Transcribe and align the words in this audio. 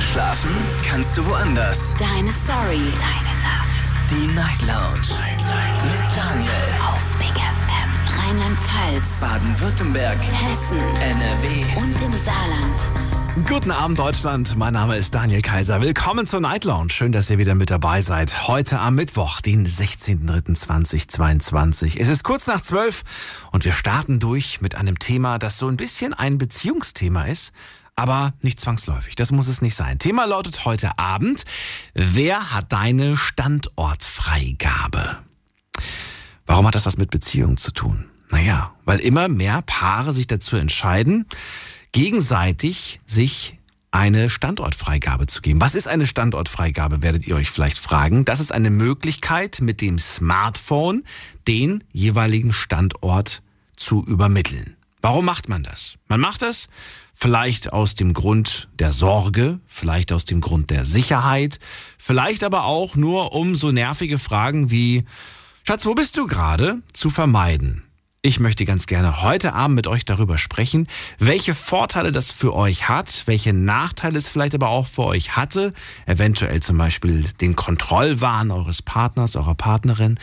Schlafen 0.00 0.50
kannst 0.84 1.16
du 1.16 1.24
woanders. 1.26 1.94
Deine 1.98 2.30
Story. 2.32 2.92
Deine 2.98 3.34
Nacht. 3.42 3.94
Die 4.10 4.26
Night 4.34 4.60
Lounge. 4.62 5.08
Night, 5.18 5.38
Night. 5.38 5.84
Mit 5.84 6.02
Daniel. 6.16 6.50
Auf 6.86 7.02
Big 7.18 7.32
FM. 7.32 7.90
Rheinland-Pfalz. 8.18 9.20
Baden-Württemberg. 9.20 10.18
Hessen. 10.18 10.80
NRW. 11.00 11.64
Und 11.76 12.00
im 12.02 12.12
Saarland. 12.12 12.88
Guten 13.48 13.70
Abend, 13.70 13.98
Deutschland. 13.98 14.56
Mein 14.56 14.72
Name 14.74 14.96
ist 14.96 15.14
Daniel 15.14 15.40
Kaiser. 15.42 15.80
Willkommen 15.82 16.26
zur 16.26 16.40
Night 16.40 16.64
Lounge. 16.64 16.90
Schön, 16.90 17.12
dass 17.12 17.30
ihr 17.30 17.38
wieder 17.38 17.54
mit 17.54 17.70
dabei 17.70 18.00
seid. 18.02 18.48
Heute 18.48 18.80
am 18.80 18.94
Mittwoch, 18.96 19.40
den 19.40 19.66
16.03.2022. 19.66 21.98
Es 21.98 22.08
ist 22.08 22.22
kurz 22.22 22.46
nach 22.46 22.60
zwölf 22.60 23.02
und 23.52 23.64
wir 23.64 23.72
starten 23.72 24.20
durch 24.20 24.60
mit 24.60 24.74
einem 24.74 24.98
Thema, 24.98 25.38
das 25.38 25.58
so 25.58 25.68
ein 25.68 25.76
bisschen 25.76 26.12
ein 26.14 26.38
Beziehungsthema 26.38 27.24
ist. 27.24 27.52
Aber 27.96 28.34
nicht 28.42 28.60
zwangsläufig. 28.60 29.16
Das 29.16 29.32
muss 29.32 29.48
es 29.48 29.62
nicht 29.62 29.74
sein. 29.74 29.98
Thema 29.98 30.26
lautet 30.26 30.66
heute 30.66 30.98
Abend, 30.98 31.44
wer 31.94 32.52
hat 32.52 32.72
deine 32.72 33.16
Standortfreigabe? 33.16 35.16
Warum 36.44 36.66
hat 36.66 36.74
das 36.74 36.84
was 36.84 36.98
mit 36.98 37.10
Beziehungen 37.10 37.56
zu 37.56 37.72
tun? 37.72 38.04
Naja, 38.30 38.74
weil 38.84 39.00
immer 39.00 39.28
mehr 39.28 39.62
Paare 39.62 40.12
sich 40.12 40.26
dazu 40.26 40.56
entscheiden, 40.56 41.24
gegenseitig 41.92 43.00
sich 43.06 43.58
eine 43.90 44.28
Standortfreigabe 44.28 45.26
zu 45.26 45.40
geben. 45.40 45.62
Was 45.62 45.74
ist 45.74 45.88
eine 45.88 46.06
Standortfreigabe, 46.06 47.00
werdet 47.00 47.26
ihr 47.26 47.36
euch 47.36 47.50
vielleicht 47.50 47.78
fragen. 47.78 48.26
Das 48.26 48.40
ist 48.40 48.52
eine 48.52 48.68
Möglichkeit, 48.68 49.62
mit 49.62 49.80
dem 49.80 49.98
Smartphone 49.98 51.02
den 51.48 51.82
jeweiligen 51.92 52.52
Standort 52.52 53.42
zu 53.74 54.04
übermitteln. 54.04 54.76
Warum 55.00 55.24
macht 55.24 55.48
man 55.48 55.62
das? 55.62 55.96
Man 56.08 56.20
macht 56.20 56.42
das 56.42 56.68
vielleicht 57.16 57.72
aus 57.72 57.94
dem 57.94 58.12
Grund 58.12 58.68
der 58.78 58.92
Sorge, 58.92 59.58
vielleicht 59.66 60.12
aus 60.12 60.26
dem 60.26 60.40
Grund 60.40 60.70
der 60.70 60.84
Sicherheit, 60.84 61.58
vielleicht 61.98 62.44
aber 62.44 62.64
auch 62.64 62.94
nur 62.94 63.32
um 63.32 63.56
so 63.56 63.72
nervige 63.72 64.18
Fragen 64.18 64.70
wie, 64.70 65.04
Schatz, 65.66 65.86
wo 65.86 65.94
bist 65.94 66.16
du 66.18 66.26
gerade, 66.26 66.82
zu 66.92 67.08
vermeiden. 67.08 67.82
Ich 68.20 68.38
möchte 68.38 68.64
ganz 68.64 68.86
gerne 68.86 69.22
heute 69.22 69.54
Abend 69.54 69.76
mit 69.76 69.86
euch 69.86 70.04
darüber 70.04 70.36
sprechen, 70.36 70.88
welche 71.18 71.54
Vorteile 71.54 72.12
das 72.12 72.32
für 72.32 72.54
euch 72.54 72.88
hat, 72.88 73.22
welche 73.26 73.52
Nachteile 73.52 74.18
es 74.18 74.28
vielleicht 74.28 74.54
aber 74.54 74.68
auch 74.68 74.86
für 74.86 75.04
euch 75.04 75.36
hatte, 75.36 75.72
eventuell 76.06 76.60
zum 76.60 76.76
Beispiel 76.76 77.24
den 77.40 77.56
Kontrollwahn 77.56 78.50
eures 78.50 78.82
Partners, 78.82 79.36
eurer 79.36 79.54
Partnerin. 79.54 80.18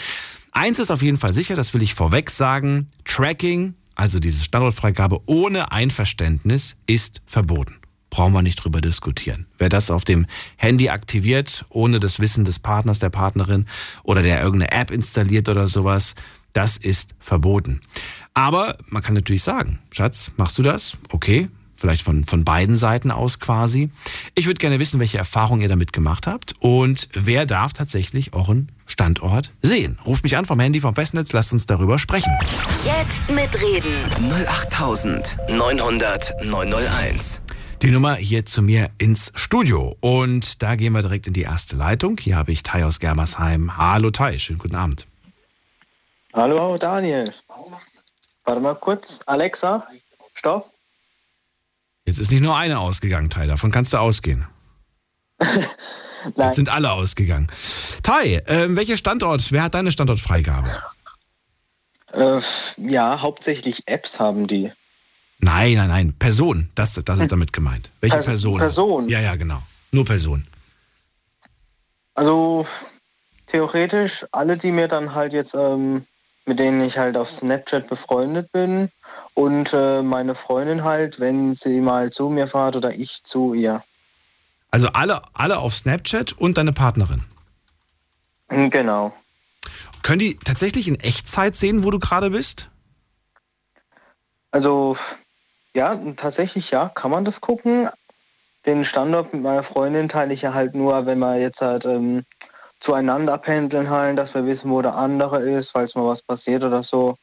Eins 0.52 0.80
ist 0.80 0.92
auf 0.92 1.02
jeden 1.02 1.17
Fall 1.17 1.34
sicher, 1.34 1.56
das 1.56 1.73
will 1.73 1.82
ich 1.82 1.95
vorweg 1.95 2.30
sagen, 2.30 2.88
Tracking, 3.06 3.73
also 3.95 4.19
diese 4.19 4.44
Standortfreigabe 4.44 5.22
ohne 5.25 5.72
Einverständnis, 5.72 6.77
ist 6.88 7.22
verboten. 7.25 7.80
Brauchen 8.09 8.33
wir 8.33 8.41
nicht 8.44 8.58
drüber 8.58 8.80
diskutieren. 8.80 9.47
Wer 9.58 9.69
das 9.69 9.89
auf 9.89 10.03
dem 10.03 10.27
Handy 10.55 10.89
aktiviert, 10.89 11.66
ohne 11.69 11.99
das 11.99 12.19
Wissen 12.19 12.45
des 12.45 12.59
Partners, 12.59 12.99
der 12.99 13.09
Partnerin 13.09 13.66
oder 14.03 14.21
der 14.21 14.41
irgendeine 14.41 14.71
App 14.71 14.91
installiert 14.91 15.49
oder 15.49 15.67
sowas, 15.67 16.14
das 16.53 16.77
ist 16.77 17.16
verboten. 17.19 17.81
Aber 18.36 18.77
man 18.88 19.02
kann 19.02 19.16
natürlich 19.16 19.44
sagen, 19.44 19.80
Schatz, 19.91 20.31
machst 20.38 20.58
du 20.58 20.64
das? 20.64 20.97
Okay, 21.09 21.49
vielleicht 21.84 22.02
von, 22.02 22.23
von 22.23 22.45
beiden 22.45 22.78
Seiten 22.78 23.12
aus 23.12 23.42
quasi. 23.42 23.89
Ich 24.36 24.48
würde 24.48 24.59
gerne 24.59 24.80
wissen, 24.80 25.02
welche 25.02 25.17
Erfahrungen 25.17 25.62
ihr 25.62 25.67
damit 25.67 25.92
gemacht 25.92 26.28
habt 26.28 26.56
und 26.59 27.09
wer 27.12 27.45
darf 27.45 27.73
tatsächlich 27.73 28.34
euren 28.34 28.72
Standort 28.86 29.52
sehen. 29.62 30.00
Ruft 30.06 30.23
mich 30.23 30.38
an 30.38 30.45
vom 30.45 30.61
Handy 30.61 30.80
vom 30.80 30.95
Festnetz, 30.95 31.34
lasst 31.34 31.52
uns 31.52 31.66
darüber 31.66 32.00
sprechen. 32.00 32.31
Jetzt 32.86 33.30
mitreden. 33.30 34.02
08900 34.48 36.45
901. 36.45 37.42
Die 37.81 37.92
Nummer 37.92 38.16
hier 38.16 38.45
zu 38.45 38.61
mir 38.61 38.89
ins 38.98 39.34
Studio. 39.36 39.98
Und 40.00 40.64
da 40.64 40.76
gehen 40.76 40.94
wir 40.94 41.02
direkt 41.02 41.28
in 41.28 41.34
die 41.34 41.42
erste 41.42 41.76
Leitung. 41.76 42.17
Hier 42.17 42.38
habe 42.38 42.54
ich 42.54 42.64
Tai 42.64 42.86
aus 42.86 43.02
Germersheim. 43.02 43.76
Hallo 43.76 44.09
Tai, 44.09 44.38
schönen 44.38 44.59
guten 44.59 44.76
Abend. 44.76 45.06
Hallo 46.31 46.78
Daniel. 46.78 47.33
Warte 48.45 48.61
mal 48.61 48.76
kurz. 48.76 49.20
Alexa, 49.26 49.86
stopp. 50.33 50.73
Jetzt 52.05 52.19
ist 52.19 52.31
nicht 52.31 52.41
nur 52.41 52.55
eine 52.58 52.80
ausgegangen, 52.80 53.30
Tai, 53.30 53.47
davon 53.47 53.71
kannst 53.71 53.93
du 53.93 53.97
ausgehen. 53.97 54.45
Jetzt 56.25 56.37
Nein, 56.37 56.53
sind 56.53 56.69
alle 56.69 56.91
ausgegangen. 56.91 57.47
Tai, 58.02 58.41
ähm, 58.47 58.75
welcher 58.77 58.95
Standort, 58.97 59.52
wer 59.52 59.64
hat 59.64 59.73
deine 59.73 59.91
Standortfreigabe? 59.91 60.69
äh, 62.14 62.39
ja, 62.77 63.21
hauptsächlich 63.21 63.83
Apps 63.87 64.19
haben 64.19 64.47
die. 64.47 64.71
Nein, 65.39 65.73
nein, 65.73 65.89
nein, 65.89 66.14
Person, 66.17 66.69
das, 66.75 66.93
das 66.93 67.19
ist 67.19 67.31
damit 67.31 67.52
gemeint. 67.52 67.91
Welche 67.99 68.17
Pers- 68.17 68.25
Person? 68.25 68.58
Person. 68.58 69.09
Ja, 69.09 69.20
ja, 69.20 69.35
genau. 69.35 69.61
Nur 69.91 70.05
Person. 70.05 70.47
Also 72.14 72.65
theoretisch 73.47 74.25
alle, 74.31 74.55
die 74.55 74.71
mir 74.71 74.87
dann 74.87 75.14
halt 75.15 75.33
jetzt, 75.33 75.55
ähm, 75.55 76.05
mit 76.45 76.59
denen 76.59 76.81
ich 76.81 76.98
halt 76.98 77.17
auf 77.17 77.30
Snapchat 77.30 77.87
befreundet 77.87 78.52
bin 78.52 78.89
und 79.33 79.73
äh, 79.73 80.02
meine 80.02 80.36
Freundin 80.36 80.83
halt, 80.83 81.20
wenn 81.20 81.54
sie 81.54 81.80
mal 81.81 82.11
zu 82.11 82.30
mir 82.30 82.48
fährt 82.48 82.76
oder 82.76 82.93
ich 82.93 83.23
zu 83.23 83.54
ihr. 83.54 83.81
Also 84.71 84.87
alle, 84.89 85.21
alle 85.33 85.59
auf 85.59 85.76
Snapchat 85.76 86.33
und 86.33 86.58
deine 86.58 86.73
Partnerin. 86.73 87.23
Hm, 88.49 88.70
Genau. 88.70 89.14
Können 90.03 90.20
die 90.20 90.37
tatsächlich 90.37 90.89
in 90.89 90.99
Echtzeit 90.99 91.55
sehen, 91.55 91.86
wo 91.86 91.92
du 91.92 91.98
gerade 91.98 92.32
bist? 92.32 92.70
Also 94.52 94.98
ja, 95.73 95.98
tatsächlich 96.17 96.71
ja, 96.71 96.89
kann 96.89 97.09
man 97.09 97.23
das 97.23 97.39
gucken. 97.39 97.89
Den 98.65 98.83
Standort 98.83 99.33
mit 99.33 99.43
meiner 99.43 99.64
Freundin 99.64 100.09
teile 100.09 100.33
ich 100.33 100.42
ja 100.42 100.53
halt 100.53 100.76
nur, 100.76 101.05
wenn 101.05 101.20
wir 101.20 101.39
jetzt 101.39 101.61
halt 101.61 101.86
ähm, 101.86 102.26
zueinander 102.83 103.38
pendeln 103.38 103.89
halt, 103.89 104.20
dass 104.20 104.33
wir 104.33 104.45
wissen, 104.45 104.70
wo 104.70 104.82
der 104.82 104.95
andere 104.95 105.39
ist, 105.42 105.71
falls 105.71 105.95
mal 105.95 106.05
was 106.05 106.21
passiert 106.21 106.66
oder 106.66 106.83
so, 106.83 107.16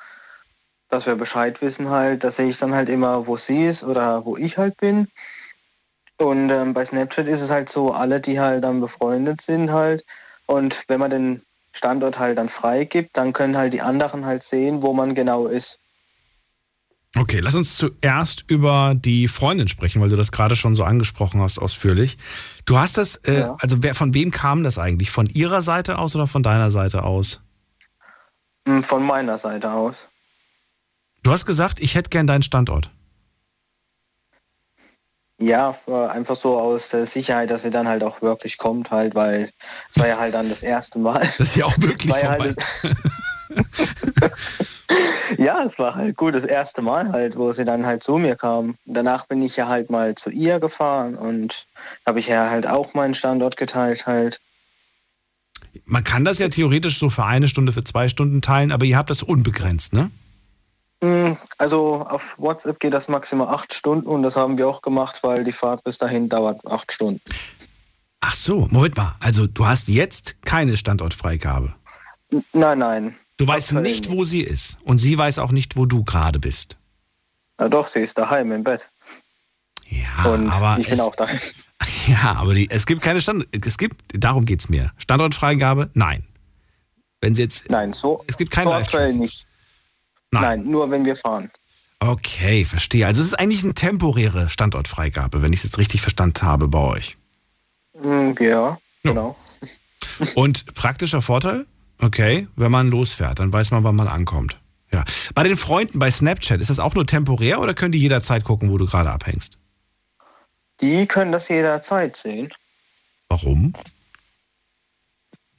dass 0.89 1.05
wir 1.05 1.17
Bescheid 1.17 1.61
wissen 1.61 1.91
halt. 1.91 2.25
Da 2.25 2.31
sehe 2.31 2.49
ich 2.49 2.59
dann 2.59 2.75
halt 2.75 2.89
immer, 2.89 3.27
wo 3.27 3.37
sie 3.37 3.67
ist 3.67 3.85
oder 3.85 4.25
wo 4.25 4.39
ich 4.39 4.57
halt 4.57 4.79
bin. 4.79 5.09
Und 6.17 6.51
ähm, 6.51 6.73
bei 6.73 6.85
Snapchat 6.85 7.29
ist 7.29 7.43
es 7.43 7.51
halt 7.51 7.69
so, 7.69 7.93
alle, 7.93 8.21
die 8.21 8.41
halt 8.41 8.65
dann 8.65 8.81
befreundet 8.81 9.43
sind 9.43 9.71
halt. 9.71 10.03
Und 10.47 10.83
wenn 10.89 11.01
man 11.01 11.11
den 11.11 11.43
Standort 11.73 12.19
halt 12.19 12.39
dann 12.39 12.49
freigibt, 12.49 13.17
dann 13.17 13.35
können 13.35 13.57
halt 13.57 13.75
die 13.75 13.83
anderen 13.83 14.25
halt 14.25 14.43
sehen, 14.43 14.83
wo 14.83 14.95
man 14.95 15.15
genau 15.15 15.47
ist. 15.47 15.79
Okay, 17.17 17.41
lass 17.41 17.57
uns 17.57 17.77
zuerst 17.77 18.45
über 18.47 18.95
die 18.95 19.27
Freundin 19.27 19.67
sprechen, 19.67 20.01
weil 20.01 20.09
du 20.11 20.17
das 20.17 20.31
gerade 20.31 20.55
schon 20.55 20.77
so 20.77 20.85
angesprochen 20.85 21.41
hast, 21.41 21.59
ausführlich. 21.59 22.19
Du 22.67 22.79
hast 22.79 22.99
das, 22.99 23.17
äh, 23.17 23.41
Ja. 23.41 23.57
also 23.59 23.83
wer, 23.83 23.95
von 23.97 24.15
wem 24.15 24.31
kam 24.31 24.63
das 24.63 24.79
eigentlich? 24.79 25.11
Von 25.11 25.27
ihrer 25.27 25.61
Seite 25.63 25.99
aus 25.99 26.15
oder 26.15 26.29
von 26.29 26.43
deiner 26.45 26.71
Seite 26.71 27.03
aus? 27.03 27.41
Hm, 28.69 28.85
Von 28.85 29.05
meiner 29.05 29.39
Seite 29.39 29.73
aus. 29.73 30.07
Du 31.23 31.33
hast 31.33 31.47
gesagt, 31.47 31.81
ich 31.81 31.97
hätte 31.97 32.11
gern 32.11 32.27
deinen 32.29 32.43
Standort. 32.45 32.91
Ja, 35.43 35.75
äh, 35.87 35.93
einfach 36.09 36.37
so 36.37 36.59
aus 36.61 36.91
der 36.91 37.07
Sicherheit, 37.07 37.51
dass 37.51 37.63
sie 37.63 37.71
dann 37.71 37.89
halt 37.89 38.05
auch 38.05 38.21
wirklich 38.23 38.59
kommt 38.59 38.91
halt, 38.91 39.15
weil 39.15 39.51
es 39.91 39.99
war 39.99 40.07
ja 40.07 40.19
halt 40.19 40.35
dann 40.35 40.49
das 40.51 40.63
erste 40.63 40.99
Mal. 40.99 41.21
Das 41.39 41.49
ist 41.49 41.57
ja 41.57 41.65
auch 41.65 41.75
wirklich 41.79 42.13
War 42.13 42.23
ja, 42.23 42.31
vorbei. 42.35 42.55
halt 42.83 42.97
ja, 45.41 45.63
es 45.65 45.79
war 45.79 45.95
halt 45.95 46.17
gut, 46.19 46.35
das 46.35 46.45
erste 46.45 46.83
Mal 46.83 47.11
halt, 47.13 47.37
wo 47.37 47.51
sie 47.53 47.65
dann 47.65 47.87
halt 47.87 48.03
zu 48.03 48.19
mir 48.19 48.37
kam. 48.37 48.77
Danach 48.85 49.27
bin 49.27 49.43
ich 49.43 49.57
ja 49.57 49.69
halt 49.69 49.89
mal 49.89 50.15
zu 50.15 50.29
ihr 50.29 50.61
gefahren 50.61 51.15
und 51.15 51.67
habe 52.07 52.19
ich 52.19 52.27
ja 52.27 52.51
halt 52.51 52.67
auch 52.67 52.93
meinen 52.93 53.15
Standort 53.15 53.57
geteilt 53.57 54.07
halt. 54.07 54.39
Man 55.87 56.05
kann 56.05 56.27
das 56.27 56.41
ja 56.41 56.51
theoretisch 56.51 56.99
so 56.99 57.09
für 57.09 57.25
eine 57.25 57.49
Stunde, 57.49 57.73
für 57.73 57.85
zwei 57.85 58.11
Stunden 58.11 58.43
teilen, 58.43 58.71
aber 58.71 58.85
ihr 58.85 58.99
habt 58.99 59.09
das 59.09 59.23
unbegrenzt, 59.23 59.95
ne? 59.95 60.11
Hm, 61.03 61.39
Also 61.57 62.07
auf 62.07 62.35
WhatsApp 62.37 62.79
geht 62.79 62.93
das 62.93 63.09
maximal 63.09 63.49
acht 63.49 63.73
Stunden 63.73 64.07
und 64.07 64.23
das 64.23 64.37
haben 64.37 64.59
wir 64.59 64.69
auch 64.69 64.83
gemacht, 64.83 65.21
weil 65.23 65.43
die 65.43 65.53
Fahrt 65.53 65.83
bis 65.85 65.97
dahin 65.97 66.29
dauert 66.29 66.61
acht 66.67 66.93
Stunden. 66.93 67.23
Ach 68.21 68.35
so, 68.35 68.69
Moment 68.71 68.99
mal. 68.99 69.17
Also 69.21 69.47
du 69.47 69.65
hast 69.65 69.89
jetzt 69.89 70.43
keine 70.43 70.77
Standortfreigabe. 70.77 71.73
Nein, 72.53 72.79
nein. 72.79 73.17
Du 73.41 73.47
weißt 73.47 73.69
Aktuell 73.71 73.83
nicht, 73.91 74.11
wo 74.11 74.25
sie 74.25 74.43
ist. 74.43 74.77
Und 74.85 74.99
sie 74.99 75.17
weiß 75.17 75.39
auch 75.39 75.51
nicht, 75.51 75.75
wo 75.75 75.87
du 75.87 76.05
gerade 76.05 76.39
bist. 76.39 76.77
Ja, 77.59 77.71
doch, 77.71 77.89
sie 77.89 78.01
ist 78.01 78.19
daheim 78.19 78.53
im 78.53 78.63
Bett. 78.65 78.87
Ja, 79.89 80.31
Und 80.31 80.51
aber 80.51 80.77
ich 80.79 80.85
bin 80.85 80.95
es, 80.95 81.01
auch 81.01 81.15
daheim. 81.15 81.39
Ja, 82.07 82.35
aber 82.37 82.53
die, 82.53 82.69
es 82.71 82.85
gibt 82.85 83.01
keine 83.01 83.23
Stand. 83.23 83.47
Es 83.65 83.79
gibt, 83.79 84.03
darum 84.13 84.45
geht's 84.45 84.69
mir. 84.69 84.93
Standortfreigabe? 84.99 85.89
Nein. 85.95 86.27
Wenn 87.23 87.35
sie 87.35 87.41
jetzt. 87.41 87.71
Nein, 87.71 87.95
so, 87.95 88.23
Es 88.27 88.37
gibt 88.37 88.51
kein 88.51 88.65
so 88.65 88.73
Livestream. 88.73 89.01
aktuell 89.01 89.15
nicht. 89.15 89.47
Nein. 90.33 90.65
nur 90.65 90.91
wenn 90.91 91.07
wir 91.07 91.17
fahren. 91.17 91.51
Okay, 91.99 92.67
verstehe. 92.67 93.07
Also 93.07 93.23
es 93.23 93.29
ist 93.29 93.35
eigentlich 93.39 93.65
eine 93.65 93.73
temporäre 93.73 94.51
Standortfreigabe, 94.51 95.41
wenn 95.41 95.55
ich 95.55 95.61
es 95.61 95.65
jetzt 95.65 95.79
richtig 95.79 96.03
verstanden 96.03 96.43
habe 96.43 96.69
bei 96.69 96.79
euch. 96.79 97.17
Hm, 97.99 98.37
Ja, 98.39 98.79
genau. 99.03 99.35
Und 100.35 100.75
praktischer 100.75 101.23
Vorteil? 101.23 101.65
Okay, 102.01 102.49
wenn 102.57 102.71
man 102.71 102.89
losfährt, 102.89 103.39
dann 103.39 103.53
weiß 103.53 103.71
man, 103.73 103.85
wann 103.85 103.97
man 103.97 104.09
ankommt. 104.09 104.59
Ja. 104.93 105.05
Bei 105.35 105.43
den 105.45 105.57
Freunden 105.57 105.99
bei 105.99 106.11
Snapchat, 106.11 106.61
ist 106.61 106.71
das 106.71 106.81
auch 106.81 106.95
nur 106.95 107.07
temporär 107.07 107.61
oder 107.61 107.75
können 107.75 107.93
die 107.93 107.99
jederzeit 107.99 108.45
gucken, 108.45 108.71
wo 108.71 108.79
du 108.79 108.87
gerade 108.87 109.11
abhängst? 109.11 109.59
Die 110.81 111.07
können 111.07 111.31
das 111.31 111.49
jederzeit 111.49 112.17
sehen. 112.17 112.53
Warum? 113.29 113.75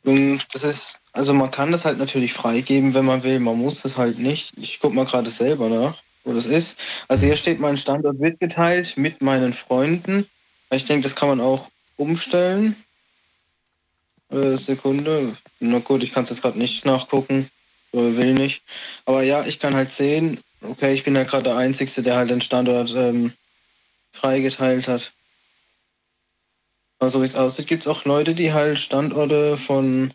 Und 0.04 0.46
das 0.54 0.64
ist, 0.64 1.02
also 1.14 1.34
man 1.34 1.52
kann 1.52 1.72
das 1.72 1.86
halt 1.86 2.00
natürlich 2.00 2.34
freigeben, 2.34 2.94
wenn 2.94 3.06
man 3.06 3.24
will. 3.24 3.40
Man 3.40 3.58
muss 3.58 3.84
das 3.84 3.98
halt 3.98 4.18
nicht. 4.18 4.52
Ich 4.58 4.80
guck 4.80 4.94
mal 4.94 5.06
gerade 5.06 5.30
selber 5.30 5.70
nach, 5.70 6.02
wo 6.24 6.34
das 6.34 6.46
ist. 6.46 6.78
Also 7.08 7.26
hier 7.28 7.36
steht 7.36 7.60
mein 7.60 7.78
Standort 7.78 8.20
wird 8.20 8.40
geteilt 8.40 8.98
mit 8.98 9.22
meinen 9.22 9.54
Freunden. 9.54 10.26
Ich 10.72 10.86
denke, 10.86 11.04
das 11.04 11.16
kann 11.16 11.30
man 11.30 11.42
auch 11.42 11.70
umstellen. 11.98 12.76
Äh, 14.32 14.56
Sekunde. 14.56 15.36
Na 15.60 15.80
gut, 15.80 16.04
ich 16.04 16.14
kann 16.14 16.24
es 16.24 16.30
jetzt 16.30 16.42
gerade 16.42 16.58
nicht 16.58 16.86
nachgucken. 16.86 17.50
Oder 17.92 18.16
will 18.16 18.34
nicht. 18.34 18.64
Aber 19.06 19.24
ja, 19.24 19.44
ich 19.46 19.60
kann 19.60 19.76
halt 19.76 19.92
sehen, 19.92 20.40
okay, 20.62 20.94
ich 20.94 21.04
bin 21.04 21.16
ja 21.16 21.24
gerade 21.24 21.44
der 21.44 21.58
Einzige, 21.58 22.02
der 22.02 22.16
halt 22.16 22.30
den 22.30 22.42
Standort 22.42 22.94
ähm, 22.96 23.34
freigeteilt 24.14 24.88
hat. 24.88 25.12
Also 27.00 27.22
wie 27.22 27.26
es 27.26 27.36
aussieht, 27.36 27.68
gibt 27.68 27.84
es 27.84 27.88
auch 27.88 28.06
Leute, 28.06 28.34
die 28.34 28.54
halt 28.54 28.80
Standorte 28.80 29.58
von... 29.58 30.14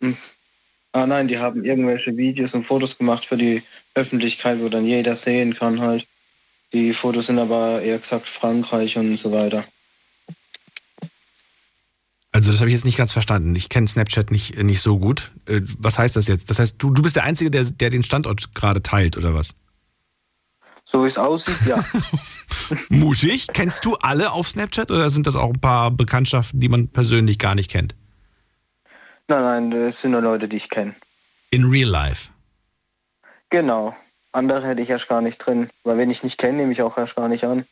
Hm, 0.00 0.16
ah 0.92 1.06
nein, 1.06 1.26
die 1.26 1.38
haben 1.38 1.64
irgendwelche 1.64 2.16
Videos 2.16 2.54
und 2.54 2.64
Fotos 2.64 2.96
gemacht 2.96 3.24
für 3.24 3.36
die 3.36 3.62
Öffentlichkeit, 3.94 4.60
wo 4.60 4.68
dann 4.68 4.84
jeder 4.84 5.16
sehen 5.16 5.54
kann 5.54 5.80
halt. 5.80 6.06
Die 6.72 6.92
Fotos 6.92 7.26
sind 7.26 7.38
aber 7.38 7.80
eher 7.82 7.98
gesagt 7.98 8.28
Frankreich 8.28 8.96
und 8.98 9.16
so 9.16 9.32
weiter. 9.32 9.64
Also 12.34 12.50
das 12.50 12.58
habe 12.58 12.68
ich 12.68 12.74
jetzt 12.74 12.84
nicht 12.84 12.98
ganz 12.98 13.12
verstanden. 13.12 13.54
Ich 13.54 13.68
kenne 13.68 13.86
Snapchat 13.86 14.32
nicht, 14.32 14.60
nicht 14.60 14.80
so 14.80 14.98
gut. 14.98 15.30
Äh, 15.46 15.60
was 15.78 16.00
heißt 16.00 16.16
das 16.16 16.26
jetzt? 16.26 16.50
Das 16.50 16.58
heißt, 16.58 16.82
du, 16.82 16.90
du 16.90 17.00
bist 17.00 17.14
der 17.14 17.22
Einzige, 17.22 17.48
der, 17.48 17.62
der 17.62 17.90
den 17.90 18.02
Standort 18.02 18.52
gerade 18.56 18.82
teilt, 18.82 19.16
oder 19.16 19.34
was? 19.34 19.54
So 20.84 21.04
wie 21.04 21.06
es 21.06 21.16
aussieht, 21.16 21.64
ja. 21.64 21.78
Mutig. 22.88 23.46
Kennst 23.52 23.84
du 23.84 23.94
alle 24.00 24.32
auf 24.32 24.48
Snapchat 24.48 24.90
oder 24.90 25.10
sind 25.10 25.28
das 25.28 25.36
auch 25.36 25.50
ein 25.50 25.60
paar 25.60 25.92
Bekanntschaften, 25.92 26.58
die 26.58 26.68
man 26.68 26.88
persönlich 26.88 27.38
gar 27.38 27.54
nicht 27.54 27.70
kennt? 27.70 27.94
Nein, 29.28 29.42
nein, 29.42 29.70
das 29.70 30.00
sind 30.00 30.10
nur 30.10 30.20
Leute, 30.20 30.48
die 30.48 30.56
ich 30.56 30.68
kenne. 30.68 30.92
In 31.50 31.66
real 31.66 31.88
life? 31.88 32.30
Genau. 33.48 33.94
Andere 34.32 34.66
hätte 34.66 34.82
ich 34.82 34.90
erst 34.90 35.08
gar 35.08 35.20
nicht 35.20 35.38
drin. 35.38 35.68
Weil 35.84 35.98
wenn 35.98 36.10
ich 36.10 36.24
nicht 36.24 36.38
kenne, 36.38 36.58
nehme 36.58 36.72
ich 36.72 36.82
auch 36.82 36.98
erst 36.98 37.14
gar 37.14 37.28
nicht 37.28 37.44
an. 37.44 37.64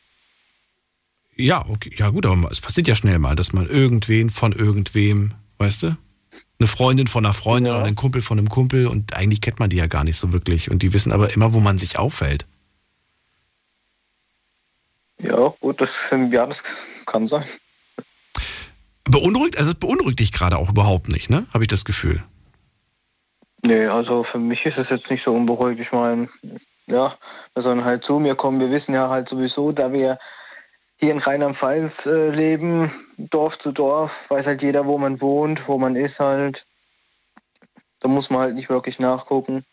Ja, 1.35 1.65
okay. 1.67 1.91
Ja, 1.97 2.09
gut, 2.09 2.25
aber 2.25 2.51
es 2.51 2.61
passiert 2.61 2.87
ja 2.87 2.95
schnell 2.95 3.19
mal, 3.19 3.35
dass 3.35 3.53
man 3.53 3.67
irgendwen 3.67 4.29
von 4.29 4.51
irgendwem, 4.51 5.33
weißt 5.57 5.83
du? 5.83 5.97
Eine 6.59 6.67
Freundin 6.67 7.07
von 7.07 7.25
einer 7.25 7.33
Freundin 7.33 7.71
ja. 7.71 7.77
oder 7.77 7.85
ein 7.85 7.95
Kumpel 7.95 8.21
von 8.21 8.37
einem 8.37 8.49
Kumpel 8.49 8.87
und 8.87 9.15
eigentlich 9.15 9.41
kennt 9.41 9.59
man 9.59 9.69
die 9.69 9.77
ja 9.77 9.87
gar 9.87 10.03
nicht 10.03 10.17
so 10.17 10.31
wirklich 10.31 10.71
und 10.71 10.81
die 10.81 10.93
wissen 10.93 11.11
aber 11.11 11.33
immer, 11.33 11.53
wo 11.53 11.59
man 11.59 11.77
sich 11.77 11.97
aufhält. 11.97 12.45
Ja, 15.21 15.53
gut, 15.59 15.79
das, 15.81 16.11
ja, 16.11 16.45
das 16.45 16.63
kann 17.05 17.27
sein. 17.27 17.43
Beunruhigt, 19.05 19.57
also 19.57 19.71
es 19.71 19.75
beunruhigt 19.75 20.19
dich 20.19 20.31
gerade 20.31 20.57
auch 20.57 20.69
überhaupt 20.69 21.09
nicht, 21.09 21.29
ne? 21.29 21.45
Habe 21.53 21.63
ich 21.63 21.67
das 21.67 21.85
Gefühl. 21.85 22.23
Nee, 23.61 23.85
also 23.85 24.23
für 24.23 24.39
mich 24.39 24.65
ist 24.65 24.77
es 24.77 24.89
jetzt 24.89 25.09
nicht 25.09 25.23
so 25.23 25.33
unberuhigt. 25.33 25.79
Ich 25.79 25.91
meine, 25.91 26.27
ja, 26.87 27.15
wir 27.53 27.61
sollen 27.61 27.85
halt 27.85 28.03
zu 28.03 28.19
mir 28.19 28.35
kommen. 28.35 28.59
Wir 28.59 28.71
wissen 28.71 28.93
ja 28.93 29.09
halt 29.09 29.29
sowieso, 29.29 29.71
da 29.71 29.91
wir 29.93 30.17
hier 31.03 31.13
in 31.13 31.19
Rheinland-Pfalz 31.19 32.05
äh, 32.05 32.29
leben, 32.29 32.89
Dorf 33.17 33.57
zu 33.59 33.71
Dorf, 33.71 34.29
weiß 34.29 34.47
halt 34.47 34.61
jeder, 34.61 34.85
wo 34.85 34.97
man 34.97 35.19
wohnt, 35.21 35.67
wo 35.67 35.77
man 35.77 35.95
ist 35.95 36.19
halt. 36.19 36.65
Da 37.99 38.07
muss 38.07 38.29
man 38.29 38.41
halt 38.41 38.55
nicht 38.55 38.69
wirklich 38.69 38.99
nachgucken. 38.99 39.65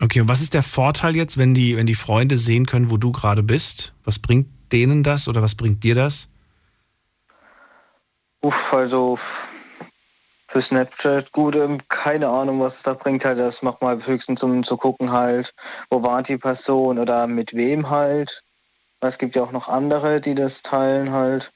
Okay, 0.00 0.20
und 0.20 0.28
was 0.28 0.40
ist 0.40 0.54
der 0.54 0.62
Vorteil 0.62 1.16
jetzt, 1.16 1.38
wenn 1.38 1.54
die, 1.54 1.76
wenn 1.76 1.86
die 1.86 1.94
Freunde 1.94 2.38
sehen 2.38 2.66
können, 2.66 2.90
wo 2.90 2.96
du 2.96 3.12
gerade 3.12 3.42
bist? 3.42 3.92
Was 4.04 4.18
bringt 4.18 4.48
denen 4.72 5.02
das 5.02 5.28
oder 5.28 5.42
was 5.42 5.54
bringt 5.54 5.82
dir 5.82 5.94
das? 5.94 6.28
Uff, 8.42 8.72
also 8.72 9.18
für 10.48 10.62
Snapchat 10.62 11.32
gut, 11.32 11.56
ähm, 11.56 11.80
keine 11.88 12.28
Ahnung, 12.28 12.60
was 12.60 12.76
es 12.76 12.82
da 12.82 12.94
bringt 12.94 13.24
halt. 13.24 13.38
Das 13.38 13.62
macht 13.62 13.82
mal 13.82 13.98
höchstens 14.04 14.42
um 14.42 14.62
zu 14.62 14.76
gucken 14.76 15.10
halt, 15.10 15.52
wo 15.90 16.02
war 16.02 16.22
die 16.22 16.36
Person 16.36 16.98
oder 16.98 17.26
mit 17.26 17.54
wem 17.54 17.90
halt. 17.90 18.44
Es 19.08 19.18
gibt 19.18 19.36
ja 19.36 19.42
auch 19.42 19.52
noch 19.52 19.68
andere, 19.68 20.20
die 20.20 20.34
das 20.34 20.62
teilen 20.62 21.12
halt. 21.12 21.52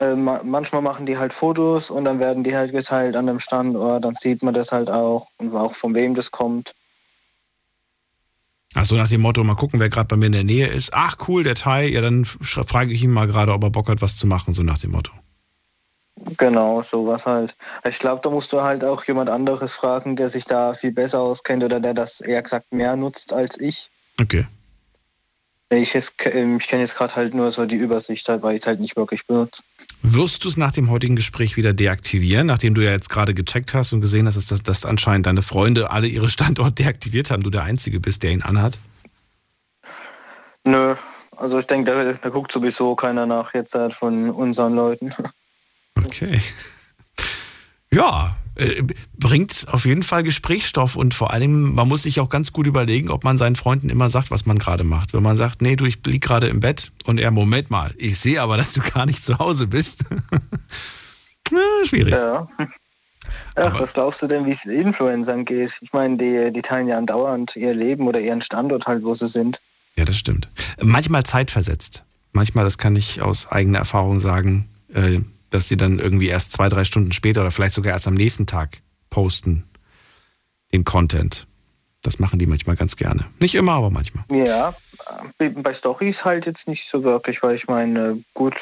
Äh, 0.00 0.14
manchmal 0.14 0.82
machen 0.82 1.06
die 1.06 1.18
halt 1.18 1.32
Fotos 1.32 1.90
und 1.90 2.04
dann 2.04 2.18
werden 2.18 2.42
die 2.42 2.56
halt 2.56 2.72
geteilt 2.72 3.16
an 3.16 3.26
dem 3.26 3.38
Standort. 3.38 4.04
Dann 4.04 4.14
sieht 4.14 4.42
man 4.42 4.54
das 4.54 4.72
halt 4.72 4.90
auch 4.90 5.28
und 5.38 5.54
auch 5.54 5.74
von 5.74 5.94
wem 5.94 6.14
das 6.14 6.30
kommt. 6.30 6.74
Ach 8.74 8.84
so, 8.84 8.96
nach 8.96 9.08
dem 9.08 9.20
Motto, 9.20 9.44
mal 9.44 9.54
gucken, 9.54 9.78
wer 9.78 9.88
gerade 9.88 10.08
bei 10.08 10.16
mir 10.16 10.26
in 10.26 10.32
der 10.32 10.42
Nähe 10.42 10.66
ist. 10.66 10.92
Ach 10.92 11.16
cool, 11.28 11.44
der 11.44 11.54
Teil. 11.54 11.90
Ja, 11.90 12.00
dann 12.00 12.24
frage 12.24 12.92
ich 12.92 13.04
ihn 13.04 13.12
mal 13.12 13.28
gerade, 13.28 13.52
ob 13.52 13.62
er 13.62 13.70
Bock 13.70 13.88
hat, 13.88 14.02
was 14.02 14.16
zu 14.16 14.26
machen, 14.26 14.52
so 14.52 14.64
nach 14.64 14.78
dem 14.78 14.90
Motto. 14.90 15.12
Genau, 16.36 16.82
sowas 16.82 17.26
halt. 17.26 17.54
Ich 17.88 17.98
glaube, 17.98 18.20
da 18.22 18.30
musst 18.30 18.52
du 18.52 18.62
halt 18.62 18.84
auch 18.84 19.04
jemand 19.04 19.30
anderes 19.30 19.74
fragen, 19.74 20.16
der 20.16 20.28
sich 20.28 20.44
da 20.44 20.72
viel 20.72 20.92
besser 20.92 21.20
auskennt 21.20 21.62
oder 21.62 21.78
der 21.78 21.94
das 21.94 22.20
eher 22.20 22.42
gesagt 22.42 22.72
mehr 22.72 22.96
nutzt 22.96 23.32
als 23.32 23.60
ich. 23.60 23.90
Okay. 24.20 24.46
Ich, 25.76 25.94
ähm, 26.26 26.58
ich 26.58 26.66
kenne 26.66 26.82
jetzt 26.82 26.96
gerade 26.96 27.14
halt 27.16 27.34
nur 27.34 27.50
so 27.50 27.66
die 27.66 27.76
Übersicht, 27.76 28.28
halt, 28.28 28.42
weil 28.42 28.54
ich 28.54 28.62
es 28.62 28.66
halt 28.66 28.80
nicht 28.80 28.96
wirklich 28.96 29.26
benutze. 29.26 29.62
Wirst 30.02 30.44
du 30.44 30.48
es 30.48 30.56
nach 30.56 30.72
dem 30.72 30.90
heutigen 30.90 31.16
Gespräch 31.16 31.56
wieder 31.56 31.72
deaktivieren, 31.72 32.46
nachdem 32.46 32.74
du 32.74 32.82
ja 32.82 32.90
jetzt 32.90 33.08
gerade 33.08 33.34
gecheckt 33.34 33.72
hast 33.74 33.92
und 33.92 34.00
gesehen 34.00 34.26
hast, 34.26 34.50
dass, 34.50 34.62
dass 34.62 34.84
anscheinend 34.84 35.26
deine 35.26 35.42
Freunde 35.42 35.90
alle 35.90 36.06
ihre 36.06 36.28
Standorte 36.28 36.72
deaktiviert 36.82 37.30
haben, 37.30 37.42
du 37.42 37.50
der 37.50 37.62
Einzige 37.62 38.00
bist, 38.00 38.22
der 38.22 38.32
ihn 38.32 38.42
anhat? 38.42 38.78
Nö, 40.64 40.94
also 41.36 41.58
ich 41.58 41.66
denke, 41.66 41.90
da, 41.90 42.12
da, 42.12 42.28
guckt 42.30 42.52
sowieso 42.52 42.94
keiner 42.94 43.26
nach 43.26 43.54
jetzt 43.54 43.74
halt 43.74 43.92
von 43.92 44.30
unseren 44.30 44.74
Leuten. 44.74 45.12
Okay. 45.96 46.40
Ja, 47.90 48.36
äh, 48.56 48.82
bringt 49.18 49.66
auf 49.70 49.84
jeden 49.84 50.02
Fall 50.02 50.22
Gesprächsstoff 50.22 50.96
und 50.96 51.14
vor 51.14 51.32
allem, 51.32 51.74
man 51.74 51.88
muss 51.88 52.04
sich 52.04 52.20
auch 52.20 52.28
ganz 52.28 52.52
gut 52.52 52.66
überlegen, 52.66 53.10
ob 53.10 53.24
man 53.24 53.38
seinen 53.38 53.56
Freunden 53.56 53.90
immer 53.90 54.08
sagt, 54.08 54.30
was 54.30 54.46
man 54.46 54.58
gerade 54.58 54.84
macht. 54.84 55.12
Wenn 55.12 55.22
man 55.22 55.36
sagt, 55.36 55.62
nee, 55.62 55.76
du, 55.76 55.84
ich 55.84 55.98
lieg 56.06 56.22
gerade 56.22 56.46
im 56.46 56.60
Bett 56.60 56.92
und 57.04 57.18
er, 57.18 57.30
Moment 57.30 57.70
mal, 57.70 57.94
ich 57.96 58.18
sehe 58.18 58.40
aber, 58.40 58.56
dass 58.56 58.72
du 58.72 58.80
gar 58.80 59.06
nicht 59.06 59.24
zu 59.24 59.38
Hause 59.38 59.66
bist. 59.66 60.04
ja, 61.50 61.86
schwierig. 61.86 62.12
Ja. 62.12 62.48
Ach, 63.56 63.80
was 63.80 63.92
glaubst 63.92 64.22
du 64.22 64.26
denn, 64.26 64.46
wie 64.46 64.50
es 64.50 64.64
Influencern 64.64 65.44
geht? 65.44 65.78
Ich 65.80 65.92
meine, 65.92 66.16
die, 66.16 66.52
die 66.52 66.62
teilen 66.62 66.88
ja 66.88 66.98
andauernd 66.98 67.56
ihr 67.56 67.74
Leben 67.74 68.06
oder 68.06 68.20
ihren 68.20 68.40
Standort 68.40 68.86
halt, 68.86 69.04
wo 69.04 69.14
sie 69.14 69.28
sind. 69.28 69.60
Ja, 69.96 70.04
das 70.04 70.16
stimmt. 70.16 70.48
Manchmal 70.80 71.24
zeitversetzt. 71.24 72.04
Manchmal, 72.32 72.64
das 72.64 72.78
kann 72.78 72.96
ich 72.96 73.22
aus 73.22 73.50
eigener 73.50 73.78
Erfahrung 73.78 74.18
sagen, 74.18 74.68
äh, 74.92 75.20
dass 75.50 75.68
sie 75.68 75.76
dann 75.76 75.98
irgendwie 75.98 76.28
erst 76.28 76.52
zwei, 76.52 76.68
drei 76.68 76.84
Stunden 76.84 77.12
später 77.12 77.42
oder 77.42 77.50
vielleicht 77.50 77.74
sogar 77.74 77.92
erst 77.92 78.08
am 78.08 78.14
nächsten 78.14 78.46
Tag 78.46 78.82
posten 79.10 79.64
den 80.72 80.84
Content. 80.84 81.46
Das 82.02 82.18
machen 82.18 82.38
die 82.38 82.46
manchmal 82.46 82.76
ganz 82.76 82.96
gerne. 82.96 83.24
Nicht 83.38 83.54
immer, 83.54 83.72
aber 83.72 83.90
manchmal. 83.90 84.24
Ja, 84.30 84.74
bei 85.38 85.72
Stories 85.72 86.24
halt 86.24 86.44
jetzt 86.46 86.68
nicht 86.68 86.88
so 86.88 87.02
wirklich, 87.02 87.42
weil 87.42 87.54
ich 87.54 87.66
meine, 87.66 88.22
gut, 88.34 88.56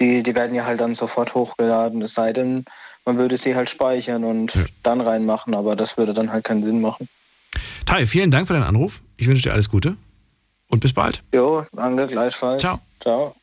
die, 0.00 0.22
die 0.22 0.34
werden 0.34 0.54
ja 0.54 0.64
halt 0.64 0.80
dann 0.80 0.94
sofort 0.94 1.34
hochgeladen, 1.34 2.02
es 2.02 2.14
sei 2.14 2.32
denn, 2.32 2.64
man 3.06 3.16
würde 3.16 3.36
sie 3.36 3.54
halt 3.54 3.70
speichern 3.70 4.24
und 4.24 4.54
ja. 4.54 4.64
dann 4.82 5.00
reinmachen, 5.00 5.54
aber 5.54 5.76
das 5.76 5.96
würde 5.96 6.12
dann 6.12 6.30
halt 6.30 6.44
keinen 6.44 6.62
Sinn 6.62 6.80
machen. 6.80 7.08
Tai, 7.86 8.06
vielen 8.06 8.30
Dank 8.30 8.48
für 8.48 8.54
deinen 8.54 8.64
Anruf. 8.64 9.00
Ich 9.16 9.26
wünsche 9.26 9.42
dir 9.42 9.52
alles 9.52 9.68
Gute 9.68 9.96
und 10.72 10.80
bis 10.80 10.92
bald. 10.94 11.22
Jo, 11.34 11.64
danke, 11.72 12.06
gleichfalls. 12.06 12.62
Ciao. 12.62 12.80
Ciao. 13.00 13.36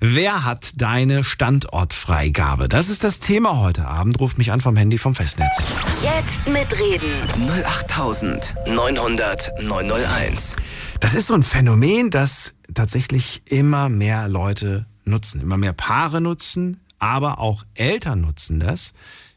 Wer 0.00 0.44
hat 0.44 0.72
deine 0.76 1.24
Standortfreigabe? 1.24 2.68
Das 2.68 2.90
ist 2.90 3.04
das 3.04 3.20
Thema 3.20 3.58
heute 3.58 3.88
Abend. 3.88 4.20
Ruf 4.20 4.36
mich 4.36 4.52
an 4.52 4.60
vom 4.60 4.76
Handy 4.76 4.98
vom 4.98 5.14
Festnetz. 5.14 5.72
Jetzt 6.02 6.46
mitreden. 6.46 7.22
08900 7.64 9.62
901. 9.62 10.56
Das 11.00 11.14
ist 11.14 11.28
so 11.28 11.34
ein 11.34 11.42
Phänomen, 11.42 12.10
das 12.10 12.54
tatsächlich 12.74 13.42
immer 13.46 13.88
mehr 13.88 14.28
Leute 14.28 14.84
nutzen. 15.04 15.40
Immer 15.40 15.56
mehr 15.56 15.72
Paare 15.72 16.20
nutzen, 16.20 16.80
aber 16.98 17.38
auch 17.38 17.64
Eltern 17.74 18.20
nutzen 18.20 18.60
das. 18.60 18.92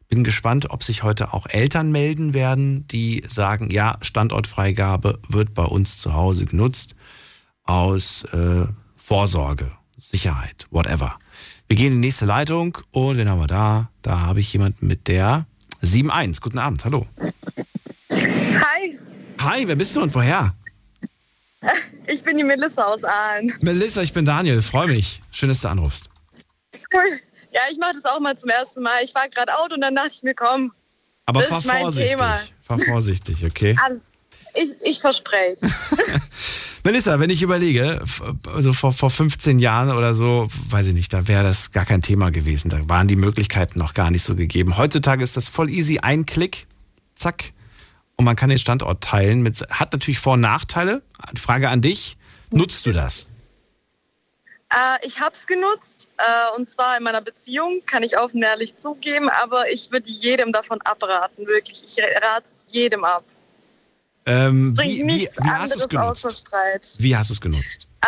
Bin 0.10 0.24
gespannt, 0.24 0.70
ob 0.72 0.84
sich 0.84 1.04
heute 1.04 1.34
auch 1.34 1.48
Eltern 1.48 1.92
melden 1.92 2.34
werden, 2.34 2.88
die 2.88 3.24
sagen, 3.27 3.70
ja, 3.72 3.98
Standortfreigabe 4.01 5.20
wird 5.30 5.54
bei 5.54 5.66
uns 5.66 6.00
zu 6.00 6.13
Hause 6.13 6.46
genutzt 6.46 6.96
aus 7.68 8.24
äh, 8.34 8.66
Vorsorge, 8.96 9.72
Sicherheit, 9.98 10.66
whatever. 10.72 11.18
Wir 11.68 11.78
gehen 11.78 11.88
in 11.94 12.02
die 12.02 12.08
nächste 12.08 12.26
Leitung 12.26 12.78
und 12.92 13.18
wen 13.18 13.30
haben 13.30 13.40
wir 13.40 13.48
da? 13.48 13.92
Da 14.02 14.22
habe 14.22 14.40
ich 14.40 14.52
jemanden 14.54 14.88
mit 14.88 15.08
der 15.08 15.46
71. 15.82 16.42
Guten 16.42 16.60
Abend, 16.60 16.84
hallo. 16.86 17.06
Hi. 18.10 19.00
Hi, 19.40 19.68
wer 19.68 19.76
bist 19.76 19.96
du 19.96 20.02
und 20.02 20.14
woher? 20.16 20.56
Ich 22.10 22.24
bin 22.24 22.38
die 22.38 22.44
Melissa 22.46 22.86
aus 22.86 23.04
Aalen. 23.04 23.54
Melissa, 23.60 24.02
ich 24.02 24.14
bin 24.14 24.24
Daniel, 24.24 24.62
freue 24.62 24.88
mich. 24.88 25.22
Schön, 25.30 25.50
dass 25.50 25.60
du 25.60 25.68
anrufst. 25.68 26.10
Cool. 26.94 27.02
Ja, 27.50 27.62
ich 27.72 27.78
mache 27.80 27.94
das 27.94 28.06
auch 28.06 28.20
mal 28.20 28.38
zum 28.38 28.50
ersten 28.50 28.84
Mal. 28.84 29.04
Ich 29.04 29.14
fahre 29.14 29.30
gerade 29.30 29.58
Auto 29.58 29.74
und 29.76 29.82
dann 29.82 29.96
dachte 29.96 30.12
ich 30.14 30.22
mir, 30.22 30.36
komm. 30.36 30.74
Aber 31.26 31.42
fahr 31.42 31.62
vorsichtig. 31.62 32.18
Fahr 32.62 32.78
vorsichtig, 32.78 33.46
okay? 33.46 33.76
Ich, 34.54 34.72
ich 34.84 35.00
verspreche 35.00 35.58
Melissa, 36.88 37.20
wenn 37.20 37.29
ich 37.29 37.41
überlege, 37.41 38.01
also 38.48 38.72
vor, 38.72 38.94
vor 38.94 39.10
15 39.10 39.60
Jahren 39.60 39.89
oder 39.89 40.13
so, 40.13 40.48
weiß 40.70 40.88
ich 40.88 40.94
nicht, 40.94 41.12
da 41.12 41.27
wäre 41.27 41.44
das 41.44 41.74
gar 41.74 41.84
kein 41.84 42.01
Thema 42.01 42.32
gewesen. 42.32 42.70
Da 42.70 42.79
waren 42.88 43.10
die 43.10 43.17
Möglichkeiten 43.17 43.77
noch 43.77 43.94
gar 43.94 44.10
nicht 44.10 44.24
so 44.24 44.36
gegeben. 44.36 44.77
Heutzutage 44.77 45.22
ist 45.22 45.36
das 45.36 45.50
voll 45.50 45.70
easy. 45.70 46.00
Ein 46.01 46.25
Klick, 46.25 46.65
zack, 47.13 47.51
und 48.15 48.24
man 48.24 48.38
kann 48.38 48.48
den 48.48 48.58
Standort 48.58 49.03
teilen. 49.03 49.41
Mit, 49.41 49.62
hat 49.70 49.91
natürlich 49.91 50.20
Vor- 50.20 50.36
und 50.36 50.39
Nachteile. 50.39 51.01
Frage 51.38 51.67
an 51.67 51.82
dich, 51.82 52.15
nutzt 52.51 52.86
du 52.86 52.94
das? 52.94 53.27
Äh, 54.72 55.06
ich 55.06 55.20
habe 55.20 55.36
es 55.36 55.46
genutzt 55.46 56.08
äh, 56.17 56.58
und 56.58 56.72
zwar 56.72 56.96
in 56.96 57.03
meiner 57.03 57.20
Beziehung, 57.20 57.82
kann 57.86 58.01
ich 58.01 58.17
offen 58.17 58.41
ehrlich 58.41 58.79
zugeben, 58.79 59.27
aber 59.27 59.70
ich 59.70 59.91
würde 59.91 60.10
jedem 60.10 60.53
davon 60.53 60.79
abraten, 60.84 61.48
wirklich. 61.48 61.84
Ich 61.84 62.01
rate 62.01 62.48
jedem 62.67 63.03
ab. 63.03 63.25
Ähm, 64.28 64.74
Bringt 64.74 64.98
wie, 64.98 65.08
wie, 65.08 65.30
wie 65.42 65.50
hast 65.50 65.74
du 65.74 65.80
es 65.80 65.88
genutzt? 65.90 66.40
Streit. 66.48 66.94
Wie 67.00 67.16
hast 67.16 67.30
du 67.30 67.34
es 67.34 67.42
genutzt? 67.42 67.88
Äh, 68.02 68.08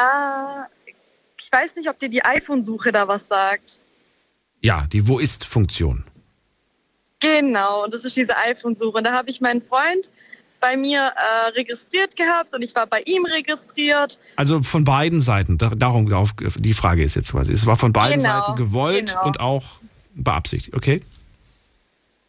ich 1.40 1.52
weiß 1.52 1.76
nicht, 1.78 1.90
ob 1.90 1.98
dir 1.98 2.10
die 2.10 2.24
iPhone-Suche 2.24 2.92
da 2.92 3.08
was 3.08 3.28
sagt. 3.28 3.80
Ja, 4.62 4.86
die 4.92 5.08
Wo 5.08 5.18
ist-Funktion. 5.20 6.04
Genau, 7.22 7.84
und 7.86 7.94
das 7.94 8.06
ist 8.06 8.16
diese 8.16 8.36
iPhone-Suche. 8.38 8.98
Und 8.98 9.04
da 9.06 9.14
habe 9.14 9.30
ich 9.30 9.42
meinen 9.42 9.62
Freund 9.62 10.10
bei 10.62 10.76
mir 10.76 11.00
äh, 11.16 11.48
registriert 11.52 12.16
gehabt 12.18 12.54
und 12.54 12.62
ich 12.62 12.76
war 12.76 12.86
bei 12.86 13.02
ihm 13.06 13.26
registriert. 13.26 14.20
Also 14.36 14.62
von 14.62 14.84
beiden 14.84 15.22
Seiten. 15.22 15.58
Da- 15.58 15.70
Darum, 15.70 16.10
die 16.58 16.74
Frage 16.74 17.04
ist 17.04 17.16
jetzt 17.16 17.32
quasi. 17.32 17.54
Es 17.54 17.66
war 17.66 17.78
von 17.78 17.94
beiden 17.94 18.22
Genau, 18.22 18.42
Seiten 18.46 18.56
gewollt 18.58 19.08
genau. 19.08 19.26
und 19.26 19.40
auch 19.40 19.64
beabsichtigt. 20.16 20.76
Okay? 20.76 21.00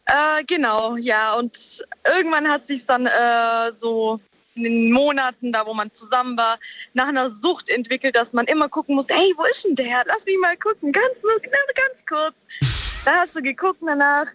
Äh, 0.05 0.43
genau, 0.45 0.95
ja. 0.97 1.35
Und 1.35 1.85
irgendwann 2.05 2.49
hat 2.49 2.65
sich 2.65 2.85
dann 2.85 3.05
äh, 3.05 3.71
so 3.77 4.19
in 4.55 4.63
den 4.63 4.91
Monaten, 4.91 5.51
da 5.51 5.65
wo 5.65 5.73
man 5.73 5.93
zusammen 5.93 6.37
war, 6.37 6.59
nach 6.93 7.07
einer 7.07 7.29
Sucht 7.29 7.69
entwickelt, 7.69 8.15
dass 8.15 8.33
man 8.33 8.45
immer 8.45 8.67
gucken 8.67 8.95
muss, 8.95 9.05
hey, 9.09 9.33
wo 9.37 9.43
ist 9.45 9.63
denn 9.63 9.75
der? 9.75 10.03
Lass 10.05 10.25
mich 10.25 10.37
mal 10.39 10.57
gucken, 10.57 10.91
ganz 10.91 11.21
nur, 11.23 11.39
ganz 11.39 12.05
kurz. 12.07 12.35
Dann 13.05 13.15
hast 13.15 13.35
du 13.35 13.41
geguckt 13.41 13.79
danach. 13.81 14.27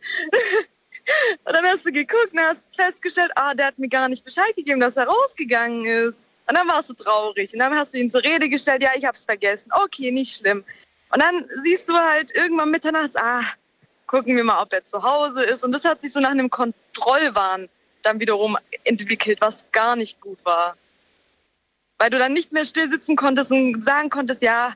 und 1.44 1.52
dann 1.54 1.64
hast 1.66 1.86
du 1.86 1.92
geguckt 1.92 2.32
und 2.32 2.40
hast 2.40 2.62
festgestellt, 2.74 3.30
ah, 3.36 3.54
der 3.54 3.66
hat 3.66 3.78
mir 3.78 3.88
gar 3.88 4.08
nicht 4.08 4.24
Bescheid 4.24 4.56
gegeben, 4.56 4.80
dass 4.80 4.96
er 4.96 5.06
rausgegangen 5.06 5.84
ist. 5.84 6.16
Und 6.48 6.54
dann 6.56 6.66
warst 6.66 6.90
du 6.90 6.94
traurig. 6.94 7.52
Und 7.52 7.60
dann 7.60 7.72
hast 7.76 7.94
du 7.94 7.98
ihn 7.98 8.10
zur 8.10 8.24
Rede 8.24 8.48
gestellt, 8.48 8.82
ja, 8.82 8.90
ich 8.96 9.04
hab's 9.04 9.24
vergessen. 9.24 9.70
Okay, 9.72 10.10
nicht 10.10 10.36
schlimm. 10.36 10.64
Und 11.12 11.22
dann 11.22 11.48
siehst 11.62 11.88
du 11.88 11.94
halt 11.94 12.34
irgendwann 12.34 12.72
mitternachts, 12.72 13.14
ah, 13.14 13.42
gucken 14.06 14.36
wir 14.36 14.44
mal, 14.44 14.62
ob 14.62 14.72
er 14.72 14.84
zu 14.84 15.02
Hause 15.02 15.44
ist. 15.44 15.64
Und 15.64 15.72
das 15.72 15.84
hat 15.84 16.00
sich 16.00 16.12
so 16.12 16.20
nach 16.20 16.30
einem 16.30 16.50
Kontrollwahn 16.50 17.68
dann 18.02 18.20
wiederum 18.20 18.56
entwickelt, 18.84 19.40
was 19.40 19.66
gar 19.72 19.96
nicht 19.96 20.20
gut 20.20 20.38
war. 20.44 20.76
Weil 21.98 22.10
du 22.10 22.18
dann 22.18 22.32
nicht 22.32 22.52
mehr 22.52 22.64
still 22.64 22.90
sitzen 22.90 23.16
konntest 23.16 23.50
und 23.50 23.84
sagen 23.84 24.10
konntest, 24.10 24.42
ja, 24.42 24.74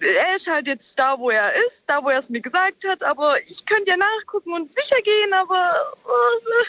er 0.00 0.36
ist 0.36 0.50
halt 0.50 0.66
jetzt 0.66 0.98
da, 0.98 1.18
wo 1.18 1.30
er 1.30 1.52
ist, 1.66 1.84
da, 1.86 2.02
wo 2.02 2.10
er 2.10 2.18
es 2.18 2.28
mir 2.28 2.40
gesagt 2.40 2.86
hat, 2.86 3.02
aber 3.02 3.40
ich 3.48 3.64
könnte 3.64 3.90
ja 3.90 3.96
nachgucken 3.96 4.52
und 4.52 4.72
sicher 4.72 5.00
gehen, 5.02 5.32
aber 5.32 5.72
äh, 6.04 6.64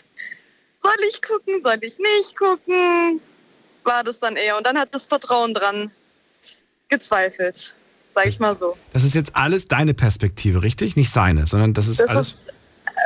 soll 0.83 1.07
ich 1.09 1.21
gucken, 1.21 1.61
soll 1.63 1.77
ich 1.81 1.97
nicht 1.97 2.37
gucken? 2.37 3.21
War 3.83 4.03
das 4.03 4.19
dann 4.19 4.35
eher. 4.35 4.57
Und 4.57 4.65
dann 4.65 4.77
hat 4.77 4.93
das 4.93 5.05
Vertrauen 5.05 5.53
dran 5.53 5.91
gezweifelt, 6.89 7.73
sag 8.15 8.25
ich 8.25 8.39
mal 8.39 8.55
so. 8.55 8.77
Das 8.93 9.03
ist 9.03 9.13
jetzt 9.13 9.35
alles 9.35 9.67
deine 9.67 9.93
Perspektive, 9.93 10.61
richtig? 10.63 10.95
Nicht 10.95 11.11
seine, 11.11 11.45
sondern 11.45 11.73
das 11.73 11.87
ist 11.87 11.99
Das 11.99 12.09
alles. 12.09 12.27
ist 12.29 12.47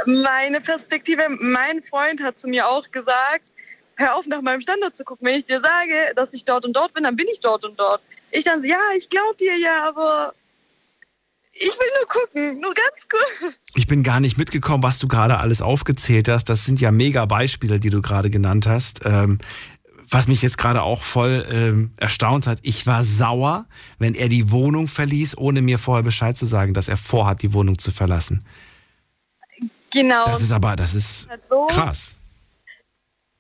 meine 0.06 0.62
Perspektive. 0.62 1.24
Mein 1.40 1.82
Freund 1.84 2.22
hat 2.22 2.40
zu 2.40 2.48
mir 2.48 2.68
auch 2.70 2.90
gesagt, 2.92 3.52
hör 3.96 4.16
auf, 4.16 4.28
nach 4.28 4.42
meinem 4.42 4.62
Standort 4.62 4.96
zu 4.96 5.04
gucken. 5.04 5.28
Wenn 5.28 5.36
ich 5.40 5.46
dir 5.46 5.60
sage, 5.60 6.14
dass 6.16 6.34
ich 6.34 6.46
dort 6.46 6.66
und 6.66 6.74
dort 6.74 6.94
bin, 6.94 7.04
dann 7.04 7.16
bin 7.16 7.28
ich 7.32 7.40
dort 7.40 7.66
und 7.66 7.80
dort. 7.80 8.02
Ich 8.32 8.44
dann 8.44 8.62
so, 8.62 8.68
ja, 8.68 8.78
ich 8.98 9.10
glaube 9.10 9.36
dir 9.40 9.58
ja, 9.58 9.88
aber 9.88 10.34
ich 11.52 11.68
will 11.68 11.88
nur 11.98 12.08
gucken, 12.08 12.62
nur 12.62 12.74
ganz 12.74 13.08
kurz. 13.10 13.56
Ich 13.76 13.88
bin 13.88 14.04
gar 14.04 14.20
nicht 14.20 14.38
mitgekommen, 14.38 14.84
was 14.84 15.00
du 15.00 15.08
gerade 15.08 15.40
alles 15.40 15.62
aufgezählt 15.62 16.30
hast. 16.30 16.46
Das 16.46 16.64
sind 16.66 16.80
ja 16.80 16.92
mega 16.92 17.26
Beispiele, 17.26 17.80
die 17.80 17.90
du 17.90 18.02
gerade 18.02 18.30
genannt 18.30 18.68
hast. 18.68 19.02
Ähm, 19.06 19.40
was 20.12 20.28
mich 20.28 20.42
jetzt 20.42 20.58
gerade 20.58 20.82
auch 20.82 21.04
voll 21.04 21.46
ähm, 21.52 21.92
erstaunt 21.98 22.48
hat, 22.48 22.60
ich 22.64 22.88
war 22.88 23.04
sauer, 23.04 23.66
wenn 24.00 24.16
er 24.16 24.28
die 24.28 24.52
Wohnung 24.52 24.88
verließ, 24.88 25.38
ohne 25.38 25.62
mir 25.62 25.80
vorher 25.80 26.04
Bescheid 26.04 26.38
zu 26.38 26.46
sagen, 26.46 26.74
dass 26.74 26.88
er 26.88 26.98
vorhat, 26.98 27.42
die 27.42 27.54
Wohnung 27.54 27.78
zu 27.78 27.92
verlassen. 27.92 28.44
Genau. 29.92 30.26
Das 30.26 30.42
ist 30.42 30.52
aber, 30.52 30.76
das 30.76 30.94
ist 30.94 31.28
so. 31.50 31.68
krass. 31.68 32.16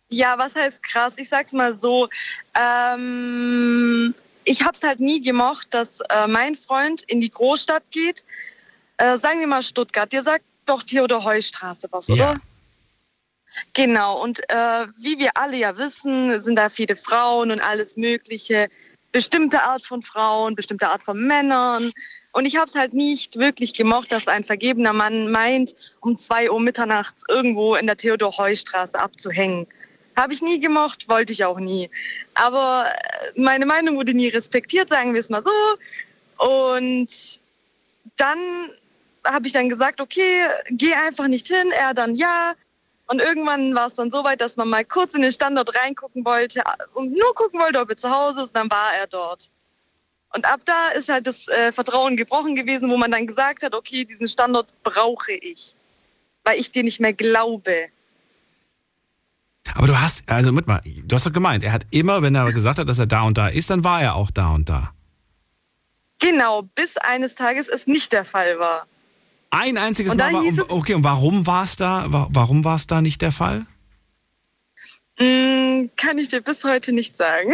Ja, 0.10 0.38
was 0.38 0.56
heißt 0.56 0.82
krass? 0.82 1.14
Ich 1.18 1.30
sag's 1.30 1.54
mal 1.54 1.76
so. 1.76 2.10
Ähm, 2.56 4.14
ich 4.44 4.64
hab's 4.64 4.82
halt 4.82 5.00
nie 5.00 5.22
gemocht, 5.22 5.68
dass 5.72 6.00
äh, 6.10 6.28
mein 6.28 6.56
Freund 6.56 7.04
in 7.04 7.22
die 7.22 7.30
Großstadt 7.30 7.92
geht. 7.92 8.26
Äh, 8.98 9.18
sagen 9.18 9.40
wir 9.40 9.48
mal 9.48 9.62
Stuttgart. 9.62 10.12
Dir 10.12 10.24
sagt 10.24 10.44
doch 10.66 10.82
Theodor-Heustraße 10.84 11.88
was, 11.92 12.10
oder? 12.10 12.40
Genau, 13.74 14.22
und 14.22 14.40
äh, 14.50 14.88
wie 14.98 15.20
wir 15.20 15.32
alle 15.36 15.58
ja 15.58 15.78
wissen, 15.78 16.42
sind 16.42 16.56
da 16.56 16.70
viele 16.70 16.96
Frauen 16.96 17.52
und 17.52 17.62
alles 17.62 17.98
Mögliche. 17.98 18.70
Bestimmte 19.12 19.64
Art 19.64 19.86
von 19.86 20.02
Frauen, 20.02 20.56
bestimmte 20.56 20.88
Art 20.88 21.02
von 21.02 21.20
Männern. 21.20 21.92
Und 22.32 22.46
ich 22.46 22.58
habe 22.58 22.68
es 22.68 22.76
halt 22.76 22.94
nicht 22.94 23.38
wirklich 23.38 23.74
gemocht, 23.74 24.12
dass 24.12 24.28
ein 24.28 24.44
vergebener 24.44 24.94
Mann 24.94 25.32
meint, 25.32 25.76
um 26.00 26.18
zwei 26.18 26.52
Uhr 26.52 26.60
mitternachts 26.60 27.24
irgendwo 27.28 27.76
in 27.76 27.88
der 27.88 27.98
Theodor-Heustraße 27.98 29.00
abzuhängen. 29.00 29.66
Habe 30.16 30.34
ich 30.34 30.42
nie 30.42 30.60
gemocht, 30.60 31.10
wollte 31.10 31.34
ich 31.34 31.44
auch 31.46 31.60
nie. 31.60 31.90
Aber 32.36 32.86
äh, 32.88 33.40
meine 33.40 33.66
Meinung 33.66 33.96
wurde 33.96 34.14
nie 34.14 34.28
respektiert, 34.28 34.90
sagen 34.90 35.14
wir 35.14 35.22
es 35.22 35.30
mal 35.30 35.44
so. 35.44 36.46
Und 36.46 37.40
dann 38.18 38.38
habe 39.26 39.48
ich 39.48 39.54
dann 39.54 39.70
gesagt, 39.70 40.02
okay, 40.02 40.46
geh 40.72 40.94
einfach 40.94 41.28
nicht 41.28 41.48
hin. 41.48 41.72
Er 41.72 41.94
dann 41.94 42.16
ja. 42.16 42.54
Und 43.12 43.20
irgendwann 43.20 43.74
war 43.74 43.88
es 43.88 43.96
dann 43.96 44.12
so 44.12 44.24
weit, 44.24 44.40
dass 44.40 44.56
man 44.56 44.70
mal 44.70 44.86
kurz 44.86 45.16
in 45.16 45.24
den 45.24 45.32
Standort 45.32 45.76
reingucken 45.76 46.24
wollte 46.24 46.62
und 46.94 47.12
nur 47.12 47.34
gucken 47.34 47.60
wollte, 47.60 47.80
ob 47.80 47.90
er 47.90 47.98
zu 47.98 48.10
Hause 48.10 48.44
ist. 48.44 48.56
Dann 48.56 48.70
war 48.70 48.94
er 49.00 49.08
dort. 49.08 49.50
Und 50.36 50.46
ab 50.46 50.60
da 50.64 50.90
ist 50.90 51.10
halt 51.10 51.26
das 51.26 51.48
äh, 51.48 51.72
Vertrauen 51.72 52.16
gebrochen 52.16 52.56
gewesen, 52.56 52.88
wo 52.88 52.98
man 52.98 53.10
dann 53.10 53.26
gesagt 53.26 53.64
hat, 53.64 53.74
okay, 53.74 54.06
diesen 54.06 54.28
Standort 54.28 54.76
brauche 54.84 55.32
ich, 55.32 55.74
weil 56.44 56.60
ich 56.60 56.72
dir 56.72 56.84
nicht 56.84 57.00
mehr 57.00 57.14
glaube. 57.14 57.88
Aber 59.74 59.88
du 59.88 60.00
hast, 60.00 60.30
also 60.30 60.52
mit 60.52 60.68
mal, 60.68 60.80
du 60.86 61.16
hast 61.16 61.26
doch 61.26 61.34
gemeint, 61.34 61.64
er 61.64 61.72
hat 61.72 61.88
immer, 61.90 62.22
wenn 62.22 62.36
er 62.36 62.46
gesagt 62.52 62.78
hat, 62.78 62.88
dass 62.88 63.00
er 63.00 63.08
da 63.08 63.24
und 63.24 63.40
da 63.40 63.48
ist, 63.48 63.72
dann 63.72 63.84
war 63.84 64.04
er 64.04 64.16
auch 64.16 64.30
da 64.30 64.50
und 64.54 64.70
da. 64.70 64.94
Genau, 66.20 66.62
bis 66.62 66.96
eines 66.98 67.34
Tages 67.34 67.68
es 67.68 67.88
nicht 67.88 68.12
der 68.12 68.26
Fall 68.26 68.60
war. 68.60 68.86
Ein 69.52 69.78
einziges 69.78 70.16
Mal 70.16 70.32
war, 70.34 70.44
okay, 70.70 70.94
und 70.94 71.04
warum 71.04 71.48
war 71.48 71.64
es 71.64 71.76
da, 71.76 72.06
wa- 72.12 72.28
warum 72.32 72.64
war 72.64 72.76
es 72.76 72.86
da 72.88 73.02
nicht 73.02 73.22
der 73.22 73.32
Fall? 73.32 73.66
Mm, 75.20 75.90
kann 75.96 76.18
ich 76.18 76.30
dir 76.30 76.42
bis 76.42 76.64
heute 76.64 76.92
nicht 76.94 77.16
sagen. 77.18 77.52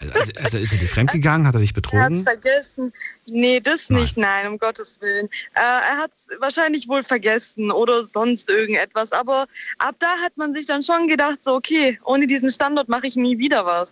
Also, 0.00 0.32
also 0.40 0.58
ist 0.58 0.72
er 0.72 0.78
dir 0.78 0.88
fremdgegangen, 0.88 1.46
hat 1.46 1.54
er 1.56 1.60
dich 1.60 1.70
Er 1.70 1.76
hat 1.76 1.82
betrogen? 1.82 2.22
vergessen. 2.22 2.92
Nee, 3.26 3.58
das 3.60 3.90
Nein. 3.90 4.00
nicht, 4.02 4.16
nein, 4.16 4.46
um 4.46 4.58
Gottes 4.58 5.00
Willen. 5.00 5.26
Äh, 5.54 5.60
er 5.60 5.98
hat 5.98 6.12
es 6.12 6.28
wahrscheinlich 6.40 6.88
wohl 6.88 7.02
vergessen 7.02 7.70
oder 7.72 8.04
sonst 8.04 8.48
irgendetwas. 8.48 9.10
Aber 9.12 9.46
ab 9.78 9.96
da 9.98 10.16
hat 10.24 10.36
man 10.36 10.54
sich 10.54 10.66
dann 10.66 10.82
schon 10.84 11.08
gedacht, 11.08 11.42
so, 11.42 11.54
okay, 11.56 11.98
ohne 12.04 12.26
diesen 12.28 12.48
Standort 12.48 12.88
mache 12.88 13.08
ich 13.08 13.16
nie 13.16 13.38
wieder 13.38 13.66
was. 13.66 13.90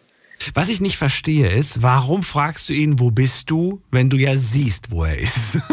Was 0.55 0.69
ich 0.69 0.81
nicht 0.81 0.97
verstehe 0.97 1.51
ist, 1.51 1.83
warum 1.83 2.23
fragst 2.23 2.69
du 2.69 2.73
ihn, 2.73 3.01
wo 3.01 3.11
bist 3.11 3.51
du, 3.51 3.83
wenn 3.91 4.09
du 4.09 4.17
ja 4.17 4.37
siehst, 4.37 4.91
wo 4.93 5.05
er 5.05 5.19
ist? 5.19 5.59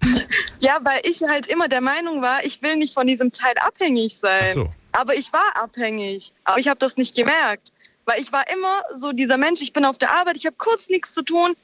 Ja, 0.60 0.78
weil 0.82 1.00
ich 1.04 1.22
halt 1.22 1.46
immer 1.46 1.68
der 1.68 1.80
Meinung 1.80 2.20
war, 2.20 2.44
ich 2.44 2.60
will 2.60 2.76
nicht 2.76 2.92
von 2.92 3.06
diesem 3.06 3.32
Teil 3.32 3.54
abhängig 3.60 4.18
sein. 4.18 4.44
Ach 4.44 4.52
so. 4.52 4.72
Aber 4.92 5.14
ich 5.14 5.32
war 5.32 5.56
abhängig. 5.56 6.34
Aber 6.44 6.58
ich 6.58 6.68
habe 6.68 6.78
das 6.78 6.98
nicht 6.98 7.14
gemerkt. 7.14 7.72
Weil 8.04 8.20
ich 8.20 8.30
war 8.30 8.44
immer 8.50 8.82
so 8.98 9.12
dieser 9.12 9.38
Mensch, 9.38 9.62
ich 9.62 9.72
bin 9.72 9.84
auf 9.84 9.96
der 9.96 10.10
Arbeit, 10.10 10.36
ich 10.36 10.44
habe 10.44 10.56
kurz 10.58 10.88
nichts 10.88 11.14
zu 11.14 11.22
tun. 11.22 11.56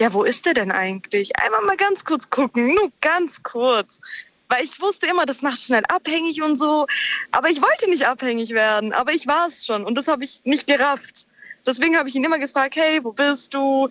Ja, 0.00 0.12
wo 0.12 0.24
ist 0.24 0.44
der 0.44 0.54
denn 0.54 0.72
eigentlich? 0.72 1.36
Einmal 1.38 1.62
mal 1.62 1.76
ganz 1.76 2.04
kurz 2.04 2.28
gucken, 2.28 2.74
nur 2.74 2.90
ganz 3.00 3.42
kurz. 3.42 4.00
Weil 4.48 4.64
ich 4.64 4.80
wusste 4.80 5.06
immer, 5.06 5.24
das 5.24 5.40
macht 5.40 5.60
schnell 5.60 5.84
abhängig 5.88 6.42
und 6.42 6.58
so. 6.58 6.86
Aber 7.30 7.48
ich 7.48 7.62
wollte 7.62 7.88
nicht 7.88 8.06
abhängig 8.06 8.50
werden. 8.50 8.92
Aber 8.92 9.12
ich 9.12 9.26
war 9.26 9.46
es 9.46 9.64
schon 9.64 9.84
und 9.84 9.96
das 9.96 10.08
habe 10.08 10.24
ich 10.24 10.40
nicht 10.44 10.66
gerafft. 10.66 11.26
Deswegen 11.66 11.96
habe 11.96 12.08
ich 12.08 12.14
ihn 12.14 12.24
immer 12.24 12.38
gefragt, 12.38 12.76
hey, 12.76 13.02
wo 13.02 13.12
bist 13.12 13.54
du? 13.54 13.88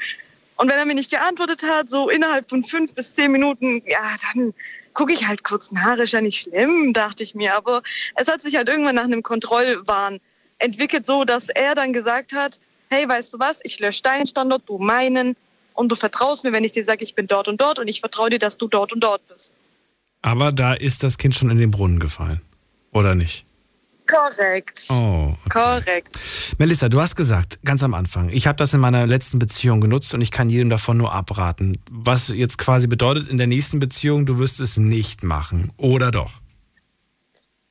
Und 0.63 0.70
wenn 0.70 0.77
er 0.77 0.86
mir 0.86 0.96
nicht 0.96 1.12
geantwortet 1.12 1.62
hat, 1.63 1.89
so 1.89 2.10
innerhalb 2.10 2.50
von 2.50 2.63
fünf 2.63 2.93
bis 2.93 3.13
zehn 3.13 3.34
Minuten, 3.34 3.82
ja, 3.86 4.15
dann 4.34 4.53
gucke 4.93 5.12
ich 5.12 5.27
halt 5.27 5.43
kurz 5.43 5.74
nach, 5.74 5.98
ist 5.98 6.13
ja 6.13 6.22
nicht 6.22 6.39
schlimm, 6.39 6.93
dachte 6.93 7.22
ich 7.22 7.36
mir. 7.36 7.53
Aber 7.58 7.84
es 8.15 8.29
hat 8.29 8.43
sich 8.43 8.55
halt 8.55 8.70
irgendwann 8.70 8.96
nach 8.96 9.03
einem 9.03 9.24
Kontrollwahn 9.24 10.22
entwickelt, 10.60 11.05
so 11.05 11.25
dass 11.25 11.50
er 11.50 11.75
dann 11.75 11.91
gesagt 11.91 12.32
hat, 12.32 12.62
hey, 12.89 13.05
weißt 13.05 13.34
du 13.34 13.39
was, 13.39 13.60
ich 13.63 13.77
lösche 13.82 14.03
deinen 14.03 14.25
Standort, 14.25 14.63
du 14.65 14.77
meinen, 14.77 15.36
und 15.74 15.89
du 15.91 15.96
vertraust 15.96 16.46
mir, 16.46 16.53
wenn 16.53 16.63
ich 16.63 16.72
dir 16.72 16.86
sage, 16.86 17.03
ich 17.03 17.13
bin 17.13 17.27
dort 17.27 17.50
und 17.50 17.60
dort 17.60 17.77
und 17.77 17.89
ich 17.89 18.00
vertraue 18.00 18.29
dir, 18.29 18.39
dass 18.39 18.58
du 18.58 18.70
dort 18.70 18.93
und 18.93 19.01
dort 19.01 19.27
bist. 19.27 19.51
Aber 20.22 20.53
da 20.53 20.75
ist 20.75 21.03
das 21.03 21.17
Kind 21.17 21.36
schon 21.36 21.50
in 21.50 21.58
den 21.58 21.72
Brunnen 21.72 22.00
gefallen. 22.00 22.39
Oder 22.93 23.15
nicht? 23.15 23.46
Korrekt. 24.07 24.86
Oh, 24.89 25.36
okay. 25.45 25.50
Korrekt. 25.50 26.55
Melissa, 26.57 26.89
du 26.89 27.01
hast 27.01 27.15
gesagt, 27.15 27.60
ganz 27.63 27.83
am 27.83 27.93
Anfang, 27.93 28.29
ich 28.29 28.48
habe 28.48 28.57
das 28.57 28.74
in 28.74 28.79
meiner 28.79 29.07
letzten 29.07 29.39
Beziehung 29.39 29.81
genutzt 29.81 30.13
und 30.13 30.22
ich 30.22 30.31
kann 30.31 30.50
jedem 30.50 30.69
davon 30.69 30.98
nur 30.98 31.13
abraten. 31.13 31.77
Was 31.89 32.27
jetzt 32.27 32.57
quasi 32.57 32.88
bedeutet, 32.88 33.27
in 33.27 33.38
der 33.38 33.48
nächsten 33.48 33.79
Beziehung, 33.79 34.25
du 34.25 34.39
wirst 34.39 34.60
es 34.60 34.77
nicht 34.77 35.24
machen. 35.24 35.72
Oder 35.77 36.12
doch? 36.12 36.31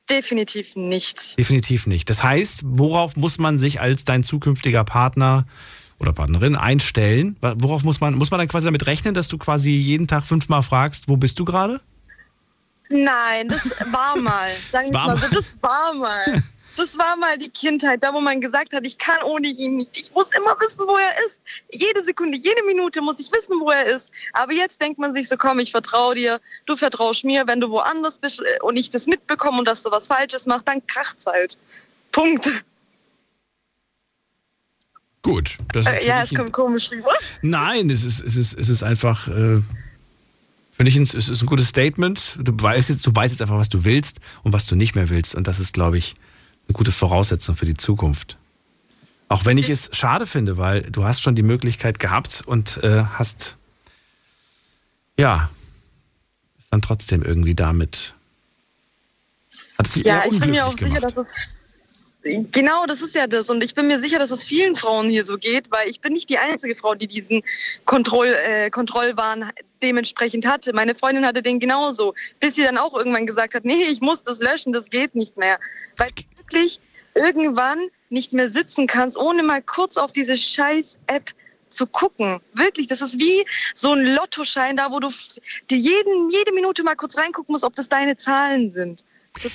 Definitiv 0.09 0.75
nicht. 0.75 1.37
Definitiv 1.37 1.87
nicht. 1.87 2.09
Das 2.09 2.23
heißt, 2.23 2.63
worauf 2.65 3.15
muss 3.15 3.37
man 3.37 3.57
sich 3.57 3.79
als 3.79 4.03
dein 4.03 4.23
zukünftiger 4.23 4.83
Partner 4.83 5.45
oder 5.99 6.11
Partnerin 6.11 6.55
einstellen? 6.55 7.37
Worauf 7.41 7.83
muss 7.83 8.01
man, 8.01 8.15
muss 8.15 8.29
man 8.29 8.39
dann 8.39 8.47
quasi 8.49 8.65
damit 8.65 8.85
rechnen, 8.85 9.13
dass 9.13 9.29
du 9.29 9.37
quasi 9.37 9.71
jeden 9.71 10.07
Tag 10.07 10.27
fünfmal 10.27 10.63
fragst, 10.63 11.07
wo 11.07 11.15
bist 11.15 11.39
du 11.39 11.45
gerade? 11.45 11.79
Nein, 12.93 13.49
das 13.49 13.91
war 13.91 14.15
mal. 14.17 14.51
Sagen 14.71 14.91
wir 14.91 14.99
mal 14.99 15.17
so, 15.17 15.27
das 15.27 15.57
war 15.61 15.93
mal. 15.93 16.43
Das 16.75 16.97
war 16.97 17.15
mal 17.17 17.37
die 17.37 17.51
Kindheit, 17.51 18.01
da 18.01 18.11
wo 18.15 18.19
man 18.19 18.41
gesagt 18.41 18.73
hat, 18.73 18.83
ich 18.83 18.97
kann 18.97 19.21
ohne 19.25 19.47
ihn 19.47 19.75
nicht. 19.75 19.95
Ich 19.95 20.11
muss 20.11 20.29
immer 20.35 20.55
wissen, 20.59 20.79
wo 20.79 20.97
er 20.97 21.11
ist. 21.27 21.39
Jede 21.71 22.03
Sekunde, 22.03 22.35
jede 22.35 22.63
Minute 22.65 22.99
muss 23.01 23.19
ich 23.19 23.31
wissen, 23.31 23.59
wo 23.59 23.69
er 23.69 23.85
ist. 23.85 24.11
Aber 24.33 24.53
jetzt 24.53 24.81
denkt 24.81 24.97
man 24.97 25.13
sich 25.13 25.29
so, 25.29 25.37
komm, 25.37 25.59
ich 25.59 25.69
vertraue 25.69 26.15
dir, 26.15 26.41
du 26.65 26.75
vertraust 26.75 27.25
mir. 27.25 27.45
Wenn 27.45 27.61
du 27.61 27.69
woanders 27.69 28.17
bist 28.17 28.41
äh, 28.41 28.59
und 28.63 28.75
ich 28.75 28.89
das 28.89 29.05
mitbekomme 29.05 29.59
und 29.59 29.67
dass 29.67 29.83
du 29.83 29.91
was 29.91 30.07
Falsches 30.07 30.47
machst, 30.47 30.67
dann 30.67 30.85
kracht's 30.87 31.27
halt. 31.27 31.59
Punkt. 32.11 32.49
Gut. 35.21 35.57
Das 35.71 35.85
Äh, 35.85 36.05
ja, 36.05 36.23
es 36.23 36.33
kommt 36.33 36.51
komisch 36.51 36.91
rüber. 36.91 37.13
Nein, 37.41 37.89
es 37.89 38.03
ist, 38.03 38.19
es 38.19 38.35
ist, 38.35 38.57
es 38.59 38.69
ist 38.69 38.83
einfach, 38.83 39.27
äh, 39.27 39.61
finde 40.75 40.89
ich, 40.89 40.95
ein- 40.97 41.03
es 41.03 41.13
ist 41.29 41.41
ein 41.41 41.45
gutes 41.45 41.67
Statement. 41.69 42.37
Du 42.41 42.51
weißt, 42.55 42.89
jetzt, 42.89 43.05
du 43.05 43.15
weißt 43.15 43.31
jetzt 43.33 43.41
einfach, 43.41 43.57
was 43.57 43.69
du 43.69 43.83
willst 43.83 44.19
und 44.43 44.53
was 44.53 44.65
du 44.65 44.75
nicht 44.75 44.95
mehr 44.95 45.09
willst. 45.09 45.35
Und 45.35 45.47
das 45.47 45.59
ist, 45.59 45.73
glaube 45.73 45.97
ich, 45.97 46.15
eine 46.67 46.73
gute 46.73 46.91
Voraussetzung 46.91 47.55
für 47.55 47.65
die 47.65 47.75
Zukunft. 47.75 48.37
Auch 49.29 49.45
wenn 49.45 49.57
ich 49.57 49.69
es 49.69 49.89
schade 49.93 50.27
finde, 50.27 50.57
weil 50.57 50.83
du 50.83 51.03
hast 51.05 51.21
schon 51.21 51.35
die 51.35 51.41
Möglichkeit 51.43 51.99
gehabt 51.99 52.43
und 52.45 52.83
äh, 52.83 53.03
hast, 53.17 53.55
ja, 55.17 55.49
ist 56.59 56.67
dann 56.71 56.81
trotzdem 56.81 57.23
irgendwie 57.23 57.55
damit. 57.55 58.13
Hat 59.77 59.87
es 59.87 59.95
Ja, 59.95 60.23
eher 60.23 60.31
ich 60.31 60.39
bin 60.39 60.51
mir 60.51 60.65
auch 60.65 60.71
unglücklich 60.71 60.99
sicher, 60.99 61.07
gemacht. 61.13 61.17
dass 61.17 61.25
es. 62.25 62.51
Genau, 62.53 62.85
das 62.85 63.01
ist 63.01 63.15
ja 63.15 63.27
das. 63.27 63.49
Und 63.49 63.61
ich 63.63 63.73
bin 63.73 63.87
mir 63.87 63.99
sicher, 63.99 64.17
dass 64.17 64.31
es 64.31 64.45
vielen 64.45 64.77
Frauen 64.77 65.09
hier 65.09 65.25
so 65.25 65.35
geht, 65.37 65.69
weil 65.71 65.89
ich 65.89 65.99
bin 65.99 66.13
nicht 66.13 66.29
die 66.29 66.37
einzige 66.37 66.73
Frau, 66.75 66.95
die 66.95 67.07
diesen 67.07 67.43
Kontroll, 67.85 68.27
äh, 68.27 68.69
Kontrollwahn 68.69 69.49
dementsprechend 69.83 70.47
hatte. 70.47 70.73
Meine 70.73 70.95
Freundin 70.95 71.25
hatte 71.25 71.41
den 71.41 71.59
genauso, 71.59 72.15
bis 72.39 72.55
sie 72.55 72.63
dann 72.63 72.77
auch 72.77 72.95
irgendwann 72.95 73.27
gesagt 73.27 73.53
hat, 73.53 73.65
nee, 73.65 73.83
ich 73.83 74.01
muss 74.01 74.23
das 74.23 74.39
löschen, 74.39 74.73
das 74.73 74.89
geht 74.89 75.13
nicht 75.13 75.37
mehr. 75.37 75.59
Weil 75.97 76.09
du 76.15 76.23
wirklich 76.37 76.79
irgendwann 77.13 77.79
nicht 78.09 78.33
mehr 78.33 78.49
sitzen 78.49 78.87
kannst, 78.87 79.17
ohne 79.17 79.43
mal 79.43 79.61
kurz 79.61 79.97
auf 79.97 80.11
diese 80.11 80.37
scheiß 80.37 80.97
App 81.07 81.31
zu 81.69 81.87
gucken. 81.87 82.39
Wirklich, 82.53 82.87
das 82.87 83.01
ist 83.01 83.19
wie 83.19 83.43
so 83.73 83.93
ein 83.93 84.05
Lottoschein 84.05 84.77
da, 84.77 84.91
wo 84.91 84.99
du 84.99 85.09
dir 85.69 85.77
jeden, 85.77 86.29
jede 86.29 86.53
Minute 86.53 86.83
mal 86.83 86.95
kurz 86.95 87.17
reingucken 87.17 87.53
musst, 87.53 87.63
ob 87.63 87.75
das 87.75 87.89
deine 87.89 88.15
Zahlen 88.15 88.71
sind. 88.71 89.03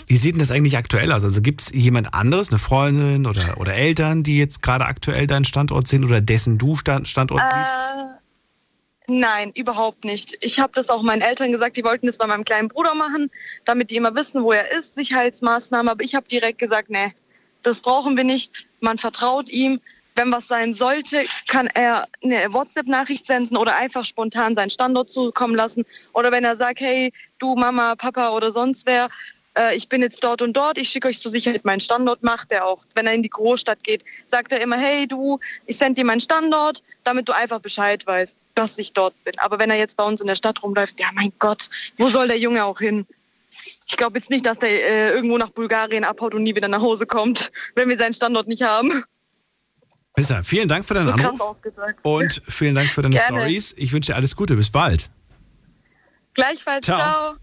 Wie 0.09 0.17
sieht 0.17 0.35
denn 0.35 0.41
das 0.41 0.51
eigentlich 0.51 0.77
aktuell 0.77 1.13
aus? 1.13 1.23
Also 1.23 1.41
gibt 1.41 1.63
es 1.63 1.71
jemand 1.73 2.13
anderes, 2.13 2.51
eine 2.51 2.59
Freundin 2.59 3.27
oder, 3.27 3.59
oder 3.59 3.75
Eltern, 3.75 4.25
die 4.25 4.37
jetzt 4.37 4.61
gerade 4.61 4.85
aktuell 4.87 5.29
deinen 5.29 5.45
Standort 5.45 5.87
sehen 5.87 6.05
oder 6.05 6.21
dessen 6.21 6.59
du 6.59 6.75
Stand, 6.75 7.07
Standort 7.07 7.43
siehst? 7.49 7.77
Äh, 7.77 8.18
nein, 9.09 9.53
überhaupt 9.55 10.05
nicht. 10.05 10.37
Ich 10.41 10.61
habe 10.61 10.73
das 10.75 10.89
auch 10.89 11.03
meinen 11.03 11.23
Eltern 11.23 11.53
gesagt, 11.53 11.77
die 11.77 11.85
wollten 11.85 12.07
das 12.07 12.19
bei 12.19 12.27
meinem 12.27 12.45
kleinen 12.45 12.69
Bruder 12.69 12.95
machen, 12.95 13.31
damit 13.65 13.91
die 13.91 13.97
immer 13.97 14.15
wissen, 14.15 14.43
wo 14.43 14.53
er 14.53 14.71
ist, 14.71 14.95
Sicherheitsmaßnahmen. 14.95 15.89
Aber 15.89 16.05
ich 16.05 16.15
habe 16.15 16.29
direkt 16.29 16.59
gesagt, 16.59 16.91
nee, 16.91 17.13
das 17.63 17.81
brauchen 17.81 18.17
wir 18.17 18.25
nicht. 18.25 18.67
Man 18.81 18.99
vertraut 18.99 19.51
ihm. 19.51 19.81
Wenn 20.15 20.33
was 20.33 20.49
sein 20.49 20.75
sollte, 20.75 21.27
kann 21.47 21.69
er 21.69 22.09
eine 22.25 22.53
WhatsApp-Nachricht 22.53 23.25
senden 23.25 23.57
oder 23.57 23.77
einfach 23.77 24.05
spontan 24.05 24.57
seinen 24.57 24.71
Standort 24.71 25.11
zukommen 25.11 25.55
lassen. 25.55 25.87
Oder 26.13 26.33
wenn 26.33 26.45
er 26.45 26.57
sagt, 26.57 26.81
hey, 26.81 27.13
du 27.39 27.55
Mama, 27.55 27.95
Papa 27.95 28.31
oder 28.31 28.51
sonst 28.51 28.85
wer, 28.87 29.11
äh, 29.59 29.77
ich 29.77 29.89
bin 29.89 30.03
jetzt 30.03 30.23
dort 30.25 30.43
und 30.43 30.55
dort, 30.55 30.79
ich 30.79 30.89
schicke 30.89 31.09
euch 31.09 31.21
zur 31.21 31.31
Sicherheit 31.31 31.65
meinen 31.65 31.81
Standort, 31.81 32.23
macht 32.23 32.53
er 32.53 32.67
auch. 32.67 32.81
Wenn 32.95 33.07
er 33.07 33.15
in 33.15 33.23
die 33.23 33.31
Großstadt 33.31 33.85
geht, 33.85 34.05
sagt 34.27 34.53
er 34.53 34.61
immer, 34.61 34.77
hey 34.77 35.07
du, 35.07 35.39
ich 35.67 35.77
sende 35.77 36.01
dir 36.01 36.05
meinen 36.05 36.21
Standort, 36.21 36.83
damit 37.05 37.29
du 37.29 37.33
einfach 37.33 37.61
Bescheid 37.61 38.07
weißt, 38.07 38.37
dass 38.59 38.77
ich 38.79 38.93
dort 38.93 39.15
bin. 39.25 39.33
Aber 39.39 39.59
wenn 39.59 39.71
er 39.71 39.77
jetzt 39.77 39.97
bei 39.97 40.05
uns 40.05 40.21
in 40.21 40.27
der 40.27 40.35
Stadt 40.35 40.63
rumläuft, 40.63 41.01
ja 41.01 41.07
mein 41.15 41.33
Gott, 41.39 41.71
wo 41.97 42.11
soll 42.11 42.29
der 42.29 42.39
Junge 42.39 42.65
auch 42.65 42.79
hin? 42.79 43.07
Ich 43.87 43.97
glaube 43.97 44.19
jetzt 44.19 44.31
nicht, 44.31 44.45
dass 44.45 44.59
der 44.59 44.71
äh, 44.71 45.11
irgendwo 45.11 45.39
nach 45.39 45.51
Bulgarien 45.51 46.05
abhaut 46.05 46.35
und 46.35 46.43
nie 46.43 46.55
wieder 46.55 46.69
nach 46.69 46.83
Hause 46.83 47.07
kommt, 47.07 47.51
wenn 47.75 47.89
wir 47.89 47.97
seinen 47.97 48.13
Standort 48.13 48.49
nicht 48.49 48.63
haben. 48.63 49.05
Besser. 50.15 50.43
Vielen 50.43 50.69
Dank 50.69 50.85
für 50.85 50.95
deinen 50.95 51.07
So 51.07 51.13
Anruf 51.13 51.57
und 52.03 52.43
vielen 52.49 52.75
Dank 52.75 52.91
für 52.91 53.03
deine. 53.03 53.19
Stories. 53.19 53.75
Ich 53.77 53.93
wünsche 53.93 54.13
dir 54.13 54.17
alles 54.17 54.35
Gute. 54.35 54.57
Bis 54.57 54.71
bald. 54.71 55.11
Gleichfalls, 56.35 56.85
Ciao. 56.85 56.99
ciao. 56.99 57.35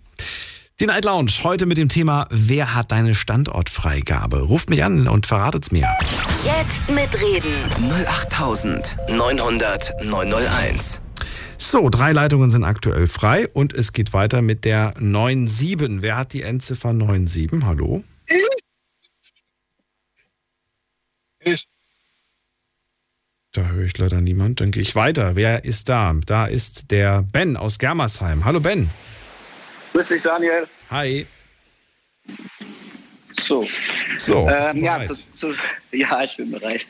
Die 0.82 0.88
Night 0.88 1.06
Lounge 1.06 1.32
heute 1.44 1.68
mit 1.68 1.78
dem 1.78 1.88
Thema 1.88 2.28
Wer 2.32 2.76
hat 2.76 2.92
deine 2.92 3.16
Standortfreigabe? 3.16 4.42
Ruft 4.42 4.70
mich 4.70 4.84
an 4.84 5.08
und 5.08 5.26
verratet's 5.26 5.72
mir. 5.72 5.88
Jetzt 6.44 6.90
mitreden. 6.90 7.64
08900 7.90 10.04
901. 10.04 11.02
So, 11.58 11.90
drei 11.90 12.12
Leitungen 12.12 12.52
sind 12.52 12.64
aktuell 12.64 13.08
frei 13.08 13.48
und 13.48 13.74
es 13.74 13.94
geht 13.94 14.14
weiter 14.14 14.42
mit 14.42 14.66
der 14.66 14.94
97. 15.00 16.02
Wer 16.02 16.18
hat 16.18 16.34
die 16.34 16.42
Endziffer 16.42 16.92
97? 16.92 17.50
Hallo? 17.64 18.04
Ich. 21.40 21.68
Da 23.54 23.62
höre 23.68 23.86
ich 23.86 23.98
leider 23.98 24.20
niemand. 24.22 24.60
Dann 24.60 24.72
gehe 24.72 24.82
ich 24.82 24.96
weiter. 24.96 25.36
Wer 25.36 25.64
ist 25.64 25.88
da? 25.88 26.14
Da 26.26 26.46
ist 26.46 26.92
der 26.92 27.24
Ben 27.24 27.56
aus 27.56 27.80
Germersheim. 27.80 28.44
Hallo 28.44 28.60
Ben. 28.60 28.90
Grüß 29.94 30.10
dich, 30.10 30.24
Daniel. 30.24 30.68
Hi. 30.90 31.26
So. 33.40 33.66
So, 34.18 34.50
Ähm, 34.50 34.84
ja, 34.84 35.06
zu, 35.06 35.14
zu, 35.32 35.54
ja, 35.92 36.24
ich 36.24 36.36
bin 36.36 36.52
bereit. 36.52 36.86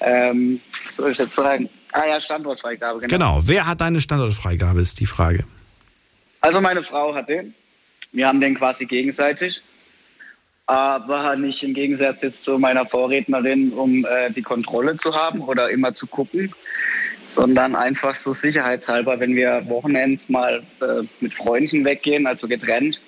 ähm, 0.00 0.60
was 0.86 0.96
soll 0.96 1.10
ich 1.12 1.18
jetzt 1.18 1.34
sagen? 1.34 1.68
Ah 1.94 2.06
ja, 2.08 2.20
Standortfreigabe, 2.20 2.98
genau. 2.98 3.08
Genau. 3.08 3.40
Wer 3.44 3.66
hat 3.68 3.80
deine 3.80 4.00
Standortfreigabe, 4.00 4.80
ist 4.80 4.98
die 4.98 5.06
Frage. 5.06 5.44
Also 6.40 6.60
meine 6.60 6.82
Frau 6.82 7.14
hat 7.14 7.28
den. 7.28 7.54
Wir 8.10 8.26
haben 8.26 8.40
den 8.40 8.56
quasi 8.56 8.84
gegenseitig. 8.84 9.62
Aber 10.66 11.36
nicht 11.36 11.62
im 11.62 11.72
Gegensatz 11.72 12.22
jetzt 12.22 12.42
zu 12.42 12.58
meiner 12.58 12.84
Vorrednerin, 12.84 13.72
um 13.72 14.04
äh, 14.06 14.30
die 14.32 14.42
Kontrolle 14.42 14.96
zu 14.96 15.14
haben 15.14 15.40
oder 15.40 15.70
immer 15.70 15.94
zu 15.94 16.08
gucken, 16.08 16.52
sondern 17.28 17.76
einfach 17.76 18.14
so 18.14 18.32
sicherheitshalber, 18.32 19.20
wenn 19.20 19.36
wir 19.36 19.62
Wochenends 19.68 20.28
mal 20.28 20.64
äh, 20.80 21.06
mit 21.20 21.32
Freunden 21.32 21.84
weggehen, 21.84 22.26
also 22.26 22.48
getrennt, 22.48 23.00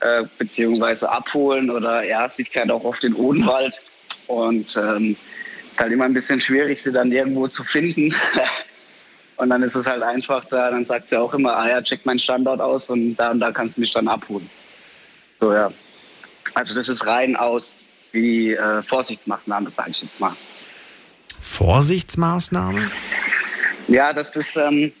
äh, 0.00 0.22
beziehungsweise 0.38 1.10
abholen 1.10 1.68
oder 1.68 2.04
ja, 2.04 2.26
sie 2.26 2.44
fährt 2.44 2.70
auch 2.70 2.84
oft 2.84 3.04
in 3.04 3.14
Odenwald 3.14 3.74
und 4.28 4.74
ähm, 4.78 5.14
ist 5.74 5.80
halt 5.80 5.92
immer 5.92 6.04
ein 6.04 6.14
bisschen 6.14 6.40
schwierig, 6.40 6.80
sie 6.80 6.92
dann 6.92 7.10
irgendwo 7.10 7.48
zu 7.48 7.64
finden. 7.64 8.14
und 9.36 9.50
dann 9.50 9.62
ist 9.62 9.74
es 9.74 9.86
halt 9.86 10.02
einfach 10.02 10.44
da, 10.44 10.70
dann 10.70 10.84
sagt 10.84 11.08
sie 11.08 11.18
auch 11.18 11.34
immer, 11.34 11.56
ah 11.56 11.68
ja, 11.68 11.82
check 11.82 12.06
meinen 12.06 12.20
Standort 12.20 12.60
aus 12.60 12.88
und 12.88 13.16
da 13.16 13.32
und 13.32 13.40
da 13.40 13.50
kannst 13.50 13.76
du 13.76 13.80
mich 13.80 13.92
dann 13.92 14.06
abholen. 14.06 14.48
So 15.40 15.52
ja. 15.52 15.72
Also 16.54 16.76
das 16.76 16.88
ist 16.88 17.04
rein 17.06 17.34
aus 17.34 17.82
wie 18.12 18.52
äh, 18.52 18.82
Vorsichtsmaßnahme, 18.82 19.70
sage 19.70 19.90
ich 19.90 20.02
jetzt 20.02 20.20
mal. 20.20 20.36
Vorsichtsmaßnahme? 21.40 22.88
Ja, 23.88 24.12
das 24.12 24.36
ist, 24.36 24.56
ähm, 24.56 24.92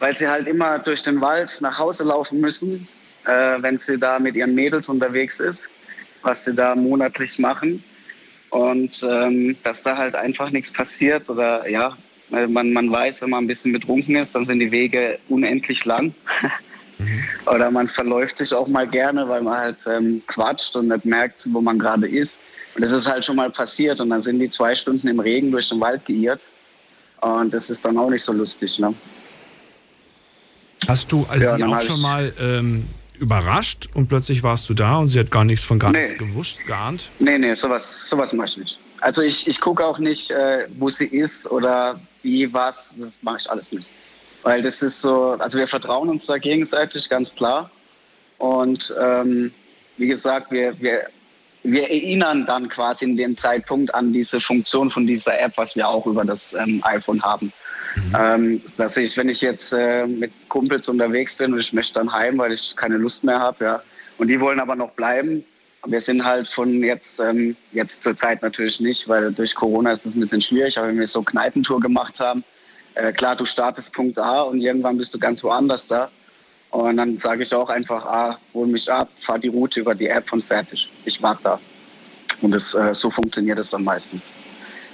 weil 0.00 0.16
sie 0.16 0.26
halt 0.26 0.48
immer 0.48 0.80
durch 0.80 1.02
den 1.02 1.20
Wald 1.20 1.56
nach 1.60 1.78
Hause 1.78 2.02
laufen 2.02 2.40
müssen, 2.40 2.88
äh, 3.24 3.30
wenn 3.62 3.78
sie 3.78 3.96
da 3.96 4.18
mit 4.18 4.34
ihren 4.34 4.56
Mädels 4.56 4.88
unterwegs 4.88 5.38
ist, 5.38 5.70
was 6.22 6.44
sie 6.44 6.54
da 6.54 6.74
monatlich 6.74 7.38
machen. 7.38 7.84
Und 8.50 9.02
ähm, 9.02 9.56
dass 9.62 9.82
da 9.82 9.96
halt 9.96 10.14
einfach 10.14 10.50
nichts 10.50 10.72
passiert 10.72 11.28
oder 11.28 11.68
ja, 11.68 11.96
weil 12.30 12.48
man, 12.48 12.72
man 12.72 12.90
weiß, 12.90 13.22
wenn 13.22 13.30
man 13.30 13.44
ein 13.44 13.46
bisschen 13.46 13.72
betrunken 13.72 14.16
ist, 14.16 14.34
dann 14.34 14.46
sind 14.46 14.60
die 14.60 14.70
Wege 14.70 15.18
unendlich 15.28 15.84
lang. 15.84 16.14
oder 17.46 17.70
man 17.70 17.88
verläuft 17.88 18.38
sich 18.38 18.52
auch 18.52 18.66
mal 18.66 18.86
gerne, 18.86 19.28
weil 19.28 19.42
man 19.42 19.58
halt 19.58 19.78
ähm, 19.86 20.22
quatscht 20.26 20.74
und 20.76 20.88
nicht 20.88 21.04
merkt, 21.04 21.46
wo 21.52 21.60
man 21.60 21.78
gerade 21.78 22.08
ist. 22.08 22.40
Und 22.74 22.82
das 22.82 22.92
ist 22.92 23.08
halt 23.08 23.24
schon 23.24 23.36
mal 23.36 23.50
passiert 23.50 24.00
und 24.00 24.10
dann 24.10 24.20
sind 24.20 24.38
die 24.38 24.50
zwei 24.50 24.74
Stunden 24.74 25.08
im 25.08 25.20
Regen 25.20 25.50
durch 25.50 25.68
den 25.68 25.80
Wald 25.80 26.04
geirrt. 26.06 26.40
Und 27.20 27.52
das 27.52 27.70
ist 27.70 27.84
dann 27.84 27.96
auch 27.98 28.10
nicht 28.10 28.22
so 28.22 28.32
lustig. 28.32 28.78
Ne? 28.78 28.94
Hast 30.86 31.10
du 31.10 31.26
also 31.28 31.56
Ja, 31.56 31.66
auch 31.66 31.80
schon 31.80 32.00
mal 32.00 32.32
ähm, 32.40 32.88
überrascht 33.18 33.88
und 33.94 34.08
plötzlich 34.08 34.42
warst 34.42 34.68
du 34.68 34.74
da 34.74 34.98
und 34.98 35.08
sie 35.08 35.18
hat 35.18 35.30
gar 35.30 35.44
nichts 35.44 35.64
von 35.64 35.78
gar 35.78 35.90
Nee. 35.90 36.00
nichts 36.02 36.18
gewusst, 36.18 36.64
geahnt? 36.66 37.10
Nee, 37.18 37.38
nee, 37.38 37.54
sowas, 37.54 38.08
sowas 38.08 38.32
mache 38.32 38.48
ich 38.48 38.56
nicht. 38.58 38.78
Also 39.00 39.22
ich, 39.22 39.46
ich 39.46 39.60
gucke 39.60 39.84
auch 39.84 39.98
nicht, 39.98 40.30
äh, 40.30 40.66
wo 40.78 40.88
sie 40.90 41.06
ist 41.06 41.50
oder 41.50 42.00
wie, 42.22 42.52
was. 42.52 42.94
Das 42.98 43.12
mache 43.22 43.38
ich 43.40 43.50
alles 43.50 43.70
nicht. 43.72 43.86
Weil 44.42 44.62
das 44.62 44.82
ist 44.82 45.00
so, 45.00 45.32
also 45.38 45.58
wir 45.58 45.68
vertrauen 45.68 46.08
uns 46.08 46.26
da 46.26 46.38
gegenseitig, 46.38 47.08
ganz 47.08 47.34
klar. 47.34 47.70
Und 48.38 48.94
ähm, 49.00 49.52
wie 49.96 50.08
gesagt, 50.08 50.50
wir, 50.50 50.78
wir 50.80 51.08
wir 51.64 51.90
erinnern 51.90 52.46
dann 52.46 52.68
quasi 52.68 53.04
in 53.04 53.16
dem 53.16 53.36
Zeitpunkt 53.36 53.92
an 53.94 54.12
diese 54.12 54.40
Funktion 54.40 54.90
von 54.90 55.06
dieser 55.06 55.38
App, 55.40 55.52
was 55.56 55.74
wir 55.76 55.88
auch 55.88 56.06
über 56.06 56.24
das 56.24 56.54
ähm, 56.54 56.80
iPhone 56.84 57.22
haben. 57.22 57.52
Mhm. 57.96 58.16
Ähm, 58.18 58.62
dass 58.76 58.96
ich, 58.96 59.16
wenn 59.16 59.28
ich 59.28 59.40
jetzt 59.40 59.72
äh, 59.72 60.06
mit 60.06 60.32
Kumpels 60.48 60.88
unterwegs 60.88 61.36
bin 61.36 61.52
und 61.52 61.60
ich 61.60 61.72
möchte 61.72 61.94
dann 61.94 62.12
heim, 62.12 62.38
weil 62.38 62.52
ich 62.52 62.74
keine 62.76 62.96
Lust 62.96 63.24
mehr 63.24 63.38
habe, 63.38 63.64
ja, 63.64 63.82
und 64.18 64.28
die 64.28 64.40
wollen 64.40 64.60
aber 64.60 64.76
noch 64.76 64.90
bleiben. 64.92 65.44
Wir 65.86 66.00
sind 66.00 66.24
halt 66.24 66.48
von 66.48 66.68
jetzt, 66.82 67.20
ähm, 67.20 67.56
jetzt 67.72 68.02
zur 68.02 68.16
Zeit 68.16 68.42
natürlich 68.42 68.80
nicht, 68.80 69.08
weil 69.08 69.32
durch 69.32 69.54
Corona 69.54 69.92
ist 69.92 70.04
das 70.04 70.14
ein 70.14 70.20
bisschen 70.20 70.42
schwierig, 70.42 70.76
aber 70.76 70.88
wenn 70.88 70.98
wir 70.98 71.06
so 71.06 71.22
Kneipentour 71.22 71.80
gemacht 71.80 72.18
haben, 72.18 72.42
äh, 72.94 73.12
klar, 73.12 73.36
du 73.36 73.44
startest 73.44 73.92
Punkt 73.92 74.18
A 74.18 74.42
und 74.42 74.60
irgendwann 74.60 74.98
bist 74.98 75.14
du 75.14 75.18
ganz 75.18 75.42
woanders 75.44 75.86
da. 75.86 76.10
Und 76.70 76.96
dann 76.98 77.16
sage 77.16 77.42
ich 77.42 77.54
auch 77.54 77.70
einfach, 77.70 78.04
ah, 78.04 78.38
hol 78.52 78.66
mich 78.66 78.90
ab, 78.90 79.08
fahr 79.20 79.38
die 79.38 79.48
Route 79.48 79.80
über 79.80 79.94
die 79.94 80.08
App 80.08 80.32
und 80.32 80.44
fertig. 80.44 80.90
Ich 81.04 81.20
mag 81.20 81.38
da. 81.42 81.58
Und 82.42 82.50
das, 82.50 82.74
äh, 82.74 82.94
so 82.94 83.10
funktioniert 83.10 83.58
es 83.58 83.70
dann 83.70 83.84
meistens. 83.84 84.22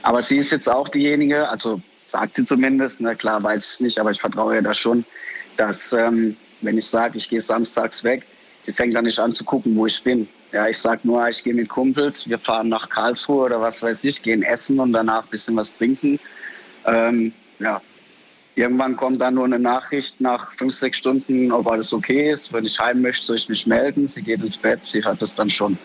Aber 0.02 0.22
sie 0.22 0.37
ist 0.37 0.52
jetzt 0.52 0.68
auch 0.68 0.88
diejenige, 0.88 1.48
also 1.48 1.80
sagt 2.14 2.37
sie 2.37 2.44
zumindest, 2.44 3.00
na 3.00 3.12
klar 3.12 3.42
weiß 3.42 3.74
ich 3.74 3.81
nicht, 3.81 3.98
aber 3.98 4.12
ich 4.12 4.20
vertraue 4.20 4.55
ihr 4.55 4.62
da 4.62 4.72
schon, 4.72 5.05
dass 5.57 5.92
ähm, 5.92 6.37
wenn 6.61 6.79
ich 6.79 6.87
sage, 6.87 7.18
ich 7.18 7.29
gehe 7.29 7.40
samstags 7.40 8.05
weg, 8.05 8.22
sie 8.62 8.72
fängt 8.72 8.94
dann 8.94 9.05
nicht 9.05 9.18
an 9.18 9.33
zu 9.33 9.42
gucken, 9.42 9.74
wo 9.74 9.87
ich 9.87 10.00
bin. 10.00 10.29
Ja, 10.53 10.68
ich 10.68 10.79
sage 10.79 11.00
nur, 11.03 11.29
ich 11.29 11.42
gehe 11.42 11.55
mit 11.55 11.68
Kumpels, 11.68 12.29
wir 12.29 12.38
fahren 12.38 12.68
nach 12.68 12.88
Karlsruhe 12.88 13.46
oder 13.46 13.61
was 13.61 13.83
weiß 13.83 14.05
ich, 14.05 14.22
gehen 14.22 14.44
essen 14.44 14.79
und 14.79 14.92
danach 14.92 15.24
ein 15.24 15.31
bisschen 15.31 15.57
was 15.57 15.77
trinken. 15.77 16.20
Ähm, 16.87 17.33
ja, 17.59 17.81
Irgendwann 18.57 18.96
kommt 18.96 19.20
dann 19.20 19.35
nur 19.35 19.46
eine 19.46 19.59
Nachricht 19.59 20.20
nach 20.20 20.53
fünf, 20.53 20.74
sechs 20.74 20.98
Stunden, 20.98 21.50
ob 21.50 21.66
alles 21.66 21.92
okay 21.92 22.31
ist. 22.31 22.53
Wenn 22.53 22.64
ich 22.64 22.79
heim 22.79 23.03
möchte, 23.03 23.27
soll 23.27 23.35
ich 23.35 23.48
mich 23.48 23.66
melden. 23.66 24.07
Sie 24.07 24.22
geht 24.22 24.44
ins 24.44 24.57
Bett, 24.57 24.85
sie 24.85 25.03
hat 25.05 25.20
das 25.20 25.35
dann 25.35 25.50
schon. 25.50 25.77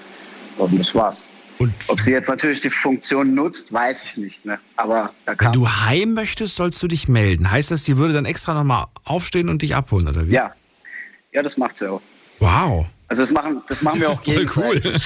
Und 0.59 0.79
das 0.79 0.93
war's. 0.93 1.23
Und 1.59 1.73
ob 1.89 1.99
sie 1.99 2.11
jetzt 2.11 2.29
natürlich 2.29 2.61
die 2.61 2.69
Funktion 2.69 3.35
nutzt, 3.35 3.73
weiß 3.73 4.05
ich 4.05 4.17
nicht. 4.17 4.45
Ne? 4.45 4.57
Aber 4.77 5.13
wenn 5.25 5.51
du 5.51 5.69
heim 5.69 6.13
möchtest, 6.13 6.55
sollst 6.55 6.81
du 6.81 6.87
dich 6.87 7.09
melden. 7.09 7.51
Heißt 7.51 7.69
das, 7.69 7.83
sie 7.83 7.97
würde 7.97 8.13
dann 8.13 8.23
extra 8.23 8.53
nochmal 8.53 8.85
aufstehen 9.03 9.49
und 9.49 9.61
dich 9.61 9.75
abholen, 9.75 10.07
oder 10.07 10.25
wie? 10.25 10.31
Ja. 10.31 10.55
Ja, 11.33 11.43
das 11.43 11.57
macht 11.57 11.77
sie 11.77 11.91
auch. 11.91 12.01
Wow. 12.39 12.87
Also 13.09 13.23
das 13.23 13.31
machen, 13.31 13.61
das 13.67 13.81
machen 13.81 13.99
wir 13.99 14.09
auch 14.09 14.21
gegenseitig. 14.23 15.05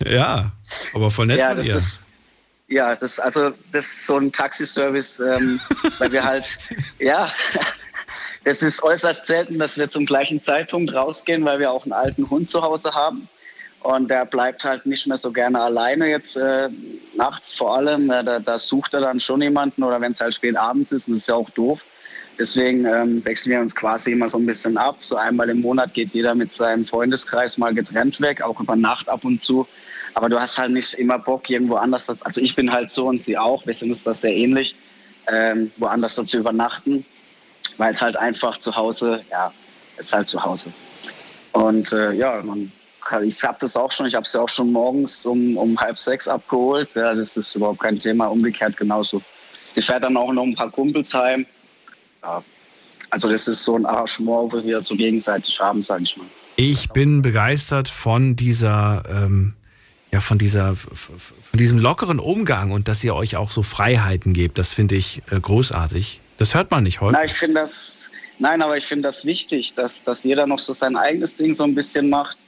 cool. 0.00 0.08
ja, 0.12 0.52
aber 0.94 1.10
voll 1.10 1.26
nett 1.26 1.40
ja, 1.40 1.54
von 1.54 1.62
dir. 1.62 1.74
Das, 1.74 2.06
ja, 2.68 2.94
das 2.94 3.18
also 3.18 3.50
das 3.72 3.86
ist 3.86 4.06
so 4.06 4.18
ein 4.18 4.30
Taxiservice, 4.30 5.18
ähm, 5.18 5.58
weil 5.98 6.12
wir 6.12 6.22
halt 6.22 6.58
ja, 7.00 7.32
das 8.44 8.62
ist 8.62 8.84
äußerst 8.84 9.26
selten, 9.26 9.58
dass 9.58 9.76
wir 9.76 9.90
zum 9.90 10.06
gleichen 10.06 10.40
Zeitpunkt 10.40 10.94
rausgehen, 10.94 11.44
weil 11.44 11.58
wir 11.58 11.72
auch 11.72 11.82
einen 11.82 11.92
alten 11.92 12.30
Hund 12.30 12.48
zu 12.48 12.62
Hause 12.62 12.94
haben 12.94 13.28
und 13.96 14.08
der 14.08 14.26
bleibt 14.26 14.64
halt 14.64 14.84
nicht 14.84 15.06
mehr 15.06 15.16
so 15.16 15.32
gerne 15.32 15.62
alleine 15.62 16.08
jetzt 16.08 16.36
äh, 16.36 16.68
nachts 17.16 17.54
vor 17.54 17.76
allem. 17.76 18.08
Da, 18.08 18.38
da, 18.38 18.58
sucht 18.58 18.92
er 18.92 19.00
dann 19.00 19.18
schon 19.18 19.40
jemanden 19.40 19.82
oder 19.82 19.98
wenn 19.98 20.12
es 20.12 20.20
halt 20.20 20.34
spät 20.34 20.56
abends 20.56 20.92
ist, 20.92 21.08
das 21.08 21.16
ist 21.16 21.28
ja 21.28 21.36
auch 21.36 21.48
doof. 21.50 21.80
Deswegen 22.38 22.84
ähm, 22.84 23.24
wechseln 23.24 23.52
wir 23.52 23.60
uns 23.60 23.74
quasi 23.74 24.12
immer 24.12 24.28
so 24.28 24.36
ein 24.36 24.44
bisschen 24.44 24.76
ab. 24.76 24.98
So 25.00 25.16
einmal 25.16 25.48
im 25.48 25.62
Monat 25.62 25.94
geht 25.94 26.12
jeder 26.12 26.34
mit 26.34 26.52
seinem 26.52 26.84
Freundeskreis 26.84 27.56
mal 27.56 27.72
getrennt 27.72 28.20
weg, 28.20 28.42
auch 28.42 28.60
über 28.60 28.76
Nacht 28.76 29.08
ab 29.08 29.24
und 29.24 29.42
zu. 29.42 29.66
Aber 30.12 30.28
du 30.28 30.38
hast 30.38 30.58
halt 30.58 30.72
nicht 30.72 30.92
immer 30.94 31.18
Bock, 31.18 31.48
irgendwo 31.48 31.76
anders, 31.76 32.10
also 32.10 32.42
ich 32.42 32.54
bin 32.54 32.70
halt 32.70 32.90
so 32.90 33.06
und 33.06 33.22
sie 33.22 33.38
auch, 33.38 33.66
wir 33.66 33.72
sind 33.72 33.88
uns 33.88 34.04
das 34.04 34.20
sehr 34.20 34.34
ähnlich, 34.34 34.76
ähm, 35.32 35.70
woanders 35.78 36.14
da 36.14 36.26
zu 36.26 36.36
übernachten, 36.36 37.06
weil 37.78 37.94
es 37.94 38.02
halt 38.02 38.18
einfach 38.18 38.58
zu 38.60 38.76
Hause, 38.76 39.20
ja, 39.30 39.50
ist 39.96 40.12
halt 40.12 40.28
zu 40.28 40.44
Hause. 40.44 40.72
Und 41.52 41.90
äh, 41.92 42.12
ja, 42.12 42.42
man, 42.42 42.70
ich 43.24 43.42
habe 43.42 43.58
das 43.60 43.76
auch 43.76 43.90
schon, 43.90 44.06
ich 44.06 44.14
habe 44.14 44.26
sie 44.26 44.40
auch 44.40 44.48
schon 44.48 44.72
morgens 44.72 45.24
um, 45.24 45.56
um 45.56 45.78
halb 45.78 45.98
sechs 45.98 46.28
abgeholt. 46.28 46.90
Ja, 46.94 47.14
das 47.14 47.36
ist 47.36 47.54
überhaupt 47.54 47.80
kein 47.80 47.98
Thema, 47.98 48.26
umgekehrt 48.26 48.76
genauso. 48.76 49.22
Sie 49.70 49.82
fährt 49.82 50.04
dann 50.04 50.16
auch 50.16 50.32
noch 50.32 50.44
ein 50.44 50.54
paar 50.54 50.70
Kumpels 50.70 51.12
heim. 51.14 51.46
Ja, 52.22 52.42
also 53.10 53.28
das 53.28 53.48
ist 53.48 53.64
so 53.64 53.76
ein 53.76 53.86
Arrangement, 53.86 54.52
wo 54.52 54.62
wir 54.62 54.82
so 54.82 54.94
gegenseitig 54.94 55.58
haben, 55.60 55.82
sage 55.82 56.04
ich 56.04 56.16
mal. 56.16 56.26
Ich 56.56 56.88
bin 56.90 57.22
begeistert 57.22 57.88
von 57.88 58.36
dieser 58.36 59.04
ähm, 59.08 59.54
ja, 60.12 60.20
von 60.20 60.38
dieser, 60.38 60.74
von 60.74 61.18
diesem 61.54 61.78
lockeren 61.78 62.18
Umgang 62.18 62.70
und 62.70 62.88
dass 62.88 63.04
ihr 63.04 63.14
euch 63.14 63.36
auch 63.36 63.50
so 63.50 63.62
Freiheiten 63.62 64.32
gebt, 64.32 64.58
das 64.58 64.72
finde 64.72 64.96
ich 64.96 65.22
äh, 65.30 65.38
großartig. 65.38 66.20
Das 66.38 66.54
hört 66.54 66.70
man 66.70 66.84
nicht 66.84 67.00
heute. 67.00 67.12
Nein, 67.14 67.26
ich 67.26 67.32
finde 67.32 67.56
das, 67.56 68.10
nein, 68.38 68.62
aber 68.62 68.76
ich 68.76 68.86
finde 68.86 69.02
das 69.02 69.24
wichtig, 69.24 69.74
dass, 69.74 70.04
dass 70.04 70.24
jeder 70.24 70.46
noch 70.46 70.58
so 70.58 70.72
sein 70.72 70.96
eigenes 70.96 71.36
Ding 71.36 71.54
so 71.54 71.64
ein 71.64 71.74
bisschen 71.74 72.08
macht, 72.08 72.38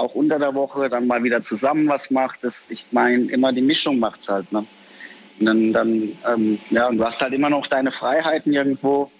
auch 0.00 0.14
unter 0.14 0.38
der 0.38 0.54
Woche 0.54 0.88
dann 0.88 1.06
mal 1.06 1.22
wieder 1.22 1.42
zusammen 1.42 1.88
was 1.88 2.10
macht. 2.10 2.42
Das, 2.42 2.70
ich 2.70 2.86
meine, 2.90 3.30
immer 3.30 3.52
die 3.52 3.62
Mischung 3.62 3.98
macht 3.98 4.20
es 4.20 4.28
halt. 4.28 4.50
Ne? 4.52 4.64
Und 5.38 5.46
dann, 5.46 5.72
dann 5.72 6.12
ähm, 6.26 6.58
ja, 6.70 6.88
und 6.88 6.98
du 6.98 7.04
hast 7.04 7.20
halt 7.20 7.32
immer 7.32 7.50
noch 7.50 7.66
deine 7.66 7.90
Freiheiten 7.90 8.52
irgendwo. 8.52 9.10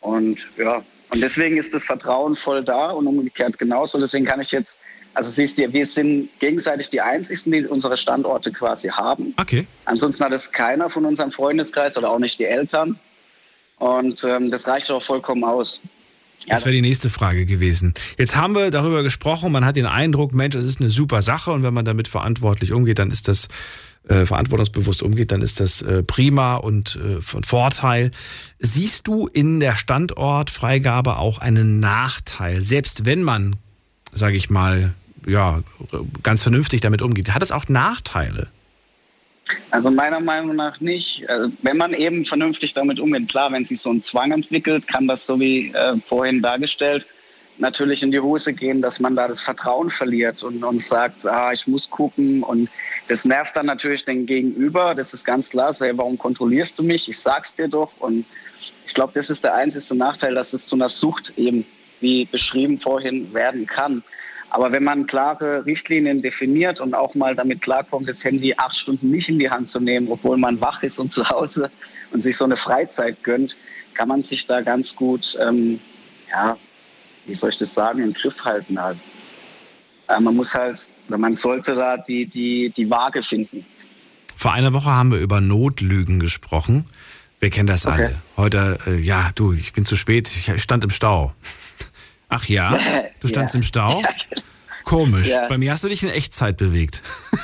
Und 0.00 0.48
ja, 0.56 0.82
und 1.12 1.22
deswegen 1.22 1.56
ist 1.56 1.74
das 1.74 1.84
Vertrauen 1.84 2.36
voll 2.36 2.64
da 2.64 2.90
und 2.90 3.06
umgekehrt 3.06 3.58
genauso. 3.58 3.98
Deswegen 3.98 4.24
kann 4.24 4.40
ich 4.40 4.50
jetzt 4.50 4.78
also 5.14 5.30
siehst 5.30 5.58
du, 5.58 5.72
wir 5.72 5.86
sind 5.86 6.30
gegenseitig 6.38 6.88
die 6.90 7.00
Einzigen, 7.00 7.52
die 7.52 7.66
unsere 7.66 7.96
Standorte 7.96 8.50
quasi 8.50 8.88
haben. 8.88 9.34
Okay. 9.38 9.66
Ansonsten 9.84 10.24
hat 10.24 10.32
es 10.32 10.50
keiner 10.50 10.88
von 10.88 11.04
unserem 11.04 11.32
Freundeskreis 11.32 11.96
oder 11.98 12.10
auch 12.10 12.18
nicht 12.18 12.38
die 12.38 12.46
Eltern. 12.46 12.98
Und 13.78 14.24
ähm, 14.24 14.50
das 14.50 14.66
reicht 14.68 14.90
auch 14.90 15.02
vollkommen 15.02 15.44
aus. 15.44 15.80
Das 16.48 16.64
wäre 16.64 16.74
die 16.74 16.80
nächste 16.80 17.10
Frage 17.10 17.46
gewesen. 17.46 17.94
Jetzt 18.18 18.36
haben 18.36 18.54
wir 18.54 18.70
darüber 18.70 19.02
gesprochen, 19.02 19.52
man 19.52 19.64
hat 19.64 19.76
den 19.76 19.86
Eindruck, 19.86 20.34
Mensch, 20.34 20.54
das 20.54 20.64
ist 20.64 20.80
eine 20.80 20.90
super 20.90 21.22
Sache 21.22 21.52
und 21.52 21.62
wenn 21.62 21.74
man 21.74 21.84
damit 21.84 22.08
verantwortlich 22.08 22.72
umgeht, 22.72 22.98
dann 22.98 23.10
ist 23.10 23.28
das 23.28 23.48
äh, 24.08 24.26
verantwortungsbewusst 24.26 25.02
umgeht, 25.02 25.30
dann 25.30 25.42
ist 25.42 25.60
das 25.60 25.82
äh, 25.82 26.02
prima 26.02 26.56
und 26.56 26.96
äh, 26.96 27.22
von 27.22 27.44
Vorteil. 27.44 28.10
Siehst 28.58 29.06
du 29.06 29.28
in 29.28 29.60
der 29.60 29.76
Standortfreigabe 29.76 31.18
auch 31.18 31.38
einen 31.38 31.80
Nachteil, 31.80 32.62
selbst 32.62 33.04
wenn 33.04 33.22
man, 33.22 33.56
sage 34.12 34.36
ich 34.36 34.50
mal, 34.50 34.92
ja, 35.26 35.62
ganz 36.22 36.42
vernünftig 36.42 36.80
damit 36.80 37.00
umgeht. 37.00 37.32
Hat 37.32 37.42
es 37.42 37.52
auch 37.52 37.68
Nachteile? 37.68 38.48
Also 39.70 39.90
meiner 39.90 40.20
Meinung 40.20 40.56
nach 40.56 40.80
nicht. 40.80 41.28
Also 41.28 41.52
wenn 41.62 41.76
man 41.76 41.94
eben 41.94 42.24
vernünftig 42.24 42.74
damit 42.74 43.00
umgeht, 43.00 43.28
klar, 43.28 43.52
wenn 43.52 43.64
sich 43.64 43.80
so 43.80 43.90
ein 43.90 44.02
Zwang 44.02 44.32
entwickelt, 44.32 44.86
kann 44.86 45.08
das 45.08 45.26
so 45.26 45.38
wie 45.40 45.72
äh, 45.72 45.96
vorhin 46.06 46.42
dargestellt 46.42 47.06
natürlich 47.58 48.02
in 48.02 48.10
die 48.10 48.20
Hose 48.20 48.52
gehen, 48.52 48.82
dass 48.82 49.00
man 49.00 49.16
da 49.16 49.28
das 49.28 49.40
Vertrauen 49.40 49.90
verliert 49.90 50.42
und, 50.42 50.62
und 50.62 50.80
sagt, 50.80 51.26
ah, 51.26 51.52
ich 51.52 51.66
muss 51.66 51.88
gucken 51.88 52.42
und 52.42 52.68
das 53.08 53.24
nervt 53.24 53.56
dann 53.56 53.66
natürlich 53.66 54.04
den 54.04 54.26
Gegenüber. 54.26 54.94
Das 54.94 55.12
ist 55.14 55.24
ganz 55.24 55.50
klar. 55.50 55.72
Say, 55.72 55.92
warum 55.94 56.18
kontrollierst 56.18 56.78
du 56.78 56.82
mich? 56.82 57.08
Ich 57.08 57.18
sag's 57.18 57.54
dir 57.54 57.68
doch. 57.68 57.92
Und 57.98 58.24
ich 58.86 58.94
glaube, 58.94 59.12
das 59.14 59.30
ist 59.30 59.44
der 59.44 59.54
einzige 59.54 59.94
Nachteil, 59.94 60.34
dass 60.34 60.52
es 60.52 60.66
zu 60.66 60.76
einer 60.76 60.88
Sucht 60.88 61.32
eben, 61.36 61.64
wie 62.00 62.24
beschrieben 62.24 62.78
vorhin, 62.78 63.32
werden 63.32 63.66
kann. 63.66 64.02
Aber 64.52 64.70
wenn 64.70 64.84
man 64.84 65.06
klare 65.06 65.64
Richtlinien 65.64 66.20
definiert 66.20 66.78
und 66.78 66.92
auch 66.92 67.14
mal 67.14 67.34
damit 67.34 67.62
klarkommt, 67.62 68.06
das 68.06 68.22
Handy 68.22 68.52
acht 68.54 68.76
Stunden 68.76 69.10
nicht 69.10 69.30
in 69.30 69.38
die 69.38 69.48
Hand 69.48 69.70
zu 69.70 69.80
nehmen, 69.80 70.08
obwohl 70.10 70.36
man 70.36 70.60
wach 70.60 70.82
ist 70.82 70.98
und 70.98 71.10
zu 71.10 71.26
Hause 71.26 71.70
und 72.10 72.20
sich 72.20 72.36
so 72.36 72.44
eine 72.44 72.58
Freizeit 72.58 73.24
gönnt, 73.24 73.56
kann 73.94 74.08
man 74.08 74.22
sich 74.22 74.44
da 74.46 74.60
ganz 74.60 74.94
gut, 74.94 75.38
ähm, 75.40 75.80
ja, 76.28 76.58
wie 77.24 77.34
soll 77.34 77.48
ich 77.48 77.56
das 77.56 77.72
sagen, 77.72 78.02
im 78.02 78.12
Griff 78.12 78.44
halten 78.44 78.78
halt. 78.78 78.98
Äh, 80.08 80.20
man 80.20 80.36
muss 80.36 80.54
halt, 80.54 80.86
oder 81.08 81.16
man 81.16 81.34
sollte 81.34 81.74
da 81.74 81.96
die, 81.96 82.26
die, 82.26 82.68
die 82.76 82.90
Waage 82.90 83.22
finden. 83.22 83.64
Vor 84.36 84.52
einer 84.52 84.74
Woche 84.74 84.90
haben 84.90 85.12
wir 85.12 85.18
über 85.18 85.40
Notlügen 85.40 86.20
gesprochen. 86.20 86.84
Wir 87.40 87.48
kennen 87.48 87.68
das 87.68 87.86
okay. 87.86 87.94
alle. 87.94 88.14
Heute, 88.36 88.78
äh, 88.86 88.98
ja, 88.98 89.30
du, 89.34 89.54
ich 89.54 89.72
bin 89.72 89.86
zu 89.86 89.96
spät, 89.96 90.28
ich 90.28 90.62
stand 90.62 90.84
im 90.84 90.90
Stau. 90.90 91.32
Ach 92.32 92.44
ja? 92.46 92.78
Du 93.20 93.28
standst 93.28 93.54
ja. 93.54 93.58
im 93.58 93.62
Stau? 93.62 94.02
Komisch. 94.84 95.28
Ja. 95.28 95.48
Bei 95.48 95.58
mir 95.58 95.72
hast 95.72 95.84
du 95.84 95.88
dich 95.88 96.02
in 96.02 96.10
Echtzeit 96.10 96.56
bewegt. 96.56 97.02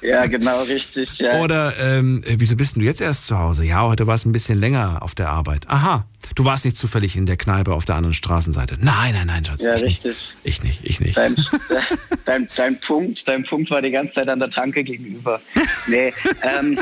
Ja, 0.00 0.26
genau, 0.26 0.62
richtig. 0.62 1.18
Ja. 1.18 1.40
Oder 1.40 1.74
ähm, 1.78 2.22
wieso 2.24 2.56
bist 2.56 2.76
du 2.76 2.80
jetzt 2.80 3.00
erst 3.00 3.26
zu 3.26 3.36
Hause? 3.36 3.64
Ja, 3.64 3.82
heute 3.82 4.06
war 4.06 4.14
es 4.14 4.24
ein 4.24 4.32
bisschen 4.32 4.58
länger 4.58 5.02
auf 5.02 5.14
der 5.14 5.28
Arbeit. 5.28 5.68
Aha, 5.68 6.06
du 6.36 6.44
warst 6.44 6.64
nicht 6.64 6.76
zufällig 6.76 7.16
in 7.16 7.26
der 7.26 7.36
Kneipe 7.36 7.74
auf 7.74 7.84
der 7.84 7.96
anderen 7.96 8.14
Straßenseite. 8.14 8.76
Nein, 8.80 9.14
nein, 9.14 9.26
nein, 9.26 9.44
Schatz. 9.44 9.64
Ja, 9.64 9.74
ich 9.74 9.82
richtig. 9.82 10.04
Nicht. 10.12 10.36
Ich 10.44 10.62
nicht, 10.62 10.80
ich 10.84 11.00
nicht. 11.00 11.16
Dein, 11.16 11.36
dein, 12.24 12.48
dein, 12.56 12.80
Punkt, 12.80 13.26
dein 13.26 13.42
Punkt 13.42 13.70
war 13.70 13.82
die 13.82 13.90
ganze 13.90 14.14
Zeit 14.14 14.28
an 14.28 14.38
der 14.38 14.50
Tanke 14.50 14.84
gegenüber. 14.84 15.40
Nee, 15.88 16.12
ähm, 16.42 16.78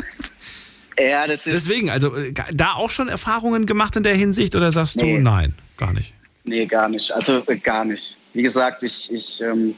ja, 0.99 1.27
das 1.27 1.45
ist. 1.47 1.53
Deswegen, 1.53 1.89
also 1.89 2.15
äh, 2.15 2.33
da 2.53 2.73
auch 2.73 2.91
schon 2.91 3.07
Erfahrungen 3.07 3.65
gemacht 3.65 3.95
in 3.95 4.03
der 4.03 4.15
Hinsicht 4.15 4.55
oder 4.55 4.71
sagst 4.71 4.97
nee. 4.97 5.15
du 5.15 5.21
nein, 5.21 5.53
gar 5.77 5.93
nicht? 5.93 6.13
Nee, 6.47 6.65
gar 6.67 6.89
nicht. 6.89 7.11
Also 7.11 7.43
äh, 7.47 7.57
gar 7.57 7.85
nicht. 7.85 8.17
Wie 8.33 8.43
gesagt, 8.43 8.83
ich, 8.83 9.13
ich, 9.13 9.41
ähm, 9.41 9.75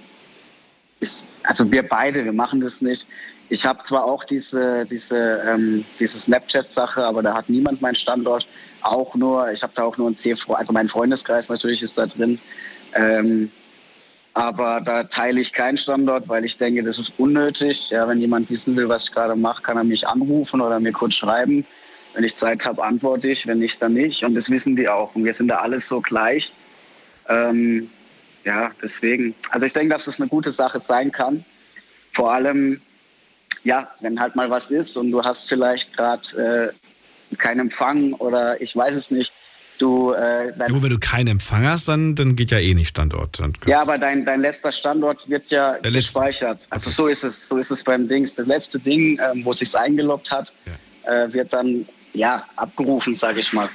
ich, 1.01 1.23
also 1.43 1.71
wir 1.71 1.87
beide, 1.87 2.25
wir 2.25 2.33
machen 2.33 2.61
das 2.61 2.81
nicht. 2.81 3.07
Ich 3.49 3.65
habe 3.65 3.83
zwar 3.83 4.05
auch 4.05 4.23
diese, 4.25 4.85
diese, 4.85 5.43
ähm, 5.47 5.85
diese 5.99 6.19
Snapchat-Sache, 6.19 7.03
aber 7.03 7.23
da 7.23 7.35
hat 7.35 7.49
niemand 7.49 7.81
meinen 7.81 7.95
Standort. 7.95 8.47
Auch 8.81 9.15
nur, 9.15 9.51
ich 9.51 9.63
habe 9.63 9.73
da 9.75 9.83
auch 9.83 9.97
nur 9.97 10.09
ein 10.09 10.17
C, 10.17 10.35
also 10.49 10.73
mein 10.73 10.89
Freundeskreis 10.89 11.49
natürlich 11.49 11.83
ist 11.83 11.97
da 11.97 12.07
drin. 12.07 12.39
Ähm, 12.95 13.51
Aber 14.33 14.81
da 14.81 15.03
teile 15.03 15.41
ich 15.41 15.53
keinen 15.53 15.77
Standort, 15.77 16.29
weil 16.29 16.45
ich 16.45 16.57
denke, 16.57 16.83
das 16.83 16.99
ist 16.99 17.19
unnötig. 17.19 17.89
Ja, 17.91 18.07
wenn 18.07 18.19
jemand 18.21 18.49
wissen 18.49 18.75
will, 18.77 18.87
was 18.89 19.05
ich 19.05 19.11
gerade 19.11 19.35
mache, 19.35 19.63
kann 19.63 19.77
er 19.77 19.83
mich 19.83 20.07
anrufen 20.07 20.61
oder 20.61 20.79
mir 20.79 20.93
kurz 20.93 21.15
schreiben. 21.15 21.65
Wenn 22.13 22.23
ich 22.23 22.35
Zeit 22.35 22.65
habe, 22.65 22.83
antworte 22.83 23.29
ich. 23.29 23.45
Wenn 23.47 23.59
nicht, 23.59 23.81
dann 23.81 23.93
nicht. 23.93 24.23
Und 24.23 24.35
das 24.35 24.49
wissen 24.49 24.75
die 24.75 24.87
auch. 24.89 25.13
Und 25.15 25.25
wir 25.25 25.33
sind 25.33 25.47
da 25.49 25.57
alles 25.57 25.87
so 25.87 26.01
gleich. 26.01 26.53
Ähm, 27.27 27.89
ja, 28.45 28.71
deswegen. 28.81 29.35
Also 29.51 29.65
ich 29.65 29.73
denke, 29.73 29.93
dass 29.93 30.05
das 30.05 30.19
eine 30.19 30.29
gute 30.29 30.51
Sache 30.51 30.79
sein 30.79 31.11
kann. 31.11 31.45
Vor 32.11 32.33
allem, 32.33 32.81
ja, 33.63 33.91
wenn 33.99 34.19
halt 34.19 34.35
mal 34.35 34.49
was 34.49 34.71
ist 34.71 34.97
und 34.97 35.11
du 35.11 35.23
hast 35.23 35.47
vielleicht 35.49 35.95
gerade 35.95 36.73
äh, 37.31 37.35
keinen 37.37 37.59
Empfang 37.61 38.13
oder 38.13 38.59
ich 38.61 38.75
weiß 38.75 38.95
es 38.95 39.11
nicht. 39.11 39.31
Du, 39.77 40.11
äh, 40.11 40.51
Nur 40.67 40.83
wenn 40.83 40.89
du 40.89 40.99
keinen 40.99 41.27
Empfang 41.27 41.65
hast, 41.65 41.87
dann, 41.87 42.13
dann 42.13 42.35
geht 42.35 42.51
ja 42.51 42.59
eh 42.59 42.73
nicht 42.73 42.89
Standort. 42.89 43.39
Ja, 43.65 43.81
aber 43.81 43.97
dein, 43.97 44.25
dein 44.25 44.41
letzter 44.41 44.73
Standort 44.73 45.29
wird 45.29 45.49
ja 45.51 45.73
Der 45.77 45.91
letzte. 45.91 46.19
gespeichert. 46.19 46.67
Also 46.69 46.89
so 46.89 47.07
ist 47.07 47.23
es, 47.23 47.47
so 47.47 47.57
ist 47.57 47.71
es 47.71 47.81
beim 47.85 48.05
Dings. 48.05 48.35
Das 48.35 48.45
letzte 48.45 48.77
Ding, 48.77 49.17
ähm, 49.31 49.45
wo 49.45 49.53
sich's 49.53 49.75
eingeloggt 49.75 50.31
hat, 50.31 50.51
äh, 51.03 51.31
wird 51.31 51.53
dann 51.53 51.87
ja 52.13 52.45
abgerufen, 52.55 53.15
sage 53.15 53.39
ich 53.39 53.53
mal. 53.53 53.69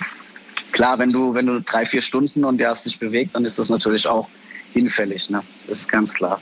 Klar, 0.72 0.98
wenn 0.98 1.10
du 1.10 1.34
wenn 1.34 1.46
du 1.46 1.60
drei 1.60 1.84
vier 1.84 2.02
Stunden 2.02 2.44
und 2.44 2.58
der 2.58 2.70
hast 2.70 2.86
dich 2.86 2.98
bewegt, 2.98 3.34
dann 3.34 3.44
ist 3.44 3.58
das 3.58 3.68
natürlich 3.68 4.06
auch 4.06 4.28
hinfällig. 4.72 5.30
Ne? 5.30 5.42
Das 5.68 5.80
ist 5.80 5.88
ganz 5.88 6.12
klar. 6.12 6.40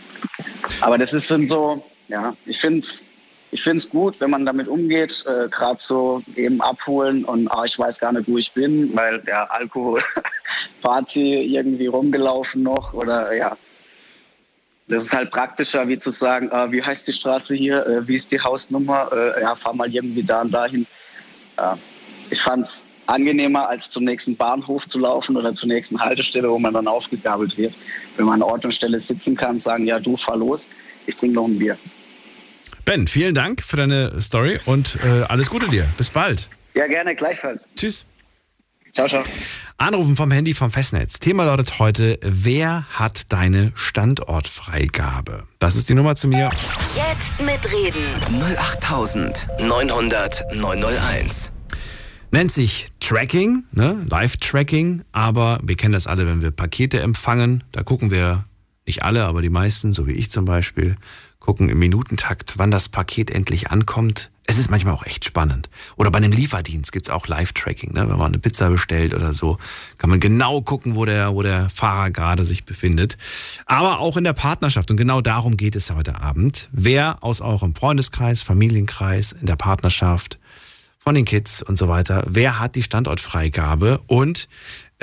Aber 0.80 0.96
das 0.98 1.12
ist 1.12 1.30
dann 1.30 1.48
so, 1.48 1.84
ja, 2.08 2.34
ich 2.46 2.58
finde 2.58 2.80
es 2.80 3.12
ich 3.52 3.62
find's 3.62 3.88
gut, 3.88 4.18
wenn 4.18 4.30
man 4.30 4.46
damit 4.46 4.66
umgeht, 4.66 5.24
äh, 5.26 5.46
gerade 5.48 5.78
so 5.78 6.22
eben 6.36 6.62
abholen 6.62 7.22
und 7.26 7.48
ah, 7.48 7.64
ich 7.64 7.78
weiß 7.78 8.00
gar 8.00 8.10
nicht, 8.12 8.26
wo 8.26 8.38
ich 8.38 8.50
bin, 8.52 8.96
weil 8.96 9.20
der 9.20 9.52
Alkohol, 9.52 10.02
Party 10.82 11.54
irgendwie 11.54 11.86
rumgelaufen 11.86 12.62
noch 12.62 12.94
oder 12.94 13.34
ja. 13.34 13.56
Das 14.88 15.04
ist 15.04 15.12
halt 15.12 15.30
praktischer, 15.30 15.86
wie 15.86 15.98
zu 15.98 16.10
sagen, 16.10 16.50
ah, 16.50 16.72
wie 16.72 16.82
heißt 16.82 17.06
die 17.06 17.12
Straße 17.12 17.54
hier, 17.54 17.86
äh, 17.86 18.08
wie 18.08 18.14
ist 18.14 18.32
die 18.32 18.40
Hausnummer, 18.40 19.10
äh, 19.12 19.42
ja, 19.42 19.54
fahr 19.54 19.74
mal 19.74 19.92
irgendwie 19.92 20.22
da 20.22 20.40
und 20.40 20.50
dahin. 20.50 20.86
Ja. 21.62 21.78
Ich 22.30 22.40
fand's 22.40 22.88
angenehmer, 23.06 23.68
als 23.68 23.90
zum 23.90 24.04
nächsten 24.04 24.36
Bahnhof 24.36 24.86
zu 24.88 24.98
laufen 24.98 25.36
oder 25.36 25.54
zur 25.54 25.68
nächsten 25.68 25.98
Haltestelle, 26.00 26.50
wo 26.50 26.58
man 26.58 26.74
dann 26.74 26.88
aufgegabelt 26.88 27.56
wird. 27.56 27.74
Wenn 28.16 28.26
man 28.26 28.42
an 28.42 28.48
Ort 28.48 28.64
und 28.64 28.72
Stelle 28.72 28.98
sitzen 29.00 29.36
kann, 29.36 29.58
sagen, 29.58 29.86
ja, 29.86 29.98
du 30.00 30.16
fahr 30.16 30.36
los, 30.36 30.66
ich 31.06 31.16
trinke 31.16 31.36
noch 31.36 31.46
ein 31.46 31.58
Bier. 31.58 31.78
Ben, 32.84 33.06
vielen 33.06 33.34
Dank 33.34 33.62
für 33.62 33.76
deine 33.76 34.20
Story 34.20 34.58
und 34.66 34.98
äh, 35.04 35.22
alles 35.28 35.48
Gute 35.48 35.68
dir. 35.68 35.86
Bis 35.96 36.10
bald. 36.10 36.48
Ja, 36.74 36.86
gerne, 36.86 37.14
gleichfalls. 37.14 37.68
Tschüss. 37.76 38.06
Ciao, 38.92 39.08
ciao. 39.08 39.24
Anrufen 39.78 40.16
vom 40.16 40.30
Handy 40.30 40.52
vom 40.52 40.70
Festnetz. 40.70 41.18
Thema 41.18 41.44
lautet 41.44 41.78
heute, 41.78 42.18
wer 42.22 42.84
hat 42.90 43.32
deine 43.32 43.72
Standortfreigabe? 43.74 45.44
Das 45.58 45.76
ist 45.76 45.88
die 45.88 45.94
Nummer 45.94 46.14
zu 46.14 46.28
mir. 46.28 46.50
Jetzt 46.94 47.40
mitreden. 47.40 48.12
08900 48.58 50.54
901. 50.54 51.52
Nennt 52.32 52.52
sich 52.52 52.88
Tracking, 53.00 53.64
ne? 53.72 54.04
Live-Tracking, 54.10 55.04
aber 55.12 55.60
wir 55.62 55.76
kennen 55.76 55.92
das 55.92 56.06
alle, 56.06 56.26
wenn 56.26 56.42
wir 56.42 56.50
Pakete 56.50 57.00
empfangen. 57.00 57.64
Da 57.72 57.82
gucken 57.82 58.10
wir, 58.10 58.44
nicht 58.86 59.02
alle, 59.02 59.24
aber 59.24 59.40
die 59.40 59.50
meisten, 59.50 59.92
so 59.92 60.06
wie 60.06 60.12
ich 60.12 60.30
zum 60.30 60.44
Beispiel, 60.44 60.96
gucken 61.40 61.70
im 61.70 61.78
Minutentakt, 61.78 62.58
wann 62.58 62.70
das 62.70 62.90
Paket 62.90 63.30
endlich 63.30 63.70
ankommt. 63.70 64.31
Es 64.46 64.58
ist 64.58 64.70
manchmal 64.70 64.94
auch 64.94 65.06
echt 65.06 65.24
spannend. 65.24 65.70
Oder 65.96 66.10
bei 66.10 66.18
einem 66.18 66.32
Lieferdienst 66.32 66.92
gibt's 66.92 67.10
auch 67.10 67.28
Live-Tracking. 67.28 67.92
Ne? 67.92 68.08
Wenn 68.08 68.18
man 68.18 68.32
eine 68.32 68.38
Pizza 68.38 68.70
bestellt 68.70 69.14
oder 69.14 69.32
so, 69.32 69.56
kann 69.98 70.10
man 70.10 70.20
genau 70.20 70.60
gucken, 70.62 70.96
wo 70.96 71.04
der, 71.04 71.34
wo 71.34 71.42
der 71.42 71.70
Fahrer 71.70 72.10
gerade 72.10 72.44
sich 72.44 72.64
befindet. 72.64 73.16
Aber 73.66 74.00
auch 74.00 74.16
in 74.16 74.24
der 74.24 74.32
Partnerschaft. 74.32 74.90
Und 74.90 74.96
genau 74.96 75.20
darum 75.20 75.56
geht 75.56 75.76
es 75.76 75.90
heute 75.92 76.20
Abend. 76.20 76.68
Wer 76.72 77.22
aus 77.22 77.40
eurem 77.40 77.74
Freundeskreis, 77.74 78.42
Familienkreis, 78.42 79.32
in 79.32 79.46
der 79.46 79.56
Partnerschaft, 79.56 80.38
von 81.04 81.14
den 81.16 81.24
Kids 81.24 81.62
und 81.62 81.76
so 81.76 81.88
weiter, 81.88 82.22
wer 82.28 82.60
hat 82.60 82.76
die 82.76 82.82
Standortfreigabe 82.82 84.00
und 84.06 84.48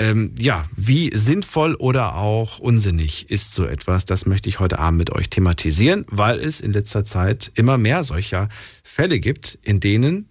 ähm, 0.00 0.34
ja, 0.38 0.66
wie 0.74 1.10
sinnvoll 1.14 1.74
oder 1.74 2.14
auch 2.14 2.58
unsinnig 2.58 3.30
ist 3.30 3.52
so 3.52 3.66
etwas? 3.66 4.06
Das 4.06 4.24
möchte 4.24 4.48
ich 4.48 4.58
heute 4.58 4.78
Abend 4.78 4.98
mit 4.98 5.12
euch 5.12 5.28
thematisieren, 5.28 6.06
weil 6.08 6.40
es 6.40 6.62
in 6.62 6.72
letzter 6.72 7.04
Zeit 7.04 7.52
immer 7.54 7.76
mehr 7.76 8.02
solcher 8.02 8.48
Fälle 8.82 9.20
gibt, 9.20 9.58
in 9.62 9.78
denen 9.78 10.26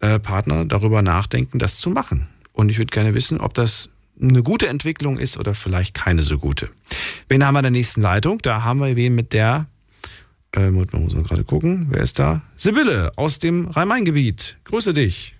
äh, 0.00 0.18
Partner 0.18 0.66
darüber 0.66 1.00
nachdenken, 1.00 1.58
das 1.58 1.78
zu 1.78 1.88
machen. 1.88 2.28
Und 2.52 2.68
ich 2.68 2.76
würde 2.76 2.90
gerne 2.90 3.14
wissen, 3.14 3.40
ob 3.40 3.54
das 3.54 3.88
eine 4.20 4.42
gute 4.42 4.68
Entwicklung 4.68 5.18
ist 5.18 5.38
oder 5.38 5.54
vielleicht 5.54 5.94
keine 5.94 6.22
so 6.22 6.36
gute. 6.36 6.68
Wen 7.26 7.42
haben 7.42 7.54
wir 7.54 7.60
in 7.60 7.64
der 7.64 7.70
nächsten 7.70 8.02
Leitung? 8.02 8.40
Da 8.42 8.64
haben 8.64 8.80
wir 8.80 8.96
wen 8.96 9.14
mit 9.14 9.32
der, 9.32 9.66
äh, 10.54 10.68
muss 10.68 10.92
man 10.92 11.24
gerade 11.24 11.44
gucken, 11.44 11.86
wer 11.88 12.02
ist 12.02 12.18
da? 12.18 12.42
Sibylle 12.54 13.12
aus 13.16 13.38
dem 13.38 13.68
Rhein-Main-Gebiet. 13.68 14.58
Grüße 14.64 14.92
dich. 14.92 15.39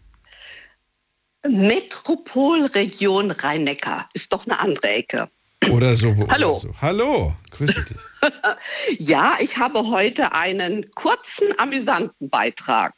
Metropolregion 1.49 3.31
Rhein-Neckar 3.31 4.09
ist 4.13 4.33
doch 4.33 4.47
eine 4.47 4.59
andere 4.59 4.89
Ecke. 4.89 5.29
Oder 5.71 5.95
so. 5.97 6.09
Oder 6.11 6.29
Hallo. 6.29 6.59
So. 6.59 6.75
Hallo, 6.81 7.35
grüße 7.51 7.85
dich. 7.85 7.97
Ja, 8.99 9.37
ich 9.41 9.57
habe 9.57 9.87
heute 9.87 10.33
einen 10.33 10.91
kurzen, 10.93 11.49
amüsanten 11.59 12.29
Beitrag. 12.29 12.95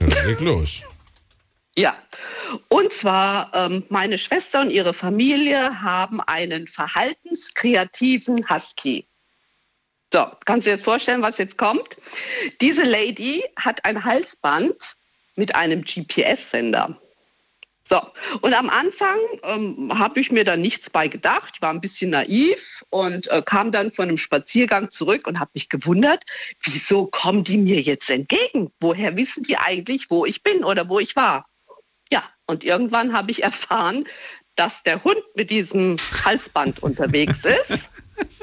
Ja, 0.00 0.06
dann 0.06 0.26
leg 0.26 0.40
los. 0.40 0.82
Ja, 1.74 1.96
und 2.68 2.92
zwar 2.92 3.50
ähm, 3.54 3.84
meine 3.88 4.18
Schwester 4.18 4.60
und 4.60 4.70
ihre 4.70 4.92
Familie 4.92 5.80
haben 5.80 6.20
einen 6.20 6.68
verhaltenskreativen 6.68 8.48
Husky. 8.48 9.06
So, 10.12 10.26
kannst 10.44 10.66
du 10.66 10.70
dir 10.70 10.76
jetzt 10.76 10.84
vorstellen, 10.84 11.22
was 11.22 11.38
jetzt 11.38 11.56
kommt? 11.56 11.96
Diese 12.60 12.82
Lady 12.82 13.42
hat 13.56 13.84
ein 13.86 14.04
Halsband 14.04 14.96
mit 15.36 15.54
einem 15.54 15.82
GPS-Sender. 15.84 16.98
So, 17.88 18.00
und 18.40 18.54
am 18.54 18.70
Anfang 18.70 19.18
ähm, 19.42 19.98
habe 19.98 20.20
ich 20.20 20.30
mir 20.30 20.44
da 20.44 20.56
nichts 20.56 20.88
bei 20.88 21.08
gedacht. 21.08 21.54
Ich 21.56 21.62
war 21.62 21.70
ein 21.70 21.80
bisschen 21.80 22.10
naiv 22.10 22.84
und 22.90 23.30
äh, 23.30 23.42
kam 23.44 23.72
dann 23.72 23.92
von 23.92 24.08
einem 24.08 24.18
Spaziergang 24.18 24.90
zurück 24.90 25.26
und 25.26 25.40
habe 25.40 25.50
mich 25.54 25.68
gewundert, 25.68 26.24
wieso 26.64 27.06
kommen 27.06 27.44
die 27.44 27.58
mir 27.58 27.80
jetzt 27.80 28.08
entgegen? 28.08 28.70
Woher 28.80 29.16
wissen 29.16 29.42
die 29.42 29.58
eigentlich, 29.58 30.10
wo 30.10 30.24
ich 30.24 30.42
bin 30.42 30.64
oder 30.64 30.88
wo 30.88 31.00
ich 31.00 31.16
war? 31.16 31.46
Ja, 32.10 32.22
und 32.46 32.64
irgendwann 32.64 33.12
habe 33.12 33.30
ich 33.30 33.42
erfahren, 33.44 34.04
dass 34.54 34.82
der 34.82 35.02
Hund 35.02 35.22
mit 35.34 35.50
diesem 35.50 35.96
Halsband 36.24 36.82
unterwegs 36.82 37.44
ist. 37.44 37.90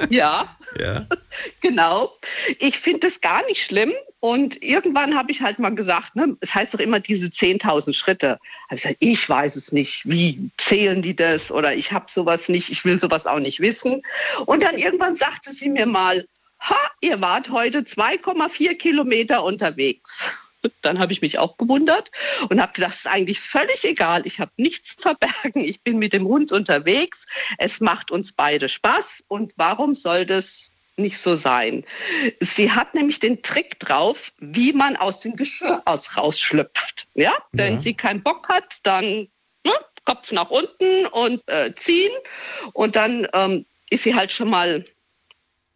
Ja, 0.10 0.58
Ja. 0.78 1.06
genau. 1.62 2.18
Ich 2.58 2.80
finde 2.80 3.02
das 3.02 3.22
gar 3.22 3.46
nicht 3.46 3.64
schlimm. 3.64 3.94
Und 4.22 4.62
irgendwann 4.62 5.16
habe 5.16 5.32
ich 5.32 5.42
halt 5.42 5.60
mal 5.60 5.74
gesagt, 5.74 6.16
ne, 6.16 6.36
es 6.42 6.54
heißt 6.54 6.74
doch 6.74 6.80
immer 6.80 7.00
diese 7.00 7.28
10.000 7.28 7.94
Schritte. 7.94 8.38
Ich 8.70 8.82
gesagt, 8.82 8.98
ich 9.00 9.30
weiß 9.30 9.56
es 9.56 9.72
nicht, 9.72 10.10
wie 10.10 10.52
zählen 10.58 11.02
die 11.02 11.16
das 11.16 11.52
oder 11.52 11.74
ich 11.74 11.92
habe 11.94 12.06
sowas 12.10 12.50
nicht, 12.50 12.70
ich 12.70 12.84
will 12.84 13.00
sowas 13.00 13.28
auch 13.28 13.40
nicht 13.40 13.62
wissen. 13.62 14.02
Und 14.46 14.64
dann 14.64 14.78
irgendwann 14.78 15.16
sagte 15.16 15.54
sie 15.54 15.70
mir 15.70 15.86
mal, 15.86 16.26
ha, 16.60 16.78
ihr 17.02 17.22
wart 17.22 17.50
heute 17.50 17.80
2,4 17.80 18.76
Kilometer 18.76 19.44
unterwegs. 19.44 20.50
Dann 20.82 21.00
habe 21.00 21.14
ich 21.14 21.22
mich 21.22 21.40
auch 21.40 21.56
gewundert 21.56 22.12
und 22.50 22.62
habe 22.62 22.74
gedacht, 22.74 22.92
es 22.92 23.00
ist 23.00 23.08
eigentlich 23.08 23.40
völlig 23.40 23.86
egal. 23.86 24.28
Ich 24.28 24.42
habe 24.42 24.52
nichts 24.58 24.98
zu 24.98 25.02
verbergen. 25.04 25.62
Ich 25.62 25.82
bin 25.84 25.98
mit 25.98 26.12
dem 26.12 26.28
Hund 26.28 26.52
unterwegs. 26.52 27.26
Es 27.58 27.80
macht 27.80 28.12
uns 28.12 28.34
beide 28.34 28.68
Spaß. 28.68 29.24
Und 29.30 29.54
warum 29.56 29.96
soll 29.96 30.26
das 30.26 30.69
nicht 31.00 31.18
so 31.18 31.36
sein? 31.36 31.84
Sie 32.40 32.72
hat 32.72 32.94
nämlich 32.94 33.20
den 33.20 33.42
Trick 33.42 33.80
drauf, 33.80 34.32
wie 34.40 34.74
man 34.74 34.96
aus 34.98 35.22
dem 35.22 35.36
Geschirr 35.36 35.82
aus 35.86 36.16
rausschlüpft. 36.16 37.08
Ja, 37.16 37.34
wenn 37.54 37.76
Ja. 37.76 37.82
sie 37.82 37.94
keinen 37.94 38.22
Bock 38.22 38.48
hat, 38.50 38.78
dann 38.84 39.28
ne, 39.66 39.74
Kopf 40.06 40.32
nach 40.32 40.50
unten 40.50 41.06
und 41.08 41.42
äh, 41.48 41.74
ziehen. 41.76 42.12
Und 42.74 42.96
dann 42.96 43.28
ähm, 43.34 43.66
ist 43.90 44.04
sie 44.04 44.16
halt 44.16 44.32
schon 44.32 44.50
mal 44.50 44.86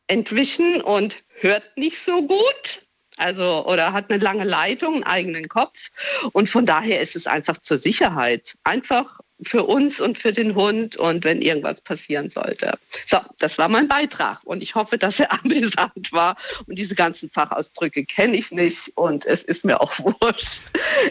entwichen 0.07 0.81
und 0.81 1.17
hört 1.39 1.63
nicht 1.77 1.99
so 1.99 2.21
gut. 2.21 2.83
Also, 3.17 3.65
oder 3.67 3.93
hat 3.93 4.09
eine 4.11 4.21
lange 4.23 4.43
Leitung, 4.43 4.95
einen 4.95 5.03
eigenen 5.03 5.47
Kopf. 5.47 5.91
Und 6.31 6.49
von 6.49 6.65
daher 6.65 6.99
ist 6.99 7.15
es 7.15 7.27
einfach 7.27 7.57
zur 7.59 7.77
Sicherheit. 7.77 8.55
Einfach 8.63 9.19
für 9.45 9.63
uns 9.63 9.99
und 9.99 10.17
für 10.17 10.31
den 10.31 10.55
Hund 10.55 10.95
und 10.95 11.23
wenn 11.23 11.41
irgendwas 11.41 11.81
passieren 11.81 12.29
sollte. 12.29 12.77
So, 13.05 13.17
das 13.39 13.57
war 13.57 13.69
mein 13.69 13.87
Beitrag. 13.87 14.39
Und 14.45 14.61
ich 14.61 14.75
hoffe, 14.75 14.97
dass 14.97 15.19
er 15.19 15.31
amüsant 15.43 16.11
war. 16.11 16.35
Und 16.67 16.77
diese 16.77 16.95
ganzen 16.95 17.29
Fachausdrücke 17.29 18.05
kenne 18.05 18.35
ich 18.35 18.51
nicht. 18.51 18.91
Und 18.95 19.25
es 19.25 19.43
ist 19.43 19.65
mir 19.65 19.81
auch 19.81 19.91
wurscht. 19.99 20.61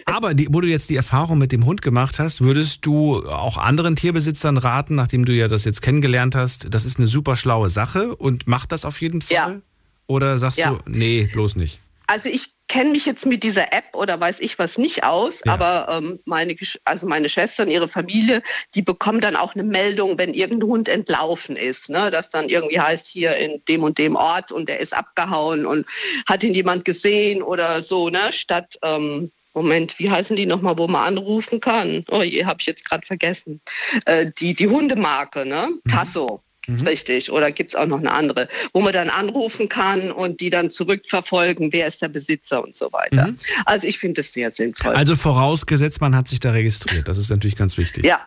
Aber 0.06 0.34
die, 0.34 0.48
wo 0.50 0.60
du 0.60 0.68
jetzt 0.68 0.90
die 0.90 0.96
Erfahrung 0.96 1.38
mit 1.38 1.52
dem 1.52 1.66
Hund 1.66 1.82
gemacht 1.82 2.18
hast, 2.18 2.40
würdest 2.40 2.84
du 2.86 3.26
auch 3.28 3.58
anderen 3.58 3.96
Tierbesitzern 3.96 4.58
raten, 4.58 4.94
nachdem 4.94 5.24
du 5.24 5.32
ja 5.32 5.48
das 5.48 5.64
jetzt 5.64 5.82
kennengelernt 5.82 6.34
hast, 6.34 6.72
das 6.74 6.84
ist 6.84 6.98
eine 6.98 7.06
super 7.08 7.36
schlaue 7.36 7.70
Sache 7.70 8.14
und 8.16 8.46
mach 8.46 8.66
das 8.66 8.84
auf 8.84 9.00
jeden 9.00 9.22
Fall? 9.22 9.34
Ja. 9.34 9.60
Oder 10.06 10.38
sagst 10.38 10.58
Ja. 10.58 10.70
du, 10.70 10.78
nee, 10.86 11.28
bloß 11.32 11.56
nicht? 11.56 11.80
Also 12.06 12.28
ich 12.28 12.54
kenne 12.68 12.90
mich 12.90 13.04
jetzt 13.06 13.26
mit 13.26 13.42
dieser 13.42 13.72
App 13.72 13.84
oder 13.94 14.18
weiß 14.18 14.40
ich 14.40 14.58
was 14.58 14.78
nicht 14.78 15.04
aus, 15.04 15.40
Ja. 15.44 15.52
aber 15.52 15.88
ähm, 15.90 16.20
meine, 16.24 16.56
also 16.84 17.06
meine 17.06 17.28
Schwester 17.28 17.64
und 17.64 17.70
ihre 17.70 17.88
Familie, 17.88 18.42
die 18.74 18.82
bekommen 18.82 19.20
dann 19.20 19.36
auch 19.36 19.54
eine 19.54 19.62
Meldung, 19.64 20.16
wenn 20.16 20.32
irgendein 20.34 20.68
Hund 20.68 20.88
entlaufen 20.88 21.56
ist. 21.56 21.90
Ne? 21.90 22.10
Das 22.10 22.30
dann 22.30 22.48
irgendwie 22.48 22.80
heißt, 22.80 23.06
hier 23.06 23.36
in 23.36 23.62
dem 23.68 23.82
und 23.82 23.98
dem 23.98 24.16
Ort 24.16 24.52
und 24.52 24.68
der 24.68 24.80
ist 24.80 24.94
abgehauen 24.96 25.66
und 25.66 25.86
hat 26.26 26.42
ihn 26.42 26.54
jemand 26.54 26.84
gesehen 26.84 27.42
oder 27.42 27.80
so, 27.82 28.08
ne? 28.08 28.32
Statt, 28.32 28.78
ähm, 28.82 29.30
Moment, 29.54 29.98
wie 29.98 30.10
heißen 30.10 30.34
die 30.34 30.46
nochmal, 30.46 30.78
wo 30.78 30.88
man 30.88 31.04
anrufen 31.08 31.60
kann? 31.60 32.02
Oh 32.10 32.22
je, 32.22 32.46
habe 32.46 32.56
ich 32.60 32.66
jetzt 32.66 32.88
gerade 32.88 33.06
vergessen. 33.06 33.60
Äh, 34.06 34.30
die, 34.38 34.54
die 34.54 34.68
Hundemarke, 34.68 35.44
ne? 35.44 35.68
Tasso. 35.90 36.42
Richtig. 36.68 37.30
Oder 37.32 37.50
gibt 37.50 37.70
es 37.70 37.74
auch 37.74 37.86
noch 37.86 37.98
eine 37.98 38.12
andere, 38.12 38.48
wo 38.72 38.80
man 38.80 38.92
dann 38.92 39.10
anrufen 39.10 39.68
kann 39.68 40.10
und 40.12 40.40
die 40.40 40.50
dann 40.50 40.70
zurückverfolgen, 40.70 41.72
wer 41.72 41.86
ist 41.88 42.02
der 42.02 42.08
Besitzer 42.08 42.62
und 42.62 42.76
so 42.76 42.92
weiter. 42.92 43.34
Also 43.64 43.86
ich 43.86 43.98
finde 43.98 44.22
das 44.22 44.32
sehr 44.32 44.50
sinnvoll. 44.50 44.94
Also 44.94 45.16
vorausgesetzt, 45.16 46.00
man 46.00 46.14
hat 46.14 46.28
sich 46.28 46.40
da 46.40 46.52
registriert. 46.52 47.08
Das 47.08 47.18
ist 47.18 47.30
natürlich 47.30 47.56
ganz 47.56 47.78
wichtig. 47.78 48.04
ja, 48.04 48.20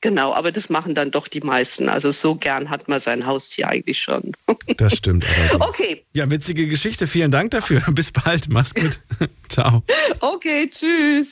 genau. 0.00 0.34
Aber 0.34 0.52
das 0.52 0.68
machen 0.68 0.94
dann 0.94 1.10
doch 1.10 1.26
die 1.26 1.40
meisten. 1.40 1.88
Also 1.88 2.12
so 2.12 2.34
gern 2.34 2.68
hat 2.68 2.88
man 2.88 3.00
sein 3.00 3.26
Haustier 3.26 3.68
eigentlich 3.68 4.00
schon. 4.00 4.32
Das 4.78 4.96
stimmt. 4.96 5.24
allerdings. 5.38 5.68
Okay, 5.68 6.04
Ja, 6.14 6.28
witzige 6.30 6.66
Geschichte. 6.66 7.06
Vielen 7.06 7.30
Dank 7.30 7.50
dafür. 7.52 7.80
Bis 7.92 8.10
bald. 8.10 8.48
Mach's 8.48 8.74
gut. 8.74 8.98
Ciao. 9.48 9.82
okay, 10.20 10.68
tschüss. 10.70 11.28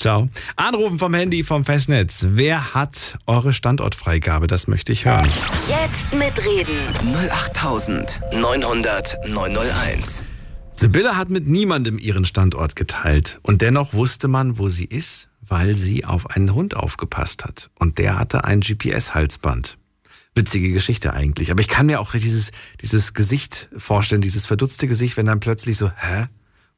Ciao. 0.00 0.28
Anrufen 0.56 0.98
vom 0.98 1.12
Handy 1.12 1.44
vom 1.44 1.62
Festnetz. 1.62 2.24
Wer 2.30 2.72
hat 2.72 3.18
eure 3.26 3.52
Standortfreigabe? 3.52 4.46
Das 4.46 4.66
möchte 4.66 4.92
ich 4.92 5.04
hören. 5.04 5.28
Jetzt 5.68 6.10
mitreden. 6.14 6.86
08900 7.30 9.28
901. 9.28 10.24
Sibylle 10.72 11.18
hat 11.18 11.28
mit 11.28 11.46
niemandem 11.46 11.98
ihren 11.98 12.24
Standort 12.24 12.76
geteilt. 12.76 13.40
Und 13.42 13.60
dennoch 13.60 13.92
wusste 13.92 14.26
man, 14.26 14.56
wo 14.56 14.70
sie 14.70 14.86
ist, 14.86 15.28
weil 15.42 15.74
sie 15.74 16.06
auf 16.06 16.30
einen 16.30 16.54
Hund 16.54 16.74
aufgepasst 16.76 17.44
hat. 17.44 17.68
Und 17.78 17.98
der 17.98 18.18
hatte 18.18 18.44
ein 18.44 18.62
GPS-Halsband. 18.62 19.76
Witzige 20.34 20.72
Geschichte 20.72 21.12
eigentlich. 21.12 21.50
Aber 21.50 21.60
ich 21.60 21.68
kann 21.68 21.84
mir 21.84 22.00
auch 22.00 22.12
dieses, 22.12 22.52
dieses 22.80 23.12
Gesicht 23.12 23.68
vorstellen, 23.76 24.22
dieses 24.22 24.46
verdutzte 24.46 24.88
Gesicht, 24.88 25.18
wenn 25.18 25.26
dann 25.26 25.40
plötzlich 25.40 25.76
so, 25.76 25.90
hä? 25.94 26.28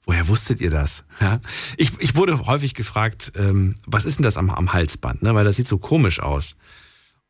Woher 0.04 0.26
wusstet 0.28 0.60
ihr 0.60 0.70
das? 0.70 1.04
Ja? 1.20 1.40
Ich, 1.76 1.92
ich 2.00 2.16
wurde 2.16 2.46
häufig 2.46 2.74
gefragt, 2.74 3.32
ähm, 3.36 3.76
was 3.86 4.04
ist 4.04 4.18
denn 4.18 4.24
das 4.24 4.36
am, 4.36 4.50
am 4.50 4.72
Halsband? 4.72 5.22
Ne? 5.22 5.34
Weil 5.34 5.44
das 5.44 5.56
sieht 5.56 5.68
so 5.68 5.78
komisch 5.78 6.20
aus. 6.20 6.56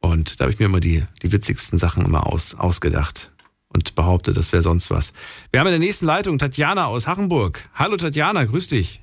Und 0.01 0.41
da 0.41 0.45
habe 0.45 0.53
ich 0.53 0.59
mir 0.59 0.67
immer 0.67 0.81
die, 0.81 1.05
die 1.23 1.31
witzigsten 1.33 1.79
Sachen 1.79 2.05
immer 2.05 2.27
aus, 2.27 2.55
ausgedacht 2.55 3.31
und 3.69 3.95
behauptet, 3.95 4.37
das 4.37 4.53
wäre 4.53 4.63
sonst 4.63 4.91
was. 4.91 5.13
Wir 5.51 5.61
haben 5.61 5.67
in 5.69 5.73
der 5.73 5.79
nächsten 5.81 6.07
Leitung 6.07 6.39
Tatjana 6.39 6.87
aus 6.87 7.07
Hachenburg. 7.07 7.63
Hallo 7.75 7.97
Tatjana, 7.97 8.45
grüß 8.45 8.69
dich. 8.69 9.01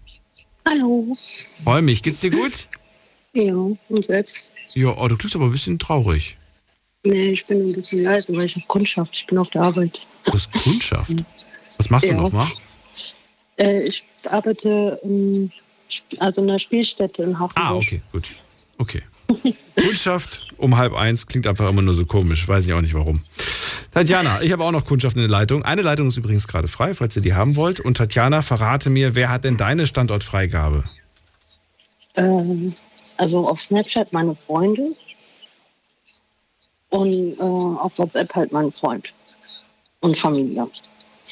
Hallo. 0.67 1.15
Freue 1.63 1.81
mich. 1.81 2.03
Geht's 2.03 2.19
dir 2.19 2.31
gut? 2.31 2.67
Ja, 3.33 3.53
und 3.53 4.05
selbst? 4.05 4.51
Ja, 4.73 4.89
oh, 4.97 5.07
du 5.07 5.15
klingst 5.15 5.35
aber 5.35 5.45
ein 5.45 5.51
bisschen 5.51 5.79
traurig. 5.79 6.37
Nee, 7.03 7.29
ich 7.31 7.45
bin 7.45 7.69
ein 7.69 7.73
bisschen 7.73 8.03
leise, 8.03 8.35
weil 8.35 8.45
ich 8.45 8.55
habe 8.55 8.65
Kundschaft. 8.67 9.15
Ich 9.15 9.25
bin 9.27 9.37
auf 9.37 9.49
der 9.51 9.61
Arbeit. 9.61 10.05
Du 10.25 10.33
hast 10.33 10.51
Kundschaft. 10.51 11.11
Was 11.77 11.89
machst 11.89 12.05
du 12.05 12.11
Ja. 12.11 12.17
nochmal? 12.17 12.51
Äh, 13.59 13.81
ich 13.81 14.03
arbeite 14.29 14.99
ähm, 15.03 15.51
also 16.19 16.41
in 16.41 16.49
einer 16.49 16.59
Spielstätte 16.59 17.23
in 17.23 17.39
Hafenburg. 17.39 17.65
Ah, 17.65 17.75
okay, 17.75 18.01
gut. 18.11 18.27
Okay. 18.77 19.03
Kundschaft 19.75 20.53
um 20.57 20.77
halb 20.77 20.95
eins 20.95 21.27
klingt 21.27 21.45
einfach 21.45 21.69
immer 21.69 21.81
nur 21.81 21.93
so 21.93 22.05
komisch. 22.05 22.47
Weiß 22.47 22.65
ich 22.67 22.73
auch 22.73 22.81
nicht 22.81 22.93
warum. 22.93 23.21
Tatjana, 23.91 24.41
ich 24.41 24.51
habe 24.51 24.63
auch 24.63 24.71
noch 24.71 24.85
Kundschaft 24.85 25.15
in 25.15 25.21
der 25.21 25.29
Leitung. 25.29 25.63
Eine 25.63 25.81
Leitung 25.81 26.07
ist 26.07 26.17
übrigens 26.17 26.47
gerade 26.47 26.67
frei, 26.67 26.93
falls 26.93 27.15
ihr 27.15 27.21
die 27.21 27.33
haben 27.33 27.55
wollt. 27.55 27.79
Und 27.79 27.97
Tatjana, 27.97 28.41
verrate 28.41 28.89
mir, 28.89 29.15
wer 29.15 29.29
hat 29.29 29.43
denn 29.43 29.57
deine 29.57 29.87
Standortfreigabe? 29.87 30.83
Ähm, 32.15 32.73
also 33.17 33.47
auf 33.47 33.61
Snapchat 33.61 34.13
meine 34.13 34.35
Freunde 34.35 34.95
und 36.89 37.33
äh, 37.33 37.41
auf 37.41 37.97
WhatsApp 37.97 38.33
halt 38.33 38.51
mein 38.51 38.71
Freund 38.71 39.13
und 39.99 40.17
Familie. 40.17 40.67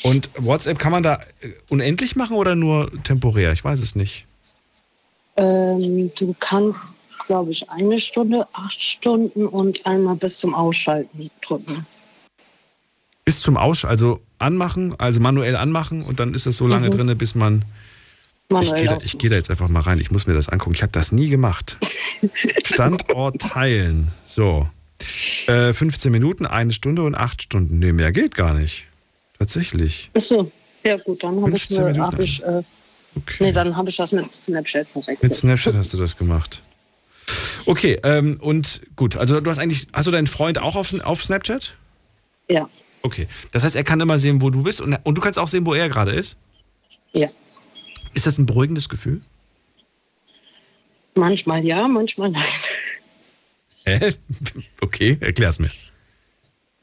Und 0.03 0.29
WhatsApp 0.37 0.79
kann 0.79 0.91
man 0.91 1.03
da 1.03 1.15
äh, 1.41 1.49
unendlich 1.69 2.15
machen 2.15 2.35
oder 2.35 2.55
nur 2.55 2.91
temporär? 3.03 3.51
Ich 3.53 3.63
weiß 3.63 3.79
es 3.79 3.95
nicht. 3.95 4.25
Ähm, 5.37 6.11
du 6.17 6.35
kannst, 6.39 6.79
glaube 7.27 7.51
ich, 7.51 7.69
eine 7.69 7.99
Stunde, 7.99 8.47
acht 8.53 8.81
Stunden 8.81 9.45
und 9.47 9.85
einmal 9.85 10.15
bis 10.15 10.37
zum 10.39 10.53
Ausschalten 10.55 11.29
drücken. 11.41 11.85
Bis 13.25 13.41
zum 13.41 13.57
Aus, 13.57 13.83
also 13.85 14.19
anmachen, 14.39 14.95
also 14.99 15.19
manuell 15.19 15.55
anmachen 15.55 16.03
und 16.03 16.19
dann 16.19 16.33
ist 16.33 16.45
es 16.45 16.57
so 16.57 16.67
lange 16.67 16.87
Mhm. 16.87 16.91
drinne, 16.91 17.15
bis 17.15 17.35
man. 17.35 17.65
Ich 18.49 18.53
Manuell 18.53 18.79
gehe 18.79 18.87
da, 18.87 18.97
ich 19.03 19.17
geh 19.17 19.27
da 19.27 19.35
jetzt 19.35 19.49
einfach 19.49 19.67
mal 19.67 19.81
rein. 19.81 19.99
Ich 19.99 20.09
muss 20.09 20.25
mir 20.25 20.33
das 20.33 20.47
angucken. 20.47 20.73
Ich 20.75 20.81
habe 20.81 20.93
das 20.93 21.11
nie 21.11 21.27
gemacht. 21.27 21.77
Standort 22.63 23.41
teilen. 23.41 24.11
So. 24.25 24.69
Äh, 25.47 25.73
15 25.73 26.11
Minuten, 26.11 26.45
eine 26.45 26.71
Stunde 26.71 27.03
und 27.03 27.13
acht 27.15 27.41
Stunden. 27.41 27.77
Nee, 27.79 27.91
mehr 27.91 28.11
geht 28.13 28.35
gar 28.35 28.53
nicht. 28.53 28.86
Tatsächlich. 29.39 30.09
Achso, 30.15 30.51
ja 30.83 30.97
gut, 30.97 31.23
dann 31.23 31.41
habe 31.41 31.51
ich, 31.55 31.63
15 31.63 31.77
mir- 31.77 31.91
Minuten. 31.91 32.11
hab 32.11 32.19
ich, 32.19 32.43
äh, 32.43 32.63
Okay. 33.15 33.45
nee, 33.45 33.51
dann 33.51 33.75
habe 33.75 33.89
ich 33.89 33.95
das 33.95 34.11
mit 34.11 34.31
Snapchat 34.31 34.87
verwechselt. 34.89 35.23
Mit 35.23 35.33
Snapchat 35.35 35.73
hast 35.75 35.93
du 35.93 35.97
das 35.97 36.15
gemacht. 36.17 36.61
Okay, 37.65 37.99
ähm, 38.03 38.37
und 38.41 38.81
gut, 38.95 39.15
also 39.17 39.39
du 39.39 39.49
hast 39.49 39.57
eigentlich, 39.57 39.87
hast 39.91 40.05
du 40.07 40.11
deinen 40.11 40.27
Freund 40.27 40.59
auch 40.59 40.75
auf, 40.75 40.93
auf 41.03 41.23
Snapchat? 41.23 41.75
Ja, 42.49 42.69
Okay. 43.03 43.27
Das 43.53 43.63
heißt, 43.63 43.75
er 43.77 43.83
kann 43.83 44.01
immer 44.01 44.19
sehen, 44.19 44.41
wo 44.41 44.49
du 44.49 44.63
bist 44.63 44.81
und, 44.81 44.93
und 45.03 45.15
du 45.15 45.21
kannst 45.21 45.39
auch 45.39 45.47
sehen, 45.47 45.65
wo 45.65 45.73
er 45.73 45.87
gerade 45.89 46.11
ist? 46.11 46.35
ja. 47.13 47.27
Ist 48.13 48.25
das 48.25 48.37
ein 48.39 48.45
beruhigendes 48.47 48.89
Gefühl? 48.89 49.21
Manchmal 51.15 51.63
ja, 51.63 51.87
manchmal 51.87 52.31
nein. 52.31 52.43
Hä? 53.85 54.13
Okay, 54.81 55.17
erklär's 55.21 55.59
mir. 55.59 55.69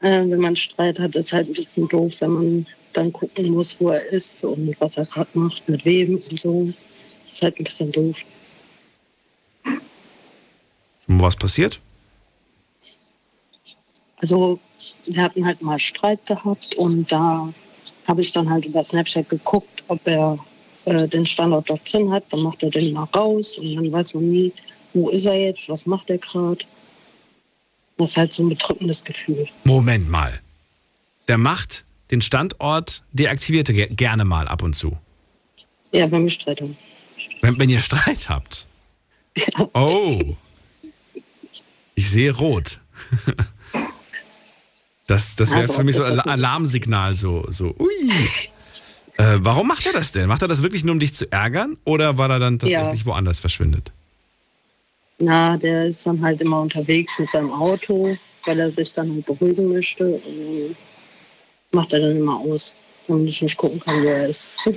Äh, 0.01 0.29
wenn 0.29 0.39
man 0.39 0.55
Streit 0.55 0.99
hat, 0.99 1.15
ist 1.15 1.33
halt 1.33 1.47
ein 1.47 1.53
bisschen 1.53 1.87
doof, 1.87 2.13
wenn 2.19 2.31
man 2.31 2.65
dann 2.93 3.11
gucken 3.11 3.51
muss, 3.51 3.79
wo 3.79 3.89
er 3.89 4.05
ist 4.07 4.43
und 4.43 4.75
was 4.79 4.97
er 4.97 5.05
gerade 5.05 5.29
macht, 5.33 5.67
mit 5.67 5.83
wem 5.85 6.15
und 6.15 6.23
so. 6.23 6.63
Ist 6.63 7.41
halt 7.41 7.59
ein 7.59 7.63
bisschen 7.63 7.91
doof. 7.91 8.21
Was 11.07 11.35
passiert? 11.35 11.79
Also 14.17 14.59
wir 15.05 15.21
hatten 15.21 15.45
halt 15.45 15.61
mal 15.61 15.79
Streit 15.79 16.25
gehabt 16.25 16.75
und 16.75 17.11
da 17.11 17.53
habe 18.07 18.21
ich 18.21 18.31
dann 18.31 18.49
halt 18.49 18.65
über 18.65 18.83
Snapchat 18.83 19.29
geguckt, 19.29 19.83
ob 19.87 19.99
er 20.07 20.37
äh, 20.85 21.07
den 21.07 21.25
Standort 21.25 21.69
dort 21.69 21.91
drin 21.91 22.11
hat. 22.11 22.23
Dann 22.29 22.41
macht 22.41 22.63
er 22.63 22.69
den 22.69 22.93
mal 22.93 23.03
raus 23.15 23.57
und 23.57 23.75
dann 23.75 23.91
weiß 23.91 24.13
man 24.13 24.29
nie, 24.29 24.53
wo 24.93 25.09
ist 25.09 25.25
er 25.25 25.35
jetzt, 25.35 25.67
was 25.69 25.85
macht 25.85 26.09
er 26.09 26.17
gerade. 26.17 26.63
Das 27.97 28.09
ist 28.11 28.17
halt 28.17 28.33
so 28.33 28.43
ein 28.43 28.49
bedrückendes 28.49 29.03
Gefühl. 29.03 29.47
Moment 29.63 30.09
mal. 30.09 30.39
Der 31.27 31.37
macht 31.37 31.85
den 32.11 32.21
Standort, 32.21 33.03
deaktivierte 33.13 33.73
ge 33.73 33.87
gerne 33.93 34.25
mal 34.25 34.47
ab 34.47 34.61
und 34.61 34.73
zu. 34.75 34.97
Ja, 35.91 36.09
wenn 36.11 36.23
wir 36.23 36.29
Streit 36.29 36.61
haben. 36.61 36.77
Wenn, 37.41 37.57
wenn 37.57 37.69
ihr 37.69 37.79
Streit 37.79 38.29
habt. 38.29 38.67
Oh. 39.73 40.35
Ich 41.95 42.09
sehe 42.09 42.31
rot. 42.35 42.79
Das, 45.07 45.35
das 45.35 45.51
wäre 45.51 45.61
Also, 45.61 45.73
für 45.73 45.83
mich 45.83 45.95
so 45.95 46.03
ein 46.03 46.19
Alarmsignal, 46.19 47.13
so, 47.13 47.45
so, 47.49 47.75
ui. 47.77 48.09
Äh, 49.17 49.37
warum 49.39 49.67
macht 49.67 49.85
er 49.85 49.93
das 49.93 50.11
denn? 50.13 50.27
Macht 50.27 50.41
er 50.41 50.47
das 50.47 50.63
wirklich 50.63 50.83
nur, 50.83 50.93
um 50.93 50.99
dich 50.99 51.13
zu 51.13 51.31
ärgern? 51.31 51.77
Oder 51.83 52.17
weil 52.17 52.31
er 52.31 52.39
dann 52.39 52.57
Ja. 52.63 52.79
tatsächlich 52.79 53.05
woanders 53.05 53.39
verschwindet? 53.39 53.93
Na, 55.19 55.57
der 55.57 55.85
ist 55.87 56.05
dann 56.05 56.21
halt 56.21 56.41
immer 56.41 56.61
unterwegs 56.61 57.17
mit 57.19 57.29
seinem 57.29 57.51
Auto, 57.51 58.15
weil 58.45 58.59
er 58.59 58.71
sich 58.71 58.91
dann 58.93 59.13
halt 59.13 59.25
beruhigen 59.25 59.69
möchte. 59.71 60.05
Und 60.05 60.23
dann 60.25 60.75
macht 61.71 61.93
er 61.93 62.01
dann 62.01 62.17
immer 62.17 62.37
aus, 62.39 62.75
damit 63.07 63.29
ich 63.29 63.41
nicht 63.41 63.57
gucken 63.57 63.79
kann, 63.79 64.03
wo 64.03 64.07
er 64.07 64.27
ist. 64.29 64.49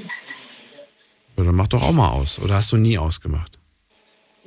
Ja, 1.36 1.44
dann 1.44 1.54
mach 1.54 1.68
doch 1.68 1.80
auch 1.80 1.92
mal 1.92 2.10
aus. 2.10 2.42
Oder 2.42 2.56
hast 2.56 2.72
du 2.72 2.76
nie 2.76 2.98
ausgemacht? 2.98 3.60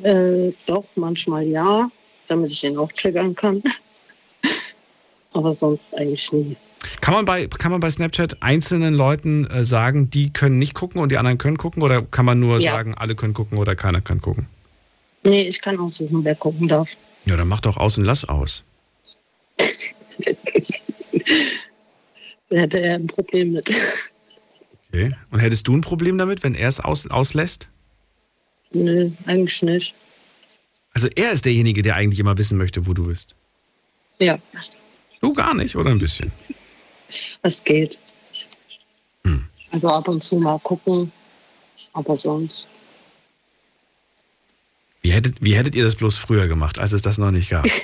Äh, 0.04 0.51
doch, 0.67 0.84
manchmal 0.95 1.47
ja, 1.47 1.89
damit 2.27 2.51
ich 2.51 2.62
ihn 2.65 2.77
auch 2.77 2.91
triggern 2.91 3.34
kann. 3.34 3.63
Aber 5.34 5.54
sonst 5.54 5.95
eigentlich 5.95 6.30
nie. 6.34 6.58
Kann 6.99 7.13
man 7.13 7.23
bei, 7.23 7.47
kann 7.47 7.71
man 7.71 7.80
bei 7.80 7.89
Snapchat 7.89 8.43
einzelnen 8.43 8.93
Leuten 8.93 9.45
äh, 9.45 9.63
sagen, 9.63 10.10
die 10.10 10.34
können 10.34 10.60
nicht 10.60 10.73
gucken 10.73 10.99
und 10.99 11.13
die 11.13 11.17
anderen 11.17 11.38
können 11.38 11.58
gucken? 11.58 11.81
Oder 11.81 12.02
kann 12.02 12.25
man 12.25 12.42
nur 12.42 12.60
Ja. 12.60 12.73
sagen, 12.73 12.94
alle 12.94 13.15
können 13.15 13.33
gucken 13.33 13.58
oder 13.58 13.77
keiner 13.77 14.02
kann 14.02 14.19
gucken? 14.19 14.48
Nee, 15.24 15.44
ich 15.44 15.62
kann 15.62 15.80
aussuchen, 15.80 16.24
wer 16.24 16.36
gucken 16.36 16.67
darf. 16.67 16.96
Ja, 17.26 17.38
dann 17.38 17.48
mach 17.48 17.60
doch 17.62 17.78
aus 17.78 17.98
und 17.98 18.06
lass 18.06 18.26
aus. 18.26 18.63
Da 22.50 22.58
hätte 22.58 22.80
er 22.80 22.96
ein 22.96 23.08
Problem 23.08 23.54
mit. 23.54 23.69
Okay. 24.90 25.15
Und 25.32 25.40
hättest 25.40 25.67
du 25.67 25.76
ein 25.76 25.82
Problem 25.82 26.17
damit, 26.17 26.44
wenn 26.44 26.56
er 26.56 26.67
es 26.67 26.80
aus, 26.80 27.10
auslässt? 27.10 27.69
Nö, 28.74 29.12
eigentlich 29.26 29.62
nicht. 29.62 29.94
Also 30.94 31.08
er 31.15 31.32
ist 31.32 31.46
derjenige, 31.46 31.82
der 31.82 31.96
eigentlich 31.96 32.19
immer 32.19 32.38
wissen 32.38 32.58
möchte, 32.58 32.86
wo 32.88 32.94
du 32.94 33.06
bist. 33.08 33.36
Ja, 34.19 34.38
Du 35.22 35.34
gar 35.34 35.54
nicht, 35.54 35.76
oder 35.76 35.92
ein 35.92 36.00
bisschen? 36.00 36.32
das 37.44 37.63
geht. 37.63 38.00
Also 39.72 39.88
ab 39.90 40.08
und 40.10 40.22
zu 40.22 40.36
mal 40.36 40.60
gucken, 40.60 41.12
aber 41.94 42.17
sonst. 42.17 42.67
Wie 45.02 45.12
hättet, 45.12 45.37
wie 45.41 45.56
hättet 45.56 45.73
ihr 45.75 45.83
das 45.83 45.95
bloß 45.95 46.17
früher 46.17 46.47
gemacht, 46.47 46.77
als 46.79 46.91
es 46.93 47.02
das 47.02 47.17
noch 47.17 47.31
nicht 47.31 47.49
gab? 47.49 47.65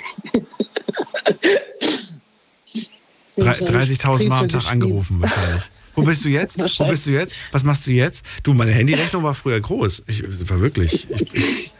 Drei- 3.37 3.59
30.000 3.59 4.27
Mal 4.27 4.39
am 4.41 4.49
Tag 4.49 4.65
angerufen 4.71 5.21
wahrscheinlich. 5.21 5.63
Wo 5.95 6.01
bist 6.01 6.25
du 6.25 6.29
jetzt? 6.29 6.57
Wo 6.79 6.85
bist 6.87 7.05
du 7.05 7.11
jetzt? 7.11 7.35
Was 7.51 7.63
machst 7.63 7.85
du 7.87 7.91
jetzt? 7.91 8.25
Du, 8.43 8.53
meine 8.53 8.71
Handyrechnung 8.71 9.23
war 9.23 9.33
früher 9.35 9.59
groß. 9.59 10.03
Ich 10.07 10.23
war 10.49 10.59
wirklich. 10.59 11.07
Ich, 11.11 11.33
ich, 11.33 11.71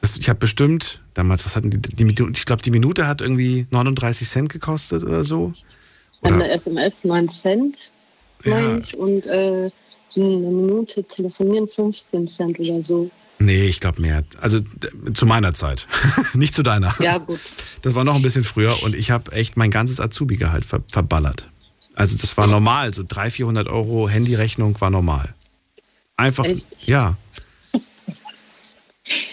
das- 0.00 0.16
ich 0.16 0.28
habe 0.30 0.38
bestimmt 0.38 1.00
damals, 1.14 1.44
was 1.44 1.56
hatten 1.56 1.70
die, 1.70 1.78
die 1.78 2.04
Minute? 2.04 2.30
Ich 2.34 2.44
glaube, 2.46 2.62
die 2.62 2.70
Minute 2.70 3.06
hat 3.06 3.20
irgendwie 3.20 3.66
39 3.70 4.28
Cent 4.28 4.48
gekostet 4.50 5.02
oder 5.04 5.24
so. 5.24 5.52
Eine 6.22 6.48
SMS 6.50 7.04
9 7.04 7.28
Cent, 7.28 7.92
Ja. 8.44 8.54
meine 8.54 8.80
ich, 8.80 8.96
und 8.96 9.26
äh, 9.26 9.70
eine 10.16 10.24
Minute 10.24 11.04
telefonieren 11.04 11.68
15 11.68 12.26
Cent 12.28 12.58
oder 12.60 12.80
so. 12.82 13.10
Nee, 13.38 13.66
ich 13.66 13.80
glaube 13.80 14.00
mehr. 14.00 14.24
Also 14.40 14.60
zu 15.12 15.26
meiner 15.26 15.54
Zeit, 15.54 15.86
nicht 16.34 16.54
zu 16.54 16.62
deiner. 16.62 16.94
Ja, 17.00 17.18
gut. 17.18 17.40
Das 17.82 17.94
war 17.94 18.04
noch 18.04 18.14
ein 18.14 18.22
bisschen 18.22 18.44
früher 18.44 18.82
und 18.82 18.94
ich 18.94 19.10
habe 19.10 19.32
echt 19.32 19.56
mein 19.56 19.70
ganzes 19.70 20.00
Azubi-Gehalt 20.00 20.64
ver 20.64 20.82
verballert. 20.88 21.50
Also 21.94 22.16
das 22.16 22.36
war 22.36 22.46
normal, 22.46 22.92
so 22.92 23.04
300, 23.06 23.32
400 23.32 23.68
Euro 23.68 24.08
Handyrechnung 24.08 24.80
war 24.80 24.90
normal. 24.90 25.34
Einfach, 26.16 26.44
Echt? 26.44 26.66
ja. 26.84 27.16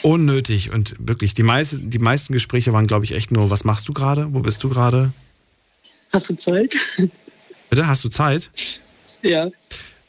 Unnötig 0.03 0.71
und 0.71 0.95
wirklich, 0.99 1.33
die, 1.33 1.43
meiste, 1.43 1.79
die 1.79 1.99
meisten 1.99 2.33
Gespräche 2.33 2.73
waren, 2.73 2.87
glaube 2.87 3.05
ich, 3.05 3.13
echt 3.13 3.31
nur, 3.31 3.49
was 3.49 3.63
machst 3.63 3.87
du 3.87 3.93
gerade? 3.93 4.33
Wo 4.33 4.39
bist 4.41 4.63
du 4.63 4.69
gerade? 4.69 5.13
Hast 6.11 6.29
du 6.29 6.35
Zeit? 6.35 6.75
Bitte, 7.69 7.87
hast 7.87 8.03
du 8.03 8.09
Zeit? 8.09 8.51
ja. 9.21 9.47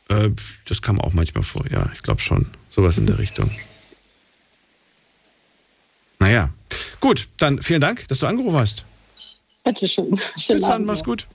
Äh, 0.09 0.31
das 0.67 0.83
kam 0.83 1.01
auch 1.01 1.13
manchmal 1.13 1.45
vor, 1.45 1.65
ja, 1.71 1.91
ich 1.95 2.03
glaube 2.03 2.21
schon. 2.21 2.47
Sowas 2.69 2.99
in 2.99 3.07
der 3.07 3.19
Richtung. 3.19 3.51
Naja, 6.23 6.49
gut, 7.01 7.27
dann 7.39 7.61
vielen 7.61 7.81
Dank, 7.81 8.07
dass 8.07 8.21
du 8.21 8.29
angerufen 8.29 8.57
hast. 8.57 8.85
Bitte 9.65 9.89
schön. 9.89 10.21
Bis 10.37 10.61
dann, 10.61 10.85
mach's 10.85 11.03
gut. 11.03 11.27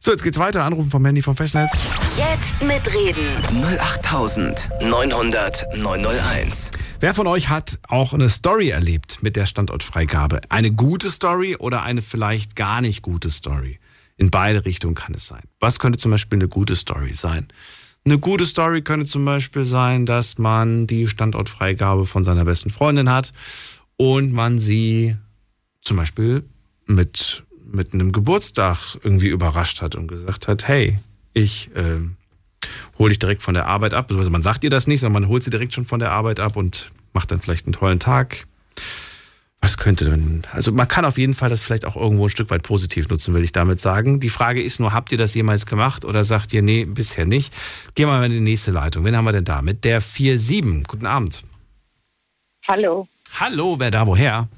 So, 0.00 0.10
jetzt 0.10 0.24
geht's 0.24 0.38
weiter. 0.38 0.64
Anrufen 0.64 0.90
vom 0.90 1.04
Handy 1.04 1.22
vom 1.22 1.36
Festnetz. 1.36 1.70
Jetzt 2.16 2.60
mitreden. 2.60 3.40
08900 3.62 5.76
901. 5.76 6.72
Wer 6.98 7.14
von 7.14 7.28
euch 7.28 7.48
hat 7.48 7.78
auch 7.86 8.12
eine 8.12 8.28
Story 8.28 8.70
erlebt 8.70 9.22
mit 9.22 9.36
der 9.36 9.46
Standortfreigabe? 9.46 10.40
Eine 10.48 10.72
gute 10.72 11.08
Story 11.08 11.54
oder 11.54 11.84
eine 11.84 12.02
vielleicht 12.02 12.56
gar 12.56 12.80
nicht 12.80 13.02
gute 13.02 13.30
Story? 13.30 13.78
In 14.16 14.32
beide 14.32 14.64
Richtungen 14.64 14.96
kann 14.96 15.14
es 15.14 15.28
sein. 15.28 15.44
Was 15.60 15.78
könnte 15.78 16.00
zum 16.00 16.10
Beispiel 16.10 16.38
eine 16.38 16.48
gute 16.48 16.74
Story 16.74 17.12
sein? 17.12 17.46
Eine 18.04 18.18
gute 18.18 18.46
Story 18.46 18.82
könnte 18.82 19.06
zum 19.06 19.24
Beispiel 19.24 19.62
sein, 19.62 20.06
dass 20.06 20.36
man 20.36 20.88
die 20.88 21.06
Standortfreigabe 21.06 22.04
von 22.04 22.24
seiner 22.24 22.44
besten 22.44 22.70
Freundin 22.70 23.08
hat 23.08 23.32
und 23.96 24.32
man 24.32 24.58
sie 24.58 25.16
zum 25.80 25.96
Beispiel 25.96 26.44
mit, 26.86 27.44
mit 27.64 27.94
einem 27.94 28.12
Geburtstag 28.12 28.96
irgendwie 29.02 29.28
überrascht 29.28 29.82
hat 29.82 29.94
und 29.94 30.08
gesagt 30.08 30.48
hat, 30.48 30.68
hey, 30.68 30.98
ich 31.32 31.70
äh, 31.74 32.00
hole 32.98 33.10
dich 33.10 33.18
direkt 33.18 33.42
von 33.42 33.54
der 33.54 33.66
Arbeit 33.66 33.94
ab. 33.94 34.10
Also 34.10 34.30
man 34.30 34.42
sagt 34.42 34.64
ihr 34.64 34.70
das 34.70 34.86
nicht, 34.86 35.00
sondern 35.00 35.22
man 35.22 35.30
holt 35.30 35.42
sie 35.42 35.50
direkt 35.50 35.72
schon 35.72 35.84
von 35.84 36.00
der 36.00 36.12
Arbeit 36.12 36.40
ab 36.40 36.56
und 36.56 36.92
macht 37.12 37.30
dann 37.30 37.40
vielleicht 37.40 37.66
einen 37.66 37.74
tollen 37.74 38.00
Tag. 38.00 38.46
Was 39.60 39.76
könnte 39.76 40.04
denn? 40.04 40.42
Also 40.50 40.72
man 40.72 40.88
kann 40.88 41.04
auf 41.04 41.18
jeden 41.18 41.34
Fall 41.34 41.48
das 41.48 41.62
vielleicht 41.62 41.84
auch 41.84 41.94
irgendwo 41.94 42.26
ein 42.26 42.30
Stück 42.30 42.50
weit 42.50 42.64
positiv 42.64 43.08
nutzen, 43.08 43.32
will 43.32 43.44
ich 43.44 43.52
damit 43.52 43.80
sagen. 43.80 44.18
Die 44.18 44.28
Frage 44.28 44.60
ist 44.60 44.80
nur, 44.80 44.92
habt 44.92 45.12
ihr 45.12 45.18
das 45.18 45.34
jemals 45.34 45.66
gemacht 45.66 46.04
oder 46.04 46.24
sagt 46.24 46.52
ihr, 46.52 46.62
nee, 46.62 46.84
bisher 46.84 47.26
nicht? 47.26 47.54
Gehen 47.94 48.08
wir 48.08 48.12
mal 48.12 48.26
in 48.26 48.32
die 48.32 48.40
nächste 48.40 48.72
Leitung. 48.72 49.04
Wen 49.04 49.16
haben 49.16 49.24
wir 49.24 49.32
denn 49.32 49.44
da? 49.44 49.62
Mit 49.62 49.84
der 49.84 50.00
47. 50.00 50.88
Guten 50.88 51.06
Abend. 51.06 51.44
Hallo, 52.66 53.06
Hallo, 53.38 53.78
wer 53.78 53.90
da 53.90 54.06
woher? 54.06 54.48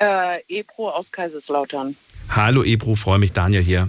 äh, 0.00 0.40
Ebro 0.48 0.90
aus 0.90 1.12
Kaiserslautern. 1.12 1.96
Hallo 2.28 2.64
Ebro, 2.64 2.96
freue 2.96 3.18
mich, 3.18 3.32
Daniel 3.32 3.62
hier. 3.62 3.88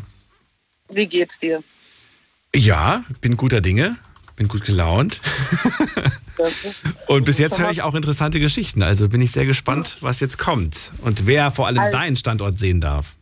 Wie 0.89 1.07
geht's 1.07 1.39
dir? 1.39 1.63
Ja, 2.53 3.03
bin 3.21 3.35
guter 3.37 3.59
Dinge, 3.59 3.97
bin 4.35 4.47
gut 4.47 4.63
gelaunt. 4.65 5.19
Und 7.07 7.25
bis 7.25 7.39
jetzt 7.39 7.59
höre 7.59 7.71
ich 7.71 7.81
auch 7.81 7.95
interessante 7.95 8.39
Geschichten. 8.39 8.83
Also 8.83 9.09
bin 9.09 9.21
ich 9.21 9.31
sehr 9.31 9.45
gespannt, 9.45 9.97
was 10.01 10.19
jetzt 10.19 10.37
kommt 10.37 10.91
und 11.01 11.25
wer 11.27 11.51
vor 11.51 11.67
allem 11.67 11.79
Also- 11.79 11.91
deinen 11.97 12.15
Standort 12.17 12.59
sehen 12.59 12.81
darf. 12.81 13.13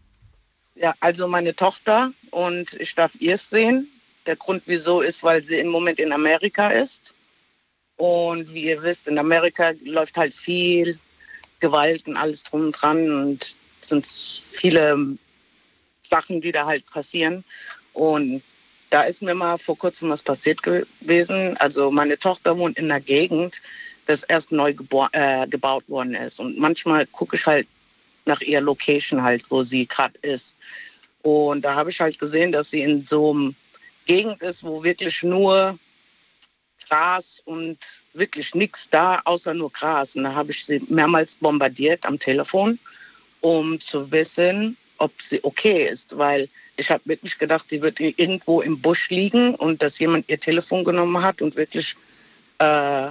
Ja, 0.76 0.94
also 1.00 1.28
meine 1.28 1.56
Tochter 1.56 2.12
und 2.32 2.74
ich 2.74 2.94
darf 2.96 3.12
ihr 3.20 3.36
es 3.36 3.50
sehen. 3.50 3.88
Der 4.26 4.36
Grund 4.36 4.64
wieso 4.66 5.02
ist, 5.02 5.24
weil 5.24 5.44
sie 5.44 5.56
im 5.60 5.68
Moment 5.70 6.00
in 6.00 6.12
Amerika 6.12 6.70
ist. 6.70 7.13
Und 7.98 8.54
wie 8.54 8.66
ihr 8.66 8.82
wisst, 8.82 9.08
in 9.08 9.18
Amerika 9.18 9.74
läuft 9.84 10.18
halt 10.18 10.34
viel 10.34 10.98
Gewalt 11.60 12.08
und 12.08 12.18
alles 12.18 12.44
drum 12.44 12.68
und 12.68 12.72
dran 12.74 13.10
und 13.12 13.56
sind 13.82 14.06
viele 14.08 15.18
Sachen, 16.02 16.42
die 16.42 16.52
da 16.52 16.66
halt 16.66 16.86
passieren. 16.88 17.44
Und 17.94 18.42
da 18.90 19.04
ist 19.04 19.22
mir 19.22 19.34
mal 19.34 19.58
vor 19.58 19.78
kurzem 19.78 20.10
was 20.10 20.24
passiert 20.24 20.62
gewesen. 20.62 21.56
Also 21.58 21.92
meine 21.92 22.18
Tochter 22.18 22.58
wohnt 22.58 22.78
in 22.78 22.92
einer 22.92 23.00
Gegend, 23.00 23.62
das 24.06 24.24
erst 24.24 24.52
neu 24.52 24.74
äh, 25.14 25.48
gebaut 25.48 25.84
worden 25.88 26.16
ist. 26.16 26.40
Und 26.40 26.60
manchmal 26.60 27.06
gucke 27.08 27.36
ich 27.36 27.46
halt 27.46 27.68
nach 28.26 28.42
ihrer 28.42 28.62
Location 28.62 29.24
halt, 29.24 29.44
wo 29.50 29.64
sie 29.64 29.88
gerade 29.88 30.18
ist. 30.22 30.56
Und 31.22 31.64
da 31.64 31.76
habe 31.76 31.90
ich 31.90 32.00
halt 32.00 32.20
gesehen, 32.20 32.52
dass 32.52 32.70
sie 32.70 32.82
in 32.82 33.06
so 33.06 33.32
einem 33.32 33.56
Gegend 34.06 34.42
ist, 34.42 34.64
wo 34.64 34.84
wirklich 34.84 35.24
nur 35.24 35.78
Gras 36.88 37.42
und 37.46 37.78
wirklich 38.14 38.56
nichts 38.56 38.90
da, 38.90 39.22
außer 39.26 39.54
nur 39.54 39.72
Gras. 39.72 40.16
Und 40.16 40.24
da 40.24 40.34
habe 40.34 40.52
ich 40.52 40.66
sie 40.66 40.82
mehrmals 40.90 41.36
bombardiert 41.36 42.06
am 42.06 42.20
Telefon, 42.20 42.80
um 43.42 43.80
zu 43.80 44.12
wissen, 44.12 44.78
ob 44.98 45.22
sie 45.22 45.44
okay 45.44 45.88
ist. 45.92 46.18
Weil 46.18 46.50
ich 46.78 46.90
habe 46.90 47.02
wirklich 47.06 47.38
gedacht, 47.38 47.66
sie 47.70 47.82
wird 47.82 48.00
irgendwo 48.00 48.62
im 48.62 48.80
Busch 48.80 49.10
liegen 49.10 49.56
und 49.56 49.82
dass 49.82 50.00
jemand 50.00 50.30
ihr 50.30 50.40
Telefon 50.40 50.84
genommen 50.84 51.22
hat 51.22 51.42
und 51.42 51.56
wirklich 51.56 51.96
äh, 52.60 53.10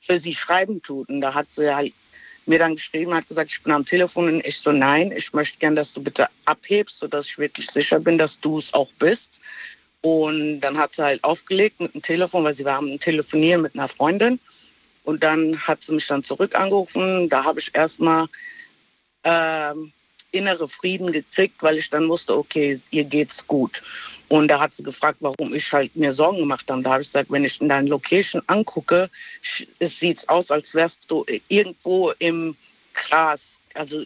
für 0.00 0.18
sie 0.18 0.34
schreiben 0.34 0.82
tut. 0.82 1.08
Und 1.08 1.20
da 1.20 1.34
hat 1.34 1.50
sie 1.50 1.74
halt 1.74 1.94
mir 2.46 2.58
dann 2.58 2.74
geschrieben, 2.74 3.14
hat 3.14 3.28
gesagt, 3.28 3.50
ich 3.50 3.62
bin 3.62 3.72
am 3.72 3.84
Telefon 3.84 4.26
und 4.26 4.46
ich 4.46 4.58
so, 4.58 4.72
nein, 4.72 5.12
ich 5.16 5.32
möchte 5.32 5.58
gern, 5.58 5.76
dass 5.76 5.92
du 5.92 6.02
bitte 6.02 6.28
abhebst, 6.44 6.98
sodass 6.98 7.26
ich 7.26 7.38
wirklich 7.38 7.70
sicher 7.70 8.00
bin, 8.00 8.18
dass 8.18 8.38
du 8.38 8.58
es 8.58 8.74
auch 8.74 8.90
bist. 8.98 9.40
Und 10.04 10.60
dann 10.60 10.76
hat 10.76 10.92
sie 10.92 11.02
halt 11.02 11.24
aufgelegt 11.24 11.80
mit 11.80 11.94
dem 11.94 12.02
Telefon, 12.02 12.44
weil 12.44 12.52
sie 12.52 12.66
war 12.66 12.76
am 12.76 13.00
Telefonieren 13.00 13.62
mit 13.62 13.74
einer 13.74 13.88
Freundin. 13.88 14.38
Und 15.04 15.22
dann 15.22 15.58
hat 15.58 15.82
sie 15.82 15.94
mich 15.94 16.06
dann 16.06 16.22
zurück 16.22 16.54
angerufen. 16.54 17.26
Da 17.30 17.42
habe 17.42 17.58
ich 17.58 17.74
erstmal 17.74 18.26
ähm, 19.22 19.94
innere 20.30 20.68
Frieden 20.68 21.10
gekriegt, 21.10 21.62
weil 21.62 21.78
ich 21.78 21.88
dann 21.88 22.06
wusste, 22.10 22.36
okay, 22.36 22.78
ihr 22.90 23.04
geht's 23.04 23.46
gut. 23.46 23.82
Und 24.28 24.48
da 24.48 24.60
hat 24.60 24.74
sie 24.74 24.82
gefragt, 24.82 25.16
warum 25.20 25.54
ich 25.54 25.72
halt 25.72 25.96
mir 25.96 26.12
Sorgen 26.12 26.40
gemacht 26.40 26.70
habe. 26.70 26.82
Da 26.82 26.90
habe 26.90 27.02
ich 27.02 27.08
gesagt, 27.08 27.30
wenn 27.30 27.44
ich 27.44 27.58
in 27.62 27.70
deine 27.70 27.88
Location 27.88 28.42
angucke, 28.46 29.08
es 29.78 29.98
sieht 29.98 30.28
aus, 30.28 30.50
als 30.50 30.74
wärst 30.74 31.10
du 31.10 31.24
irgendwo 31.48 32.12
im 32.18 32.54
Gras. 32.92 33.58
Also 33.72 34.04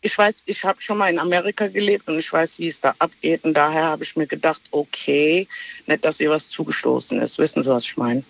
ich 0.00 0.16
weiß, 0.16 0.44
ich 0.46 0.64
habe 0.64 0.80
schon 0.80 0.98
mal 0.98 1.08
in 1.08 1.18
Amerika 1.18 1.66
gelebt 1.66 2.08
und 2.08 2.18
ich 2.18 2.32
weiß, 2.32 2.58
wie 2.58 2.68
es 2.68 2.80
da 2.80 2.94
abgeht. 2.98 3.44
Und 3.44 3.54
daher 3.54 3.84
habe 3.84 4.04
ich 4.04 4.16
mir 4.16 4.26
gedacht, 4.26 4.62
okay, 4.70 5.48
nicht, 5.86 6.04
dass 6.04 6.20
ihr 6.20 6.30
was 6.30 6.48
zugestoßen 6.48 7.20
ist. 7.20 7.38
Wissen 7.38 7.62
Sie, 7.62 7.70
was 7.70 7.84
ich 7.84 7.96
meine? 7.96 8.22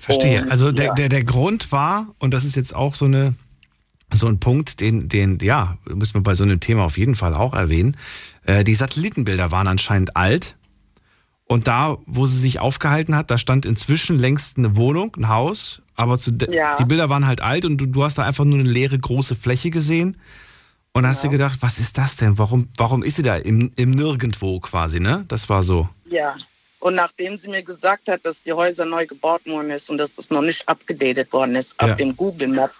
Verstehe. 0.00 0.42
Und, 0.42 0.50
Also 0.50 0.72
der, 0.72 0.86
ja. 0.86 0.94
der, 0.94 1.08
der 1.08 1.24
Grund 1.24 1.72
war, 1.72 2.14
und 2.18 2.32
das 2.32 2.44
ist 2.44 2.56
jetzt 2.56 2.74
auch 2.74 2.94
so 2.94 3.04
eine 3.04 3.34
so 4.12 4.28
ein 4.28 4.38
Punkt, 4.38 4.80
den, 4.80 5.08
den, 5.08 5.38
ja, 5.40 5.76
müssen 5.86 6.14
wir 6.14 6.22
bei 6.22 6.34
so 6.34 6.44
einem 6.44 6.60
Thema 6.60 6.84
auf 6.84 6.98
jeden 6.98 7.16
Fall 7.16 7.34
auch 7.34 7.52
erwähnen. 7.52 7.96
Äh, 8.44 8.62
die 8.62 8.74
Satellitenbilder 8.74 9.50
waren 9.50 9.66
anscheinend 9.66 10.16
alt. 10.16 10.56
Und 11.46 11.66
da, 11.66 11.98
wo 12.06 12.24
sie 12.26 12.38
sich 12.38 12.60
aufgehalten 12.60 13.14
hat, 13.16 13.30
da 13.30 13.38
stand 13.38 13.66
inzwischen 13.66 14.18
längst 14.18 14.56
eine 14.56 14.76
Wohnung, 14.76 15.14
ein 15.16 15.28
Haus, 15.28 15.82
aber 15.94 16.18
Ja. 16.50 16.76
die 16.76 16.84
Bilder 16.84 17.08
waren 17.10 17.26
halt 17.26 17.40
alt 17.42 17.64
und 17.64 17.76
du, 17.76 17.86
du 17.86 18.04
hast 18.04 18.16
da 18.18 18.24
einfach 18.24 18.44
nur 18.44 18.58
eine 18.58 18.68
leere 18.68 18.98
große 18.98 19.34
Fläche 19.34 19.70
gesehen. 19.70 20.16
Und 20.96 21.08
hast 21.08 21.24
dir 21.24 21.28
gedacht, 21.28 21.58
was 21.60 21.80
ist 21.80 21.98
das 21.98 22.16
denn? 22.16 22.38
Warum, 22.38 22.68
warum 22.76 23.02
ist 23.02 23.16
sie 23.16 23.22
da 23.22 23.36
im, 23.36 23.72
im 23.74 23.90
Nirgendwo 23.90 24.60
quasi, 24.60 25.00
ne? 25.00 25.24
Das 25.26 25.48
war 25.48 25.64
so. 25.64 25.88
Ja. 26.08 26.36
Und 26.78 26.94
nachdem 26.94 27.36
sie 27.36 27.48
mir 27.48 27.64
gesagt 27.64 28.08
hat, 28.08 28.24
dass 28.24 28.40
die 28.42 28.52
Häuser 28.52 28.84
neu 28.84 29.04
gebaut 29.04 29.44
worden 29.46 29.70
ist 29.70 29.90
und 29.90 29.98
dass 29.98 30.14
das 30.14 30.30
noch 30.30 30.42
nicht 30.42 30.68
abgedatet 30.68 31.32
worden 31.32 31.56
ist 31.56 31.74
Ja. 31.80 31.88
auf 31.88 31.96
dem 31.96 32.14
Google 32.16 32.46
Map 32.46 32.70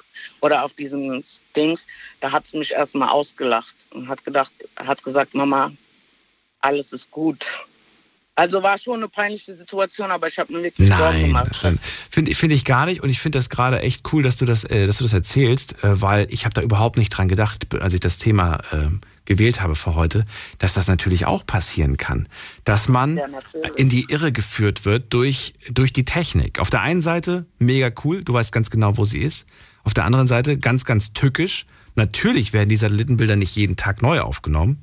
oder 0.41 0.65
auf 0.65 0.75
diesem 0.75 1.25
Dings, 1.57 1.89
da 2.21 2.31
hat 2.31 2.47
sie 2.47 2.57
mich 2.59 2.71
erstmal 2.71 3.09
ausgelacht 3.09 3.75
und 3.91 4.07
hat 4.07 4.25
gedacht, 4.25 4.53
hat 4.77 5.03
gesagt, 5.03 5.35
Mama, 5.35 5.73
alles 6.61 6.93
ist 6.93 7.11
gut. 7.11 7.45
Also 8.37 8.63
war 8.65 8.79
schon 8.79 8.97
eine 8.97 9.09
peinliche 9.09 9.55
Situation, 9.57 10.11
aber 10.11 10.27
ich 10.27 10.39
habe 10.39 10.53
mir 10.53 10.63
wirklich 10.63 10.89
Sorgen 10.89 11.03
Nein, 11.03 11.27
gemacht. 11.27 11.61
nein. 11.63 11.79
finde 12.11 12.35
find 12.35 12.53
ich 12.53 12.65
gar 12.65 12.85
nicht 12.87 13.01
und 13.01 13.09
ich 13.09 13.21
finde 13.21 13.39
das 13.39 13.49
gerade 13.49 13.81
echt 13.81 14.13
cool, 14.13 14.25
dass 14.25 14.37
du 14.39 14.45
das, 14.45 14.65
äh, 14.65 14.87
dass 14.87 14.99
du 14.99 15.05
das 15.05 15.13
erzählst, 15.13 15.83
äh, 15.85 16.01
weil 16.01 16.27
ich 16.31 16.45
habe 16.45 16.53
da 16.53 16.61
überhaupt 16.61 16.99
nicht 16.99 17.11
dran 17.11 17.29
gedacht, 17.29 17.73
als 17.81 17.95
ich 17.95 18.01
das 18.01 18.19
Thema 18.19 18.59
äh, 18.73 18.89
gewählt 19.25 19.61
habe 19.61 19.77
für 19.77 19.95
heute, 19.95 20.25
dass 20.59 20.75
das 20.75 20.89
natürlich 20.89 21.27
auch 21.27 21.47
passieren 21.47 21.97
kann. 21.97 22.29
Dass 22.65 22.89
man 22.89 23.17
Ja, 23.19 23.27
in 23.77 23.89
die 23.89 24.07
Irre 24.09 24.33
geführt 24.33 24.85
wird 24.85 25.13
durch, 25.15 25.55
durch 25.71 25.93
die 25.93 26.05
Technik. 26.05 26.59
Auf 26.59 26.71
der 26.71 26.81
einen 26.83 27.03
Seite 27.03 27.47
mega 27.59 27.91
cool, 28.05 28.23
du 28.25 28.33
weißt 28.33 28.51
ganz 28.53 28.69
genau, 28.71 28.97
wo 28.97 29.05
sie 29.05 29.21
ist. 29.21 29.47
Auf 29.85 29.95
der 29.95 30.05
anderen 30.05 30.27
Seite 30.27 30.59
ganz, 30.59 30.85
ganz 30.85 31.13
tückisch. 31.13 31.67
Natürlich 31.95 32.53
werden 32.53 32.69
die 32.69 32.77
Satellitenbilder 32.77 33.37
nicht 33.37 33.55
jeden 33.55 33.77
Tag 33.77 34.03
neu 34.03 34.21
aufgenommen. 34.21 34.83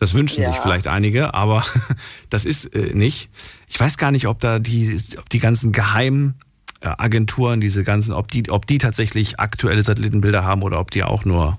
Das 0.00 0.14
wünschen 0.14 0.42
Ja. 0.42 0.50
sich 0.50 0.60
vielleicht 0.60 0.86
einige, 0.88 1.34
aber 1.34 1.62
das 2.30 2.44
ist 2.46 2.74
äh, 2.74 2.92
nicht. 2.94 3.28
Ich 3.68 3.78
weiß 3.78 3.96
gar 3.98 4.10
nicht, 4.10 4.26
ob 4.26 4.40
da 4.40 4.58
die, 4.58 4.98
ob 5.18 5.28
die 5.28 5.38
ganzen 5.38 5.72
geheimen 5.72 6.34
äh, 6.80 6.88
Agenturen, 6.98 7.60
diese 7.60 7.84
ganzen, 7.84 8.12
ob 8.14 8.28
die, 8.28 8.50
ob 8.50 8.66
die 8.66 8.78
tatsächlich 8.78 9.38
aktuelle 9.38 9.82
Satellitenbilder 9.82 10.42
haben 10.42 10.62
oder 10.62 10.80
ob 10.80 10.90
die 10.90 11.04
auch 11.04 11.24
nur 11.26 11.58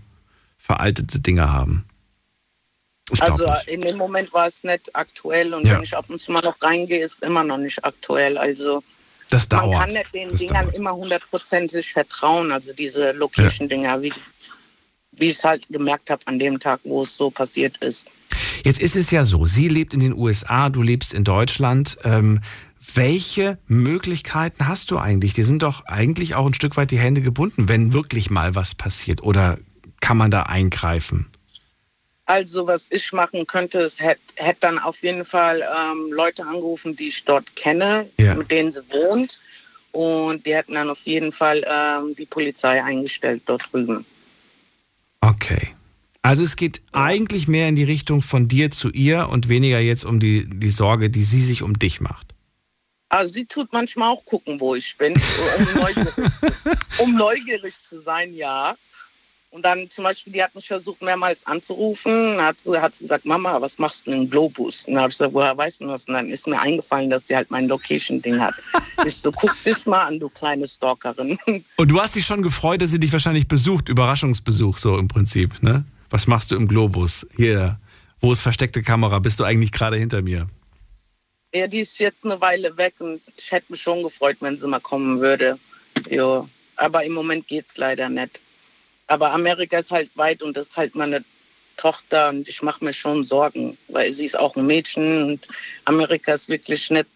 veraltete 0.58 1.20
Dinge 1.20 1.52
haben. 1.54 1.86
Ich 3.12 3.22
Also 3.22 3.46
in 3.68 3.82
dem 3.82 3.98
Moment 3.98 4.34
war 4.34 4.48
es 4.48 4.64
nicht 4.64 4.96
aktuell 4.96 5.54
und 5.54 5.66
Ja. 5.66 5.76
wenn 5.76 5.84
ich 5.84 5.96
ab 5.96 6.06
und 6.10 6.20
zu 6.22 6.32
mal 6.32 6.42
noch 6.42 6.60
reingehe, 6.62 7.04
ist 7.04 7.24
immer 7.24 7.44
noch 7.44 7.58
nicht 7.58 7.84
aktuell. 7.86 8.38
Also 8.38 8.82
Das 9.30 9.48
man 9.52 9.66
dauert. 9.70 9.82
kann 9.86 9.94
nicht 9.94 10.14
den 10.14 10.30
Das 10.30 10.40
Dingern 10.40 10.64
dauert. 10.66 10.76
immer 10.78 10.92
hundertprozentig 10.96 11.92
vertrauen, 11.92 12.52
also 12.52 12.74
diese 12.74 13.12
Location-Dinger, 13.12 14.02
wie, 14.02 14.14
wie 15.22 15.28
ich 15.30 15.38
es 15.38 15.44
halt 15.46 15.68
gemerkt 15.70 16.10
habe 16.10 16.26
an 16.26 16.40
dem 16.40 16.60
Tag, 16.60 16.82
wo 16.84 17.04
es 17.04 17.16
so 17.16 17.30
passiert 17.30 17.78
ist. 17.78 18.08
Jetzt 18.66 18.82
ist 18.82 18.96
es 18.96 19.12
ja 19.12 19.24
so, 19.24 19.46
sie 19.46 19.68
lebt 19.68 19.94
in 19.94 20.00
den 20.00 20.14
USA, 20.18 20.70
du 20.70 20.82
lebst 20.82 21.14
in 21.14 21.24
Deutschland. 21.24 21.98
Ähm, 22.04 22.42
welche 22.96 23.60
Möglichkeiten 23.68 24.68
hast 24.68 24.90
du 24.92 24.98
eigentlich? 24.98 25.34
Die 25.34 25.44
sind 25.44 25.62
doch 25.62 25.86
eigentlich 25.86 26.34
auch 26.36 26.48
ein 26.48 26.54
Stück 26.56 26.76
weit 26.78 26.90
die 26.92 26.98
Hände 27.00 27.22
gebunden, 27.22 27.70
wenn 27.70 27.94
wirklich 27.94 28.30
mal 28.32 28.56
was 28.56 28.74
passiert. 28.74 29.22
Oder 29.24 29.60
kann 30.00 30.18
man 30.18 30.32
da 30.32 30.44
eingreifen? 30.44 31.28
Also 32.26 32.66
was 32.66 32.88
ich 32.90 33.12
machen 33.14 33.46
könnte, 33.46 33.80
es 33.82 34.00
hätte 34.00 34.22
hätt 34.36 34.58
dann 34.62 34.80
auf 34.80 35.04
jeden 35.04 35.26
Fall 35.26 35.62
ähm, 35.62 36.12
Leute 36.12 36.44
angerufen, 36.44 36.96
die 36.96 37.10
ich 37.10 37.24
dort 37.26 37.56
kenne, 37.56 38.10
Ja. 38.18 38.36
mit 38.36 38.50
denen 38.50 38.72
sie 38.72 38.82
wohnt. 38.90 39.40
Und 39.92 40.46
die 40.46 40.56
hätten 40.56 40.74
dann 40.76 40.90
auf 40.90 41.02
jeden 41.02 41.34
Fall 41.34 41.64
ähm, 41.70 42.16
die 42.16 42.26
Polizei 42.26 42.82
eingestellt 42.82 43.44
dort 43.46 43.68
drüben. 43.72 44.06
Okay. 45.22 45.70
Also 46.24 46.44
es 46.44 46.56
geht 46.56 46.82
eigentlich 46.92 47.48
mehr 47.48 47.68
in 47.68 47.76
die 47.76 47.84
Richtung 47.84 48.22
von 48.22 48.48
dir 48.48 48.70
zu 48.70 48.90
ihr 48.90 49.30
und 49.30 49.50
weniger 49.50 49.80
jetzt 49.80 50.06
um 50.06 50.20
die, 50.20 50.48
die 50.48 50.70
Sorge, 50.70 51.10
die 51.10 51.24
sie 51.24 51.42
sich 51.42 51.64
um 51.64 51.80
dich 51.80 52.00
macht. 52.00 52.36
Also 53.10 53.34
sie 53.34 53.46
tut 53.46 53.74
manchmal 53.74 54.10
auch 54.10 54.24
gucken, 54.24 54.60
wo 54.60 54.76
ich 54.76 54.98
bin, 54.98 55.14
um 55.14 55.82
neugierig, 55.82 56.16
um 57.00 57.16
neugierig 57.16 57.74
zu 57.84 58.00
sein, 58.00 58.34
ja. 58.34 58.76
Und 59.52 59.66
dann 59.66 59.90
zum 59.90 60.06
Beispiel, 60.06 60.32
die 60.32 60.42
hat 60.42 60.56
mich 60.56 60.66
versucht 60.66 61.02
mehrmals 61.02 61.46
anzurufen, 61.46 62.42
hat 62.42 62.58
sie, 62.60 62.80
hat 62.80 62.96
sie 62.96 63.04
gesagt, 63.04 63.26
Mama, 63.26 63.60
was 63.60 63.78
machst 63.78 64.08
du 64.08 64.12
in 64.12 64.30
Globus? 64.30 64.86
Und 64.86 64.94
dann 64.94 65.04
habe 65.04 65.12
ich 65.12 65.18
gesagt, 65.18 65.34
woher 65.34 65.58
weißt 65.58 65.82
du 65.82 65.88
das? 65.88 66.06
Und 66.06 66.14
dann 66.14 66.30
ist 66.30 66.48
mir 66.48 66.60
eingefallen, 66.60 67.10
dass 67.10 67.28
sie 67.28 67.36
halt 67.36 67.52
mein 67.52 67.68
Location-Ding 67.68 68.40
hat. 68.40 68.56
Ich 69.04 69.16
so, 69.16 69.32
guck 69.32 69.52
das 69.66 69.88
mal 69.88 70.06
an, 70.06 70.20
du 70.20 70.30
kleine 70.30 70.68
Stalkerin. 70.68 71.36
Und 71.78 71.88
du 71.90 72.00
hast 72.00 72.16
dich 72.16 72.24
schon 72.24 72.44
gefreut, 72.44 72.84
dass 72.84 72.92
sie 72.92 73.00
dich 73.00 73.12
wahrscheinlich 73.12 73.48
besucht, 73.48 73.90
Überraschungsbesuch 73.90 74.78
so 74.78 74.96
im 75.00 75.08
Prinzip, 75.08 75.64
ne? 75.64 75.86
Was 76.12 76.28
machst 76.28 76.52
du 76.52 76.56
im 76.56 76.68
Globus? 76.68 77.26
Hier, 77.36 77.80
wo 78.20 78.32
ist 78.32 78.42
versteckte 78.42 78.84
Kamera? 78.84 79.18
Bist 79.18 79.40
du 79.40 79.44
eigentlich 79.44 79.72
gerade 79.72 79.98
hinter 79.98 80.22
mir? 80.22 80.48
Ja, 81.52 81.66
die 81.66 81.80
ist 81.80 81.98
jetzt 81.98 82.26
eine 82.26 82.40
Weile 82.40 82.78
weg 82.78 82.94
und 83.00 83.22
ich 83.36 83.52
hätte 83.52 83.72
mich 83.72 83.82
schon 83.82 84.04
gefreut, 84.04 84.38
wenn 84.42 84.56
sie 84.60 84.68
mal 84.68 84.80
kommen 84.80 85.20
würde. 85.20 85.58
Jo. 86.08 86.48
Aber 86.76 87.04
im 87.04 87.14
Moment 87.14 87.48
geht's 87.48 87.78
leider 87.78 88.08
nicht. 88.08 88.40
Aber 89.12 89.34
Amerika 89.34 89.80
ist 89.80 89.92
halt 89.92 90.10
weit 90.16 90.42
und 90.42 90.56
das 90.56 90.68
ist 90.68 90.78
halt 90.78 90.96
meine 90.96 91.22
Tochter 91.76 92.30
und 92.30 92.48
ich 92.48 92.62
mache 92.62 92.86
mir 92.86 92.94
schon 92.94 93.26
Sorgen, 93.26 93.78
weil 93.90 94.14
sie 94.14 94.26
ist 94.26 94.40
auch 94.40 94.56
ein 94.56 94.66
Mädchen 94.66 95.24
und 95.24 95.48
Amerika 95.84 96.34
ist 96.34 96.48
wirklich 96.48 96.90
nicht, 96.90 97.08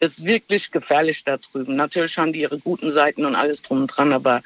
ist 0.00 0.24
wirklich 0.24 0.68
gefährlich 0.72 1.22
da 1.22 1.36
drüben. 1.36 1.76
Natürlich 1.76 2.18
haben 2.18 2.32
die 2.32 2.40
ihre 2.40 2.58
guten 2.58 2.90
Seiten 2.90 3.24
und 3.24 3.36
alles 3.36 3.62
drum 3.62 3.82
und 3.82 3.86
dran, 3.86 4.12
aber 4.12 4.42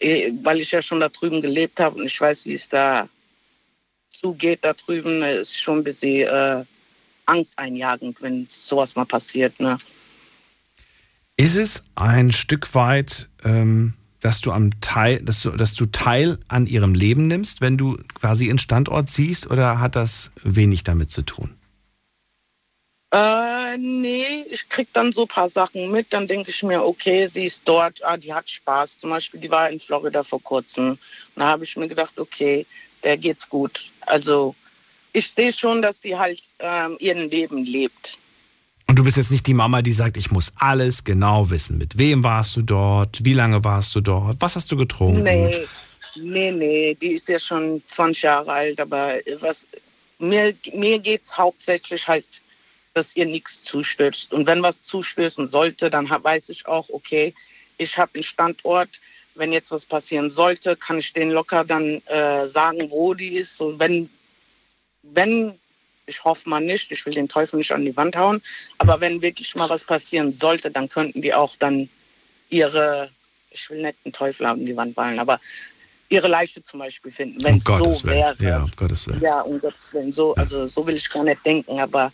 eh, 0.00 0.32
weil 0.42 0.58
ich 0.58 0.72
ja 0.72 0.82
schon 0.82 0.98
da 0.98 1.08
drüben 1.08 1.40
gelebt 1.40 1.78
habe 1.78 2.00
und 2.00 2.06
ich 2.06 2.20
weiß, 2.20 2.44
wie 2.46 2.54
es 2.54 2.68
da 2.68 3.08
zugeht 4.10 4.64
da 4.64 4.72
drüben, 4.72 5.22
ist 5.22 5.62
schon 5.62 5.78
ein 5.78 5.84
bisschen 5.84 6.26
äh, 6.26 6.64
angsteinjagend, 7.26 8.20
wenn 8.20 8.48
sowas 8.50 8.96
mal 8.96 9.06
passiert. 9.06 9.60
Ne? 9.60 9.78
Ist 11.36 11.54
es 11.54 11.84
ein 11.94 12.32
Stück 12.32 12.74
weit, 12.74 13.28
ähm, 13.44 13.94
dass 14.20 14.40
du 14.40 14.52
am 14.52 14.80
Teil, 14.80 15.20
dass 15.22 15.42
du, 15.42 15.50
dass 15.50 15.74
du 15.74 15.86
Teil 15.86 16.38
an 16.48 16.66
ihrem 16.66 16.94
Leben 16.94 17.26
nimmst, 17.26 17.60
wenn 17.60 17.76
du 17.76 17.96
quasi 18.14 18.46
ihren 18.46 18.58
Standort 18.58 19.08
siehst, 19.08 19.50
oder 19.50 19.80
hat 19.80 19.96
das 19.96 20.30
wenig 20.42 20.84
damit 20.84 21.10
zu 21.10 21.22
tun? 21.22 21.54
Äh, 23.12 23.76
nee, 23.78 24.44
ich 24.48 24.68
krieg 24.68 24.88
dann 24.92 25.10
so 25.10 25.22
ein 25.22 25.28
paar 25.28 25.48
Sachen 25.48 25.90
mit. 25.90 26.12
Dann 26.12 26.28
denke 26.28 26.50
ich 26.50 26.62
mir, 26.62 26.84
okay, 26.84 27.26
sie 27.26 27.44
ist 27.44 27.62
dort, 27.64 28.04
ah, 28.04 28.16
die 28.16 28.32
hat 28.32 28.48
Spaß. 28.48 28.98
Zum 28.98 29.10
Beispiel, 29.10 29.40
die 29.40 29.50
war 29.50 29.68
in 29.68 29.80
Florida 29.80 30.22
vor 30.22 30.40
kurzem. 30.42 30.90
Und 30.90 30.98
da 31.34 31.46
habe 31.48 31.64
ich 31.64 31.76
mir 31.76 31.88
gedacht, 31.88 32.18
okay, 32.18 32.66
der 33.02 33.16
geht's 33.16 33.48
gut. 33.48 33.90
Also 34.02 34.54
ich 35.12 35.28
sehe 35.30 35.52
schon, 35.52 35.82
dass 35.82 36.02
sie 36.02 36.16
halt 36.16 36.40
ähm, 36.60 36.96
ihren 37.00 37.30
Leben 37.30 37.64
lebt. 37.64 38.18
Und 38.90 38.98
du 38.98 39.04
bist 39.04 39.18
jetzt 39.18 39.30
nicht 39.30 39.46
die 39.46 39.54
Mama, 39.54 39.82
die 39.82 39.92
sagt, 39.92 40.16
ich 40.16 40.32
muss 40.32 40.52
alles 40.56 41.04
genau 41.04 41.48
wissen. 41.48 41.78
Mit 41.78 41.96
wem 41.96 42.24
warst 42.24 42.56
du 42.56 42.62
dort? 42.62 43.24
Wie 43.24 43.34
lange 43.34 43.62
warst 43.62 43.94
du 43.94 44.00
dort? 44.00 44.40
Was 44.40 44.56
hast 44.56 44.72
du 44.72 44.76
getrunken? 44.76 45.22
Nee, 45.22 45.64
nee, 46.16 46.50
nee, 46.50 46.96
die 47.00 47.12
ist 47.12 47.28
ja 47.28 47.38
schon 47.38 47.80
20 47.86 48.22
Jahre 48.24 48.50
alt, 48.50 48.80
aber 48.80 49.12
was 49.38 49.68
mir, 50.18 50.52
mir 50.74 50.98
geht 50.98 51.22
es 51.22 51.38
hauptsächlich 51.38 52.08
halt, 52.08 52.26
dass 52.92 53.14
ihr 53.14 53.26
nichts 53.26 53.62
zustößt. 53.62 54.32
Und 54.32 54.48
wenn 54.48 54.60
was 54.60 54.82
zustößen 54.82 55.48
sollte, 55.50 55.88
dann 55.88 56.10
weiß 56.10 56.48
ich 56.48 56.66
auch, 56.66 56.88
okay, 56.88 57.32
ich 57.78 57.96
habe 57.96 58.10
einen 58.14 58.24
Standort. 58.24 58.88
Wenn 59.36 59.52
jetzt 59.52 59.70
was 59.70 59.86
passieren 59.86 60.30
sollte, 60.30 60.74
kann 60.74 60.98
ich 60.98 61.12
denen 61.12 61.30
locker 61.30 61.62
dann 61.62 62.02
äh, 62.06 62.44
sagen, 62.48 62.90
wo 62.90 63.14
die 63.14 63.36
ist. 63.36 63.60
Und 63.60 63.78
wenn, 63.78 64.10
wenn, 65.04 65.60
ich 66.10 66.22
hoffe 66.24 66.48
mal 66.48 66.60
nicht, 66.60 66.90
ich 66.90 67.06
will 67.06 67.14
den 67.14 67.28
Teufel 67.28 67.56
nicht 67.56 67.72
an 67.72 67.84
die 67.84 67.96
Wand 67.96 68.16
hauen, 68.16 68.42
aber 68.78 69.00
wenn 69.00 69.22
wirklich 69.22 69.54
mal 69.54 69.68
was 69.70 69.84
passieren 69.84 70.32
sollte, 70.32 70.70
dann 70.70 70.88
könnten 70.88 71.22
die 71.22 71.32
auch 71.32 71.56
dann 71.56 71.88
ihre, 72.50 73.10
ich 73.50 73.70
will 73.70 73.80
nicht 73.80 73.96
den 74.04 74.12
Teufel 74.12 74.44
an 74.46 74.66
die 74.66 74.76
Wand 74.76 74.94
ballen, 74.94 75.18
aber 75.18 75.40
ihre 76.08 76.28
Leiche 76.28 76.64
zum 76.64 76.80
Beispiel 76.80 77.12
finden, 77.12 77.42
wenn 77.42 77.54
Um 77.54 77.58
es 77.58 77.64
Gottes 77.64 77.98
so 77.98 78.04
Willen. 78.04 78.16
wäre. 78.16 78.36
Ja, 78.40 78.62
um 78.62 78.70
Gottes 78.76 79.06
Willen. 79.06 79.22
Ja, 79.22 79.40
um 79.42 79.60
Gottes 79.60 79.94
Willen. 79.94 80.12
So, 80.12 80.34
also 80.34 80.66
so 80.66 80.86
will 80.86 80.96
ich 80.96 81.08
gar 81.08 81.22
nicht 81.24 81.46
denken, 81.46 81.78
aber 81.78 82.12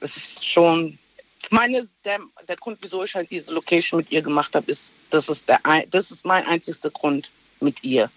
es 0.00 0.16
ist 0.16 0.44
schon. 0.44 0.98
Ich 1.40 1.50
meine, 1.52 1.86
der, 2.04 2.18
der 2.48 2.56
Grund, 2.56 2.78
wieso 2.80 3.04
ich 3.04 3.14
halt 3.14 3.30
diese 3.30 3.54
Location 3.54 3.98
mit 3.98 4.10
ihr 4.10 4.20
gemacht 4.20 4.52
habe, 4.56 4.68
ist, 4.68 4.90
das 5.10 5.28
ist 5.28 5.48
der 5.48 5.64
ein- 5.64 5.88
das 5.92 6.10
ist 6.10 6.24
mein 6.26 6.44
einzigster 6.46 6.90
Grund 6.90 7.30
mit 7.60 7.84
ihr. 7.84 8.10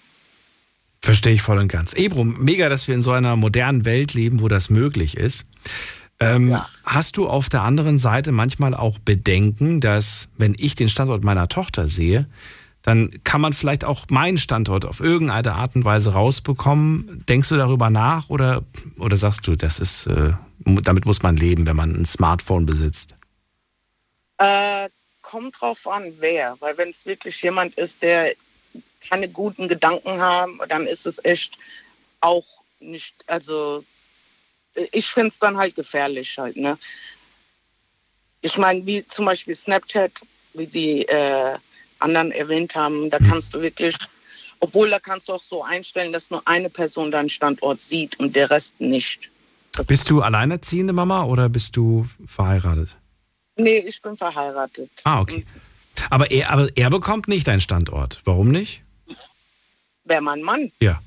Verstehe 1.02 1.34
ich 1.34 1.41
voll 1.41 1.58
und 1.58 1.70
ganz. 1.70 1.93
Ebrum, 1.93 2.38
mega, 2.39 2.70
dass 2.70 2.88
wir 2.88 2.95
in 2.95 3.02
so 3.02 3.12
einer 3.12 3.36
modernen 3.36 3.86
Welt 3.86 4.14
leben, 4.14 4.41
wo 4.41 4.47
das 4.47 4.70
möglich 4.70 5.16
ist. 5.18 5.45
Ähm, 6.20 6.60
Hast 6.84 7.18
du 7.18 7.30
auf 7.30 7.47
der 7.47 7.62
anderen 7.62 7.97
Seite 7.97 8.32
manchmal 8.32 8.74
auch 8.74 9.00
Bedenken, 9.00 9.80
dass, 9.80 10.28
wenn 10.38 10.56
ich 10.58 10.76
den 10.76 10.89
Standort 10.89 11.24
meiner 11.24 11.47
Tochter 11.47 11.88
sehe, 11.88 12.28
dann 12.82 13.12
kann 13.24 13.41
man 13.41 13.54
vielleicht 13.54 13.86
auch 13.86 14.06
meinen 14.10 14.38
Standort 14.38 14.86
auf 14.86 15.00
irgendeine 15.00 15.54
Art 15.54 15.76
und 15.76 15.86
Weise 15.86 16.14
rausbekommen. 16.14 17.24
Denkst 17.28 17.50
du 17.50 17.58
darüber 17.58 17.89
nach 17.89 18.30
oder, 18.30 18.64
oder 18.97 19.18
sagst 19.18 19.47
du, 19.47 19.56
das 19.56 19.80
ist, 19.80 20.08
äh, 20.08 20.32
damit 20.66 21.06
muss 21.06 21.22
man 21.22 21.38
leben, 21.38 21.68
wenn 21.68 21.76
man 21.76 21.93
ein 21.93 22.06
Smartphone 22.06 22.66
besitzt? 22.66 23.16
Äh, 24.38 24.89
kommt 25.22 25.62
drauf 25.62 25.88
an, 25.88 26.04
wer. 26.20 26.56
Weil 26.60 26.78
wenn 26.78 26.89
es 26.89 27.06
wirklich 27.06 27.41
jemand 27.43 27.76
ist, 27.76 28.02
der 28.02 28.34
keine 29.08 29.30
guten 29.30 29.68
Gedanken 29.68 30.20
haben, 30.20 30.60
dann 30.68 30.86
ist 30.86 31.06
es 31.06 31.24
echt 31.24 31.58
auch 32.22 32.45
nicht, 32.80 33.16
also 33.28 33.84
äh, 34.76 34.88
ich 34.91 35.08
finde 35.08 35.30
es 35.30 35.39
dann 35.39 35.58
halt 35.58 35.76
gefährlich 35.76 36.38
halt, 36.38 36.58
ne? 36.58 36.78
Ich 38.41 38.58
meine, 38.58 38.86
wie 38.86 39.06
zum 39.06 39.26
Beispiel 39.26 39.54
Snapchat, 39.54 40.14
wie 40.54 40.68
die 40.68 41.06
äh, 41.08 41.58
anderen 42.00 42.32
erwähnt 42.32 42.74
haben, 42.74 43.10
da 43.10 43.20
kannst 43.20 43.54
du 43.54 43.62
wirklich, 43.62 43.95
obwohl 44.62 44.89
da 44.89 45.00
kannst 45.00 45.28
du 45.28 45.34
auch 45.34 45.41
so 45.41 45.62
einstellen, 45.64 46.14
dass 46.14 46.30
nur 46.30 46.41
eine 46.47 46.70
Person 46.70 47.12
deinen 47.12 47.28
Standort 47.28 47.82
sieht 47.82 48.18
und 48.18 48.36
der 48.38 48.50
Rest 48.50 48.80
nicht. 48.80 49.30
Bist 49.88 50.10
du 50.10 50.22
alleinerziehende 50.22 50.93
Mama 50.93 51.24
oder 51.24 51.50
bist 51.50 51.76
du 51.76 52.08
verheiratet? 52.26 52.97
Nee, 53.58 53.80
ich 53.80 54.02
bin 54.02 54.16
verheiratet. 54.16 54.89
Ah, 55.04 55.20
okay. 55.20 55.45
Aber 56.10 56.32
er, 56.32 56.50
aber 56.50 56.70
er 56.76 56.89
bekommt 56.89 57.28
nicht 57.28 57.47
deinen 57.47 57.62
Standort. 57.62 58.22
Warum 58.24 58.52
nicht? 58.52 58.84
Wer 60.04 60.22
mein 60.22 60.41
Mann? 60.41 60.72
Ja. 60.80 61.02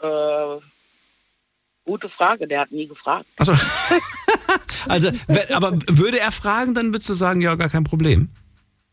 Äh, 0.00 0.60
gute 1.84 2.08
Frage, 2.08 2.46
der 2.46 2.60
hat 2.60 2.72
nie 2.72 2.86
gefragt. 2.86 3.26
Also, 4.86 5.10
also, 5.28 5.54
aber 5.54 5.78
würde 5.88 6.20
er 6.20 6.30
fragen, 6.30 6.74
dann 6.74 6.92
würdest 6.92 7.08
du 7.08 7.14
sagen, 7.14 7.40
ja, 7.40 7.54
gar 7.54 7.70
kein 7.70 7.84
Problem. 7.84 8.28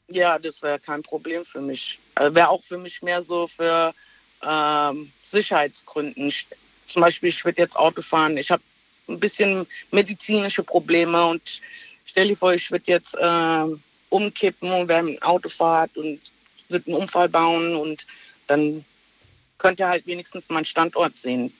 Ja, 0.07 0.39
das 0.39 0.61
wäre 0.61 0.79
kein 0.79 1.03
Problem 1.03 1.43
für 1.43 1.59
mich. 1.59 1.99
Also 2.15 2.33
wäre 2.33 2.47
auch 2.49 2.63
für 2.63 2.77
mich 2.77 3.01
mehr 3.01 3.21
so 3.23 3.47
für 3.47 3.93
ähm, 4.41 5.11
Sicherheitsgründen. 5.23 6.27
Ich 6.27 6.47
zum 6.87 7.01
Beispiel, 7.01 7.29
ich 7.29 7.43
würde 7.43 7.61
jetzt 7.61 7.75
Auto 7.75 8.01
fahren, 8.01 8.37
ich 8.37 8.51
habe 8.51 8.63
ein 9.07 9.19
bisschen 9.19 9.65
medizinische 9.91 10.63
Probleme 10.63 11.25
und 11.25 11.61
stell 12.05 12.27
dir 12.27 12.37
vor, 12.37 12.53
ich 12.53 12.69
würde 12.71 12.85
jetzt 12.87 13.15
äh, 13.15 13.65
umkippen 14.09 14.87
während 14.87 15.21
Autofahrt 15.23 15.95
und 15.97 16.19
würde 16.69 16.87
einen 16.87 17.01
Unfall 17.01 17.29
bauen 17.29 17.75
und 17.75 18.05
dann 18.51 18.85
könnte 19.57 19.83
er 19.83 19.89
halt 19.89 20.05
wenigstens 20.07 20.49
meinen 20.49 20.65
Standort 20.65 21.17
sehen 21.17 21.53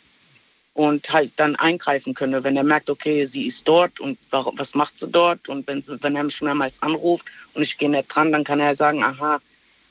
und 0.74 1.12
halt 1.12 1.34
dann 1.38 1.56
eingreifen 1.56 2.14
können, 2.14 2.44
wenn 2.44 2.58
er 2.58 2.64
merkt, 2.64 2.90
okay, 2.90 3.26
sie 3.26 3.48
ist 3.48 3.68
dort 3.68 4.00
und 4.00 4.18
was 4.32 4.76
macht 4.76 4.98
sie 4.98 5.08
dort 5.08 5.50
und 5.50 5.68
wenn, 5.68 5.82
sie, 5.82 6.02
wenn 6.02 6.16
er 6.16 6.24
mich 6.24 6.42
mehrmals 6.42 6.82
anruft 6.82 7.26
und 7.54 7.62
ich 7.62 7.78
gehe 7.78 7.90
nicht 7.90 8.08
dran, 8.14 8.32
dann 8.32 8.44
kann 8.44 8.60
er 8.60 8.76
sagen, 8.76 9.04
aha, 9.04 9.40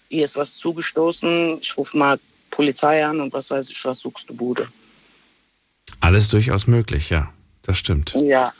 hier 0.08 0.24
ist 0.24 0.36
was 0.36 0.56
zugestoßen, 0.56 1.58
ich 1.60 1.76
rufe 1.76 1.96
mal 1.96 2.18
Polizei 2.50 3.04
an 3.04 3.20
und 3.20 3.32
was 3.32 3.50
weiß 3.50 3.70
ich, 3.70 3.84
was 3.84 4.00
suchst 4.00 4.28
du 4.28 4.34
Bude. 4.34 4.68
Alles 6.00 6.28
durchaus 6.28 6.66
möglich, 6.66 7.10
ja, 7.10 7.32
das 7.62 7.78
stimmt. 7.78 8.14
Ja. 8.16 8.52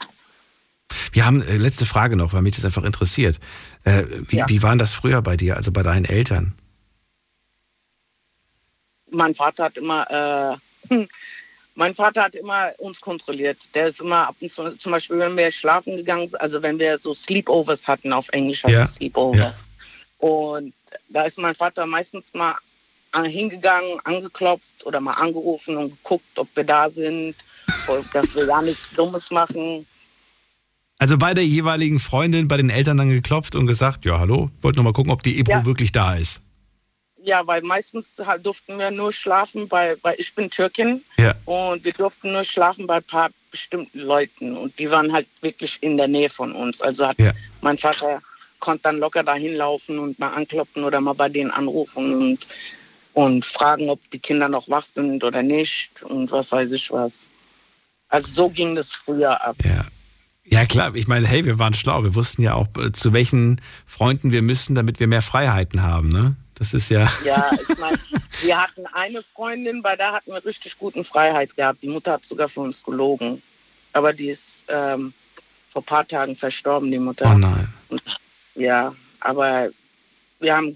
Wir 1.11 1.25
haben 1.25 1.41
äh, 1.41 1.57
letzte 1.57 1.85
Frage 1.85 2.15
noch, 2.15 2.33
weil 2.33 2.41
mich 2.41 2.55
das 2.55 2.65
einfach 2.65 2.83
interessiert. 2.83 3.39
Äh, 3.83 4.03
wie, 4.27 4.37
Ja. 4.37 4.49
wie 4.49 4.63
waren 4.63 4.77
das 4.77 4.93
früher 4.93 5.21
bei 5.21 5.35
dir, 5.37 5.57
also 5.57 5.71
bei 5.71 5.83
deinen 5.83 6.05
Eltern? 6.05 6.53
Mein 9.11 9.35
Vater 9.35 9.65
hat 9.65 9.77
immer, 9.77 10.59
äh, 10.89 10.95
mein 11.75 11.93
Vater 11.95 12.23
hat 12.23 12.35
immer 12.35 12.71
uns 12.79 12.99
kontrolliert. 12.99 13.57
Der 13.75 13.87
ist 13.89 14.01
immer 14.01 14.27
ab 14.29 14.35
und 14.39 14.51
zu, 14.51 14.75
zum 14.77 14.91
Beispiel, 14.91 15.19
wenn 15.19 15.37
wir 15.37 15.51
schlafen 15.51 15.95
gegangen 15.95 16.27
sind, 16.29 16.41
also 16.41 16.61
wenn 16.63 16.79
wir 16.79 16.97
so 16.97 17.13
Sleepovers 17.13 17.87
hatten, 17.87 18.11
auf 18.13 18.27
Englisch 18.29 18.63
heißt 18.63 18.73
Ja, 18.73 18.87
Sleepover. 18.87 19.37
ja. 19.37 19.53
Und 20.17 20.73
da 21.09 21.23
ist 21.23 21.37
mein 21.37 21.55
Vater 21.55 21.85
meistens 21.85 22.33
mal 22.33 22.55
an- 23.11 23.25
hingegangen, 23.25 23.99
angeklopft 24.03 24.85
oder 24.85 24.99
mal 24.99 25.13
angerufen 25.13 25.75
und 25.77 25.89
geguckt, 25.91 26.25
ob 26.37 26.47
wir 26.55 26.63
da 26.63 26.89
sind, 26.89 27.35
dass 28.13 28.35
wir 28.35 28.45
gar 28.45 28.61
nichts 28.61 28.89
Dummes 28.95 29.31
machen. 29.31 29.85
Also 30.99 31.17
bei 31.17 31.33
der 31.33 31.43
jeweiligen 31.45 31.99
Freundin, 31.99 32.47
bei 32.47 32.57
den 32.57 32.69
Eltern 32.69 32.97
dann 32.97 33.09
geklopft 33.09 33.55
und 33.55 33.65
gesagt, 33.65 34.05
ja 34.05 34.19
hallo, 34.19 34.49
wollte 34.61 34.77
nur 34.77 34.83
mal 34.83 34.93
gucken, 34.93 35.11
ob 35.11 35.23
die 35.23 35.39
Ebro 35.39 35.51
Ja. 35.53 35.65
wirklich 35.65 35.91
da 35.91 36.15
ist. 36.15 36.41
Ja, 37.23 37.45
weil 37.45 37.61
meistens 37.61 38.15
halt 38.25 38.45
durften 38.45 38.79
wir 38.79 38.89
nur 38.91 39.11
schlafen 39.13 39.67
bei, 39.67 39.95
weil 40.01 40.15
ich 40.17 40.33
bin 40.33 40.49
Türkin 40.49 41.03
Ja. 41.17 41.33
und 41.45 41.83
wir 41.83 41.93
durften 41.93 42.31
nur 42.31 42.43
schlafen 42.43 42.87
bei 42.87 42.95
ein 42.95 43.03
paar 43.03 43.29
bestimmten 43.51 43.99
Leuten 43.99 44.57
und 44.57 44.77
die 44.79 44.89
waren 44.89 45.11
halt 45.13 45.27
wirklich 45.41 45.77
in 45.81 45.97
der 45.97 46.07
Nähe 46.07 46.29
von 46.29 46.51
uns. 46.53 46.81
Also 46.81 47.07
hat 47.07 47.19
Ja. 47.19 47.31
mein 47.61 47.77
Vater 47.77 48.21
konnte 48.59 48.83
dann 48.83 48.99
locker 48.99 49.23
dahin 49.23 49.55
laufen 49.55 49.99
und 49.99 50.17
mal 50.19 50.29
anklopfen 50.29 50.83
oder 50.83 51.01
mal 51.01 51.13
bei 51.13 51.29
denen 51.29 51.51
anrufen 51.51 52.13
und, 52.15 52.47
und 53.13 53.45
fragen, 53.45 53.89
ob 53.89 53.99
die 54.11 54.19
Kinder 54.19 54.47
noch 54.49 54.69
wach 54.69 54.85
sind 54.85 55.23
oder 55.23 55.43
nicht 55.43 56.03
und 56.03 56.31
was 56.31 56.51
weiß 56.51 56.71
ich 56.71 56.91
was. 56.91 57.27
Also 58.09 58.31
so 58.33 58.49
ging 58.49 58.75
das 58.75 58.91
früher 58.91 59.43
ab. 59.45 59.55
Ja. 59.63 59.85
Ja 60.43 60.65
klar, 60.65 60.95
ich 60.95 61.07
meine, 61.07 61.27
hey, 61.27 61.45
wir 61.45 61.59
waren 61.59 61.73
schlau. 61.73 62.03
Wir 62.03 62.15
wussten 62.15 62.41
ja 62.41 62.55
auch, 62.55 62.67
äh, 62.77 62.91
zu 62.91 63.13
welchen 63.13 63.61
Freunden 63.85 64.31
wir 64.31 64.41
müssen, 64.41 64.75
damit 64.75 64.99
wir 64.99 65.07
mehr 65.07 65.21
Freiheiten 65.21 65.81
haben. 65.83 66.09
Ne? 66.09 66.35
Das 66.61 66.75
ist 66.75 66.89
ja. 66.91 67.11
Ja, 67.25 67.49
ich 67.53 67.77
meine, 67.79 67.97
wir 68.43 68.61
hatten 68.61 68.85
eine 68.93 69.23
Freundin, 69.33 69.81
bei 69.81 69.95
der 69.95 70.11
hatten 70.11 70.31
wir 70.31 70.45
richtig 70.45 70.77
guten 70.77 71.03
Freiheit 71.03 71.55
gehabt. 71.55 71.81
Die 71.81 71.87
Mutter 71.87 72.11
hat 72.11 72.23
sogar 72.23 72.47
für 72.47 72.59
uns 72.59 72.83
gelogen. 72.83 73.41
Aber 73.93 74.13
die 74.13 74.27
ist 74.27 74.65
ähm, 74.67 75.11
vor 75.69 75.81
ein 75.81 75.85
paar 75.85 76.07
Tagen 76.07 76.35
verstorben, 76.35 76.91
die 76.91 76.99
Mutter. 76.99 77.31
Oh 77.33 77.37
nein. 77.39 77.67
Ja, 78.53 78.93
aber 79.21 79.69
wir 80.39 80.55
haben 80.55 80.75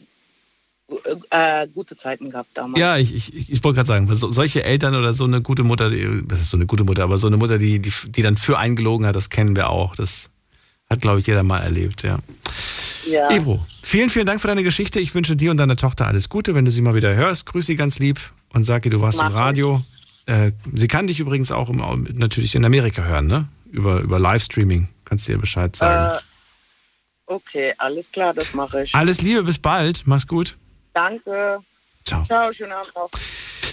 äh, 1.29 1.67
gute 1.67 1.95
Zeiten 1.95 2.31
gehabt 2.31 2.49
damals. 2.55 2.79
Ja, 2.79 2.97
ich, 2.97 3.13
ich, 3.13 3.51
ich 3.51 3.63
wollte 3.63 3.75
gerade 3.75 3.87
sagen, 3.87 4.07
so, 4.15 4.31
solche 4.31 4.63
Eltern 4.63 4.95
oder 4.95 5.13
so 5.13 5.25
eine 5.25 5.43
gute 5.43 5.61
Mutter, 5.61 5.91
das 5.91 6.41
ist 6.41 6.49
so 6.49 6.57
eine 6.57 6.65
gute 6.65 6.83
Mutter, 6.83 7.03
aber 7.03 7.19
so 7.19 7.27
eine 7.27 7.37
Mutter, 7.37 7.59
die, 7.59 7.77
die, 7.77 7.93
die 8.07 8.23
dann 8.23 8.37
für 8.37 8.57
einen 8.57 8.75
gelogen 8.75 9.05
hat, 9.05 9.15
das 9.15 9.29
kennen 9.29 9.55
wir 9.55 9.69
auch. 9.69 9.95
Das 9.95 10.31
hat, 10.89 11.01
glaube 11.01 11.19
ich, 11.19 11.27
jeder 11.27 11.43
mal 11.43 11.59
erlebt, 11.59 12.01
ja. 12.01 12.17
Ja. 13.07 13.29
Ebro, 13.29 13.63
vielen, 13.85 14.09
vielen 14.09 14.25
Dank 14.25 14.41
für 14.41 14.47
deine 14.47 14.63
Geschichte. 14.63 14.99
Ich 14.99 15.13
wünsche 15.13 15.35
dir 15.35 15.51
und 15.51 15.57
deiner 15.57 15.75
Tochter 15.75 16.07
alles 16.07 16.29
Gute. 16.29 16.55
Wenn 16.55 16.65
du 16.65 16.71
sie 16.71 16.81
mal 16.81 16.95
wieder 16.95 17.13
hörst, 17.15 17.45
grüß 17.45 17.65
sie 17.65 17.75
ganz 17.75 17.99
lieb 17.99 18.19
und 18.53 18.63
sag 18.63 18.85
ihr, 18.85 18.91
du 18.91 19.01
warst 19.01 19.19
Mach 19.19 19.29
im 19.29 19.33
Radio. 19.33 19.85
Äh, 20.25 20.51
sie 20.73 20.87
kann 20.87 21.07
dich 21.07 21.19
übrigens 21.19 21.51
auch 21.51 21.69
im, 21.69 22.07
natürlich 22.13 22.55
in 22.55 22.65
Amerika 22.65 23.03
hören, 23.03 23.27
ne? 23.27 23.47
Über, 23.71 23.99
über 23.99 24.19
Livestreaming. 24.19 24.87
Kannst 25.03 25.27
du 25.27 25.33
ihr 25.33 25.37
Bescheid 25.37 25.75
sagen. 25.75 26.17
Äh, 26.17 27.33
okay, 27.33 27.73
alles 27.77 28.11
klar, 28.11 28.33
das 28.33 28.53
mache 28.53 28.83
ich. 28.83 28.95
Alles 28.95 29.21
Liebe, 29.21 29.43
bis 29.43 29.59
bald. 29.59 30.03
Mach's 30.05 30.27
gut. 30.27 30.57
Danke. 30.93 31.59
Ciao. 32.05 32.23
Ciao, 32.23 32.51
schönen 32.51 32.71
Abend 32.71 32.93
noch. 32.95 33.09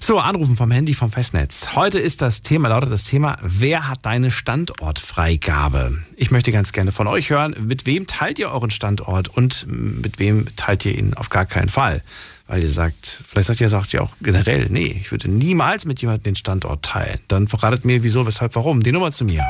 So, 0.00 0.18
anrufen 0.18 0.56
vom 0.56 0.70
Handy 0.70 0.94
vom 0.94 1.12
Festnetz. 1.12 1.76
Heute 1.76 2.00
ist 2.00 2.22
das 2.22 2.42
Thema, 2.42 2.70
lautet 2.70 2.90
das 2.90 3.04
Thema, 3.04 3.38
wer 3.40 3.88
hat 3.88 4.00
deine 4.02 4.32
Standortfreigabe? 4.32 5.96
Ich 6.16 6.32
möchte 6.32 6.50
ganz 6.50 6.72
gerne 6.72 6.90
von 6.90 7.06
euch 7.06 7.30
hören, 7.30 7.54
mit 7.60 7.86
wem 7.86 8.08
teilt 8.08 8.40
ihr 8.40 8.50
euren 8.50 8.70
Standort 8.70 9.28
und 9.28 9.66
mit 9.68 10.18
wem 10.18 10.46
teilt 10.56 10.84
ihr 10.86 10.98
ihn 10.98 11.14
auf 11.14 11.28
gar 11.28 11.46
keinen 11.46 11.68
Fall? 11.68 12.02
Weil 12.48 12.62
ihr 12.62 12.68
sagt, 12.68 13.20
vielleicht 13.28 13.46
sagt 13.46 13.60
ihr, 13.60 13.68
sagt 13.68 13.94
ihr 13.94 14.02
auch 14.02 14.10
generell, 14.20 14.66
nee, 14.70 14.98
ich 15.00 15.12
würde 15.12 15.30
niemals 15.30 15.84
mit 15.84 16.00
jemandem 16.00 16.24
den 16.24 16.36
Standort 16.36 16.84
teilen. 16.84 17.20
Dann 17.28 17.46
verratet 17.46 17.84
mir, 17.84 18.02
wieso, 18.02 18.26
weshalb, 18.26 18.56
warum. 18.56 18.82
Die 18.82 18.92
Nummer 18.92 19.12
zu 19.12 19.24
mir. 19.24 19.46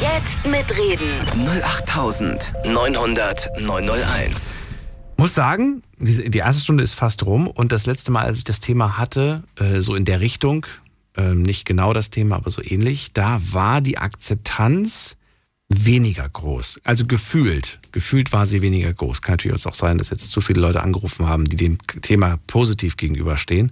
Jetzt 0.00 0.44
mitreden. 0.44 1.20
08900 1.46 3.60
901. 3.60 4.56
Muss 5.22 5.34
sagen, 5.34 5.84
diese, 6.00 6.28
die 6.28 6.38
erste 6.38 6.64
Stunde 6.64 6.82
ist 6.82 6.94
fast 6.94 7.24
rum 7.24 7.46
und 7.46 7.70
das 7.70 7.86
letzte 7.86 8.10
Mal, 8.10 8.24
als 8.24 8.38
ich 8.38 8.44
das 8.44 8.58
Thema 8.58 8.98
hatte, 8.98 9.44
äh, 9.54 9.78
so 9.78 9.94
in 9.94 10.04
der 10.04 10.18
Richtung, 10.20 10.66
ähm, 11.16 11.42
nicht 11.42 11.64
genau 11.64 11.92
das 11.92 12.10
Thema, 12.10 12.34
aber 12.34 12.50
so 12.50 12.60
ähnlich, 12.60 13.12
da 13.12 13.40
war 13.52 13.80
die 13.82 13.98
Akzeptanz 13.98 15.16
weniger 15.68 16.28
groß. 16.28 16.80
Also 16.82 17.06
gefühlt. 17.06 17.78
Gefühlt 17.92 18.32
war 18.32 18.46
sie 18.46 18.62
weniger 18.62 18.92
groß. 18.92 19.22
Kann 19.22 19.34
natürlich 19.34 19.64
auch 19.64 19.74
sein, 19.74 19.96
dass 19.96 20.10
jetzt 20.10 20.28
zu 20.28 20.40
viele 20.40 20.60
Leute 20.60 20.82
angerufen 20.82 21.28
haben, 21.28 21.44
die 21.44 21.54
dem 21.54 21.78
Thema 21.86 22.40
positiv 22.48 22.96
gegenüberstehen. 22.96 23.70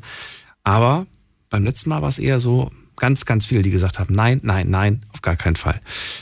Aber 0.63 1.09
beim 1.49 1.65
letzten 1.65 1.91
Mal 1.91 2.01
war 2.01 2.11
es 2.11 2.21
eher 2.21 2.39
so, 2.39 2.71
ganz, 2.95 3.25
ganz 3.25 3.45
viele, 3.45 3.63
die 3.63 3.73
gesagt 3.73 3.99
haben, 3.99 4.15
nein, 4.15 4.39
nein, 4.45 4.71
nein, 4.71 5.01
auf 5.13 5.21
gar 5.21 5.35
keinen 5.35 5.57
Fall. 5.57 5.81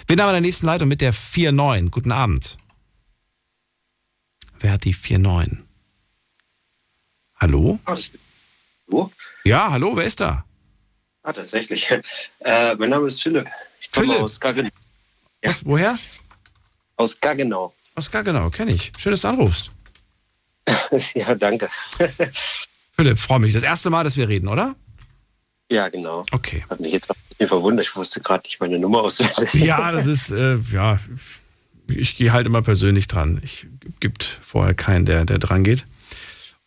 Haben 0.09 0.17
wir 0.17 0.27
in 0.27 0.33
der 0.33 0.41
nächsten 0.41 0.65
Leitung 0.65 0.89
mit 0.89 1.03
der 1.03 1.13
4.9? 1.13 1.91
Guten 1.91 2.13
Abend. 2.13 2.57
Wer 4.61 4.73
hat 4.73 4.85
die 4.85 4.95
4.9? 4.95 5.59
Hallo? 7.37 7.79
Hallo? 7.87 9.13
Ja, 9.45 9.71
hallo, 9.71 9.95
wer 9.97 10.05
ist 10.05 10.21
da? 10.21 10.45
Ah, 11.23 11.33
tatsächlich. 11.33 11.89
Äh, 12.41 12.75
mein 12.77 12.91
Name 12.91 13.07
ist 13.07 13.23
Philipp. 13.23 13.47
Ich 13.81 13.91
komme 13.91 14.07
Philipp? 14.07 14.23
aus 14.23 14.41
Gaggenau. 14.41 14.71
Was, 15.43 15.65
woher? 15.65 15.99
Aus 16.97 17.21
Gaggenau. 17.21 17.73
Aus 17.95 18.11
Gaggenau, 18.11 18.51
kenne 18.51 18.73
ich. 18.73 18.93
Schön, 18.99 19.13
dass 19.13 19.21
du 19.21 19.29
anrufst. 19.29 19.71
ja, 21.15 21.35
danke. 21.35 21.69
Philipp, 22.93 23.19
freue 23.19 23.41
mich. 23.41 23.53
Das 23.53 23.63
erste 23.63 23.91
Mal, 23.91 24.05
dass 24.05 24.17
wir 24.17 24.29
reden, 24.29 24.49
oder? 24.49 24.75
ja, 25.71 25.89
genau. 25.89 26.25
Okay. 26.33 26.65
Hat 26.71 26.81
mich 26.81 26.93
jetzt 26.93 27.11
auch 27.11 27.17
verwundert. 27.47 27.87
Ich 27.87 27.95
wusste 27.95 28.21
gerade 28.21 28.43
nicht 28.45 28.59
meine 28.61 28.79
Nummer 28.79 29.03
auswendig. 29.03 29.55
Ja, 29.55 29.93
das 29.93 30.07
ist, 30.07 30.31
äh, 30.31 30.57
ja, 30.73 30.99
ich 31.89 32.17
gehe 32.17 32.33
halt 32.33 32.47
immer 32.47 32.63
persönlich 32.63 33.07
dran. 33.07 33.41
Ich 33.43 33.67
gibt 34.01 34.25
vorher 34.25 34.75
keinen, 34.75 35.07
der, 35.07 35.25
der 35.25 35.39
dran 35.39 35.65
geht. 35.65 35.85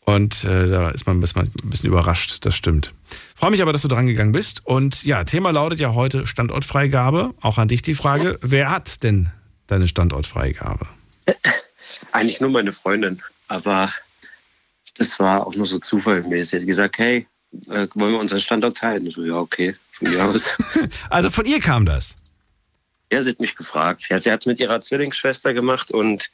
Und 0.04 0.44
äh, 0.44 0.68
da 0.68 0.90
ist 0.90 1.06
man 1.06 1.18
ein 1.18 1.20
bisschen, 1.20 1.42
ein 1.42 1.70
bisschen 1.70 1.90
überrascht, 1.90 2.40
das 2.46 2.56
stimmt. 2.56 2.92
Freue 3.36 3.52
mich 3.52 3.62
aber, 3.62 3.72
dass 3.72 3.84
du 3.84 3.88
dran 3.88 4.08
gegangen 4.08 4.32
bist. 4.32 4.66
Und 4.66 5.04
ja, 5.04 5.24
Thema 5.24 5.52
lautet 5.52 5.80
ja 5.80 5.94
heute 5.94 6.26
Standortfreigabe. 6.26 7.34
Auch 7.40 7.58
an 7.58 7.68
dich 7.68 7.82
die 7.82 7.94
Frage, 7.94 8.40
wer 8.42 8.72
hat 8.72 9.04
denn 9.04 9.32
deine 9.68 9.88
Standortfreigabe? 9.88 10.88
Eigentlich 12.12 12.42
nur 12.42 12.50
meine 12.50 12.74
Freundin. 12.74 13.22
Aber 13.48 13.94
das 14.98 15.20
war 15.20 15.46
auch 15.46 15.56
nur 15.56 15.68
so 15.68 15.80
zufallmäßig. 15.80 16.50
Sie 16.50 16.58
hat 16.58 16.68
gesagt, 16.68 16.98
hey, 16.98 17.28
äh, 17.70 17.88
wollen 17.96 18.14
wir 18.14 18.20
unseren 18.20 18.42
Standort 18.42 18.78
teilen? 18.78 19.06
Ich 19.06 19.16
so, 19.16 19.24
ja, 19.24 19.36
okay, 19.36 19.76
von 19.92 20.10
mir 20.10 20.26
aus. 20.26 20.58
Also 21.10 21.30
von 21.30 21.46
ihr 21.46 21.60
kam 21.60 21.86
das. 21.86 22.16
Ja, 23.12 23.22
sie 23.22 23.32
hat 23.32 23.40
mich 23.40 23.56
gefragt. 23.56 24.08
Ja, 24.10 24.18
sie 24.18 24.32
hat 24.32 24.42
es 24.42 24.46
mit 24.46 24.60
ihrer 24.60 24.80
Zwillingsschwester 24.80 25.54
gemacht 25.54 25.92
und 25.92 26.32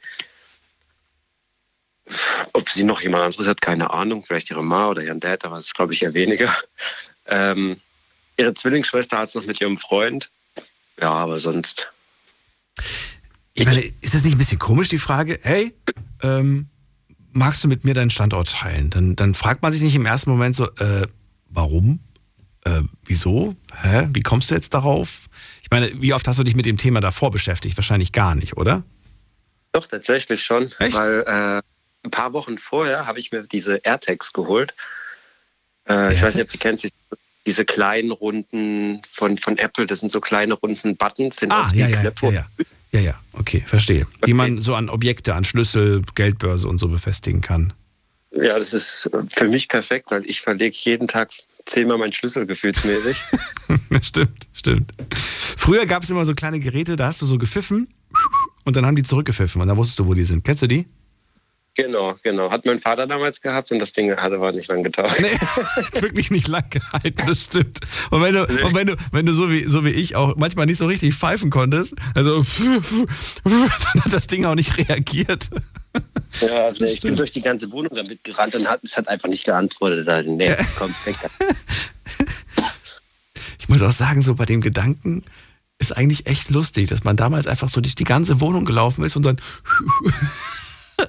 ob 2.52 2.68
sie 2.70 2.84
noch 2.84 3.00
jemand 3.00 3.24
anderes 3.24 3.46
hat, 3.46 3.60
keine 3.60 3.90
Ahnung. 3.90 4.24
Vielleicht 4.24 4.50
ihre 4.50 4.62
Ma 4.62 4.88
oder 4.88 5.02
ihren 5.02 5.20
Dad, 5.20 5.44
aber 5.44 5.56
das 5.56 5.74
glaube 5.74 5.92
ich 5.92 6.02
eher 6.02 6.14
weniger. 6.14 6.54
Ähm, 7.26 7.76
ihre 8.38 8.54
Zwillingsschwester 8.54 9.18
hat 9.18 9.28
es 9.28 9.34
noch 9.34 9.44
mit 9.44 9.60
ihrem 9.60 9.76
Freund. 9.76 10.30
Ja, 11.00 11.10
aber 11.10 11.38
sonst. 11.38 11.92
Ich 13.54 13.66
meine, 13.66 13.80
ist 13.80 14.14
das 14.14 14.24
nicht 14.24 14.34
ein 14.34 14.38
bisschen 14.38 14.58
komisch, 14.58 14.88
die 14.88 14.98
Frage? 14.98 15.38
Hey, 15.42 15.74
ähm, 16.22 16.68
magst 17.32 17.62
du 17.64 17.68
mit 17.68 17.84
mir 17.84 17.94
deinen 17.94 18.10
Standort 18.10 18.50
teilen? 18.50 18.88
Dann, 18.90 19.16
dann 19.16 19.34
fragt 19.34 19.62
man 19.62 19.72
sich 19.72 19.82
nicht 19.82 19.96
im 19.96 20.06
ersten 20.06 20.30
Moment 20.30 20.54
so, 20.56 20.70
äh, 20.76 21.06
warum? 21.50 22.00
Äh, 22.64 22.82
wieso? 23.04 23.56
Hä? 23.82 24.08
Wie 24.12 24.22
kommst 24.22 24.50
du 24.50 24.54
jetzt 24.54 24.74
darauf? 24.74 25.28
Ich 25.68 25.70
meine, 25.70 25.90
wie 26.00 26.14
oft 26.14 26.26
hast 26.26 26.38
du 26.38 26.44
dich 26.44 26.56
mit 26.56 26.64
dem 26.64 26.78
Thema 26.78 27.00
davor 27.00 27.30
beschäftigt? 27.30 27.76
Wahrscheinlich 27.76 28.12
gar 28.12 28.34
nicht, 28.34 28.56
oder? 28.56 28.84
Doch, 29.72 29.86
tatsächlich 29.86 30.42
schon. 30.42 30.70
Echt? 30.78 30.96
Weil 30.96 31.20
äh, 31.26 32.06
ein 32.06 32.10
paar 32.10 32.32
Wochen 32.32 32.56
vorher 32.56 33.04
habe 33.04 33.20
ich 33.20 33.32
mir 33.32 33.42
diese 33.42 33.76
AirTags 33.84 34.32
geholt. 34.32 34.72
Äh, 35.86 36.14
ich 36.14 36.22
weiß 36.22 36.36
nicht, 36.36 36.44
ob 36.44 36.48
AirTags? 36.48 36.52
du 36.52 36.58
kennst, 36.58 36.84
die- 36.84 36.90
diese 37.44 37.66
kleinen 37.66 38.12
runden 38.12 39.02
von, 39.10 39.36
von 39.36 39.58
Apple, 39.58 39.84
das 39.86 40.00
sind 40.00 40.10
so 40.10 40.20
kleine 40.22 40.54
runden 40.54 40.96
Buttons, 40.96 41.36
sind 41.36 41.52
Ah, 41.52 41.66
aus 41.68 41.74
ja, 41.74 41.86
ja, 41.88 42.02
ja, 42.02 42.30
ja. 42.30 42.46
Ja, 42.90 43.00
ja, 43.00 43.20
okay, 43.34 43.62
verstehe. 43.66 44.06
Die 44.24 44.32
man 44.32 44.62
so 44.62 44.74
an 44.74 44.88
Objekte, 44.88 45.34
an 45.34 45.44
Schlüssel, 45.44 46.00
Geldbörse 46.14 46.66
und 46.66 46.78
so 46.78 46.88
befestigen 46.88 47.42
kann. 47.42 47.74
Ja, 48.30 48.58
das 48.58 48.72
ist 48.72 49.10
für 49.30 49.48
mich 49.48 49.68
perfekt, 49.68 50.10
weil 50.10 50.24
ich 50.24 50.40
verlege 50.40 50.74
jeden 50.80 51.08
Tag 51.08 51.30
zehnmal 51.66 51.98
meinen 51.98 52.12
Schlüssel 52.12 52.46
gefühlsmäßig. 52.46 53.18
stimmt, 54.02 54.48
stimmt. 54.54 54.92
Früher 55.68 55.84
gab 55.84 56.02
es 56.02 56.08
immer 56.08 56.24
so 56.24 56.34
kleine 56.34 56.60
Geräte, 56.60 56.96
da 56.96 57.08
hast 57.08 57.20
du 57.20 57.26
so 57.26 57.36
gepfiffen 57.36 57.88
und 58.64 58.74
dann 58.74 58.86
haben 58.86 58.96
die 58.96 59.02
zurückgepfiffen 59.02 59.60
und 59.60 59.68
dann 59.68 59.76
wusstest 59.76 59.98
du, 59.98 60.06
wo 60.06 60.14
die 60.14 60.22
sind. 60.22 60.42
Kennst 60.42 60.62
du 60.62 60.66
die? 60.66 60.86
Genau, 61.74 62.14
genau. 62.22 62.50
Hat 62.50 62.64
mein 62.64 62.78
Vater 62.80 63.06
damals 63.06 63.42
gehabt 63.42 63.70
und 63.70 63.78
das 63.78 63.92
Ding 63.92 64.16
hat 64.16 64.32
aber 64.32 64.50
nicht 64.52 64.66
lang 64.68 64.82
getaucht. 64.82 65.20
Nee, 65.20 65.28
wirklich 66.00 66.30
nicht 66.30 66.48
lang 66.48 66.64
gehalten, 66.70 67.22
das 67.26 67.44
stimmt. 67.44 67.80
Und 68.10 68.22
wenn 68.22 68.32
du, 68.32 68.46
und 68.46 68.74
wenn 68.74 68.86
du, 68.86 68.96
wenn 69.12 69.26
du 69.26 69.34
so 69.34 69.50
wie, 69.50 69.64
so 69.64 69.84
wie 69.84 69.90
ich 69.90 70.16
auch 70.16 70.36
manchmal 70.36 70.64
nicht 70.64 70.78
so 70.78 70.86
richtig 70.86 71.14
pfeifen 71.14 71.50
konntest, 71.50 71.96
also 72.14 72.46
dann 73.44 74.04
hat 74.04 74.12
das 74.14 74.26
Ding 74.26 74.46
auch 74.46 74.54
nicht 74.54 74.74
reagiert. 74.78 75.50
Ja, 76.40 76.64
also 76.64 76.82
ich 76.86 77.02
bin 77.02 77.14
durch 77.14 77.32
die 77.32 77.42
ganze 77.42 77.70
Wohnung 77.72 77.94
damit 77.94 78.24
gerannt 78.24 78.54
und 78.54 78.66
hat, 78.66 78.82
es 78.84 78.96
hat 78.96 79.06
einfach 79.06 79.28
nicht 79.28 79.44
geantwortet. 79.44 80.08
Also, 80.08 80.34
nee, 80.34 80.56
komm, 80.78 80.88
weg. 81.04 81.16
Ich 83.58 83.68
muss 83.68 83.82
auch 83.82 83.92
sagen, 83.92 84.22
so 84.22 84.34
bei 84.34 84.46
dem 84.46 84.62
Gedanken 84.62 85.24
ist 85.78 85.96
eigentlich 85.96 86.26
echt 86.26 86.50
lustig, 86.50 86.88
dass 86.88 87.04
man 87.04 87.16
damals 87.16 87.46
einfach 87.46 87.68
so 87.68 87.80
durch 87.80 87.94
die 87.94 88.04
ganze 88.04 88.40
Wohnung 88.40 88.64
gelaufen 88.64 89.04
ist 89.04 89.16
und 89.16 89.24
dann 89.24 89.36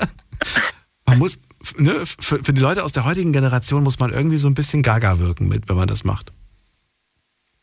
man 1.05 1.17
muss, 1.17 1.39
ne, 1.77 2.03
für, 2.05 2.43
für 2.43 2.53
die 2.53 2.61
Leute 2.61 2.83
aus 2.83 2.91
der 2.91 3.03
heutigen 3.05 3.33
Generation 3.33 3.83
muss 3.83 3.99
man 3.99 4.11
irgendwie 4.13 4.37
so 4.37 4.47
ein 4.47 4.53
bisschen 4.53 4.83
gaga 4.83 5.19
wirken 5.19 5.47
mit, 5.47 5.67
wenn 5.69 5.75
man 5.75 5.87
das 5.87 6.03
macht. 6.03 6.31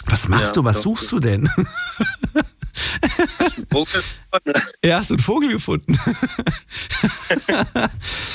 Was 0.07 0.29
machst 0.29 0.47
Ja, 0.47 0.53
du? 0.53 0.65
Was 0.65 0.83
suchst 0.83 1.11
du 1.13 1.21
denn? 1.21 1.49
Ja, 4.85 4.99
hast 4.99 5.11
du 5.11 5.15
einen 5.15 5.23
Vogel 5.23 5.51
gefunden? 5.51 5.99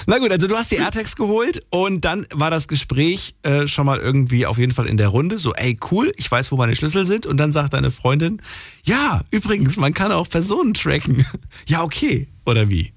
Na 0.08 0.18
gut, 0.18 0.32
also 0.32 0.48
du 0.48 0.58
hast 0.58 0.72
die 0.72 0.78
AirTags 0.78 1.16
geholt 1.16 1.64
und 1.70 2.06
dann 2.06 2.26
war 2.34 2.50
das 2.50 2.68
Gespräch 2.68 3.36
äh, 3.44 3.68
schon 3.68 3.86
mal 3.86 4.00
irgendwie 4.00 4.46
auf 4.46 4.58
jeden 4.58 4.72
Fall 4.72 4.88
in 4.88 4.98
der 4.98 5.10
Runde. 5.10 5.38
So, 5.38 5.54
ey, 5.54 5.78
cool, 5.92 6.12
ich 6.18 6.30
weiß, 6.30 6.52
wo 6.52 6.58
meine 6.58 6.76
Schlüssel 6.76 7.06
sind. 7.06 7.26
Und 7.26 7.38
dann 7.38 7.52
sagt 7.52 7.74
deine 7.74 7.92
Freundin, 7.92 8.42
ja, 8.84 9.22
übrigens, 9.32 9.78
man 9.78 9.94
kann 9.94 10.12
auch 10.12 10.30
Personen 10.30 10.74
tracken. 10.74 11.26
Ja, 11.68 11.84
okay. 11.84 12.28
Oder 12.46 12.70
wie? 12.70 12.94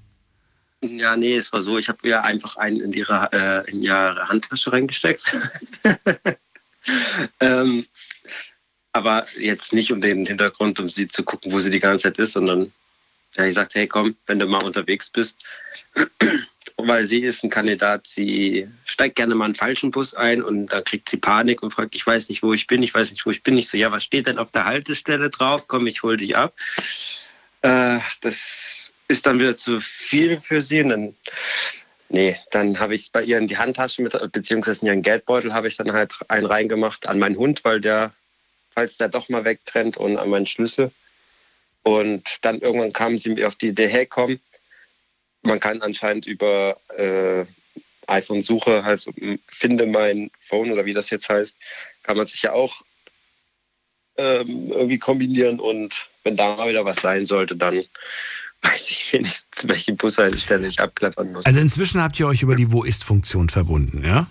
Ja, 0.81 1.15
nee, 1.15 1.35
es 1.35 1.53
war 1.53 1.61
so, 1.61 1.77
ich 1.77 1.87
habe 1.87 1.99
ihr 2.03 2.23
einfach 2.23 2.57
einen 2.57 2.81
in 2.81 2.93
ihre, 2.93 3.29
äh, 3.31 3.71
in 3.71 3.83
ihre 3.83 4.27
Handtasche 4.27 4.71
reingesteckt. 4.71 5.35
ähm, 7.39 7.85
aber 8.95 9.25
jetzt 9.37 9.73
nicht 9.73 9.91
um 9.91 9.99
den 9.99 10.25
Hintergrund, 10.25 10.79
um 10.79 10.87
sie 10.89 11.09
zu 11.09 11.23
gucken, 11.23 11.51
wo 11.51 11.59
sie 11.59 11.69
die 11.69 11.81
ganze 11.81 12.03
Zeit 12.03 12.17
ist, 12.17 12.31
sondern 12.31 12.71
ja, 13.35 13.45
ich 13.45 13.53
sagte, 13.53 13.79
hey 13.79 13.87
komm, 13.87 14.15
wenn 14.25 14.39
du 14.39 14.45
mal 14.45 14.63
unterwegs 14.63 15.09
bist, 15.09 15.43
weil 16.77 17.03
sie 17.03 17.19
ist 17.19 17.43
ein 17.43 17.49
Kandidat, 17.49 18.07
sie 18.07 18.69
steigt 18.85 19.17
gerne 19.17 19.35
mal 19.35 19.45
einen 19.45 19.55
falschen 19.55 19.91
Bus 19.91 20.13
ein 20.13 20.41
und 20.41 20.67
dann 20.67 20.85
kriegt 20.85 21.09
sie 21.09 21.17
Panik 21.17 21.61
und 21.61 21.71
fragt, 21.71 21.93
ich 21.93 22.07
weiß 22.07 22.29
nicht, 22.29 22.41
wo 22.41 22.53
ich 22.53 22.67
bin, 22.67 22.83
ich 22.83 22.93
weiß 22.93 23.11
nicht, 23.11 23.25
wo 23.25 23.31
ich 23.31 23.43
bin. 23.43 23.57
Ich 23.57 23.67
so, 23.67 23.77
ja, 23.77 23.91
was 23.91 24.05
steht 24.05 24.27
denn 24.27 24.37
auf 24.37 24.51
der 24.51 24.63
Haltestelle 24.63 25.29
drauf? 25.29 25.67
Komm, 25.67 25.87
ich 25.87 26.01
hol 26.01 26.15
dich 26.15 26.37
ab. 26.37 26.53
Äh, 27.63 27.99
das 28.21 28.93
ist 29.09 29.25
dann 29.25 29.39
wieder 29.39 29.57
zu 29.57 29.81
viel 29.81 30.39
für 30.39 30.61
sie. 30.61 30.79
Und 30.79 30.89
dann, 30.89 31.15
nee, 32.07 32.37
dann 32.51 32.79
habe 32.79 32.95
ich 32.95 33.01
es 33.01 33.09
bei 33.09 33.23
ihr 33.23 33.39
in 33.39 33.47
die 33.47 33.57
Handtasche 33.57 34.01
mit, 34.01 34.17
beziehungsweise 34.31 34.81
in 34.81 34.87
ihren 34.87 35.01
Geldbeutel 35.01 35.53
habe 35.53 35.67
ich 35.67 35.75
dann 35.75 35.91
halt 35.91 36.13
einen 36.29 36.45
reingemacht 36.45 37.07
an 37.07 37.19
meinen 37.19 37.35
Hund, 37.35 37.65
weil 37.65 37.81
der, 37.81 38.13
falls 38.75 38.97
der 38.97 39.09
doch 39.09 39.29
mal 39.29 39.45
wegrennt 39.45 39.97
und 39.97 40.17
an 40.17 40.29
meinen 40.29 40.45
Schlüssel. 40.45 40.91
Und 41.83 42.43
dann 42.43 42.59
irgendwann 42.59 42.93
kam 42.93 43.17
sie 43.17 43.29
mir 43.29 43.47
auf 43.47 43.55
die 43.55 43.69
Idee, 43.69 43.87
hey 43.87 44.05
komm, 44.05 44.39
man 45.43 45.59
kann 45.59 45.81
anscheinend 45.81 46.25
über 46.27 46.77
äh, 46.97 47.45
iPhone-Suche, 48.07 48.83
also 48.83 49.11
finde 49.47 49.85
mein 49.85 50.29
Phone 50.41 50.71
oder 50.71 50.85
wie 50.85 50.93
das 50.93 51.09
jetzt 51.09 51.29
heißt, 51.29 51.55
kann 52.03 52.17
man 52.17 52.27
sich 52.27 52.41
ja 52.41 52.53
auch 52.53 52.81
ähm, 54.17 54.71
irgendwie 54.71 54.97
kombinieren 54.97 55.59
und 55.59 56.07
wenn 56.23 56.35
da 56.35 56.55
mal 56.55 56.69
wieder 56.69 56.85
was 56.85 56.97
sein 56.97 57.25
sollte, 57.25 57.55
dann 57.55 57.75
weiß 58.61 58.89
ich 58.89 59.13
wenigstens, 59.13 59.67
welche 59.67 59.93
Bushaltestelle 59.93 60.67
ich 60.67 60.79
abklappern 60.79 61.31
muss. 61.31 61.45
Also 61.45 61.59
inzwischen 61.59 62.01
habt 62.01 62.19
ihr 62.19 62.27
euch 62.27 62.41
über 62.41 62.55
die 62.55 62.71
Wo 62.71 62.83
ist-Funktion 62.83 63.49
verbunden, 63.49 64.03
ja? 64.03 64.27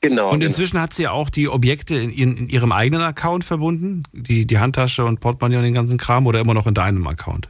Genau. 0.00 0.30
Und 0.30 0.42
inzwischen 0.42 0.80
hat 0.80 0.94
sie 0.94 1.08
auch 1.08 1.30
die 1.30 1.48
Objekte 1.48 1.94
in, 1.94 2.10
in, 2.10 2.46
ihrem 2.48 2.72
eigenen 2.72 3.02
Account 3.02 3.44
verbunden? 3.44 4.02
Die, 4.12 4.46
die 4.46 4.58
Handtasche 4.58 5.04
und 5.04 5.20
Portemonnaie 5.20 5.56
und 5.56 5.64
den 5.64 5.74
ganzen 5.74 5.98
Kram 5.98 6.26
oder 6.26 6.40
immer 6.40 6.54
noch 6.54 6.66
in 6.66 6.74
deinem 6.74 7.06
Account? 7.06 7.48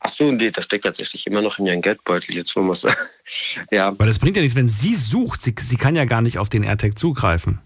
Ach 0.00 0.12
so, 0.12 0.30
nee, 0.30 0.50
das 0.50 0.64
steckt 0.64 0.84
tatsächlich 0.84 1.26
immer 1.26 1.42
noch 1.42 1.58
in 1.58 1.66
ihren 1.66 1.82
Geldbeutel, 1.82 2.36
jetzt 2.36 2.54
wo 2.54 2.60
man 2.60 2.70
es 2.70 2.86
Ja. 3.70 3.98
Weil 3.98 4.06
das 4.06 4.18
bringt 4.18 4.36
ja 4.36 4.42
nichts, 4.42 4.56
wenn 4.56 4.68
sie 4.68 4.94
sucht, 4.94 5.42
sie, 5.42 5.54
sie 5.58 5.76
kann 5.76 5.96
ja 5.96 6.04
gar 6.04 6.22
nicht 6.22 6.38
auf 6.38 6.48
den 6.48 6.62
AirTag 6.62 6.96
zugreifen. 6.96 7.60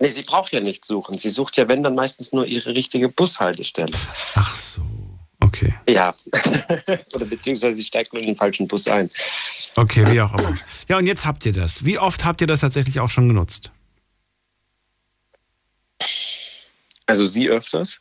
Nee, 0.00 0.10
sie 0.10 0.22
braucht 0.22 0.52
ja 0.52 0.60
nichts 0.60 0.86
suchen. 0.86 1.18
Sie 1.18 1.30
sucht 1.30 1.56
ja, 1.56 1.66
wenn, 1.66 1.82
dann 1.82 1.94
meistens 1.94 2.32
nur 2.32 2.46
ihre 2.46 2.74
richtige 2.74 3.08
Bushaltestelle. 3.08 3.90
Ach 4.34 4.54
so, 4.54 4.82
okay. 5.48 5.74
Ja. 5.88 6.14
Oder 7.14 7.24
beziehungsweise 7.24 7.76
sie 7.76 7.84
steigt 7.84 8.12
nur 8.12 8.22
in 8.22 8.28
den 8.28 8.36
falschen 8.36 8.68
Bus 8.68 8.86
ein. 8.88 9.10
Okay, 9.76 10.04
wie 10.10 10.20
auch 10.20 10.32
immer. 10.38 10.58
Ja, 10.88 10.98
und 10.98 11.06
jetzt 11.06 11.26
habt 11.26 11.44
ihr 11.46 11.52
das. 11.52 11.84
Wie 11.84 11.98
oft 11.98 12.24
habt 12.24 12.40
ihr 12.40 12.46
das 12.46 12.60
tatsächlich 12.60 13.00
auch 13.00 13.10
schon 13.10 13.28
genutzt? 13.28 13.72
Also 17.06 17.24
sie 17.24 17.48
öfters, 17.48 18.00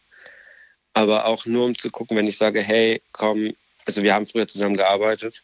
aber 0.94 1.26
auch 1.26 1.46
nur 1.46 1.66
um 1.66 1.78
zu 1.78 1.90
gucken, 1.90 2.18
wenn 2.18 2.28
ich 2.28 2.38
sage, 2.38 2.62
hey, 2.62 3.02
komm, 3.14 3.54
also 3.86 4.04
wir 4.04 4.14
haben 4.14 4.28
früher 4.28 4.48
zusammen 4.48 4.76
gearbeitet 4.76 5.42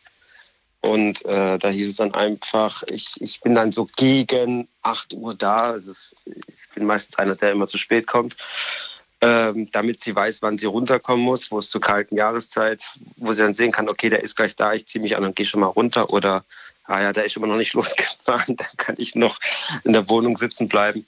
und 0.81 1.23
äh, 1.25 1.57
da 1.57 1.69
hieß 1.69 1.91
es 1.91 1.95
dann 1.95 2.13
einfach, 2.13 2.83
ich, 2.91 3.15
ich 3.21 3.39
bin 3.39 3.55
dann 3.55 3.71
so 3.71 3.87
gegen 3.95 4.67
8 4.81 5.13
Uhr 5.13 5.33
da, 5.33 5.75
ist, 5.75 6.13
ich 6.25 6.69
bin 6.75 6.85
meistens 6.85 7.17
einer, 7.17 7.35
der 7.35 7.53
immer 7.53 7.67
zu 7.67 7.77
spät 7.77 8.05
kommt, 8.05 8.35
ähm, 9.23 9.69
damit 9.71 10.01
sie 10.01 10.15
weiß, 10.15 10.41
wann 10.41 10.57
sie 10.57 10.65
runterkommen 10.65 11.23
muss, 11.23 11.51
wo 11.51 11.59
es 11.59 11.69
zur 11.69 11.81
kalten 11.81 12.15
Jahreszeit, 12.15 12.83
wo 13.17 13.31
sie 13.33 13.41
dann 13.41 13.55
sehen 13.55 13.71
kann, 13.71 13.89
okay, 13.89 14.09
der 14.09 14.23
ist 14.23 14.35
gleich 14.35 14.55
da, 14.55 14.73
ich 14.73 14.87
ziehe 14.87 15.01
mich 15.01 15.15
an 15.15 15.23
und 15.23 15.35
gehe 15.35 15.45
schon 15.45 15.61
mal 15.61 15.67
runter 15.67 16.11
oder, 16.11 16.43
ah 16.85 17.01
ja, 17.01 17.13
der 17.13 17.25
ist 17.25 17.37
immer 17.37 17.47
noch 17.47 17.57
nicht 17.57 17.73
losgefahren, 17.73 18.57
dann 18.57 18.67
kann 18.77 18.95
ich 18.97 19.15
noch 19.15 19.39
in 19.83 19.93
der 19.93 20.09
Wohnung 20.09 20.37
sitzen 20.37 20.67
bleiben 20.67 21.05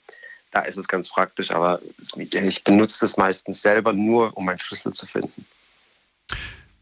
da 0.56 0.62
ist 0.62 0.78
es 0.78 0.88
ganz 0.88 1.10
praktisch, 1.10 1.50
aber 1.50 1.80
ich 2.16 2.64
benutze 2.64 3.00
das 3.00 3.18
meistens 3.18 3.60
selber 3.60 3.92
nur, 3.92 4.34
um 4.38 4.46
meinen 4.46 4.58
Schlüssel 4.58 4.94
zu 4.94 5.06
finden. 5.06 5.44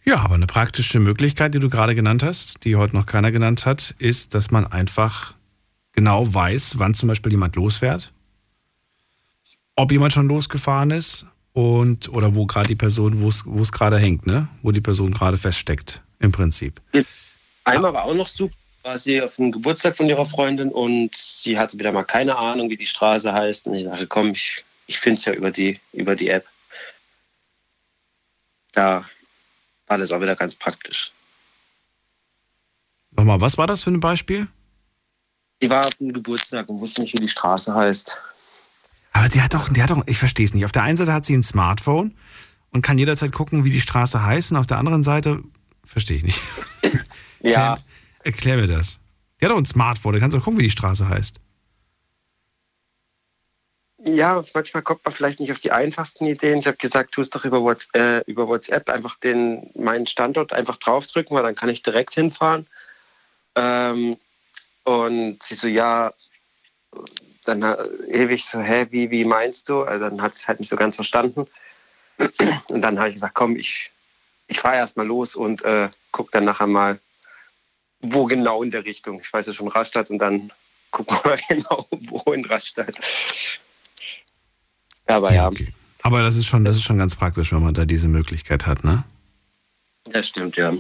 Ja, 0.05 0.19
aber 0.19 0.35
eine 0.35 0.47
praktische 0.47 1.01
Möglichkeit, 1.01 1.55
die 1.55 1.59
du 1.59 1.69
gerade 1.69 1.97
genannt 1.97 2.23
hast, 2.23 2.65
die 2.65 2.77
heute 2.77 2.95
noch 2.95 3.07
keiner 3.07 3.33
genannt 3.33 3.67
hat, 3.67 3.95
ist, 3.99 4.35
dass 4.35 4.53
man 4.53 4.65
einfach 4.65 5.35
genau 5.93 6.33
weiß, 6.33 6.79
wann 6.79 6.95
zum 6.95 7.09
Beispiel 7.09 7.33
jemand 7.33 7.57
losfährt, 7.57 8.13
ob 9.77 9.93
jemand 9.93 10.13
schon 10.13 10.29
losgefahren 10.29 10.91
ist 10.91 11.27
und 11.53 12.09
oder 12.09 12.35
wo 12.35 12.47
gerade 12.47 12.69
die 12.69 12.77
Person, 12.77 13.21
wo 13.21 13.29
es 13.61 13.73
gerade 13.73 13.99
hängt, 13.99 14.27
ne? 14.27 14.49
Wo 14.63 14.73
die 14.73 14.81
Person 14.81 15.13
gerade 15.13 15.37
feststeckt, 15.37 16.03
im 16.21 16.33
Prinzip. 16.33 16.81
Einmal 17.65 17.95
war 17.95 18.05
auch 18.05 18.15
noch 18.15 18.27
super, 18.27 18.55
war 18.83 18.99
sie 18.99 19.21
auf 19.23 19.37
dem 19.37 19.51
Geburtstag 19.51 19.97
von 19.97 20.09
ihrer 20.09 20.27
Freundin 20.27 20.71
und 20.71 21.15
sie 21.15 21.59
hatte 21.59 21.79
wieder 21.79 21.93
mal 21.93 22.05
keine 22.05 22.37
Ahnung, 22.37 22.71
wie 22.71 22.77
die 22.77 22.87
Straße 22.87 23.33
heißt. 23.33 23.67
Und 23.67 23.75
ich 23.75 23.85
sagte, 23.85 24.07
komm, 24.07 24.33
ich, 24.33 24.65
ich 24.87 24.99
finde 24.99 25.19
es 25.19 25.25
ja 25.25 25.33
über 25.33 25.51
die, 25.51 25.81
über 25.93 26.15
die 26.15 26.29
App. 26.29 26.47
Da 28.73 29.05
war 29.87 29.99
das 29.99 30.13
auch 30.13 30.21
wieder 30.21 30.37
ganz 30.37 30.55
praktisch. 30.55 31.13
Nochmal, 33.13 33.41
was 33.41 33.57
war 33.57 33.67
das 33.67 33.83
für 33.83 33.91
ein 33.91 34.01
Beispiel? 34.01 34.49
Sie 35.61 35.71
war 35.71 35.87
auf 35.87 35.95
dem 35.95 36.13
Geburtstag 36.13 36.69
und 36.69 36.81
wusste 36.81 37.01
nicht, 37.01 37.15
wie 37.15 37.21
die 37.21 37.29
Straße 37.29 37.75
heißt. 37.75 38.19
Aber 39.15 39.29
die 39.29 39.41
hat 39.41 39.55
doch, 39.55 39.73
die 39.73 39.83
hat 39.83 39.91
doch, 39.91 40.03
ich 40.07 40.19
verstehe 40.19 40.45
es 40.45 40.53
nicht. 40.53 40.67
Auf 40.67 40.73
der 40.73 40.83
einen 40.83 40.99
Seite 40.99 41.15
hat 41.15 41.25
sie 41.25 41.35
ein 41.35 41.43
Smartphone 41.43 42.15
und 42.73 42.83
kann 42.83 42.99
jederzeit 42.99 43.33
gucken, 43.33 43.65
wie 43.65 43.71
die 43.71 43.81
Straße 43.81 44.23
heißt, 44.23 44.53
und 44.53 44.59
auf 44.59 44.67
der 44.67 44.79
anderen 44.79 45.03
Seite 45.03 45.43
verstehe 45.85 46.19
ich 46.19 46.25
nicht. 46.25 46.41
Ja, 47.47 47.79
Erklär 48.25 48.57
mir 48.57 48.67
das. 48.67 48.99
Die 49.39 49.45
hat 49.45 49.53
doch 49.53 49.59
ein 49.59 49.67
Smartphone, 49.67 50.15
da 50.15 50.19
kannst 50.19 50.35
du 50.35 50.41
gucken, 50.41 50.59
wie 50.59 50.65
die 50.65 50.71
Straße 50.71 51.09
heißt. 51.09 51.41
Ja, 53.99 54.43
manchmal 54.55 54.83
kommt 54.83 55.05
man 55.05 55.15
vielleicht 55.15 55.41
nicht 55.41 55.53
auf 55.53 55.61
die 55.61 55.71
einfachsten 55.71 56.27
Ideen. 56.27 56.59
Ich 56.59 56.67
habe 56.67 56.77
gesagt, 56.79 57.13
tu 57.13 57.21
es 57.21 57.31
doch 57.31 57.45
über, 57.45 57.63
Whats 57.63 57.89
äh, 57.93 58.23
über 58.27 58.49
WhatsApp, 58.49 58.89
einfach 58.89 59.19
den, 59.19 59.71
meinen 59.75 60.07
Standort 60.07 60.53
einfach 60.53 60.79
draufdrücken, 60.79 61.37
weil 61.37 61.43
dann 61.43 61.55
kann 61.55 61.69
ich 61.69 61.83
direkt 61.83 62.15
hinfahren. 62.15 62.67
Ähm, 63.55 64.17
und 64.85 65.43
sie 65.43 65.55
so, 65.55 65.69
ja, 65.69 66.13
dann 67.45 67.63
äh, 67.63 67.77
ewig 68.09 68.45
so, 68.45 68.61
hä, 68.61 68.87
wie, 68.91 69.11
wie 69.11 69.25
meinst 69.25 69.69
du? 69.69 69.83
Also 69.83 70.09
dann 70.09 70.23
hat 70.23 70.35
es 70.35 70.49
halt 70.49 70.61
nicht 70.61 70.69
so 70.69 70.77
ganz 70.77 70.97
verstanden. 70.97 71.47
Und 72.69 72.83
dann 72.83 72.99
habe 72.99 73.09
ich 73.09 73.15
gesagt, 73.15 73.35
komm, 73.35 73.57
ich, 73.57 73.91
ich 74.47 74.61
fahre 74.61 74.77
erstmal 74.77 75.07
los 75.07 75.35
und 75.35 75.63
äh, 75.65 75.89
guck 76.13 76.31
dann 76.31 76.45
nachher 76.45 76.67
mal, 76.67 76.99
wo 78.01 78.25
genau 78.25 78.63
in 78.63 78.71
der 78.71 78.85
Richtung. 78.85 79.21
Ich 79.21 79.33
weiß 79.33 79.47
ja 79.47 79.53
schon 79.53 79.69
Rastatt 79.69 80.11
und 80.11 80.19
dann 80.19 80.53
gucken 80.91 81.19
wir 81.23 81.31
mal 81.31 81.41
genau, 81.49 81.87
wo 82.09 82.33
in 82.33 82.45
Rastatt. 82.45 82.95
Aber 85.07 85.33
ja, 85.33 85.49
okay. 85.49 85.73
Aber 86.03 86.23
das 86.23 86.37
ist 86.37 86.47
schon, 86.47 86.65
das 86.65 86.77
ist 86.77 86.83
schon 86.83 86.99
ganz 86.99 87.17
praktisch, 87.17 87.53
wenn 87.53 87.63
man 87.63 87.75
da 87.75 87.85
diese 87.85 88.09
Möglichkeit 88.09 88.67
hat, 88.67 88.85
ne? 88.85 89.05
das 90.05 90.29
stimmt, 90.29 90.57
ja. 90.57 90.73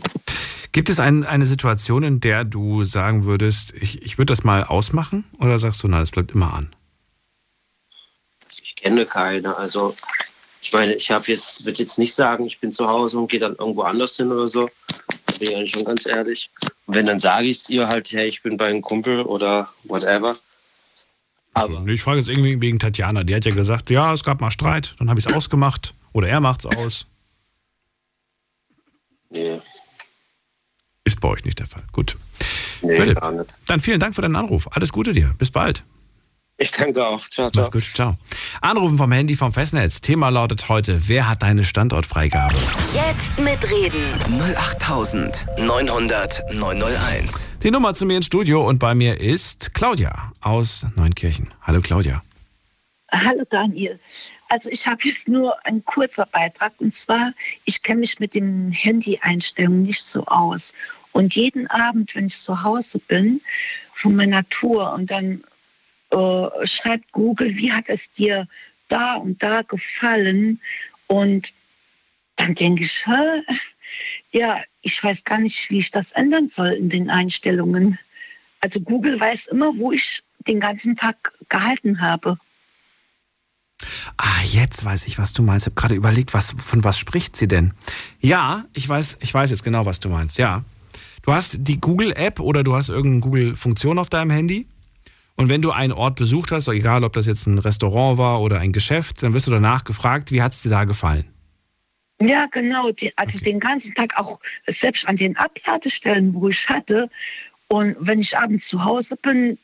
Gibt 0.74 0.90
es 0.90 0.98
ein, 0.98 1.22
eine 1.22 1.46
Situation, 1.46 2.02
in 2.02 2.18
der 2.18 2.42
du 2.42 2.82
sagen 2.82 3.26
würdest, 3.26 3.74
ich, 3.74 4.02
ich 4.02 4.18
würde 4.18 4.32
das 4.32 4.42
mal 4.42 4.64
ausmachen? 4.64 5.22
Oder 5.38 5.56
sagst 5.56 5.80
du, 5.84 5.86
nein, 5.86 6.00
das 6.00 6.10
bleibt 6.10 6.32
immer 6.32 6.52
an? 6.52 6.74
Ich 8.60 8.74
kenne 8.74 9.06
keine. 9.06 9.56
Also, 9.56 9.94
ich 10.60 10.72
meine, 10.72 10.94
ich 10.94 11.12
habe 11.12 11.26
jetzt, 11.28 11.64
würde 11.64 11.78
jetzt 11.78 11.96
nicht 11.96 12.12
sagen, 12.12 12.44
ich 12.44 12.58
bin 12.58 12.72
zu 12.72 12.88
Hause 12.88 13.20
und 13.20 13.30
gehe 13.30 13.38
dann 13.38 13.54
irgendwo 13.54 13.82
anders 13.82 14.16
hin 14.16 14.32
oder 14.32 14.48
so. 14.48 14.68
Da 15.26 15.38
bin 15.38 15.48
ich 15.48 15.56
eigentlich 15.56 15.70
schon 15.70 15.84
ganz 15.84 16.06
ehrlich. 16.06 16.50
Und 16.86 16.96
wenn, 16.96 17.06
dann 17.06 17.20
sage 17.20 17.46
ich 17.46 17.58
es 17.58 17.70
ihr 17.70 17.86
halt, 17.86 18.10
hey, 18.10 18.26
ich 18.26 18.42
bin 18.42 18.56
bei 18.56 18.66
einem 18.66 18.82
Kumpel 18.82 19.22
oder 19.22 19.72
whatever. 19.84 20.36
Aber 21.52 21.78
also, 21.78 21.86
ich 21.86 22.02
frage 22.02 22.18
jetzt 22.18 22.28
irgendwie 22.28 22.60
wegen 22.60 22.80
Tatjana. 22.80 23.22
Die 23.22 23.36
hat 23.36 23.44
ja 23.44 23.54
gesagt, 23.54 23.90
ja, 23.90 24.12
es 24.12 24.24
gab 24.24 24.40
mal 24.40 24.50
Streit, 24.50 24.96
dann 24.98 25.08
habe 25.08 25.20
ich 25.20 25.26
es 25.26 25.32
ausgemacht. 25.32 25.94
Oder 26.12 26.26
er 26.26 26.40
macht 26.40 26.64
es 26.64 26.76
aus. 26.76 27.06
Nee. 29.30 29.60
Ist 31.04 31.20
bei 31.20 31.28
euch 31.28 31.44
nicht 31.44 31.58
der 31.58 31.66
Fall. 31.66 31.82
Gut. 31.92 32.16
Nee, 32.82 32.98
Philipp, 32.98 33.20
gar 33.20 33.32
nicht. 33.32 33.50
Dann 33.66 33.80
vielen 33.80 34.00
Dank 34.00 34.14
für 34.14 34.22
deinen 34.22 34.36
Anruf. 34.36 34.68
Alles 34.72 34.92
Gute 34.92 35.12
dir. 35.12 35.34
Bis 35.38 35.50
bald. 35.50 35.84
Ich 36.56 36.70
danke 36.70 37.04
auch. 37.04 37.18
Ciao, 37.28 37.50
ciao. 37.50 37.62
Mach's 37.62 37.70
gut. 37.70 37.82
Ciao. 37.94 38.16
Anrufen 38.60 38.96
vom 38.96 39.10
Handy 39.10 39.34
vom 39.34 39.52
Festnetz. 39.52 40.00
Thema 40.00 40.28
lautet 40.28 40.68
heute, 40.68 41.08
wer 41.08 41.28
hat 41.28 41.42
deine 41.42 41.64
Standortfreigabe? 41.64 42.54
Jetzt 42.94 43.36
mitreden. 43.38 44.12
08900 44.56 46.54
901. 46.54 47.50
Die 47.62 47.72
Nummer 47.72 47.92
zu 47.94 48.06
mir 48.06 48.18
ins 48.18 48.26
Studio 48.26 48.66
und 48.66 48.78
bei 48.78 48.94
mir 48.94 49.20
ist 49.20 49.74
Claudia 49.74 50.32
aus 50.40 50.86
Neunkirchen. 50.94 51.48
Hallo 51.62 51.80
Claudia. 51.80 52.22
Hallo 53.10 53.42
Daniel. 53.50 53.98
Also 54.54 54.70
ich 54.70 54.86
habe 54.86 55.02
jetzt 55.02 55.26
nur 55.26 55.66
einen 55.66 55.84
kurzer 55.84 56.26
Beitrag 56.26 56.74
und 56.78 56.94
zwar, 56.94 57.32
ich 57.64 57.82
kenne 57.82 57.98
mich 58.02 58.20
mit 58.20 58.36
den 58.36 58.70
Handy-Einstellungen 58.70 59.82
nicht 59.82 60.04
so 60.04 60.24
aus. 60.26 60.74
Und 61.10 61.34
jeden 61.34 61.66
Abend, 61.66 62.14
wenn 62.14 62.26
ich 62.26 62.38
zu 62.38 62.62
Hause 62.62 63.00
bin, 63.00 63.40
von 63.94 64.14
meiner 64.14 64.48
Tour 64.50 64.92
und 64.92 65.10
dann 65.10 65.42
äh, 66.10 66.66
schreibt 66.68 67.10
Google, 67.10 67.56
wie 67.56 67.72
hat 67.72 67.86
es 67.88 68.12
dir 68.12 68.46
da 68.86 69.14
und 69.14 69.42
da 69.42 69.62
gefallen? 69.62 70.60
Und 71.08 71.52
dann 72.36 72.54
denke 72.54 72.84
ich, 72.84 73.04
hä? 73.08 73.42
ja, 74.30 74.62
ich 74.82 75.02
weiß 75.02 75.24
gar 75.24 75.38
nicht, 75.38 75.68
wie 75.68 75.78
ich 75.78 75.90
das 75.90 76.12
ändern 76.12 76.48
soll 76.48 76.74
in 76.74 76.90
den 76.90 77.10
Einstellungen. 77.10 77.98
Also 78.60 78.78
Google 78.78 79.18
weiß 79.18 79.48
immer, 79.48 79.76
wo 79.76 79.90
ich 79.90 80.22
den 80.46 80.60
ganzen 80.60 80.96
Tag 80.96 81.32
gehalten 81.48 82.00
habe. 82.00 82.38
Ah, 84.16 84.42
jetzt 84.44 84.84
weiß 84.84 85.06
ich, 85.06 85.18
was 85.18 85.32
du 85.32 85.42
meinst. 85.42 85.66
Ich 85.66 85.72
habe 85.72 85.80
gerade 85.80 85.94
überlegt, 85.94 86.34
was, 86.34 86.54
von 86.56 86.84
was 86.84 86.98
spricht 86.98 87.36
sie 87.36 87.48
denn? 87.48 87.72
Ja, 88.20 88.64
ich 88.74 88.88
weiß, 88.88 89.18
ich 89.20 89.32
weiß 89.32 89.50
jetzt 89.50 89.64
genau, 89.64 89.86
was 89.86 90.00
du 90.00 90.08
meinst. 90.08 90.38
Ja. 90.38 90.64
Du 91.22 91.32
hast 91.32 91.58
die 91.60 91.80
Google-App 91.80 92.38
oder 92.40 92.62
du 92.62 92.74
hast 92.74 92.90
irgendeine 92.90 93.20
Google-Funktion 93.20 93.98
auf 93.98 94.10
deinem 94.10 94.30
Handy. 94.30 94.66
Und 95.36 95.48
wenn 95.48 95.62
du 95.62 95.72
einen 95.72 95.92
Ort 95.92 96.16
besucht 96.16 96.52
hast, 96.52 96.68
egal 96.68 97.02
ob 97.02 97.14
das 97.14 97.26
jetzt 97.26 97.46
ein 97.46 97.58
Restaurant 97.58 98.18
war 98.18 98.40
oder 98.40 98.60
ein 98.60 98.72
Geschäft, 98.72 99.22
dann 99.22 99.34
wirst 99.34 99.46
du 99.48 99.50
danach 99.50 99.84
gefragt, 99.84 100.30
wie 100.30 100.42
hat 100.42 100.52
es 100.52 100.62
dir 100.62 100.70
da 100.70 100.84
gefallen? 100.84 101.24
Ja, 102.20 102.46
genau. 102.52 102.92
Die, 102.92 103.16
also 103.16 103.36
okay. 103.36 103.50
den 103.50 103.60
ganzen 103.60 103.94
Tag 103.94 104.16
auch 104.16 104.38
selbst 104.68 105.08
an 105.08 105.16
den 105.16 105.36
Abladestellen, 105.36 106.34
wo 106.34 106.48
ich 106.48 106.68
hatte. 106.68 107.10
Und 107.68 107.96
wenn 107.98 108.20
ich 108.20 108.36
abends 108.38 108.68
zu 108.68 108.84
Hause 108.84 109.16
bin, 109.16 109.58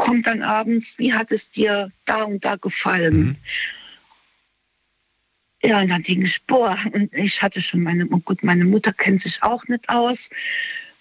kommt 0.00 0.26
dann 0.26 0.42
abends, 0.42 0.98
wie 0.98 1.12
hat 1.12 1.30
es 1.30 1.50
dir 1.50 1.92
da 2.06 2.24
und 2.24 2.44
da 2.44 2.56
gefallen? 2.56 3.18
Mhm. 3.18 3.36
Ja, 5.62 5.82
und 5.82 5.88
dann 5.88 6.02
denke 6.02 6.24
ich, 6.24 6.42
boah, 6.46 6.76
und 6.92 7.14
ich 7.14 7.42
hatte 7.42 7.60
schon 7.60 7.82
meine, 7.82 8.06
oh 8.10 8.18
gut, 8.18 8.42
meine 8.42 8.64
Mutter 8.64 8.94
kennt 8.94 9.20
sich 9.20 9.42
auch 9.42 9.68
nicht 9.68 9.86
aus, 9.90 10.30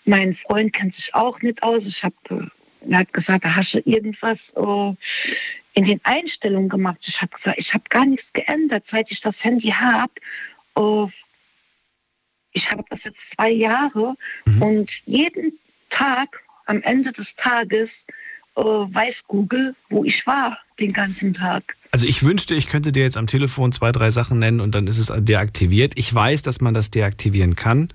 mein 0.04 0.34
Freund 0.34 0.74
kennt 0.74 0.94
sich 0.94 1.16
auch 1.16 1.42
nicht 1.42 1.64
aus. 1.64 1.88
Ich 1.88 2.04
habe, 2.04 2.52
er 2.90 2.98
hat 3.00 3.14
gesagt, 3.14 3.46
da 3.46 3.56
hast 3.56 3.74
du 3.74 3.80
irgendwas 3.86 4.54
äh, 4.58 4.94
in 5.76 5.86
den 5.86 6.02
Einstellungen 6.04 6.68
gemacht. 6.68 6.98
Ich 7.08 7.22
habe 7.22 7.32
gesagt, 7.32 7.58
ich 7.58 7.74
habe 7.74 7.86
gar 7.88 8.06
nichts 8.06 8.34
geändert, 8.34 8.86
seit 8.86 9.12
ich 9.12 9.22
das 9.22 9.46
Handy 9.46 9.70
habe. 9.70 10.12
Äh, 10.76 11.08
ich 12.52 12.70
habe 12.70 12.84
das 12.90 13.06
jetzt 13.06 13.32
zwei 13.32 13.50
Jahre 13.50 14.16
mhm. 14.44 14.62
und 14.62 15.02
jeden 15.06 15.58
Tag, 15.90 16.42
am 16.66 16.82
Ende 16.84 17.14
des 17.14 17.36
Tages, 17.36 18.06
äh, 18.56 18.62
weiß 18.62 19.26
Google, 19.28 19.76
wo 19.90 20.04
ich 20.04 20.26
war 20.28 20.58
den 20.80 20.94
ganzen 20.94 21.34
Tag. 21.34 21.76
Also 21.92 22.06
ich 22.06 22.24
wünschte, 22.24 22.56
ich 22.56 22.68
könnte 22.68 22.92
dir 22.92 23.04
jetzt 23.04 23.18
am 23.18 23.28
Telefon 23.28 23.72
zwei, 23.72 23.92
drei 23.92 24.12
Sachen 24.12 24.40
nennen 24.40 24.60
und 24.60 24.76
dann 24.76 24.88
ist 24.88 25.00
es 25.00 25.12
deaktiviert. 25.16 25.94
Ich 25.96 26.14
weiß, 26.14 26.42
dass 26.44 26.62
man 26.62 26.74
das 26.74 26.92
deaktivieren 26.92 27.56
kann. 27.56 27.90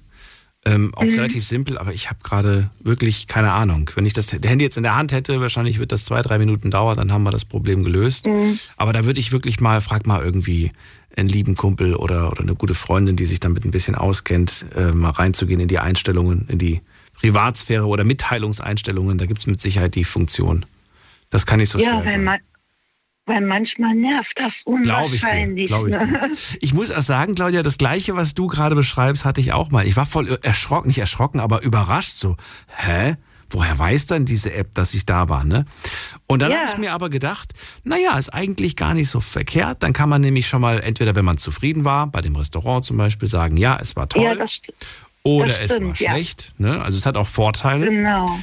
Ähm, 0.67 0.95
auch 0.95 1.03
mhm. 1.03 1.15
relativ 1.15 1.45
simpel, 1.45 1.77
aber 1.77 1.93
ich 1.93 2.09
habe 2.09 2.21
gerade 2.23 2.71
wirklich 2.83 3.27
keine 3.27 3.53
Ahnung. 3.53 3.91
Wenn 3.95 4.07
ich 4.07 4.15
das 4.15 4.33
Handy 4.33 4.65
jetzt 4.65 4.79
in 4.79 4.83
der 4.83 4.97
Hand 4.97 5.13
hätte, 5.13 5.43
wahrscheinlich 5.43 5.79
wird 5.79 5.93
das 5.93 6.07
zwei, 6.07 6.23
drei 6.23 6.39
Minuten 6.39 6.71
dauern, 6.71 6.97
dann 6.97 7.13
haben 7.13 7.23
wir 7.23 7.31
das 7.31 7.45
Problem 7.45 7.85
gelöst. 7.85 8.27
Mhm. 8.27 8.59
Aber 8.79 8.95
da 8.95 9.05
würde 9.05 9.21
ich 9.21 9.31
wirklich 9.31 9.61
mal, 9.61 9.83
frag 9.83 10.07
mal 10.07 10.25
irgendwie 10.25 10.73
einen 11.17 11.29
lieben 11.29 11.55
Kumpel 11.55 11.95
oder, 11.95 12.31
oder 12.33 12.41
eine 12.41 12.55
gute 12.55 12.75
Freundin, 12.75 13.15
die 13.15 13.27
sich 13.27 13.41
damit 13.41 13.65
ein 13.65 13.71
bisschen 13.71 13.95
auskennt, 13.95 14.65
äh, 14.75 14.93
mal 14.93 15.11
reinzugehen 15.11 15.61
in 15.61 15.69
die 15.69 15.79
Einstellungen, 15.79 16.47
in 16.49 16.59
die 16.59 16.81
Privatsphäre 17.15 17.87
oder 17.87 18.05
Mitteilungseinstellungen. 18.05 19.19
Da 19.19 19.27
gibt 19.27 19.41
es 19.41 19.47
mit 19.47 19.61
Sicherheit 19.61 19.95
die 19.95 20.05
Funktion. 20.05 20.67
Das 21.31 21.47
kann 21.47 21.59
nicht 21.59 21.71
so 21.71 21.79
ja, 21.79 22.01
schwer 22.01 22.12
sein. 22.12 22.25
Man, 22.25 22.41
weil 23.27 23.41
manchmal 23.41 23.95
nervt 23.95 24.39
das 24.39 24.62
unwahrscheinlich. 24.65 25.69
Glaube 25.69 25.91
ich, 25.91 25.97
dir, 25.97 26.07
glaub 26.07 26.21
ich, 26.31 26.49
dir. 26.49 26.59
ich 26.61 26.75
muss 26.75 26.91
auch 26.91 27.03
sagen, 27.03 27.35
Claudia, 27.35 27.62
das 27.62 27.79
Gleiche, 27.79 28.17
was 28.17 28.35
du 28.35 28.47
gerade 28.49 28.75
beschreibst, 28.75 29.25
hatte 29.25 29.41
ich 29.41 29.53
auch 29.53 29.71
mal. 29.71 29.87
Ich 29.87 29.97
war 29.97 30.05
voll 30.05 30.39
erschrocken, 30.43 30.89
nicht 30.89 30.99
erschrocken, 30.99 31.41
aber 31.41 31.62
überrascht 31.62 32.17
so. 32.17 32.37
Hä? 32.69 33.17
Woher 33.51 33.79
weiß 33.79 34.07
dann 34.07 34.25
diese 34.25 34.53
App, 34.53 34.75
dass 34.75 34.95
ich 34.95 35.07
da 35.07 35.29
war, 35.29 35.45
ne? 35.45 35.65
Und 36.27 36.41
dann 36.43 36.51
ja. 36.51 36.59
habe 36.59 36.73
ich 36.73 36.79
mir 36.79 36.93
aber 36.93 37.09
gedacht, 37.09 37.53
naja, 37.85 38.19
ist 38.19 38.31
eigentlich 38.31 38.75
gar 38.75 38.95
nicht 38.95 39.09
so 39.09 39.21
verkehrt. 39.21 39.83
Dann 39.83 39.93
kann 39.93 40.09
man 40.09 40.23
nämlich 40.23 40.49
schon 40.49 40.61
mal, 40.61 40.81
entweder 40.81 41.15
wenn 41.15 41.25
man 41.25 41.39
zufrieden 41.39 41.85
war, 41.85 42.07
bei 42.09 42.21
dem 42.21 42.35
Restaurant 42.37 42.85
zum 42.85 42.97
Beispiel, 42.97 43.29
sagen, 43.29 43.57
ja, 43.57 43.79
es 43.81 43.97
war 43.97 44.09
toll. 44.09 44.25
Ja, 44.25 44.35
das, 44.35 44.61
oder 45.25 45.49
stimmt, 45.49 45.70
es 45.70 46.07
war 46.07 46.12
schlecht. 46.14 46.53
Ne? 46.59 46.81
Also 46.83 46.99
es 46.99 47.07
hat 47.07 47.16
auch 47.16 47.27
Vorteile. 47.27 47.89
Genau. 47.89 48.39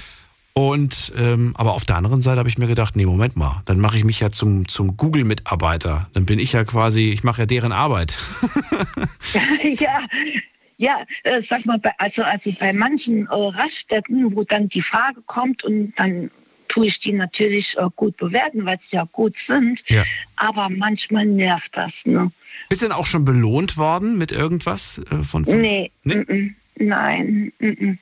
Und 0.53 1.13
ähm, 1.17 1.53
aber 1.57 1.73
auf 1.73 1.85
der 1.85 1.95
anderen 1.95 2.19
Seite 2.19 2.39
habe 2.39 2.49
ich 2.49 2.57
mir 2.57 2.67
gedacht, 2.67 2.97
nee, 2.97 3.05
Moment 3.05 3.37
mal, 3.37 3.61
dann 3.65 3.79
mache 3.79 3.97
ich 3.97 4.03
mich 4.03 4.19
ja 4.19 4.31
zum, 4.31 4.67
zum 4.67 4.97
Google-Mitarbeiter. 4.97 6.09
Dann 6.11 6.25
bin 6.25 6.39
ich 6.39 6.51
ja 6.51 6.65
quasi, 6.65 7.07
ich 7.07 7.23
mache 7.23 7.43
ja 7.43 7.45
deren 7.45 7.71
Arbeit. 7.71 8.17
ja, 9.79 10.01
ja, 10.75 11.05
äh, 11.23 11.41
sag 11.41 11.65
mal, 11.65 11.77
bei, 11.77 11.91
also, 11.99 12.23
also 12.23 12.51
bei 12.59 12.73
manchen 12.73 13.27
äh, 13.27 13.33
Raststätten, 13.33 14.35
wo 14.35 14.43
dann 14.43 14.67
die 14.67 14.81
Frage 14.81 15.21
kommt 15.25 15.63
und 15.63 15.93
dann 15.95 16.31
tue 16.67 16.87
ich 16.87 16.99
die 16.99 17.13
natürlich 17.13 17.77
äh, 17.77 17.87
gut 17.95 18.17
bewerten, 18.17 18.65
weil 18.65 18.79
sie 18.81 18.95
ja 18.97 19.07
gut 19.11 19.37
sind. 19.37 19.87
Ja. 19.89 20.03
Aber 20.35 20.69
manchmal 20.69 21.25
nervt 21.25 21.77
das. 21.77 22.05
Ne? 22.05 22.31
Bist 22.67 22.81
du 22.81 22.87
denn 22.87 22.95
auch 22.95 23.05
schon 23.05 23.23
belohnt 23.23 23.77
worden 23.77 24.17
mit 24.17 24.31
irgendwas 24.31 24.99
äh, 25.11 25.23
von, 25.23 25.45
von? 25.45 25.61
Nee, 25.61 25.91
nee? 26.03 26.15
Mm 26.15 26.21
-mm. 26.21 26.55
Nein. 26.81 27.51
Mm 27.59 27.97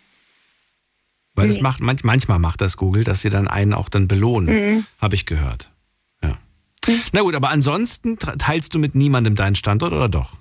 weil 1.40 1.48
das 1.48 1.62
macht, 1.62 1.82
manchmal 1.82 2.40
macht 2.40 2.60
das 2.60 2.76
Google, 2.76 3.06
dass 3.06 3.22
sie 3.22 3.30
dann 3.30 3.48
einen 3.48 3.74
auch 3.74 3.88
dann 3.88 4.10
belohnen, 4.10 4.76
mhm. 4.76 4.86
habe 5.00 5.16
ich 5.16 5.26
gehört. 5.26 5.72
Ja. 6.22 6.38
Mhm. 6.86 7.02
Na 7.14 7.22
gut, 7.22 7.36
aber 7.36 7.50
ansonsten 7.50 8.18
teilst 8.18 8.74
du 8.74 8.80
mit 8.80 8.94
niemandem 8.96 9.36
deinen 9.36 9.56
Standort 9.56 9.94
oder 9.94 10.10
doch? 10.10 10.36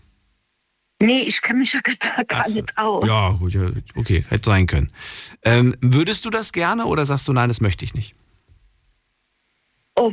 Nee, 1.00 1.20
ich 1.20 1.40
kenne 1.40 1.60
mich 1.60 1.72
ja 1.72 1.80
gar 2.26 2.48
so. 2.48 2.54
nicht 2.54 2.76
aus. 2.76 3.06
Ja, 3.06 3.30
gut, 3.30 3.56
okay, 3.94 4.24
hätte 4.28 4.50
sein 4.50 4.66
können. 4.66 4.90
Ähm, 5.42 5.76
würdest 5.80 6.24
du 6.24 6.30
das 6.30 6.52
gerne 6.52 6.86
oder 6.86 7.06
sagst 7.06 7.28
du, 7.28 7.32
nein, 7.32 7.48
das 7.48 7.60
möchte 7.60 7.84
ich 7.84 7.94
nicht? 7.94 8.16
Oh, 9.94 10.12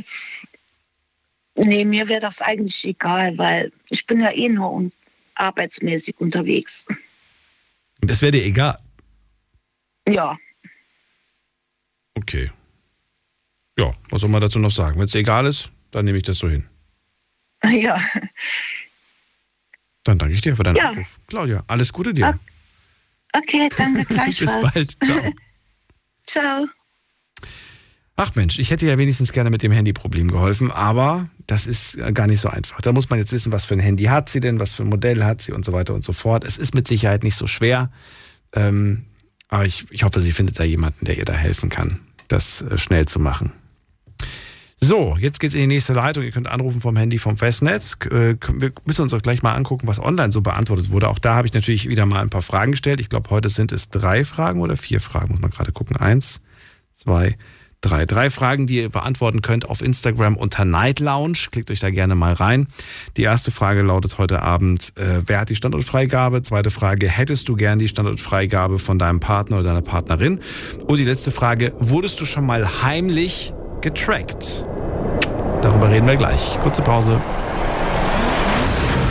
nee, 1.56 1.84
mir 1.84 2.06
wäre 2.06 2.20
das 2.20 2.40
eigentlich 2.40 2.84
egal, 2.86 3.36
weil 3.36 3.72
ich 3.88 4.06
bin 4.06 4.20
ja 4.20 4.30
eh 4.30 4.48
nur 4.48 4.72
un 4.72 4.92
arbeitsmäßig 5.34 6.14
unterwegs. 6.20 6.86
Das 8.00 8.22
wäre 8.22 8.32
dir 8.32 8.44
egal? 8.44 8.78
Ja. 10.08 10.36
Okay. 12.14 12.50
Ja, 13.78 13.92
was 14.10 14.20
soll 14.20 14.30
man 14.30 14.40
dazu 14.40 14.58
noch 14.58 14.70
sagen? 14.70 14.98
Wenn 14.98 15.06
es 15.06 15.14
egal 15.14 15.46
ist, 15.46 15.70
dann 15.90 16.04
nehme 16.04 16.18
ich 16.18 16.24
das 16.24 16.38
so 16.38 16.48
hin. 16.48 16.64
Ja. 17.64 18.02
Dann 20.04 20.18
danke 20.18 20.34
ich 20.34 20.40
dir 20.40 20.56
für 20.56 20.62
deinen 20.62 20.76
ja. 20.76 20.90
Anruf. 20.90 21.18
Claudia, 21.26 21.64
alles 21.66 21.92
Gute 21.92 22.14
dir. 22.14 22.38
Okay, 23.32 23.68
danke 23.76 24.04
gleichfalls. 24.14 24.38
Bis 24.38 24.60
bald. 24.60 25.04
Ciao. 25.04 25.32
Ciao. 26.26 26.66
Ach 28.16 28.34
Mensch, 28.34 28.58
ich 28.58 28.70
hätte 28.70 28.86
ja 28.86 28.96
wenigstens 28.96 29.32
gerne 29.32 29.50
mit 29.50 29.62
dem 29.62 29.72
Handyproblem 29.72 30.30
geholfen, 30.30 30.70
aber 30.70 31.28
das 31.46 31.66
ist 31.66 31.98
gar 32.14 32.26
nicht 32.26 32.40
so 32.40 32.48
einfach. 32.48 32.80
Da 32.80 32.92
muss 32.92 33.10
man 33.10 33.18
jetzt 33.18 33.32
wissen, 33.32 33.52
was 33.52 33.66
für 33.66 33.74
ein 33.74 33.80
Handy 33.80 34.04
hat 34.04 34.30
sie 34.30 34.40
denn, 34.40 34.58
was 34.58 34.72
für 34.72 34.84
ein 34.84 34.88
Modell 34.88 35.22
hat 35.22 35.42
sie 35.42 35.52
und 35.52 35.64
so 35.64 35.72
weiter 35.72 35.92
und 35.92 36.02
so 36.02 36.12
fort. 36.12 36.44
Es 36.44 36.56
ist 36.56 36.74
mit 36.74 36.88
Sicherheit 36.88 37.22
nicht 37.22 37.36
so 37.36 37.46
schwer. 37.46 37.90
Ähm, 38.54 39.04
aber 39.48 39.66
ich, 39.66 39.84
ich 39.90 40.02
hoffe, 40.02 40.20
sie 40.20 40.32
findet 40.32 40.58
da 40.58 40.64
jemanden, 40.64 41.04
der 41.04 41.18
ihr 41.18 41.26
da 41.26 41.34
helfen 41.34 41.68
kann 41.68 42.00
das 42.28 42.62
äh, 42.62 42.78
schnell 42.78 43.06
zu 43.06 43.18
machen. 43.18 43.52
So, 44.78 45.16
jetzt 45.18 45.40
geht's 45.40 45.54
in 45.54 45.62
die 45.62 45.66
nächste 45.66 45.94
Leitung. 45.94 46.22
Ihr 46.22 46.30
könnt 46.30 46.48
anrufen 46.48 46.80
vom 46.80 46.96
Handy 46.96 47.18
vom 47.18 47.36
Festnetz. 47.36 47.96
Äh, 48.10 48.36
Wir 48.54 48.72
müssen 48.84 49.02
uns 49.02 49.14
auch 49.14 49.22
gleich 49.22 49.42
mal 49.42 49.54
angucken, 49.54 49.88
was 49.88 49.98
online 50.00 50.32
so 50.32 50.42
beantwortet 50.42 50.90
wurde. 50.90 51.08
Auch 51.08 51.18
da 51.18 51.34
habe 51.34 51.46
ich 51.46 51.54
natürlich 51.54 51.88
wieder 51.88 52.04
mal 52.04 52.20
ein 52.20 52.30
paar 52.30 52.42
Fragen 52.42 52.72
gestellt. 52.72 53.00
Ich 53.00 53.08
glaube, 53.08 53.30
heute 53.30 53.48
sind 53.48 53.72
es 53.72 53.88
drei 53.88 54.24
Fragen 54.24 54.60
oder 54.60 54.76
vier 54.76 55.00
Fragen. 55.00 55.32
Muss 55.32 55.40
man 55.40 55.50
gerade 55.50 55.72
gucken. 55.72 55.96
Eins, 55.96 56.40
zwei, 56.92 57.30
drei. 57.30 57.38
Drei 57.88 58.30
Fragen, 58.30 58.66
die 58.66 58.76
ihr 58.76 58.88
beantworten 58.88 59.42
könnt 59.42 59.68
auf 59.68 59.82
Instagram 59.82 60.36
unter 60.36 60.64
Night 60.64 61.00
Lounge. 61.00 61.38
Klickt 61.50 61.70
euch 61.70 61.80
da 61.80 61.90
gerne 61.90 62.14
mal 62.14 62.32
rein. 62.32 62.66
Die 63.16 63.22
erste 63.22 63.50
Frage 63.50 63.82
lautet 63.82 64.18
heute 64.18 64.42
Abend, 64.42 64.92
äh, 64.96 65.22
wer 65.26 65.40
hat 65.40 65.50
die 65.50 65.54
Standortfreigabe? 65.54 66.42
Zweite 66.42 66.70
Frage, 66.70 67.08
hättest 67.08 67.48
du 67.48 67.56
gern 67.56 67.78
die 67.78 67.88
Standortfreigabe 67.88 68.78
von 68.78 68.98
deinem 68.98 69.20
Partner 69.20 69.58
oder 69.58 69.68
deiner 69.68 69.82
Partnerin? 69.82 70.40
Und 70.86 70.98
die 70.98 71.04
letzte 71.04 71.30
Frage, 71.30 71.72
wurdest 71.78 72.20
du 72.20 72.24
schon 72.24 72.46
mal 72.46 72.82
heimlich 72.82 73.52
getrackt? 73.80 74.64
Darüber 75.62 75.90
reden 75.90 76.06
wir 76.06 76.16
gleich. 76.16 76.58
Kurze 76.60 76.82
Pause. 76.82 77.20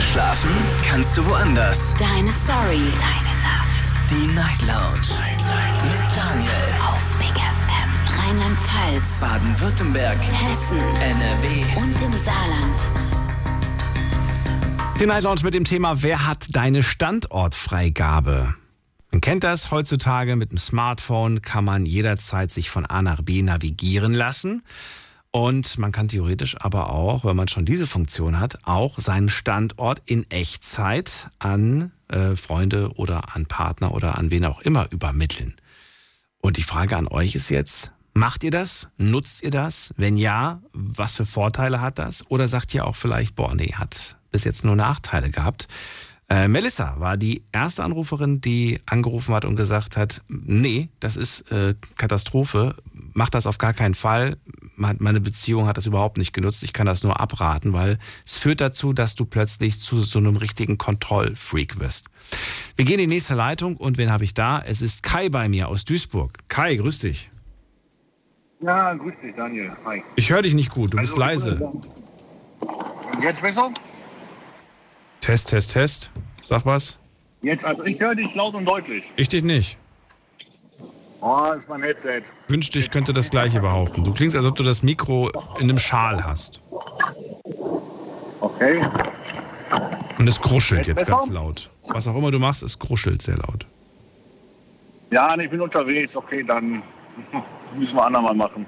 Schlafen 0.00 0.50
kannst 0.88 1.16
du 1.16 1.26
woanders. 1.26 1.94
Deine 1.98 2.30
Story. 2.30 2.80
Deine 2.98 3.36
Nacht. 3.42 3.92
Die 4.10 4.34
Night 4.34 4.62
Lounge. 4.62 5.20
Mit 5.82 6.16
Daniel. 6.16 6.65
Rheinland-Pfalz. 8.26 9.20
Baden-Württemberg. 9.20 10.18
Hessen. 10.18 10.80
NRW. 10.80 11.64
Und 11.76 12.02
im 12.02 12.12
Saarland. 12.12 12.88
Den 14.98 15.08
Night 15.08 15.22
Lounge 15.22 15.42
mit 15.44 15.54
dem 15.54 15.64
Thema, 15.64 16.02
wer 16.02 16.26
hat 16.26 16.48
deine 16.50 16.82
Standortfreigabe? 16.82 18.52
Man 19.12 19.20
kennt 19.20 19.44
das 19.44 19.70
heutzutage 19.70 20.34
mit 20.34 20.50
dem 20.50 20.58
Smartphone, 20.58 21.40
kann 21.40 21.64
man 21.64 21.86
jederzeit 21.86 22.50
sich 22.50 22.68
von 22.68 22.84
A 22.84 23.00
nach 23.00 23.22
B 23.22 23.42
navigieren 23.42 24.12
lassen. 24.12 24.64
Und 25.30 25.78
man 25.78 25.92
kann 25.92 26.08
theoretisch 26.08 26.56
aber 26.60 26.90
auch, 26.90 27.24
wenn 27.24 27.36
man 27.36 27.46
schon 27.46 27.64
diese 27.64 27.86
Funktion 27.86 28.40
hat, 28.40 28.58
auch 28.64 28.98
seinen 28.98 29.28
Standort 29.28 30.02
in 30.04 30.28
Echtzeit 30.32 31.28
an 31.38 31.92
äh, 32.08 32.34
Freunde 32.34 32.90
oder 32.96 33.36
an 33.36 33.46
Partner 33.46 33.94
oder 33.94 34.18
an 34.18 34.32
wen 34.32 34.46
auch 34.46 34.62
immer 34.62 34.88
übermitteln. 34.90 35.54
Und 36.40 36.56
die 36.56 36.62
Frage 36.64 36.96
an 36.96 37.06
euch 37.06 37.36
ist 37.36 37.50
jetzt, 37.50 37.92
macht 38.16 38.44
ihr 38.44 38.50
das? 38.50 38.88
Nutzt 38.96 39.42
ihr 39.42 39.50
das? 39.50 39.92
Wenn 39.96 40.16
ja, 40.16 40.60
was 40.72 41.16
für 41.16 41.26
Vorteile 41.26 41.80
hat 41.80 41.98
das? 41.98 42.24
Oder 42.30 42.48
sagt 42.48 42.74
ihr 42.74 42.86
auch 42.86 42.96
vielleicht, 42.96 43.36
boah, 43.36 43.54
nee, 43.54 43.72
hat 43.74 44.16
bis 44.30 44.44
jetzt 44.44 44.64
nur 44.64 44.76
Nachteile 44.76 45.30
gehabt? 45.30 45.68
Äh, 46.28 46.48
Melissa 46.48 46.98
war 46.98 47.16
die 47.16 47.44
erste 47.52 47.84
Anruferin, 47.84 48.40
die 48.40 48.80
angerufen 48.86 49.32
hat 49.32 49.44
und 49.44 49.54
gesagt 49.54 49.96
hat, 49.96 50.22
nee, 50.28 50.88
das 50.98 51.16
ist 51.16 51.52
äh, 51.52 51.76
Katastrophe, 51.96 52.74
mach 53.12 53.30
das 53.30 53.46
auf 53.46 53.58
gar 53.58 53.72
keinen 53.72 53.94
Fall. 53.94 54.36
Me- 54.74 54.96
Meine 54.98 55.20
Beziehung 55.20 55.68
hat 55.68 55.76
das 55.76 55.86
überhaupt 55.86 56.18
nicht 56.18 56.32
genutzt. 56.32 56.64
Ich 56.64 56.72
kann 56.72 56.86
das 56.86 57.04
nur 57.04 57.20
abraten, 57.20 57.72
weil 57.74 57.98
es 58.24 58.38
führt 58.38 58.60
dazu, 58.60 58.92
dass 58.92 59.14
du 59.14 59.24
plötzlich 59.24 59.78
zu 59.78 60.00
so 60.00 60.18
einem 60.18 60.36
richtigen 60.36 60.78
Kontrollfreak 60.78 61.78
wirst. 61.78 62.06
Wir 62.74 62.84
gehen 62.84 62.98
in 62.98 63.08
die 63.08 63.14
nächste 63.14 63.36
Leitung 63.36 63.76
und 63.76 63.96
wen 63.96 64.10
habe 64.10 64.24
ich 64.24 64.34
da? 64.34 64.60
Es 64.60 64.82
ist 64.82 65.04
Kai 65.04 65.28
bei 65.28 65.48
mir 65.48 65.68
aus 65.68 65.84
Duisburg. 65.84 66.32
Kai, 66.48 66.74
grüß 66.74 66.98
dich. 66.98 67.30
Ja, 68.60 68.94
grüß 68.94 69.14
dich, 69.22 69.34
Daniel. 69.34 69.72
Hi. 69.84 70.02
Ich 70.16 70.30
höre 70.30 70.42
dich 70.42 70.54
nicht 70.54 70.70
gut, 70.70 70.92
du 70.92 70.96
bist 70.96 71.18
Also, 71.18 71.50
leise. 71.50 71.72
Jetzt 73.22 73.42
besser? 73.42 73.70
Test, 75.20 75.48
Test, 75.50 75.72
Test. 75.72 76.10
Sag 76.44 76.64
was. 76.64 76.98
Jetzt, 77.42 77.64
also 77.64 77.84
ich 77.84 78.00
höre 78.00 78.14
dich 78.14 78.34
laut 78.34 78.54
und 78.54 78.64
deutlich. 78.64 79.04
Ich 79.16 79.28
dich 79.28 79.44
nicht. 79.44 79.78
Oh, 81.20 81.52
ist 81.56 81.68
mein 81.68 81.82
Headset. 81.82 82.22
Wünschte, 82.48 82.78
ich 82.78 82.90
könnte 82.90 83.12
das 83.12 83.30
gleiche 83.30 83.60
behaupten. 83.60 84.04
Du 84.04 84.12
klingst, 84.12 84.36
als 84.36 84.46
ob 84.46 84.56
du 84.56 84.62
das 84.62 84.82
Mikro 84.82 85.30
in 85.58 85.68
einem 85.68 85.78
Schal 85.78 86.24
hast. 86.24 86.62
Okay. 88.40 88.80
Und 90.18 90.28
es 90.28 90.40
gruschelt 90.40 90.86
Jetzt 90.86 91.00
jetzt 91.00 91.10
ganz 91.10 91.28
laut. 91.28 91.70
Was 91.88 92.06
auch 92.06 92.16
immer 92.16 92.30
du 92.30 92.38
machst, 92.38 92.62
es 92.62 92.78
gruschelt 92.78 93.22
sehr 93.22 93.36
laut. 93.36 93.66
Ja, 95.10 95.36
ich 95.38 95.50
bin 95.50 95.60
unterwegs. 95.60 96.16
Okay, 96.16 96.42
dann 96.42 96.82
müssen 97.74 97.96
wir 97.96 98.04
andermal 98.06 98.34
machen. 98.34 98.66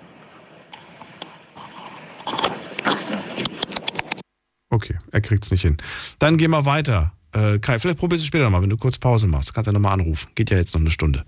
Okay, 4.71 4.97
er 5.13 5.21
kriegt's 5.21 5.51
nicht 5.51 5.63
hin. 5.63 5.77
Dann 6.19 6.37
gehen 6.37 6.51
wir 6.51 6.67
weiter. 6.67 7.13
Äh, 7.33 7.59
Kai, 7.59 7.79
vielleicht 7.79 7.99
probierst 7.99 8.25
du 8.25 8.27
später 8.27 8.45
nochmal, 8.45 8.63
wenn 8.63 8.71
du 8.71 8.77
kurz 8.77 8.99
Pause 8.99 9.27
machst. 9.27 9.55
Kannst 9.55 9.69
du 9.69 9.73
nochmal 9.73 9.95
anrufen. 9.95 10.31
Geht 10.35 10.51
ja 10.51 10.57
jetzt 10.57 10.75
noch 10.75 10.81
eine 10.81 10.91
Stunde. 10.91 11.25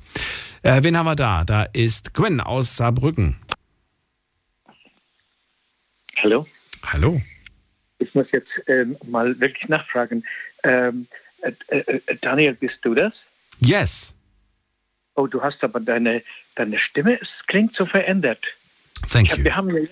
Äh, 0.62 0.82
wen 0.82 0.96
haben 0.96 1.06
wir 1.06 1.16
da? 1.16 1.44
Da 1.44 1.64
ist 1.64 2.14
Gwen 2.14 2.40
aus 2.40 2.76
Saarbrücken. 2.76 3.36
Hallo, 6.22 6.46
Hallo. 6.84 7.20
ich 7.98 8.14
muss 8.14 8.30
jetzt 8.32 8.62
ähm, 8.66 8.96
mal 9.06 9.38
wirklich 9.40 9.68
nachfragen. 9.68 10.22
Ähm, 10.64 11.06
äh, 11.40 11.52
äh, 11.68 12.00
äh, 12.06 12.16
Daniel, 12.20 12.54
bist 12.54 12.84
du 12.84 12.94
das? 12.94 13.26
Yes. 13.60 14.14
Oh, 15.14 15.26
du 15.26 15.42
hast 15.42 15.64
aber 15.64 15.80
deine, 15.80 16.22
deine 16.54 16.78
Stimme, 16.78 17.20
es 17.20 17.46
klingt 17.46 17.74
so 17.74 17.86
verändert. 17.86 18.44
Thank 19.10 19.30
hab, 19.30 19.38
you. 19.38 19.44
Wir 19.44 19.56
haben 19.56 19.70
ja 19.74 19.82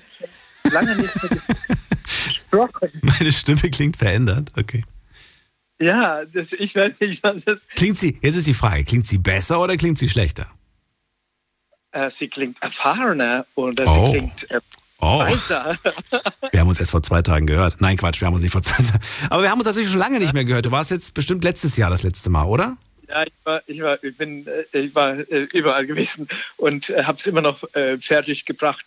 lange 0.71 0.97
nicht 0.97 1.23
mehr 1.23 1.31
gesprochen. 2.27 2.91
Meine 3.03 3.33
Stimme 3.33 3.71
klingt 3.71 3.97
verändert. 3.97 4.51
Okay. 4.57 4.85
Ja, 5.81 6.25
das, 6.25 6.53
ich 6.53 6.75
weiß 6.75 6.99
nicht, 7.01 7.23
was 7.23 7.45
das. 7.45 7.67
Klingt 7.77 7.97
sie, 7.99 8.19
jetzt 8.21 8.37
ist 8.37 8.47
die 8.47 8.55
Frage, 8.55 8.85
klingt 8.85 9.07
sie 9.07 9.19
besser 9.19 9.61
oder 9.61 9.77
klingt 9.77 9.97
sie 9.99 10.09
schlechter? 10.09 10.47
Äh, 11.93 12.11
sie 12.11 12.29
klingt 12.29 12.61
erfahrener 12.63 13.47
oder 13.55 13.85
Oh. 13.87 14.07
sie 14.07 14.13
klingt 14.19 14.51
äh, 14.51 14.61
Oh. 15.01 15.21
weiser. 15.21 15.79
Wir 16.51 16.59
haben 16.61 16.69
uns 16.69 16.81
erst 16.81 16.91
vor 16.91 17.03
zwei 17.05 17.23
Tagen 17.23 17.47
gehört. 17.47 17.81
Nein, 17.81 17.97
Quatsch, 17.97 18.21
wir 18.21 18.27
haben 18.27 18.35
uns 18.35 18.43
nicht 18.43 18.51
vor 18.51 18.63
zwei 18.63 18.83
Tagen. 18.83 18.99
Aber 19.31 19.43
wir 19.43 19.51
haben 19.51 19.59
uns 19.61 19.67
tatsächlich 19.67 19.93
schon 19.93 20.01
lange 20.01 20.19
nicht 20.19 20.33
mehr 20.35 20.45
gehört. 20.45 20.67
Du 20.67 20.73
warst 20.73 20.91
jetzt 20.91 21.15
bestimmt 21.15 21.45
letztes 21.45 21.77
Jahr 21.77 21.89
das 21.89 22.03
letzte 22.03 22.31
Mal, 22.31 22.45
oder? 22.47 22.77
Ja, 23.09 23.23
ich 23.25 23.33
war, 23.45 23.63
ich 23.67 23.81
war, 23.81 24.05
ich 24.05 24.17
bin, 24.17 24.47
äh, 24.47 24.79
ich 24.79 24.95
war 24.95 25.19
äh, 25.19 25.49
überall 25.53 25.87
gewesen 25.87 26.29
und 26.57 26.91
äh, 26.91 27.05
habe 27.05 27.19
es 27.19 27.27
immer 27.27 27.41
noch 27.41 27.63
äh, 27.75 27.97
fertig 27.99 28.45
gebracht, 28.45 28.85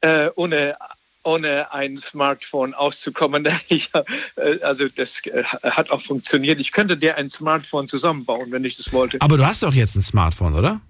äh, 0.00 0.28
ohne, 0.34 0.76
ohne 1.22 1.72
ein 1.72 1.96
Smartphone 1.96 2.74
auszukommen. 2.74 3.46
Ich, 3.68 3.90
äh, 3.94 4.58
also 4.62 4.88
das 4.88 5.22
hat 5.62 5.90
auch 5.90 6.02
funktioniert. 6.02 6.58
Ich 6.58 6.72
könnte 6.72 6.96
dir 6.96 7.16
ein 7.16 7.30
Smartphone 7.30 7.88
zusammenbauen, 7.88 8.50
wenn 8.50 8.64
ich 8.64 8.76
das 8.76 8.92
wollte. 8.92 9.20
Aber 9.20 9.36
du 9.36 9.46
hast 9.46 9.62
doch 9.62 9.74
jetzt 9.74 9.94
ein 9.94 10.02
Smartphone, 10.02 10.56
oder? 10.56 10.80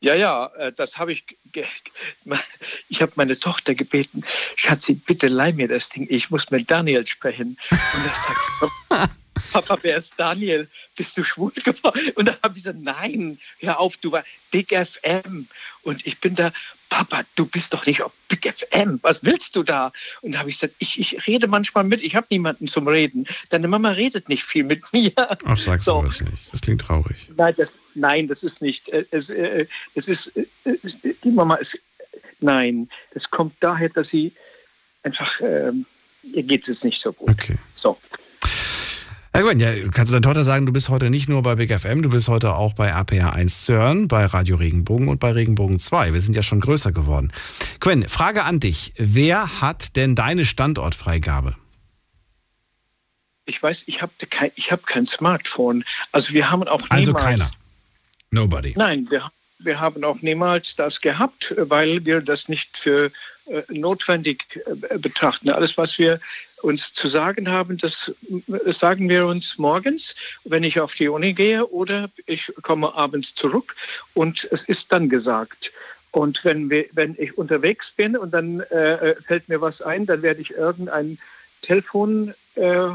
Ja, 0.00 0.14
ja, 0.14 0.50
das 0.76 0.98
habe 0.98 1.12
ich. 1.12 1.24
Ich 2.88 3.02
habe 3.02 3.12
meine 3.16 3.38
Tochter 3.38 3.74
gebeten, 3.74 4.22
Schatzi, 4.54 4.94
bitte 4.94 5.26
leih 5.26 5.52
mir 5.52 5.68
das 5.68 5.88
Ding. 5.88 6.06
Ich 6.10 6.30
muss 6.30 6.50
mit 6.50 6.70
Daniel 6.70 7.06
sprechen. 7.06 7.56
Und 7.70 7.78
er 8.90 8.98
sagt, 8.98 9.10
Papa, 9.52 9.78
wer 9.82 9.96
ist 9.96 10.14
Daniel? 10.16 10.68
Bist 10.96 11.16
du 11.16 11.24
schwul 11.24 11.50
geworden? 11.52 12.12
Und 12.14 12.26
dann 12.28 12.36
habe 12.42 12.56
ich 12.58 12.64
gesagt, 12.64 12.80
nein, 12.82 13.38
hör 13.60 13.78
auf, 13.80 13.96
du 13.98 14.12
war 14.12 14.24
Big 14.50 14.70
FM. 14.74 15.48
Und 15.82 16.06
ich 16.06 16.18
bin 16.20 16.34
da, 16.34 16.52
Papa, 16.88 17.22
du 17.34 17.46
bist 17.46 17.72
doch 17.74 17.84
nicht 17.86 18.02
auf 18.02 18.12
Big 18.28 18.46
FM. 18.52 18.98
Was 19.02 19.22
willst 19.24 19.56
du 19.56 19.62
da? 19.62 19.92
Und 20.22 20.32
da 20.32 20.38
habe 20.40 20.50
ich 20.50 20.56
gesagt, 20.60 20.74
ich, 20.78 20.98
ich 21.00 21.26
rede 21.26 21.46
manchmal 21.48 21.84
mit, 21.84 22.02
ich 22.02 22.14
habe 22.14 22.26
niemanden 22.30 22.68
zum 22.68 22.86
Reden. 22.88 23.26
Deine 23.48 23.68
Mama 23.68 23.90
redet 23.90 24.28
nicht 24.28 24.44
viel 24.44 24.64
mit 24.64 24.82
mir. 24.92 25.12
Ach, 25.16 25.56
sagst 25.56 25.86
So. 25.86 26.00
du 26.00 26.06
das 26.06 26.20
nicht. 26.20 26.52
Das 26.52 26.60
klingt 26.60 26.80
traurig. 26.82 27.28
Nein, 27.36 27.54
das, 27.56 27.74
nein, 27.94 28.28
das 28.28 28.42
ist 28.42 28.62
nicht. 28.62 28.88
äh, 28.90 29.04
Es, 29.10 29.30
äh, 29.30 29.66
es 29.94 30.08
ist, 30.08 30.36
äh, 30.36 30.44
die 31.24 31.30
Mama 31.30 31.56
ist, 31.56 31.78
nein, 32.40 32.88
das 33.14 33.28
kommt 33.30 33.54
daher, 33.60 33.88
dass 33.88 34.08
sie 34.08 34.32
einfach, 35.02 35.40
ähm, 35.40 35.86
ihr 36.32 36.42
geht 36.42 36.68
es 36.68 36.84
nicht 36.84 37.00
so 37.00 37.12
gut. 37.12 37.30
Okay. 37.30 37.56
So. 37.74 37.98
Ja, 39.36 39.42
Gwen, 39.42 39.60
ja, 39.60 39.70
kannst 39.92 40.10
du 40.10 40.14
deiner 40.14 40.22
Tochter 40.22 40.44
sagen, 40.44 40.64
du 40.64 40.72
bist 40.72 40.88
heute 40.88 41.10
nicht 41.10 41.28
nur 41.28 41.42
bei 41.42 41.56
Big 41.56 41.70
FM, 41.70 42.00
du 42.00 42.08
bist 42.08 42.26
heute 42.28 42.54
auch 42.54 42.72
bei 42.72 42.94
APR 42.94 43.34
1 43.34 43.66
zu 43.66 43.74
hören, 43.74 44.08
bei 44.08 44.24
Radio 44.24 44.56
Regenbogen 44.56 45.08
und 45.08 45.20
bei 45.20 45.30
Regenbogen 45.30 45.78
2. 45.78 46.14
Wir 46.14 46.22
sind 46.22 46.34
ja 46.34 46.42
schon 46.42 46.60
größer 46.60 46.90
geworden. 46.90 47.30
Gwen, 47.78 48.08
Frage 48.08 48.44
an 48.44 48.60
dich. 48.60 48.94
Wer 48.96 49.60
hat 49.60 49.94
denn 49.96 50.14
deine 50.14 50.46
Standortfreigabe? 50.46 51.54
Ich 53.44 53.62
weiß, 53.62 53.84
ich 53.88 54.00
habe 54.00 54.12
kein, 54.30 54.52
ich 54.54 54.72
hab 54.72 54.86
kein 54.86 55.06
Smartphone. 55.06 55.84
Also 56.12 56.32
wir 56.32 56.50
haben 56.50 56.66
auch 56.66 56.80
Also 56.88 57.12
niemals, 57.12 57.22
keiner. 57.22 57.50
Nobody. 58.30 58.72
Nein, 58.74 59.06
wir, 59.10 59.30
wir 59.58 59.78
haben 59.78 60.02
auch 60.02 60.22
niemals 60.22 60.76
das 60.76 61.02
gehabt, 61.02 61.54
weil 61.58 62.02
wir 62.06 62.22
das 62.22 62.48
nicht 62.48 62.74
für 62.74 63.12
äh, 63.50 63.62
notwendig 63.68 64.58
äh, 64.88 64.96
betrachten. 64.96 65.50
Alles, 65.50 65.76
was 65.76 65.98
wir 65.98 66.20
uns 66.66 66.92
zu 66.92 67.08
sagen 67.08 67.48
haben, 67.48 67.76
das 67.78 68.12
äh, 68.48 68.72
sagen 68.72 69.08
wir 69.08 69.26
uns 69.26 69.56
morgens, 69.56 70.16
wenn 70.44 70.64
ich 70.64 70.80
auf 70.80 70.94
die 70.94 71.08
Uni 71.08 71.32
gehe 71.32 71.64
oder 71.66 72.10
ich 72.26 72.52
komme 72.62 72.92
abends 72.94 73.34
zurück 73.34 73.76
und 74.14 74.48
es 74.50 74.64
ist 74.64 74.90
dann 74.90 75.08
gesagt. 75.08 75.72
Und 76.10 76.44
wenn, 76.44 76.68
wir, 76.68 76.86
wenn 76.92 77.14
ich 77.18 77.38
unterwegs 77.38 77.90
bin 77.90 78.16
und 78.16 78.32
dann 78.32 78.60
äh, 78.60 79.14
fällt 79.22 79.48
mir 79.48 79.60
was 79.60 79.80
ein, 79.80 80.06
dann 80.06 80.22
werde 80.22 80.40
ich 80.40 80.50
irgendein 80.50 81.18
Telefon 81.62 82.34
äh, 82.56 82.88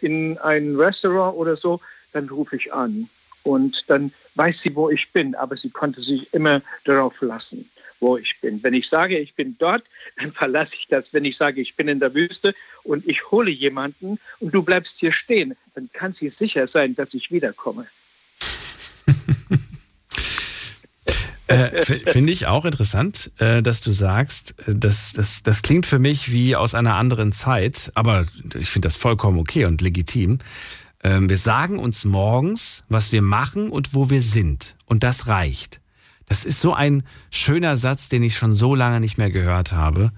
in 0.00 0.38
ein 0.38 0.76
Restaurant 0.76 1.36
oder 1.36 1.56
so, 1.56 1.80
dann 2.12 2.28
rufe 2.28 2.56
ich 2.56 2.72
an. 2.72 3.08
Und 3.42 3.84
dann 3.88 4.12
weiß 4.34 4.60
sie, 4.60 4.74
wo 4.74 4.90
ich 4.90 5.10
bin, 5.12 5.34
aber 5.34 5.56
sie 5.56 5.70
konnte 5.70 6.00
sich 6.02 6.32
immer 6.34 6.60
darauf 6.84 7.14
verlassen. 7.16 7.68
Wo 8.00 8.16
ich 8.16 8.40
bin. 8.40 8.62
Wenn 8.62 8.74
ich 8.74 8.88
sage, 8.88 9.18
ich 9.18 9.34
bin 9.34 9.56
dort, 9.58 9.84
dann 10.18 10.32
verlasse 10.32 10.76
ich 10.78 10.86
das. 10.88 11.12
Wenn 11.12 11.24
ich 11.24 11.36
sage, 11.36 11.60
ich 11.60 11.74
bin 11.74 11.88
in 11.88 12.00
der 12.00 12.14
Wüste 12.14 12.54
und 12.82 13.06
ich 13.06 13.30
hole 13.30 13.50
jemanden 13.50 14.18
und 14.40 14.54
du 14.54 14.62
bleibst 14.62 14.98
hier 14.98 15.12
stehen, 15.12 15.56
dann 15.74 15.90
kann 15.92 16.12
sie 16.12 16.30
sicher 16.30 16.66
sein, 16.66 16.94
dass 16.94 17.14
ich 17.14 17.30
wiederkomme. 17.30 17.86
Äh, 21.48 21.84
Finde 21.84 22.32
ich 22.32 22.48
auch 22.48 22.64
interessant, 22.64 23.30
äh, 23.38 23.62
dass 23.62 23.80
du 23.80 23.92
sagst, 23.92 24.56
äh, 24.66 24.74
das, 24.74 25.12
das, 25.12 25.44
das 25.44 25.62
klingt 25.62 25.86
für 25.86 26.00
mich 26.00 26.32
wie 26.32 26.56
aus 26.56 26.74
einer 26.74 26.96
anderen 26.96 27.30
Zeit, 27.30 27.92
aber 27.94 28.26
ich 28.58 28.68
finde 28.68 28.88
das 28.88 28.96
vollkommen 28.96 29.38
okay 29.38 29.64
und 29.64 29.80
legitim. 29.80 30.38
Ähm, 31.04 31.28
wir 31.28 31.38
sagen 31.38 31.78
uns 31.78 32.04
morgens, 32.04 32.82
was 32.88 33.12
wir 33.12 33.22
machen 33.22 33.70
und 33.70 33.94
wo 33.94 34.10
wir 34.10 34.22
sind. 34.22 34.74
Und 34.86 35.04
das 35.04 35.28
reicht. 35.28 35.80
Das 36.28 36.44
ist 36.44 36.60
so 36.60 36.74
ein 36.74 37.04
schöner 37.30 37.76
Satz, 37.76 38.08
den 38.08 38.22
ich 38.22 38.36
schon 38.36 38.52
so 38.52 38.74
lange 38.74 39.00
nicht 39.00 39.16
mehr 39.16 39.30
gehört 39.30 39.72
habe. 39.72 40.12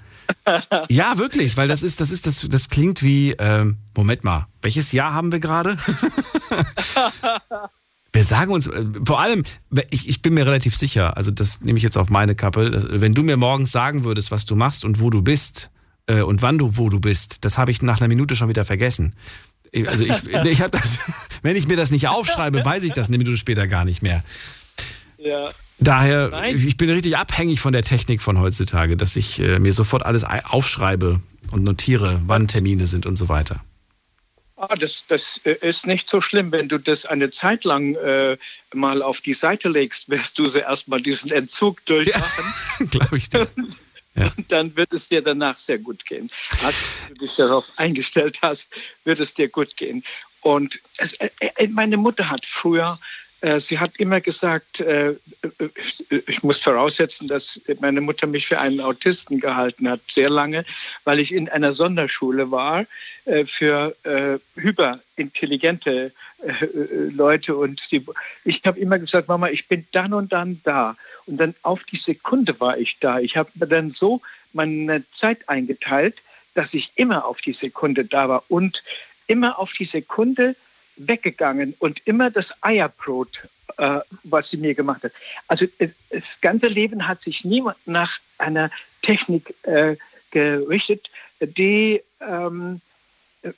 Ja, 0.88 1.18
wirklich, 1.18 1.56
weil 1.56 1.68
das 1.68 1.82
ist, 1.82 2.00
das 2.00 2.10
ist, 2.10 2.26
das, 2.26 2.46
das 2.48 2.68
klingt 2.68 3.02
wie, 3.02 3.32
ähm, 3.38 3.76
Moment 3.94 4.24
mal, 4.24 4.46
welches 4.62 4.92
Jahr 4.92 5.12
haben 5.12 5.32
wir 5.32 5.38
gerade? 5.38 5.76
wir 8.12 8.24
sagen 8.24 8.52
uns, 8.52 8.66
äh, 8.66 8.84
vor 9.04 9.20
allem, 9.20 9.44
ich, 9.90 10.08
ich 10.08 10.22
bin 10.22 10.34
mir 10.34 10.46
relativ 10.46 10.76
sicher, 10.76 11.16
also 11.16 11.30
das 11.30 11.60
nehme 11.60 11.76
ich 11.76 11.82
jetzt 11.82 11.98
auf 11.98 12.10
meine 12.10 12.34
Kappe, 12.34 13.00
wenn 13.00 13.14
du 13.14 13.22
mir 13.22 13.36
morgens 13.36 13.72
sagen 13.72 14.04
würdest, 14.04 14.30
was 14.30 14.46
du 14.46 14.56
machst 14.56 14.84
und 14.84 15.00
wo 15.00 15.10
du 15.10 15.22
bist 15.22 15.70
äh, 16.06 16.22
und 16.22 16.42
wann 16.42 16.58
du 16.58 16.76
wo 16.76 16.88
du 16.88 17.00
bist, 17.00 17.44
das 17.44 17.58
habe 17.58 17.70
ich 17.70 17.82
nach 17.82 18.00
einer 18.00 18.08
Minute 18.08 18.36
schon 18.36 18.48
wieder 18.48 18.64
vergessen. 18.64 19.14
Also 19.86 20.04
ich, 20.04 20.26
ich 20.44 20.62
habe 20.62 20.78
das, 20.78 20.98
wenn 21.42 21.56
ich 21.56 21.68
mir 21.68 21.76
das 21.76 21.90
nicht 21.90 22.08
aufschreibe, 22.08 22.64
weiß 22.64 22.82
ich 22.82 22.92
das 22.92 23.08
eine 23.08 23.18
Minute 23.18 23.36
später 23.36 23.66
gar 23.66 23.84
nicht 23.84 24.02
mehr. 24.02 24.24
Ja. 25.18 25.50
Daher, 25.80 26.30
Nein. 26.30 26.56
ich 26.56 26.76
bin 26.76 26.90
richtig 26.90 27.16
abhängig 27.16 27.60
von 27.60 27.72
der 27.72 27.82
Technik 27.82 28.20
von 28.20 28.38
heutzutage, 28.40 28.96
dass 28.96 29.14
ich 29.16 29.38
äh, 29.38 29.58
mir 29.58 29.72
sofort 29.72 30.04
alles 30.04 30.24
aufschreibe 30.24 31.20
und 31.52 31.62
notiere, 31.62 32.20
wann 32.26 32.48
Termine 32.48 32.86
sind 32.86 33.06
und 33.06 33.16
so 33.16 33.28
weiter. 33.28 33.62
Ah, 34.56 34.74
das, 34.74 35.04
das 35.06 35.40
äh, 35.44 35.56
ist 35.60 35.86
nicht 35.86 36.10
so 36.10 36.20
schlimm. 36.20 36.50
Wenn 36.50 36.68
du 36.68 36.78
das 36.78 37.06
eine 37.06 37.30
Zeit 37.30 37.62
lang 37.62 37.94
äh, 37.94 38.36
mal 38.74 39.02
auf 39.02 39.20
die 39.20 39.34
Seite 39.34 39.68
legst, 39.68 40.08
wirst 40.08 40.36
du 40.38 40.48
sie 40.48 40.58
erstmal 40.58 41.00
diesen 41.00 41.30
Entzug 41.30 41.84
durchmachen. 41.86 42.44
Ja, 42.80 42.86
Glaube 42.86 43.18
ich 43.18 43.28
dir. 43.28 43.48
Ja. 44.14 44.32
Und 44.36 44.52
dann 44.52 44.76
wird 44.76 44.92
es 44.92 45.08
dir 45.08 45.20
danach 45.20 45.58
sehr 45.58 45.78
gut 45.78 46.04
gehen. 46.06 46.30
Als 46.64 46.76
du 47.08 47.14
dich 47.14 47.34
darauf 47.34 47.64
eingestellt 47.76 48.38
hast, 48.42 48.72
wird 49.04 49.18
es 49.18 49.34
dir 49.34 49.48
gut 49.48 49.76
gehen. 49.76 50.04
Und 50.42 50.78
es, 50.96 51.14
äh, 51.14 51.30
äh 51.40 51.68
meine 51.68 51.96
Mutter 51.96 52.28
hat 52.28 52.46
früher 52.46 52.98
äh, 53.00 53.27
sie 53.58 53.78
hat 53.78 53.96
immer 53.98 54.20
gesagt, 54.20 54.80
äh, 54.80 55.14
ich 56.26 56.42
muss 56.42 56.58
voraussetzen, 56.60 57.28
dass 57.28 57.60
meine 57.80 58.00
Mutter 58.00 58.26
mich 58.26 58.46
für 58.48 58.58
einen 58.58 58.80
Autisten 58.80 59.38
gehalten 59.38 59.88
hat, 59.88 60.00
sehr 60.10 60.28
lange, 60.28 60.64
weil 61.04 61.20
ich 61.20 61.32
in 61.32 61.48
einer 61.48 61.72
Sonderschule 61.72 62.50
war 62.50 62.84
äh, 63.26 63.44
für 63.44 63.94
hyperintelligente 64.56 66.12
Leute. 67.14 67.56
Und 67.56 67.82
ich 68.44 68.62
habe 68.64 68.78
immer 68.78 68.98
gesagt, 68.98 69.28
Mama, 69.28 69.48
ich 69.48 69.68
bin 69.68 69.86
dann 69.92 70.12
und 70.12 70.32
dann 70.32 70.60
da. 70.64 70.96
Und 71.26 71.36
dann 71.36 71.54
auf 71.62 71.84
die 71.84 71.96
Sekunde 71.96 72.58
war 72.60 72.78
ich 72.78 72.98
da. 73.00 73.20
Ich 73.20 73.36
habe 73.36 73.50
mir 73.54 73.66
dann 73.66 73.90
so 73.90 74.20
meine 74.52 75.04
Zeit 75.14 75.48
eingeteilt, 75.48 76.16
dass 76.54 76.74
ich 76.74 76.92
immer 76.96 77.24
auf 77.24 77.40
die 77.40 77.52
Sekunde 77.52 78.04
da 78.04 78.28
war 78.28 78.44
und 78.48 78.82
immer 79.26 79.58
auf 79.58 79.72
die 79.72 79.84
Sekunde 79.84 80.56
weggegangen 80.98 81.74
und 81.78 82.06
immer 82.06 82.30
das 82.30 82.54
Eierbrot, 82.62 83.40
äh, 83.78 84.00
was 84.24 84.50
sie 84.50 84.56
mir 84.56 84.74
gemacht 84.74 85.04
hat. 85.04 85.12
Also 85.46 85.66
das 86.10 86.40
ganze 86.40 86.68
Leben 86.68 87.06
hat 87.06 87.22
sich 87.22 87.44
niemand 87.44 87.76
nach 87.86 88.18
einer 88.38 88.70
Technik 89.02 89.54
äh, 89.62 89.96
gerichtet, 90.30 91.10
die 91.40 92.02
ähm, 92.20 92.80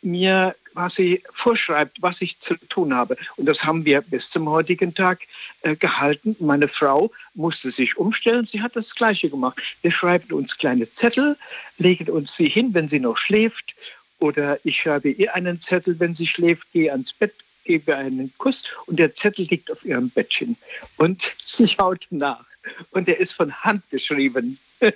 mir 0.03 0.55
quasi 0.73 1.23
vorschreibt, 1.33 2.01
was 2.01 2.23
ich 2.23 2.39
zu 2.39 2.55
tun 2.69 2.95
habe. 2.95 3.17
Und 3.37 3.47
das 3.47 3.65
haben 3.65 3.85
wir 3.85 4.03
bis 4.03 4.31
zum 4.31 4.49
heutigen 4.49 4.95
Tag 4.95 5.21
äh, 5.63 5.75
gehalten. 5.75 6.37
Meine 6.39 6.69
Frau 6.69 7.11
musste 7.35 7.71
sich 7.71 7.97
umstellen. 7.97 8.47
Sie 8.47 8.63
hat 8.63 8.77
das 8.77 8.95
Gleiche 8.95 9.31
gemacht. 9.31 9.61
Wir 9.83 9.91
schreiben 9.91 10.33
uns 10.33 10.57
kleine 10.57 10.91
Zettel, 10.93 11.37
legen 11.79 12.11
uns 12.11 12.37
sie 12.37 12.49
hin, 12.49 12.73
wenn 12.73 12.89
sie 12.89 13.01
noch 13.01 13.19
schläft 13.19 13.75
oder 14.21 14.59
ich 14.65 14.81
schreibe 14.81 15.11
ihr 15.11 15.35
einen 15.35 15.61
Zettel, 15.61 15.99
wenn 15.99 16.15
sie 16.15 16.27
schläft, 16.27 16.71
gehe 16.73 16.93
ans 16.93 17.13
Bett, 17.13 17.35
gebe 17.65 17.97
einen 17.97 18.33
Kuss 18.39 18.65
und 18.87 18.99
der 18.99 19.15
Zettel 19.15 19.47
liegt 19.47 19.71
auf 19.71 19.85
ihrem 19.85 20.11
Bettchen. 20.11 20.57
Und 20.97 21.33
sie 21.45 21.67
schaut 21.67 22.07
nach. 22.11 22.45
Und 22.91 23.09
er 23.09 23.19
ist 23.19 23.33
von 23.33 23.53
Hand 23.53 23.83
geschrieben. 23.91 24.59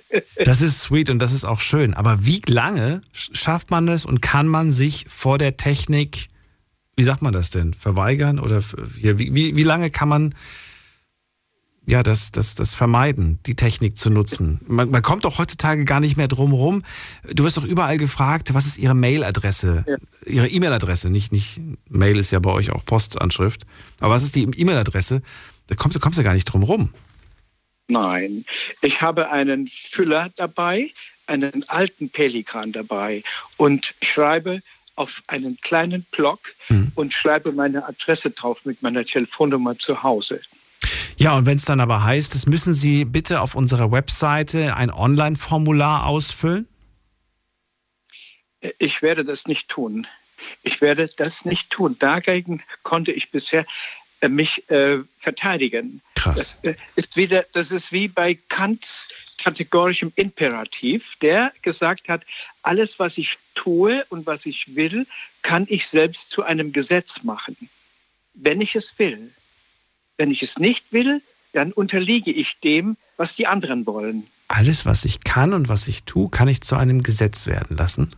Das 0.43 0.61
ist 0.61 0.81
sweet 0.81 1.11
und 1.11 1.19
das 1.19 1.31
ist 1.31 1.45
auch 1.45 1.59
schön. 1.59 1.93
Aber 1.93 2.25
wie 2.25 2.41
lange 2.47 3.01
schafft 3.11 3.69
man 3.69 3.87
es 3.87 4.03
und 4.03 4.19
kann 4.19 4.47
man 4.47 4.71
sich 4.71 5.05
vor 5.07 5.37
der 5.37 5.57
Technik, 5.57 6.27
wie 6.95 7.03
sagt 7.03 7.21
man 7.21 7.33
das 7.33 7.51
denn, 7.51 7.75
verweigern? 7.75 8.39
Oder 8.39 8.63
wie, 8.95 9.35
wie, 9.35 9.55
wie 9.55 9.63
lange 9.63 9.91
kann 9.91 10.09
man 10.09 10.33
ja, 11.87 12.01
das, 12.01 12.31
das, 12.31 12.55
das 12.55 12.73
vermeiden, 12.73 13.39
die 13.45 13.55
Technik 13.55 13.97
zu 13.97 14.09
nutzen. 14.09 14.59
Man, 14.67 14.89
man 14.89 15.01
kommt 15.01 15.25
doch 15.25 15.37
heutzutage 15.37 15.85
gar 15.85 15.99
nicht 15.99 16.17
mehr 16.17 16.27
drum 16.27 16.51
rum. 16.51 16.83
Du 17.31 17.43
wirst 17.43 17.57
doch 17.57 17.63
überall 17.63 17.97
gefragt, 17.97 18.53
was 18.53 18.65
ist 18.65 18.77
Ihre 18.77 18.95
Mailadresse? 18.95 19.85
Ja. 19.87 19.97
Ihre 20.25 20.47
E-Mail-Adresse, 20.47 21.09
nicht, 21.09 21.31
nicht, 21.31 21.61
Mail 21.89 22.17
ist 22.17 22.31
ja 22.31 22.39
bei 22.39 22.51
euch 22.51 22.71
auch 22.71 22.83
Postanschrift. 22.85 23.65
Aber 23.99 24.15
was 24.15 24.23
ist 24.23 24.35
die 24.35 24.43
E-Mail-Adresse? 24.43 25.21
Da 25.67 25.75
kommst, 25.75 25.95
du 25.95 25.99
kommst 25.99 26.17
ja 26.17 26.23
gar 26.23 26.33
nicht 26.33 26.45
drum 26.45 26.63
rum. 26.63 26.89
Nein, 27.87 28.45
ich 28.81 29.01
habe 29.01 29.29
einen 29.29 29.67
Füller 29.67 30.29
dabei, 30.35 30.89
einen 31.27 31.67
alten 31.69 32.09
Pelikan 32.09 32.71
dabei 32.71 33.23
und 33.57 33.93
schreibe 34.01 34.61
auf 34.95 35.21
einen 35.27 35.57
kleinen 35.57 36.03
Block 36.11 36.39
mhm. 36.69 36.91
und 36.95 37.13
schreibe 37.13 37.51
meine 37.51 37.85
Adresse 37.87 38.31
drauf 38.31 38.61
mit 38.63 38.81
meiner 38.81 39.05
Telefonnummer 39.05 39.77
zu 39.77 40.01
Hause. 40.01 40.41
Ja, 41.17 41.37
und 41.37 41.45
wenn 41.45 41.57
es 41.57 41.65
dann 41.65 41.79
aber 41.79 42.03
heißt, 42.03 42.35
das 42.35 42.45
müssen 42.45 42.73
Sie 42.73 43.05
bitte 43.05 43.41
auf 43.41 43.55
unserer 43.55 43.91
Webseite 43.91 44.75
ein 44.75 44.91
Online-Formular 44.91 46.05
ausfüllen? 46.05 46.67
Ich 48.79 49.01
werde 49.01 49.23
das 49.23 49.47
nicht 49.47 49.69
tun. 49.69 50.07
Ich 50.63 50.81
werde 50.81 51.09
das 51.17 51.45
nicht 51.45 51.69
tun. 51.69 51.95
Dagegen 51.99 52.61
konnte 52.83 53.11
ich 53.11 53.31
bisher 53.31 53.65
äh, 54.21 54.29
mich 54.29 54.69
äh, 54.69 54.99
verteidigen. 55.19 56.01
Krass. 56.15 56.59
Das, 56.61 56.75
äh, 56.75 56.77
ist 56.95 57.15
wieder, 57.15 57.45
das 57.53 57.71
ist 57.71 57.91
wie 57.91 58.07
bei 58.07 58.37
Kants 58.49 59.07
kategorischem 59.37 60.11
Imperativ, 60.15 61.15
der 61.21 61.53
gesagt 61.61 62.09
hat, 62.09 62.23
alles, 62.63 62.99
was 62.99 63.17
ich 63.17 63.37
tue 63.53 64.03
und 64.09 64.25
was 64.25 64.45
ich 64.45 64.75
will, 64.75 65.05
kann 65.41 65.65
ich 65.69 65.87
selbst 65.87 66.29
zu 66.31 66.43
einem 66.43 66.73
Gesetz 66.73 67.23
machen, 67.23 67.55
wenn 68.33 68.61
ich 68.61 68.75
es 68.75 68.97
will. 68.97 69.31
Wenn 70.17 70.31
ich 70.31 70.43
es 70.43 70.57
nicht 70.59 70.91
will, 70.91 71.21
dann 71.53 71.71
unterliege 71.71 72.31
ich 72.31 72.59
dem, 72.63 72.97
was 73.17 73.35
die 73.35 73.47
anderen 73.47 73.85
wollen. 73.85 74.27
Alles, 74.47 74.85
was 74.85 75.05
ich 75.05 75.23
kann 75.23 75.53
und 75.53 75.69
was 75.69 75.87
ich 75.87 76.03
tue, 76.03 76.29
kann 76.29 76.47
ich 76.47 76.61
zu 76.61 76.75
einem 76.75 77.01
Gesetz 77.01 77.47
werden 77.47 77.77
lassen? 77.77 78.15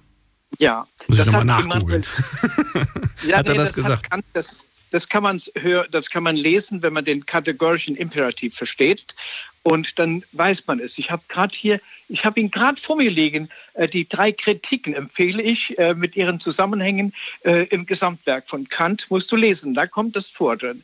Ja. 0.60 0.88
Muss 1.08 1.18
das 1.18 1.28
ich 1.28 1.34
nochmal 1.34 1.64
nachgoogeln. 1.64 2.04
ja, 3.28 3.38
hat 3.38 3.48
er 3.48 3.54
nee, 3.54 3.60
das, 3.60 3.70
das 3.70 3.74
gesagt? 3.74 4.12
Hat, 4.12 4.24
das, 4.34 4.58
das, 4.92 5.08
kann 5.08 5.24
man 5.24 5.40
das 5.92 6.10
kann 6.10 6.24
man 6.24 6.36
lesen, 6.36 6.82
wenn 6.82 6.94
man 6.94 7.06
den 7.06 7.26
kategorischen 7.26 7.96
Imperativ 7.96 8.56
versteht. 8.56 9.06
Und 9.64 10.00
dann 10.00 10.24
weiß 10.32 10.64
man 10.68 10.80
es. 10.80 10.98
Ich 10.98 11.12
habe 11.12 11.24
gerade 11.28 11.54
hier, 11.56 11.82
ich 12.08 12.24
habe 12.24 12.40
ihn 12.40 12.50
gerade 12.50 12.80
vor 12.82 12.96
mir 12.96 13.12
liegen. 13.12 13.50
Äh, 13.74 13.90
die 13.90 14.08
drei 14.08 14.32
Kritiken 14.32 14.94
empfehle 14.94 15.42
ich 15.44 15.78
äh, 15.78 15.94
mit 15.94 16.16
ihren 16.16 16.40
Zusammenhängen 16.40 17.14
äh, 17.44 17.68
im 17.68 17.86
Gesamtwerk 17.86 18.48
von 18.48 18.70
Kant. 18.70 19.08
Musst 19.10 19.32
du 19.32 19.36
lesen, 19.36 19.74
da 19.74 19.86
kommt 19.86 20.16
das 20.16 20.30
vor 20.30 20.56
drin. 20.56 20.84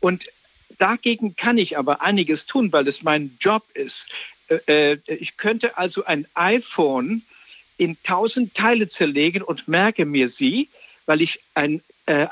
Und 0.00 0.24
Dagegen 0.78 1.36
kann 1.36 1.58
ich 1.58 1.78
aber 1.78 2.02
einiges 2.02 2.46
tun, 2.46 2.72
weil 2.72 2.88
es 2.88 3.02
mein 3.02 3.36
Job 3.40 3.64
ist. 3.74 4.08
Äh, 4.48 4.92
äh, 4.92 4.98
ich 5.06 5.36
könnte 5.36 5.76
also 5.78 6.04
ein 6.04 6.26
iPhone 6.34 7.22
in 7.76 7.96
tausend 8.02 8.54
Teile 8.54 8.88
zerlegen 8.88 9.42
und 9.42 9.68
merke 9.68 10.04
mir 10.04 10.30
sie, 10.30 10.68
weil 11.06 11.20
ich 11.20 11.40
ein 11.54 11.82
äh, 12.06 12.26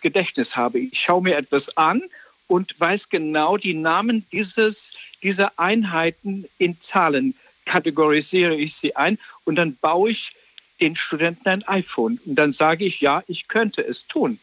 Gedächtnis 0.00 0.56
habe. 0.56 0.78
Ich 0.78 1.00
schaue 1.00 1.22
mir 1.22 1.36
etwas 1.36 1.76
an 1.76 2.02
und 2.48 2.78
weiß 2.78 3.08
genau 3.08 3.56
die 3.56 3.74
Namen 3.74 4.26
dieses, 4.30 4.92
dieser 5.22 5.58
Einheiten 5.58 6.46
in 6.58 6.80
Zahlen, 6.80 7.34
kategorisiere 7.64 8.54
ich 8.54 8.76
sie 8.76 8.94
ein 8.96 9.18
und 9.44 9.56
dann 9.56 9.76
baue 9.76 10.10
ich 10.10 10.32
den 10.80 10.96
Studenten 10.96 11.48
ein 11.48 11.62
iPhone. 11.68 12.20
Und 12.26 12.34
dann 12.34 12.52
sage 12.52 12.84
ich, 12.84 13.00
ja, 13.00 13.22
ich 13.26 13.48
könnte 13.48 13.80
es 13.82 14.06
tun. 14.06 14.38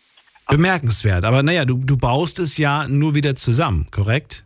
Bemerkenswert. 0.52 1.26
Aber 1.26 1.42
naja, 1.44 1.66
du, 1.66 1.78
du 1.78 1.98
baust 1.98 2.40
es 2.40 2.58
ja 2.58 2.88
nur 2.88 3.16
wieder 3.16 3.36
zusammen, 3.36 3.88
korrekt? 3.92 4.44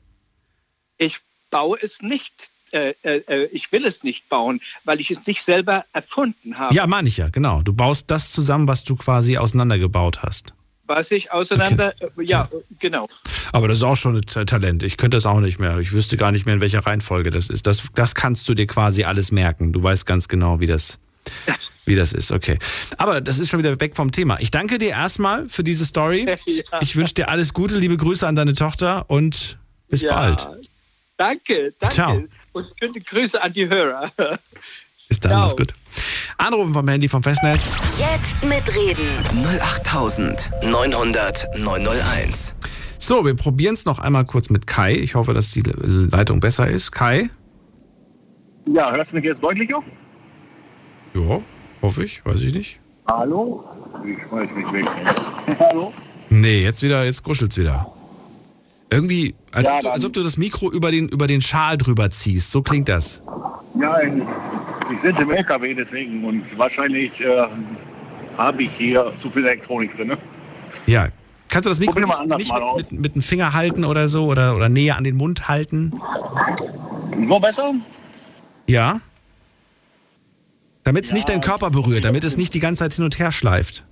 Ich 0.97 1.19
baue 1.51 1.77
es 1.81 2.01
nicht. 2.01 2.49
Äh, 2.71 2.93
äh, 3.03 3.17
äh, 3.27 3.45
ich 3.51 3.71
will 3.71 3.85
es 3.85 4.03
nicht 4.03 4.27
bauen, 4.29 4.59
weil 4.83 4.99
ich 4.99 5.11
es 5.11 5.25
nicht 5.27 5.43
selber 5.43 5.85
erfunden 5.93 6.57
habe. 6.57 6.73
Ja, 6.75 6.87
meine 6.87 7.07
ich 7.07 7.17
ja, 7.17 7.29
genau. 7.29 7.61
Du 7.61 7.73
baust 7.73 8.11
das 8.11 8.31
zusammen, 8.31 8.67
was 8.67 8.83
du 8.83 8.95
quasi 8.95 9.37
auseinandergebaut 9.37 10.23
hast. 10.23 10.53
was 10.87 11.09
ich 11.11 11.31
auseinander, 11.31 11.93
äh, 12.01 12.23
ja, 12.23 12.49
genau. 12.79 13.07
Aber 13.53 13.67
das 13.67 13.77
ist 13.77 13.83
auch 13.83 13.95
schon 13.95 14.17
ein 14.17 14.21
Ta- 14.23 14.45
Talent. 14.45 14.83
Ich 14.83 14.97
könnte 14.97 15.17
das 15.17 15.25
auch 15.25 15.39
nicht 15.39 15.57
mehr. 15.57 15.79
Ich 15.79 15.91
wüsste 15.93 16.17
gar 16.17 16.31
nicht 16.31 16.45
mehr, 16.45 16.55
in 16.55 16.61
welcher 16.61 16.85
Reihenfolge 16.85 17.29
das 17.31 17.49
ist. 17.49 17.65
Das, 17.65 17.83
das 17.95 18.13
kannst 18.13 18.47
du 18.49 18.53
dir 18.53 18.67
quasi 18.67 19.03
alles 19.05 19.31
merken. 19.31 19.71
Du 19.73 19.81
weißt 19.81 20.05
ganz 20.05 20.27
genau, 20.27 20.59
wie 20.59 20.67
das, 20.67 20.99
wie 21.85 21.95
das 21.95 22.13
ist. 22.13 22.31
Okay. 22.31 22.57
Aber 22.97 23.21
das 23.21 23.39
ist 23.39 23.49
schon 23.49 23.59
wieder 23.59 23.79
weg 23.79 23.95
vom 23.95 24.11
Thema. 24.11 24.39
Ich 24.39 24.51
danke 24.51 24.77
dir 24.77 24.89
erstmal 24.89 25.47
für 25.49 25.63
diese 25.63 25.85
Story. 25.85 26.25
Ja. 26.45 26.81
Ich 26.81 26.95
wünsche 26.95 27.13
dir 27.13 27.29
alles 27.29 27.53
Gute, 27.53 27.77
liebe 27.77 27.97
Grüße 27.97 28.25
an 28.27 28.35
deine 28.35 28.53
Tochter 28.53 29.05
und 29.09 29.57
bis 29.89 30.01
Ja. 30.01 30.13
bald. 30.15 30.47
Danke, 31.17 31.73
danke. 31.79 31.95
Ciao. 31.95 32.23
Und 32.53 32.67
schöne 32.79 32.99
Grüße 32.99 33.41
an 33.41 33.53
die 33.53 33.67
Hörer. 33.67 34.09
Bis 35.07 35.19
dann, 35.19 35.39
mach's 35.39 35.55
gut. 35.55 35.73
Anrufen 36.37 36.73
vom 36.73 36.87
Handy 36.87 37.07
vom 37.07 37.21
Festnetz. 37.21 37.77
Jetzt 37.99 38.43
mitreden. 38.43 39.17
08900 39.61 41.45
901. 41.59 42.55
So, 42.97 43.23
wir 43.25 43.35
probieren 43.35 43.75
es 43.75 43.85
noch 43.85 43.99
einmal 43.99 44.25
kurz 44.25 44.49
mit 44.49 44.65
Kai. 44.67 44.95
Ich 44.95 45.13
hoffe, 45.15 45.33
dass 45.33 45.51
die 45.51 45.61
Leitung 45.61 46.39
besser 46.39 46.67
ist. 46.67 46.91
Kai? 46.91 47.29
Ja, 48.67 48.91
hörst 48.91 49.11
du 49.11 49.17
mich 49.17 49.25
jetzt 49.25 49.43
deutlicher? 49.43 49.79
Ja, 51.13 51.39
hoffe 51.85 52.03
ich. 52.03 52.25
Weiß 52.25 52.41
ich 52.41 52.53
nicht. 52.53 52.79
Hallo? 53.07 53.63
Ich 54.03 54.31
weiß 54.31 54.51
nicht 54.51 54.73
wirklich. 54.73 55.59
Hallo? 55.59 55.93
Nee, 56.29 56.63
jetzt 56.63 56.81
wieder, 56.81 57.05
jetzt 57.05 57.23
kuschelt's 57.23 57.57
wieder. 57.57 57.91
Irgendwie, 58.89 59.35
als, 59.51 59.67
Ja, 59.67 59.75
ob 59.75 59.81
du, 59.81 59.89
als 59.89 60.05
ob 60.05 60.13
du 60.13 60.23
das 60.23 60.37
Mikro 60.37 60.71
über 60.71 60.91
den, 60.91 61.07
über 61.09 61.27
den 61.27 61.41
Schal 61.41 61.77
drüber 61.77 62.09
ziehst. 62.09 62.51
So 62.51 62.61
klingt 62.61 62.89
das. 62.89 63.21
Ja, 63.79 63.97
ich 64.01 64.99
sitze 65.01 65.23
im 65.23 65.31
LKW 65.31 65.73
deswegen 65.73 66.23
und 66.25 66.57
wahrscheinlich 66.57 67.21
äh, 67.21 67.45
habe 68.37 68.63
ich 68.63 68.71
hier 68.71 69.13
zu 69.17 69.29
viel 69.29 69.45
Elektronik 69.45 69.95
drin. 69.95 70.09
Ne? 70.09 70.17
Ja. 70.87 71.09
Kannst 71.49 71.67
du 71.67 71.69
das 71.69 71.79
Mikro 71.79 71.99
nicht, 71.99 72.37
nicht 72.37 72.53
mit, 72.53 72.91
mit, 72.91 72.99
mit 73.01 73.15
dem 73.15 73.21
Finger 73.21 73.53
halten 73.53 73.85
oder 73.85 74.07
so 74.07 74.25
oder, 74.25 74.55
oder 74.55 74.67
näher 74.67 74.97
an 74.97 75.03
den 75.03 75.15
Mund 75.15 75.47
halten? 75.47 75.93
So 77.27 77.39
besser? 77.39 77.73
Ja? 78.67 78.99
Damit 80.85 81.03
es 81.05 81.11
nicht 81.13 81.27
deinen 81.27 81.41
Körper 81.41 81.71
berührt, 81.71 82.05
damit 82.05 82.23
es 82.23 82.37
nicht 82.37 82.53
die 82.53 82.59
ganze 82.59 82.83
Zeit 82.83 82.93
hin 82.93 83.03
und 83.03 83.17
her 83.19 83.31
schleift. 83.31 83.83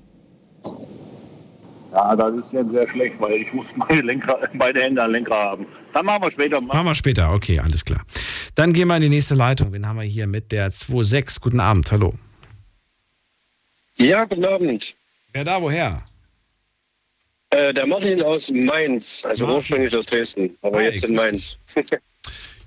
Ja, 1.91 2.15
das 2.15 2.35
ist 2.35 2.53
jetzt 2.53 2.71
sehr 2.71 2.87
schlecht, 2.87 3.19
weil 3.19 3.33
ich 3.41 3.51
muss 3.53 3.65
meine 3.75 4.01
Lenker, 4.01 4.39
beide 4.53 4.81
Hände 4.81 5.01
an 5.03 5.11
Lenker 5.11 5.35
haben. 5.35 5.65
Dann 5.91 6.05
machen 6.05 6.23
wir 6.23 6.31
später 6.31 6.61
mal. 6.61 6.73
Machen 6.75 6.85
wir 6.87 6.95
später, 6.95 7.33
okay, 7.33 7.59
alles 7.59 7.83
klar. 7.83 8.03
Dann 8.55 8.73
gehen 8.73 8.87
wir 8.87 8.95
in 8.95 9.01
die 9.01 9.09
nächste 9.09 9.35
Leitung. 9.35 9.73
Wen 9.73 9.87
haben 9.87 9.97
wir 9.97 10.03
hier 10.05 10.27
mit 10.27 10.51
der 10.51 10.69
26? 10.71 11.41
Guten 11.41 11.59
Abend, 11.59 11.91
hallo. 11.91 12.13
Ja, 13.97 14.25
guten 14.25 14.45
Abend. 14.45 14.95
Wer 15.33 15.43
da, 15.43 15.61
woher? 15.61 16.01
Äh, 17.49 17.73
der 17.73 17.85
Martin 17.87 18.21
aus 18.21 18.49
Mainz, 18.51 19.23
also 19.25 19.45
Martin. 19.45 19.57
ursprünglich 19.57 19.95
aus 19.97 20.05
Dresden, 20.05 20.55
aber 20.61 20.77
Hi, 20.79 20.85
jetzt 20.85 21.03
in 21.05 21.15
Mainz. 21.15 21.57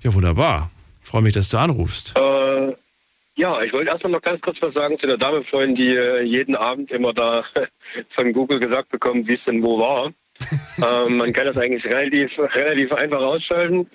Ja, 0.03 0.13
wunderbar. 0.13 0.69
Freue 1.01 1.23
mich, 1.23 1.33
dass 1.33 1.49
du 1.49 1.57
anrufst. 1.57 2.15
äh, 2.17 2.71
ja, 3.37 3.61
ich 3.61 3.71
wollte 3.71 3.91
erstmal 3.91 4.11
noch 4.11 4.21
ganz 4.21 4.41
kurz 4.41 4.61
was 4.61 4.73
sagen 4.73 4.97
zu 4.97 5.05
der 5.05 5.17
Dame 5.17 5.41
vorhin, 5.41 5.75
die 5.75 5.95
äh, 5.95 6.21
jeden 6.23 6.55
Abend 6.55 6.91
immer 6.91 7.13
da 7.13 7.43
von 8.09 8.33
Google 8.33 8.59
gesagt 8.59 8.89
bekommt, 8.89 9.27
wie 9.27 9.33
es 9.33 9.45
denn 9.45 9.63
wo 9.63 9.79
war. 9.79 10.11
ähm, 10.83 11.17
man 11.17 11.33
kann 11.33 11.45
das 11.45 11.57
eigentlich 11.57 11.85
relativ, 11.87 12.39
relativ 12.39 12.93
einfach 12.93 13.21
ausschalten. 13.21 13.87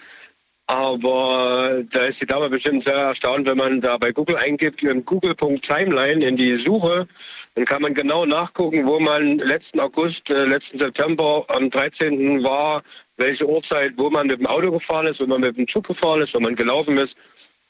Aber 0.67 1.83
da 1.91 2.05
ist 2.05 2.23
die 2.23 2.27
Dame 2.27 2.49
bestimmt 2.49 2.85
sehr 2.85 2.95
erstaunt, 2.95 3.47
wenn 3.47 3.59
man 3.59 3.81
da 3.81 3.99
bei 3.99 4.13
Google 4.13 4.37
eingibt, 4.37 4.83
in 4.85 5.05
google.timeline 5.05 6.25
in 6.25 6.37
die 6.37 6.55
Suche, 6.55 7.09
dann 7.57 7.65
kann 7.65 7.83
man 7.83 7.95
genau 7.95 8.25
nachgucken, 8.25 8.87
wo 8.87 9.01
man 9.01 9.39
letzten 9.39 9.81
August, 9.81 10.31
äh, 10.31 10.45
letzten 10.45 10.79
September 10.79 11.45
am 11.49 11.69
13. 11.69 12.45
war, 12.45 12.83
welche 13.17 13.47
Uhrzeit, 13.47 13.95
wo 13.97 14.09
man 14.09 14.29
mit 14.29 14.39
dem 14.39 14.47
Auto 14.47 14.71
gefahren 14.71 15.09
ist, 15.09 15.21
wo 15.21 15.27
man 15.27 15.41
mit 15.41 15.57
dem 15.57 15.67
Zug 15.67 15.89
gefahren 15.89 16.23
ist, 16.23 16.33
wo 16.33 16.39
man 16.39 16.55
gelaufen 16.55 16.97
ist, 16.97 17.19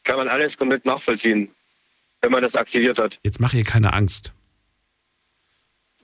kann 0.05 0.19
man 0.19 0.29
alles 0.29 0.59
komplett 0.59 0.85
nachvollziehen, 0.85 1.51
wenn 2.23 2.33
man 2.33 2.43
das 2.43 2.57
aktiviert 2.57 2.99
hat. 2.99 3.19
Jetzt 3.25 3.41
mach 3.41 3.53
ihr 3.53 3.65
keine 3.65 3.93
Angst. 3.93 4.33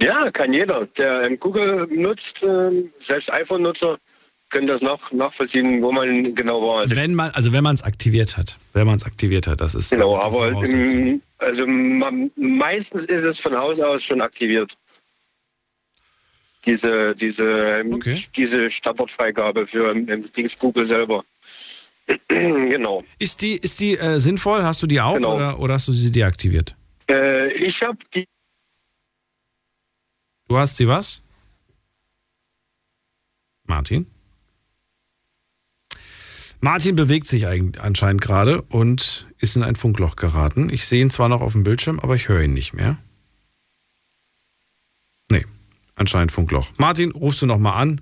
Ja, 0.01 0.31
kann 0.31 0.53
jeder, 0.53 0.87
der 0.87 1.23
ähm, 1.23 1.41
Google 1.41 1.87
nutzt, 1.91 2.43
ähm, 2.43 2.93
selbst 2.99 3.33
iPhone-Nutzer, 3.33 3.99
können 4.51 4.67
das 4.67 4.81
nach, 4.81 5.13
nachvollziehen, 5.13 5.83
wo 5.83 5.93
man 5.93 6.35
genau 6.35 6.63
war. 6.63 6.81
Also 6.81 6.97
Wenn 6.97 7.15
man, 7.15 7.31
also 7.33 7.53
wenn 7.53 7.63
man 7.63 7.75
es 7.75 7.83
aktiviert 7.83 8.37
hat. 8.37 8.59
Wenn 8.73 8.87
man 8.87 8.97
es 8.97 9.05
aktiviert 9.05 9.47
hat, 9.47 9.61
das 9.61 9.75
ist, 9.75 9.91
Genau, 9.91 10.15
das 10.15 10.21
ist 10.21 10.25
aber 10.25 10.53
Voraussetzung. 10.53 11.01
ähm, 11.07 11.23
also 11.39 11.67
man, 11.67 12.31
meistens 12.37 13.05
ist 13.07 13.25
es 13.25 13.39
von 13.41 13.57
Haus 13.57 13.81
aus 13.81 14.03
schon 14.05 14.21
aktiviert. 14.21 14.75
Diese, 16.65 17.15
diese, 17.15 17.81
ähm, 17.81 18.01
diese 18.37 18.71
Standortfreigabe 18.71 19.67
für 19.67 19.95
Dings 19.95 20.59
Google 20.59 20.85
selber. 20.85 21.25
genau. 22.29 23.05
Ist 23.19 23.43
die, 23.43 23.57
ist 23.57 23.79
die 23.81 23.97
äh, 23.99 24.19
sinnvoll? 24.21 24.63
Hast 24.63 24.83
du 24.83 24.87
die 24.87 25.01
auch 25.01 25.15
Genau. 25.15 25.35
oder, 25.37 25.59
oder 25.59 25.75
hast 25.75 25.89
du 25.89 25.93
sie 25.93 26.11
deaktiviert? 26.13 26.75
Äh, 27.11 27.53
ich 27.53 27.83
habe 27.83 27.99
die. 28.15 28.25
Du 30.49 30.57
hast 30.57 30.77
sie 30.77 30.89
was? 30.89 31.23
Martin? 33.65 34.07
Martin 36.61 36.97
bewegt 36.97 37.29
sich 37.29 37.47
anscheinend 37.47 38.21
gerade 38.21 38.63
und 38.63 39.29
ist 39.39 39.57
in 39.57 39.63
ein 39.63 39.77
Funkloch 39.77 40.17
geraten. 40.17 40.71
Ich 40.71 40.87
sehe 40.87 41.03
ihn 41.03 41.11
zwar 41.11 41.29
noch 41.29 41.41
auf 41.41 41.53
dem 41.53 41.63
Bildschirm, 41.63 42.01
aber 42.01 42.17
ich 42.17 42.29
höre 42.29 42.43
ihn 42.43 42.55
nicht 42.55 42.73
mehr. 42.73 42.97
Nee, 45.31 45.47
anscheinend 45.95 46.33
Funkloch. 46.33 46.73
Martin, 46.79 47.13
rufst 47.13 47.43
du 47.43 47.47
noch 47.47 47.59
mal 47.59 47.75
an? 47.75 48.01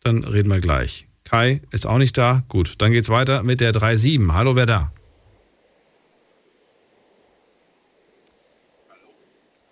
Dann 0.00 0.24
reden 0.24 0.48
wir 0.50 0.60
gleich. 0.60 1.06
Kai 1.34 1.60
ist 1.72 1.84
auch 1.84 1.98
nicht 1.98 2.16
da. 2.16 2.44
Gut, 2.48 2.74
dann 2.78 2.92
geht's 2.92 3.08
weiter 3.08 3.42
mit 3.42 3.60
der 3.60 3.72
3.7. 3.72 4.32
Hallo, 4.34 4.54
wer 4.54 4.66
da? 4.66 4.92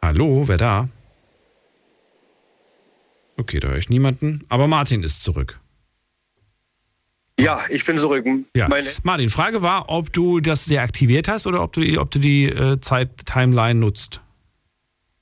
Hallo, 0.03 0.49
wer 0.49 0.57
da? 0.57 0.89
Okay, 3.37 3.61
da 3.61 3.69
höre 3.69 3.79
ich 3.79 3.89
niemanden. 3.89 4.45
Aber 4.49 4.67
Martin 4.67 5.05
ist 5.05 5.23
zurück. 5.23 5.61
Ja, 7.39 7.61
ich 7.71 7.85
bin 7.85 7.97
zurück. 7.97 8.27
Ja. 8.57 8.67
Meine, 8.67 8.89
Martin, 9.05 9.31
Frage 9.31 9.63
war, 9.63 9.89
ob 9.89 10.13
du 10.13 10.41
das 10.41 10.65
deaktiviert 10.65 11.29
hast 11.29 11.47
oder 11.47 11.63
ob 11.63 11.73
du 11.75 11.81
die, 11.81 11.97
ob 11.97 12.11
du 12.11 12.19
die 12.19 12.47
äh, 12.47 12.81
Zeit-Timeline 12.81 13.79
nutzt. 13.79 14.21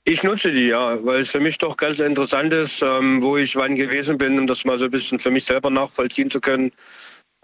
Ich 0.03 0.23
nutze 0.23 0.51
die, 0.51 0.67
ja, 0.67 1.03
weil 1.05 1.21
es 1.21 1.31
für 1.31 1.39
mich 1.39 1.57
doch 1.57 1.77
ganz 1.77 1.99
interessant 1.99 2.53
ist, 2.53 2.81
ähm, 2.81 3.21
wo 3.21 3.37
ich 3.37 3.55
wann 3.55 3.75
gewesen 3.75 4.17
bin, 4.17 4.39
um 4.39 4.47
das 4.47 4.65
mal 4.65 4.77
so 4.77 4.85
ein 4.85 4.91
bisschen 4.91 5.19
für 5.19 5.31
mich 5.31 5.45
selber 5.45 5.69
nachvollziehen 5.69 6.29
zu 6.29 6.41
können. 6.41 6.71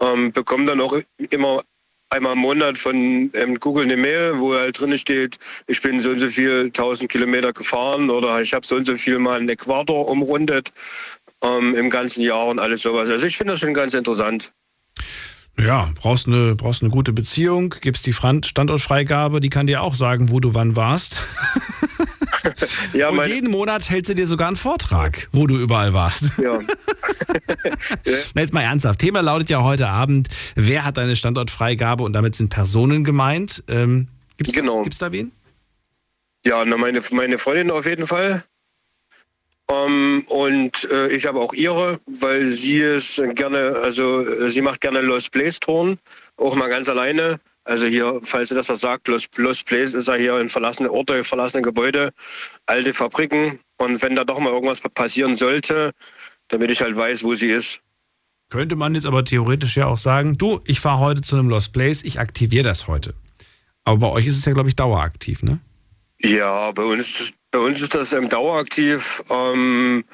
Ähm, 0.00 0.32
bekomme 0.32 0.64
dann 0.64 0.80
auch 0.80 0.98
immer 1.30 1.62
einmal 2.10 2.32
im 2.32 2.38
Monat 2.38 2.78
von 2.78 3.30
ähm, 3.34 3.60
Google 3.60 3.84
eine 3.84 3.96
Mail, 3.96 4.38
wo 4.38 4.54
halt 4.54 4.80
drin 4.80 4.96
steht, 4.96 5.38
ich 5.66 5.82
bin 5.82 6.00
so 6.00 6.10
und 6.10 6.18
so 6.18 6.28
viel 6.28 6.70
tausend 6.70 7.10
Kilometer 7.10 7.52
gefahren 7.52 8.10
oder 8.10 8.40
ich 8.40 8.54
habe 8.54 8.64
so 8.66 8.76
und 8.76 8.84
so 8.84 8.96
viel 8.96 9.18
mal 9.18 9.38
einen 9.38 9.48
Äquator 9.48 10.08
umrundet 10.08 10.72
ähm, 11.42 11.74
im 11.74 11.90
ganzen 11.90 12.22
Jahr 12.22 12.46
und 12.46 12.58
alles 12.58 12.82
sowas. 12.82 13.10
Also 13.10 13.26
ich 13.26 13.36
finde 13.36 13.52
das 13.52 13.60
schon 13.60 13.74
ganz 13.74 13.94
interessant. 13.94 14.52
Ja, 15.60 15.90
brauchst 15.96 16.26
eine, 16.28 16.54
brauchst 16.54 16.82
eine 16.82 16.90
gute 16.90 17.12
Beziehung, 17.12 17.74
gibst 17.80 18.06
die 18.06 18.12
Standortfreigabe, 18.12 19.40
die 19.40 19.48
kann 19.50 19.66
dir 19.66 19.82
auch 19.82 19.94
sagen, 19.94 20.30
wo 20.30 20.38
du 20.40 20.54
wann 20.54 20.76
warst. 20.76 21.22
Ja, 22.94 23.08
Und 23.10 23.26
jeden 23.26 23.50
Monat 23.50 23.90
hält 23.90 24.06
sie 24.06 24.14
dir 24.14 24.26
sogar 24.26 24.48
einen 24.48 24.56
Vortrag, 24.56 25.28
wo 25.32 25.46
du 25.46 25.56
überall 25.58 25.92
warst. 25.92 26.30
Ja. 26.38 26.58
Na, 28.34 28.40
jetzt 28.40 28.52
mal 28.54 28.62
ernsthaft. 28.62 29.00
Thema 29.00 29.20
lautet 29.20 29.50
ja 29.50 29.62
heute 29.62 29.88
Abend, 29.88 30.28
wer 30.54 30.84
hat 30.84 30.98
eine 30.98 31.14
Standortfreigabe 31.16 32.02
und 32.04 32.12
damit 32.14 32.36
sind 32.36 32.48
Personen 32.48 33.04
gemeint. 33.04 33.62
Ähm, 33.68 34.08
gibt's, 34.38 34.52
Genau. 34.54 34.78
da, 34.78 34.82
gibt's 34.82 34.98
da 34.98 35.12
wen? 35.12 35.32
Ja, 36.46 36.64
na, 36.64 36.76
meine, 36.76 37.02
meine 37.12 37.38
Freundin 37.38 37.70
auf 37.70 37.86
jeden 37.86 38.06
Fall. 38.06 38.42
Ähm, 39.70 40.24
und 40.28 40.88
äh, 40.90 41.08
ich 41.08 41.26
habe 41.26 41.40
auch 41.40 41.52
ihre, 41.52 42.00
weil 42.06 42.46
sie 42.46 42.78
ist 42.78 43.22
gerne, 43.34 43.76
also 43.82 44.26
äh, 44.26 44.50
sie 44.50 44.62
macht 44.62 44.80
gerne 44.80 45.00
Lost 45.00 45.30
Place 45.30 45.60
Touren, 45.60 45.98
auch 46.36 46.54
mal 46.54 46.68
ganz 46.68 46.88
alleine. 46.88 47.38
Also 47.64 47.86
hier, 47.86 48.18
falls 48.22 48.50
ihr 48.50 48.56
das 48.56 48.70
was 48.70 48.80
sagt, 48.80 49.08
Lost, 49.08 49.36
Lost 49.36 49.66
Place 49.66 49.92
ist 49.92 50.08
ja 50.08 50.14
hier 50.14 50.40
in 50.40 50.48
verlassene 50.48 50.90
Orte, 50.90 51.22
verlassene 51.22 51.60
Gebäude, 51.60 52.12
alte 52.64 52.94
Fabriken. 52.94 53.60
Und 53.76 54.00
wenn 54.00 54.14
da 54.14 54.24
doch 54.24 54.38
mal 54.38 54.50
irgendwas 54.50 54.80
passieren 54.80 55.36
sollte, 55.36 55.92
damit 56.48 56.70
ich 56.70 56.80
halt 56.80 56.96
weiß, 56.96 57.24
wo 57.24 57.34
sie 57.34 57.48
ist. 57.48 57.80
Könnte 58.48 58.74
man 58.74 58.94
jetzt 58.94 59.04
aber 59.04 59.22
theoretisch 59.22 59.76
ja 59.76 59.86
auch 59.86 59.98
sagen, 59.98 60.38
du, 60.38 60.60
ich 60.64 60.80
fahre 60.80 61.00
heute 61.00 61.20
zu 61.20 61.36
einem 61.36 61.50
Lost 61.50 61.74
Place, 61.74 62.02
ich 62.02 62.18
aktiviere 62.18 62.64
das 62.64 62.88
heute. 62.88 63.12
Aber 63.84 63.98
bei 63.98 64.08
euch 64.08 64.26
ist 64.26 64.38
es 64.38 64.46
ja, 64.46 64.52
glaube 64.52 64.70
ich, 64.70 64.76
daueraktiv, 64.76 65.42
ne? 65.42 65.60
Ja, 66.20 66.72
bei 66.72 66.82
uns, 66.82 67.34
bei 67.58 67.64
uns 67.64 67.82
ist 67.82 67.94
das 67.94 68.12
ähm, 68.12 68.28
daueraktiv. 68.28 69.22
Ähm, 69.30 70.04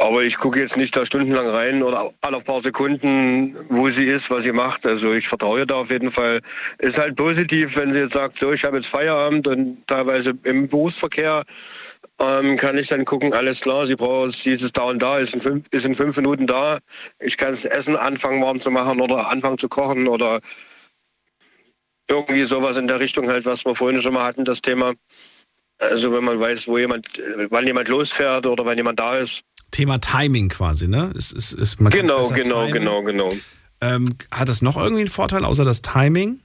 Aber 0.00 0.24
ich 0.24 0.36
gucke 0.36 0.58
jetzt 0.58 0.76
nicht 0.76 0.96
da 0.96 1.04
stundenlang 1.04 1.48
rein 1.48 1.82
oder 1.84 2.10
alle 2.22 2.40
paar 2.40 2.60
Sekunden, 2.60 3.56
wo 3.68 3.88
sie 3.88 4.04
ist, 4.06 4.28
was 4.30 4.42
sie 4.42 4.52
macht. 4.52 4.84
Also 4.84 5.12
ich 5.12 5.28
vertraue 5.28 5.64
da 5.64 5.76
auf 5.76 5.90
jeden 5.90 6.10
Fall. 6.10 6.40
Ist 6.78 6.98
halt 6.98 7.14
positiv, 7.14 7.76
wenn 7.76 7.92
sie 7.92 8.00
jetzt 8.00 8.14
sagt, 8.14 8.40
so 8.40 8.52
ich 8.52 8.64
habe 8.64 8.78
jetzt 8.78 8.88
Feierabend 8.88 9.46
und 9.46 9.86
teilweise 9.86 10.32
im 10.42 10.66
Berufsverkehr 10.66 11.44
ähm, 12.20 12.56
kann 12.56 12.78
ich 12.78 12.88
dann 12.88 13.04
gucken, 13.04 13.32
alles 13.32 13.60
klar, 13.60 13.86
sie 13.86 13.94
braucht 13.94 14.44
dieses 14.44 14.72
da 14.72 14.82
und 14.84 15.00
da, 15.00 15.18
ist 15.18 15.34
in 15.34 15.40
fünf, 15.40 15.66
ist 15.70 15.86
in 15.86 15.94
fünf 15.94 16.16
Minuten 16.16 16.46
da. 16.48 16.78
Ich 17.20 17.36
kann 17.36 17.50
das 17.50 17.64
Essen 17.64 17.94
anfangen 17.94 18.42
warm 18.42 18.58
zu 18.58 18.72
machen 18.72 19.00
oder 19.00 19.30
anfangen 19.30 19.58
zu 19.58 19.68
kochen 19.68 20.08
oder 20.08 20.40
irgendwie 22.08 22.42
sowas 22.44 22.76
in 22.76 22.88
der 22.88 22.98
Richtung 22.98 23.28
halt, 23.28 23.46
was 23.46 23.64
wir 23.64 23.76
vorhin 23.76 24.00
schon 24.00 24.14
mal 24.14 24.24
hatten, 24.24 24.44
das 24.44 24.60
Thema. 24.62 24.94
Also 25.80 26.12
wenn 26.12 26.24
man 26.24 26.38
weiß, 26.38 26.68
wo 26.68 26.78
jemand, 26.78 27.06
wann 27.50 27.66
jemand 27.66 27.88
losfährt 27.88 28.46
oder 28.46 28.64
wann 28.64 28.76
jemand 28.76 28.98
da 29.00 29.16
ist. 29.18 29.42
Thema 29.70 29.98
Timing 29.98 30.48
quasi, 30.48 30.88
ne? 30.88 31.10
Ist, 31.14 31.80
man 31.80 31.92
kann 31.92 32.02
Genau, 32.02 32.28
genau, 32.28 32.66
timen. 32.66 32.72
genau, 32.72 33.02
genau. 33.02 33.32
Ähm, 33.80 34.10
hat 34.30 34.48
das 34.48 34.60
noch 34.62 34.76
irgendwie 34.76 35.02
einen 35.02 35.10
Vorteil 35.10 35.44
außer 35.44 35.64
das 35.64 35.80
Timing? 35.80 36.38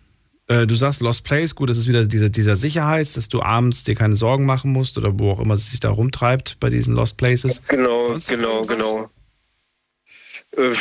Äh, 0.47 0.67
du 0.67 0.75
sagst 0.75 1.01
Lost 1.01 1.23
Place, 1.23 1.55
gut, 1.55 1.69
das 1.69 1.77
ist 1.77 1.87
wieder 1.87 2.05
dieser, 2.05 2.29
dieser 2.29 2.55
Sicherheit, 2.55 3.17
dass 3.17 3.27
du 3.29 3.41
abends 3.41 3.83
dir 3.83 3.95
keine 3.95 4.15
Sorgen 4.15 4.45
machen 4.45 4.71
musst 4.71 4.97
oder 4.97 5.17
wo 5.19 5.31
auch 5.31 5.39
immer 5.39 5.55
es 5.55 5.71
sich 5.71 5.79
da 5.79 5.89
rumtreibt 5.89 6.57
bei 6.59 6.69
diesen 6.69 6.93
Lost 6.93 7.17
Places. 7.17 7.61
Genau, 7.67 8.09
Sonst 8.09 8.29
genau, 8.29 8.61
genau. 8.61 9.09
Äh, 10.55 10.71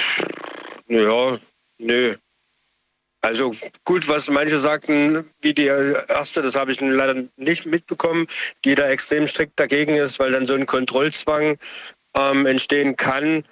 ja, 0.89 1.39
nö. 1.79 2.15
Also 3.25 3.55
gut, 3.85 4.07
was 4.07 4.29
manche 4.29 4.59
sagten, 4.59 5.25
wie 5.41 5.55
die 5.55 5.65
erste, 5.65 6.43
das 6.43 6.57
habe 6.57 6.73
ich 6.73 6.81
leider 6.83 7.25
nicht 7.39 7.65
mitbekommen, 7.65 8.27
die 8.67 8.75
da 8.75 8.87
extrem 8.91 9.27
strikt 9.27 9.59
dagegen 9.59 9.95
ist, 9.95 10.19
weil 10.19 10.33
dann 10.33 10.47
so 10.47 10.53
ein 10.53 10.67
Kontrollzwang 10.67 11.57
ähm, 12.15 12.45
entstehen 12.45 12.97
kann, 12.97 13.45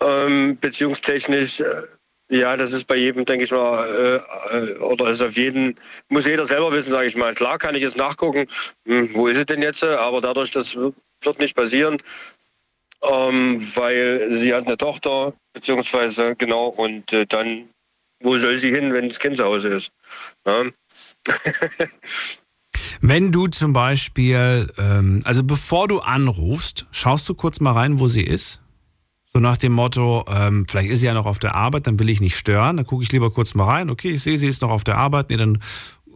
ähm, 0.00 0.56
beziehungstechnisch. 0.60 1.58
Äh, 1.58 1.82
ja, 2.30 2.56
das 2.56 2.72
ist 2.72 2.84
bei 2.84 2.94
jedem, 2.94 3.24
denke 3.24 3.44
ich 3.44 3.50
mal, 3.50 4.22
äh, 4.52 4.56
äh, 4.56 4.78
oder 4.78 5.10
ist 5.10 5.22
auf 5.22 5.36
jeden, 5.36 5.74
muss 6.08 6.26
jeder 6.26 6.44
selber 6.46 6.70
wissen, 6.70 6.92
sage 6.92 7.08
ich 7.08 7.16
mal. 7.16 7.34
Klar 7.34 7.58
kann 7.58 7.74
ich 7.74 7.82
jetzt 7.82 7.96
nachgucken, 7.96 8.46
hm, 8.86 9.10
wo 9.12 9.26
ist 9.26 9.38
es 9.38 9.46
denn 9.46 9.60
jetzt, 9.60 9.82
aber 9.82 10.20
dadurch, 10.20 10.52
das 10.52 10.76
wird, 10.76 11.38
nicht 11.40 11.56
passieren, 11.56 12.00
ähm, 13.02 13.60
weil 13.74 14.30
sie 14.30 14.54
hat 14.54 14.66
eine 14.66 14.76
Tochter, 14.76 15.32
beziehungsweise 15.52 16.36
genau, 16.36 16.68
und 16.68 17.12
äh, 17.12 17.26
dann, 17.26 17.68
wo 18.20 18.36
soll 18.38 18.56
sie 18.56 18.70
hin, 18.70 18.92
wenn 18.92 19.08
das 19.08 19.18
Kind 19.18 19.36
zu 19.36 19.44
Hause 19.44 19.68
ist? 19.70 19.92
Ja? 20.46 20.64
Wenn 23.00 23.30
du 23.30 23.46
zum 23.46 23.72
Beispiel, 23.72 24.66
ähm, 24.78 25.20
also 25.24 25.44
bevor 25.44 25.86
du 25.86 26.00
anrufst, 26.00 26.86
schaust 26.90 27.28
du 27.28 27.34
kurz 27.34 27.60
mal 27.60 27.72
rein, 27.72 28.00
wo 28.00 28.08
sie 28.08 28.24
ist? 28.24 28.60
So 29.24 29.38
nach 29.38 29.56
dem 29.56 29.72
Motto, 29.72 30.24
ähm, 30.28 30.66
vielleicht 30.68 30.90
ist 30.90 31.00
sie 31.00 31.06
ja 31.06 31.14
noch 31.14 31.26
auf 31.26 31.38
der 31.38 31.54
Arbeit, 31.54 31.86
dann 31.86 31.98
will 32.00 32.08
ich 32.08 32.20
nicht 32.20 32.36
stören. 32.36 32.76
Dann 32.76 32.86
gucke 32.86 33.04
ich 33.04 33.12
lieber 33.12 33.30
kurz 33.30 33.54
mal 33.54 33.66
rein. 33.66 33.90
Okay, 33.90 34.12
ich 34.12 34.22
sehe, 34.22 34.38
sie 34.38 34.48
ist 34.48 34.62
noch 34.62 34.70
auf 34.70 34.84
der 34.84 34.96
Arbeit. 34.96 35.30
Nee, 35.30 35.36
dann 35.36 35.62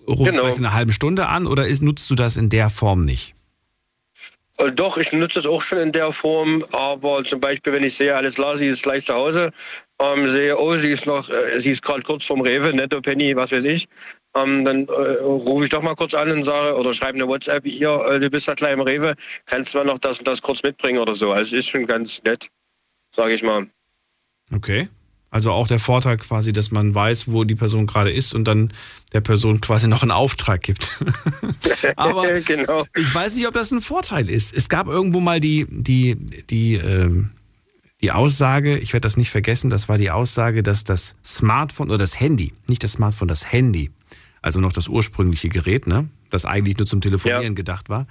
ruf 0.09 0.27
Genau. 0.27 0.41
vielleicht 0.41 0.59
in 0.59 0.65
einer 0.65 0.75
halben 0.75 0.93
Stunde 0.93 1.29
an 1.29 1.47
oder 1.47 1.67
ist, 1.69 1.83
nutzt 1.83 2.11
du 2.11 2.15
das 2.15 2.37
in 2.37 2.49
der 2.49 2.69
Form 2.71 3.05
nicht? 3.05 3.35
Äh, 4.59 4.73
Doch, 4.73 4.97
ich 4.97 5.13
nutze 5.13 5.39
es 5.39 5.47
auch 5.47 5.63
schon 5.63 5.79
in 5.79 5.93
der 5.93 6.11
Form, 6.11 6.65
aber 6.73 7.23
zum 7.23 7.39
Beispiel, 7.39 7.73
wenn 7.75 7.85
ich 7.85 7.95
sehe, 7.95 8.17
alles 8.17 8.37
klar, 8.37 8.57
sie 8.57 8.67
ist 8.67 8.83
gleich 8.83 9.05
zu 9.05 9.15
Hause, 9.15 9.53
ähm, 10.03 10.29
sehe, 10.29 10.59
oh, 10.59 10.77
sie 10.77 10.91
ist 10.91 11.07
noch, 11.07 11.29
äh, 11.31 11.61
sie 11.61 11.71
ist 11.71 11.83
gerade 11.83 12.03
kurz 12.03 12.25
vorm 12.25 12.41
Rewe, 12.41 12.75
Netto 12.75 13.01
Penny, 13.01 13.37
was 13.37 13.53
weiß 13.53 13.65
ich, 13.65 13.87
ähm, 14.35 14.65
dann 14.65 14.89
äh, 14.89 14.91
rufe 15.23 15.65
ich 15.65 15.71
doch 15.71 15.83
mal 15.83 15.95
kurz 15.95 16.15
an 16.15 16.31
und 16.31 16.43
sage, 16.43 16.77
oder 16.77 16.93
schreibe 16.93 17.17
eine 17.17 17.29
WhatsApp, 17.29 17.65
ihr, 17.67 17.91
äh, 18.09 18.19
du 18.19 18.31
bist 18.31 18.47
ja 18.47 18.55
gleich 18.55 18.73
im 18.73 18.81
Rewe, 18.81 19.15
kannst 19.47 19.75
du 19.75 19.79
mal 19.79 19.85
noch 19.85 19.99
das 19.99 20.19
und 20.19 20.27
das 20.27 20.43
kurz 20.43 20.63
mitbringen 20.63 20.99
oder 20.99 21.15
so. 21.15 21.33
Also 21.33 21.57
ist 21.57 21.69
schon 21.69 21.87
ganz 21.87 22.23
nett, 22.25 22.49
sage 23.15 23.35
ich 23.35 23.43
mal. 23.43 23.67
Okay. 24.53 24.89
Also 25.31 25.51
auch 25.51 25.67
der 25.67 25.79
Vorteil 25.79 26.19
quasi, 26.19 26.53
dass 26.53 26.73
man 26.73 26.95
weiß, 26.95 27.33
wo 27.33 27.45
die 27.45 27.55
Person 27.55 27.87
gerade 27.87 28.13
ist 28.13 28.35
und 28.35 28.45
dann 28.45 28.71
der 29.15 29.23
Person 29.23 29.63
quasi 29.63 29.89
noch 29.89 30.03
einen 30.03 30.11
Auftrag 30.11 30.61
gibt. 30.61 31.01
Aber 31.97 32.41
genau. 32.43 32.85
ich 32.95 33.15
weiß 33.15 33.37
nicht, 33.37 33.49
ob 33.49 33.55
das 33.55 33.71
ein 33.71 33.81
Vorteil 33.81 34.29
ist. 34.29 34.55
Es 34.55 34.69
gab 34.69 34.89
irgendwo 34.89 35.21
mal 35.21 35.41
die, 35.41 35.67
die, 35.71 36.17
die, 36.51 36.75
ähm, 36.75 37.31
die 38.03 38.11
Aussage, 38.13 38.79
ich 38.79 38.93
werde 38.93 39.03
das 39.03 39.17
nicht 39.17 39.31
vergessen, 39.31 39.71
das 39.71 39.89
war 39.89 39.97
die 39.99 40.11
Aussage, 40.11 40.63
dass 40.63 40.85
das 40.85 41.17
Smartphone 41.25 41.89
oder 41.89 41.99
das 41.99 42.19
Handy, 42.19 42.53
nicht 42.69 42.83
das 42.83 42.93
Smartphone, 42.93 43.29
das 43.29 43.53
Handy, 43.53 43.91
also 44.41 44.61
noch 44.61 44.73
das 44.73 44.89
ursprüngliche 44.89 45.49
Gerät, 45.49 45.87
ne, 45.87 46.09
das 46.31 46.45
eigentlich 46.45 46.77
nur 46.79 46.87
zum 46.87 47.01
Telefonieren 47.01 47.55
gedacht 47.55 47.89
war, 47.89 48.07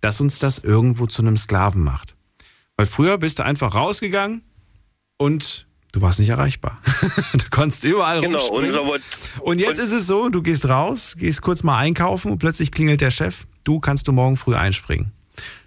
dass 0.00 0.20
uns 0.20 0.38
das 0.38 0.64
irgendwo 0.64 1.06
zu 1.06 1.22
einem 1.22 1.36
Sklaven 1.36 1.82
macht. 1.82 2.14
Weil 2.76 2.86
früher 2.86 3.18
bist 3.18 3.38
du 3.38 3.44
einfach 3.44 3.74
rausgegangen 3.74 4.42
und 5.18 5.66
du 5.92 6.00
warst 6.02 6.18
nicht 6.18 6.28
erreichbar. 6.28 6.78
du 7.32 7.44
konntest 7.50 7.84
überall 7.84 8.20
Genau, 8.20 8.38
rumspringen. 8.38 8.66
unser 8.68 8.86
Wort- 8.86 9.02
Und 9.40 9.58
jetzt 9.58 9.78
ist 9.78 9.92
es 9.92 10.06
so, 10.06 10.28
du 10.28 10.42
gehst 10.42 10.68
raus, 10.68 11.14
gehst 11.18 11.42
kurz 11.42 11.62
mal 11.62 11.78
einkaufen 11.78 12.30
und 12.32 12.38
plötzlich 12.38 12.70
klingelt 12.70 13.00
der 13.00 13.10
Chef, 13.10 13.46
du 13.64 13.80
kannst 13.80 14.08
du 14.08 14.12
morgen 14.12 14.36
früh 14.36 14.54
einspringen. 14.54 15.12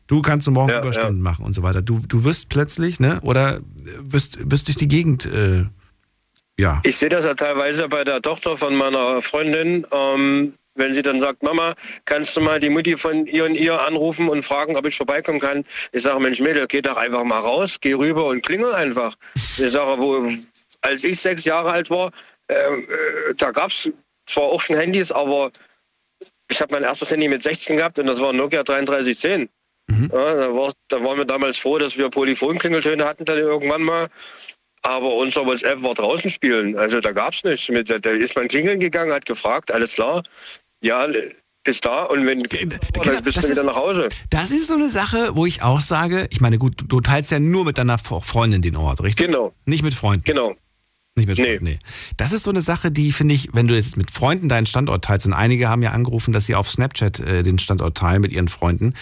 Du 0.09 0.23
kannst 0.23 0.47
du 0.47 0.51
morgen 0.51 0.71
Ja, 0.71 0.79
Überstunden 0.79 1.21
machen 1.21 1.45
und 1.45 1.53
so 1.53 1.61
weiter. 1.61 1.83
Du, 1.83 2.01
du 2.07 2.23
wirst 2.23 2.49
plötzlich, 2.49 2.99
ne, 2.99 3.19
oder 3.21 3.59
wirst, 3.99 4.39
wirst 4.51 4.67
durch 4.67 4.75
die 4.75 4.87
Gegend, 4.87 5.27
äh, 5.27 5.65
ja. 6.57 6.81
Ich 6.83 6.97
sehe 6.97 7.09
das 7.09 7.25
ja 7.25 7.35
teilweise 7.35 7.87
bei 7.87 8.03
der 8.03 8.19
Tochter 8.19 8.57
von 8.57 8.75
meiner 8.75 9.21
Freundin, 9.21 9.85
ähm, 9.91 10.53
wenn 10.73 10.95
sie 10.95 11.03
dann 11.03 11.19
sagt, 11.19 11.43
Mama, 11.43 11.75
kannst 12.05 12.35
du 12.35 12.41
mal 12.41 12.59
die 12.59 12.71
Mutti 12.71 12.97
von 12.97 13.27
ihr 13.27 13.45
und 13.45 13.53
ihr 13.53 13.79
anrufen 13.85 14.29
und 14.29 14.41
fragen, 14.41 14.75
ob 14.75 14.87
ich 14.87 14.97
vorbeikommen 14.97 15.39
kann? 15.39 15.63
Ich 15.91 16.01
sage, 16.01 16.19
Mensch, 16.19 16.39
Mädel, 16.39 16.65
geh 16.67 16.81
doch 16.81 16.97
einfach 16.97 17.23
mal 17.23 17.39
raus, 17.39 17.77
geh 17.79 17.93
rüber 17.93 18.25
und 18.25 18.43
klingel 18.43 18.73
einfach. 18.73 19.15
Ich 19.35 19.71
sage, 19.71 20.01
wo, 20.01 20.27
als 20.81 21.03
ich 21.03 21.19
sechs 21.19 21.45
Jahre 21.45 21.71
alt 21.71 21.91
war, 21.91 22.11
äh, 22.47 22.55
äh, 22.55 23.35
da 23.37 23.51
gab 23.51 23.69
es 23.69 23.91
zwar 24.25 24.45
auch 24.45 24.59
schon 24.61 24.75
Handys, 24.75 25.11
aber 25.11 25.51
ich 26.49 26.59
habe 26.61 26.73
mein 26.73 26.83
erstes 26.83 27.11
Handy 27.11 27.27
mit 27.27 27.43
16 27.43 27.77
gehabt 27.77 27.99
und 27.99 28.07
das 28.07 28.19
war 28.19 28.33
Nokia 28.33 28.63
3310. 28.63 29.47
Ja, 29.89 30.35
da, 30.35 30.53
war, 30.53 30.71
da 30.87 31.03
waren 31.03 31.17
wir 31.17 31.25
damals 31.25 31.57
froh, 31.57 31.77
dass 31.77 31.97
wir 31.97 32.09
Polyphon-Klingeltöne 32.09 33.03
hatten 33.05 33.25
dann 33.25 33.37
irgendwann 33.37 33.81
mal. 33.81 34.07
Aber 34.81 35.13
unser 35.15 35.45
WhatsApp 35.45 35.83
war 35.83 35.93
draußen 35.93 36.29
spielen. 36.29 36.77
Also 36.77 37.01
da 37.01 37.11
gab 37.11 37.33
es 37.33 37.43
nichts. 37.43 37.69
Mit, 37.69 37.89
da 37.89 38.09
ist 38.11 38.35
man 38.35 38.47
klingeln 38.47 38.79
gegangen, 38.79 39.11
hat 39.11 39.25
gefragt, 39.25 39.71
alles 39.71 39.93
klar. 39.93 40.23
Ja, 40.81 41.07
bis 41.63 41.81
da 41.81 42.03
und 42.03 42.25
wenn 42.25 42.43
dann 42.43 43.23
bist 43.23 43.43
du 43.43 43.49
wieder 43.49 43.63
nach 43.63 43.75
Hause. 43.75 44.09
Das 44.29 44.51
ist 44.51 44.67
so 44.67 44.75
eine 44.75 44.89
Sache, 44.89 45.35
wo 45.35 45.45
ich 45.45 45.61
auch 45.61 45.81
sage, 45.81 46.27
ich 46.31 46.39
meine, 46.39 46.57
gut, 46.57 46.85
du 46.87 47.01
teilst 47.01 47.31
ja 47.31 47.39
nur 47.39 47.65
mit 47.65 47.77
deiner 47.77 47.97
Freundin 47.97 48.61
den 48.61 48.77
Ort, 48.77 49.03
richtig? 49.03 49.27
Genau. 49.27 49.53
Nicht 49.65 49.83
mit 49.83 49.93
Freunden. 49.93 50.23
Genau. 50.23 50.55
Nicht 51.15 51.27
mit 51.27 51.37
Freunden, 51.37 51.65
nee. 51.65 51.79
Das 52.15 52.31
ist 52.31 52.43
so 52.43 52.49
eine 52.49 52.61
Sache, 52.61 52.91
die 52.91 53.11
finde 53.11 53.35
ich, 53.35 53.49
wenn 53.53 53.67
du 53.67 53.75
jetzt 53.75 53.97
mit 53.97 54.09
Freunden 54.09 54.47
deinen 54.47 54.67
Standort 54.67 55.03
teilst, 55.03 55.27
und 55.27 55.33
einige 55.33 55.67
haben 55.67 55.83
ja 55.83 55.91
angerufen, 55.91 56.31
dass 56.31 56.45
sie 56.45 56.55
auf 56.55 56.69
Snapchat 56.69 57.19
äh, 57.19 57.43
den 57.43 57.59
Standort 57.59 57.97
teilen 57.97 58.21
mit 58.21 58.31
ihren 58.31 58.47
Freunden, 58.47 58.93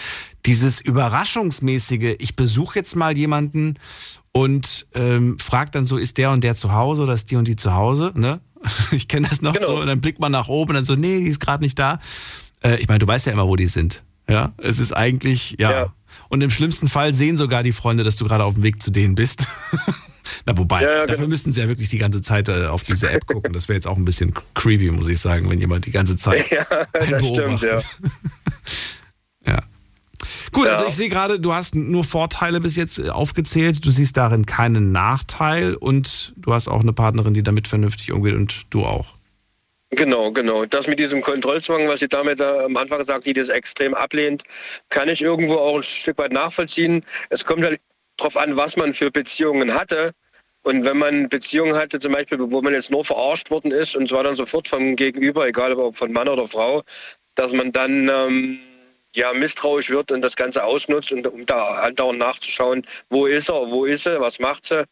dieses 0.46 0.80
überraschungsmäßige, 0.80 2.16
ich 2.18 2.36
besuche 2.36 2.78
jetzt 2.78 2.96
mal 2.96 3.16
jemanden 3.16 3.74
und 4.32 4.86
ähm, 4.94 5.38
frag 5.38 5.72
dann 5.72 5.84
so, 5.86 5.96
ist 5.96 6.18
der 6.18 6.30
und 6.30 6.42
der 6.44 6.54
zu 6.54 6.72
Hause 6.72 7.02
oder 7.02 7.14
ist 7.14 7.30
die 7.30 7.36
und 7.36 7.46
die 7.48 7.56
zu 7.56 7.74
Hause, 7.74 8.12
ne? 8.14 8.40
Ich 8.92 9.08
kenne 9.08 9.28
das 9.28 9.42
noch 9.42 9.52
Genau. 9.52 9.66
so 9.66 9.76
und 9.80 9.86
dann 9.86 10.00
blickt 10.00 10.20
man 10.20 10.32
nach 10.32 10.48
oben 10.48 10.70
und 10.70 10.74
dann 10.76 10.84
so, 10.84 10.94
nee, 10.96 11.20
die 11.20 11.28
ist 11.28 11.40
gerade 11.40 11.62
nicht 11.62 11.78
da. 11.78 12.00
Äh, 12.62 12.76
ich 12.76 12.88
meine, 12.88 12.98
du 13.00 13.06
weißt 13.06 13.26
ja 13.26 13.32
immer, 13.32 13.46
wo 13.46 13.56
die 13.56 13.66
sind. 13.66 14.02
Ja, 14.28 14.52
es 14.58 14.78
ist 14.78 14.92
eigentlich, 14.92 15.56
ja. 15.58 15.92
Und 16.28 16.42
im 16.42 16.50
schlimmsten 16.50 16.88
Fall 16.88 17.14
sehen 17.14 17.36
sogar 17.38 17.62
die 17.62 17.72
Freunde, 17.72 18.04
dass 18.04 18.16
du 18.16 18.26
gerade 18.26 18.44
auf 18.44 18.54
dem 18.54 18.62
Weg 18.62 18.82
zu 18.82 18.90
denen 18.90 19.14
bist. 19.14 19.46
Na, 20.46 20.56
wobei, 20.58 20.82
Ja, 20.82 20.88
ja, 20.90 21.00
dafür 21.02 21.16
genau. 21.16 21.28
müssten 21.28 21.52
sie 21.52 21.60
ja 21.60 21.68
wirklich 21.68 21.88
die 21.88 21.96
ganze 21.96 22.20
Zeit 22.20 22.48
äh, 22.50 22.66
auf 22.66 22.82
diese 22.82 23.10
App 23.10 23.26
gucken. 23.26 23.54
Das 23.54 23.68
wäre 23.68 23.76
jetzt 23.76 23.86
auch 23.86 23.96
ein 23.96 24.04
bisschen 24.04 24.34
creepy, 24.54 24.90
muss 24.90 25.08
ich 25.08 25.18
sagen, 25.20 25.48
wenn 25.48 25.58
jemand 25.58 25.86
die 25.86 25.90
ganze 25.90 26.16
Zeit 26.16 26.50
Ja, 26.50 26.64
das 26.92 27.26
stimmt, 27.26 27.62
ja. 27.62 27.78
ja. 27.78 27.82
Gut, 30.52 30.66
also 30.66 30.86
ich 30.86 30.94
sehe 30.94 31.08
gerade, 31.08 31.40
du 31.40 31.52
hast 31.52 31.74
nur 31.74 32.04
Vorteile 32.04 32.60
bis 32.60 32.76
jetzt 32.76 32.98
äh, 32.98 33.10
aufgezählt. 33.10 33.84
Du 33.84 33.90
siehst 33.90 34.16
darin 34.16 34.46
keinen 34.46 34.92
Nachteil 34.92 35.74
und 35.74 36.32
du 36.36 36.52
hast 36.52 36.68
auch 36.68 36.80
eine 36.80 36.92
Partnerin, 36.92 37.34
die 37.34 37.42
damit 37.42 37.68
vernünftig 37.68 38.12
umgeht 38.12 38.34
und 38.34 38.62
du 38.70 38.84
auch. 38.84 39.14
Genau, 39.90 40.30
genau. 40.32 40.66
Das 40.66 40.86
mit 40.86 40.98
diesem 40.98 41.22
Kontrollzwang, 41.22 41.88
was 41.88 42.00
sie 42.00 42.08
damit 42.08 42.40
äh, 42.40 42.44
am 42.44 42.76
Anfang 42.76 43.02
sagt, 43.04 43.26
die 43.26 43.32
das 43.32 43.48
extrem 43.48 43.94
ablehnt, 43.94 44.42
kann 44.90 45.08
ich 45.08 45.22
irgendwo 45.22 45.54
auch 45.54 45.76
ein 45.76 45.82
Stück 45.82 46.18
weit 46.18 46.32
nachvollziehen. 46.32 47.02
Es 47.30 47.44
kommt 47.44 47.64
halt 47.64 47.80
drauf 48.18 48.36
an, 48.36 48.56
was 48.56 48.76
man 48.76 48.92
für 48.92 49.10
Beziehungen 49.10 49.72
hatte. 49.72 50.12
Und 50.62 50.84
wenn 50.84 50.98
man 50.98 51.28
Beziehungen 51.30 51.74
hatte, 51.74 51.98
zum 51.98 52.12
Beispiel, 52.12 52.38
wo 52.38 52.60
man 52.60 52.74
jetzt 52.74 52.90
nur 52.90 53.04
verarscht 53.04 53.50
worden 53.50 53.70
ist 53.70 53.96
und 53.96 54.08
zwar 54.08 54.24
dann 54.24 54.34
sofort 54.34 54.68
vom 54.68 54.96
Gegenüber, 54.96 55.46
egal 55.46 55.72
ob 55.74 55.96
von 55.96 56.12
Mann 56.12 56.28
oder 56.28 56.46
Frau, 56.46 56.82
dass 57.36 57.52
man 57.52 57.72
dann 57.72 58.10
ähm, 58.12 58.58
ja 59.14 59.32
misstrauisch 59.32 59.90
wird 59.90 60.12
und 60.12 60.22
das 60.22 60.36
Ganze 60.36 60.64
ausnutzt, 60.64 61.12
und, 61.12 61.26
um 61.26 61.46
da 61.46 61.74
andauernd 61.76 62.18
nachzuschauen, 62.18 62.84
wo 63.10 63.26
ist 63.26 63.48
er, 63.48 63.70
wo 63.70 63.84
ist 63.84 64.04
sie, 64.04 64.20
was 64.20 64.38
macht 64.38 64.66
sie. 64.66 64.84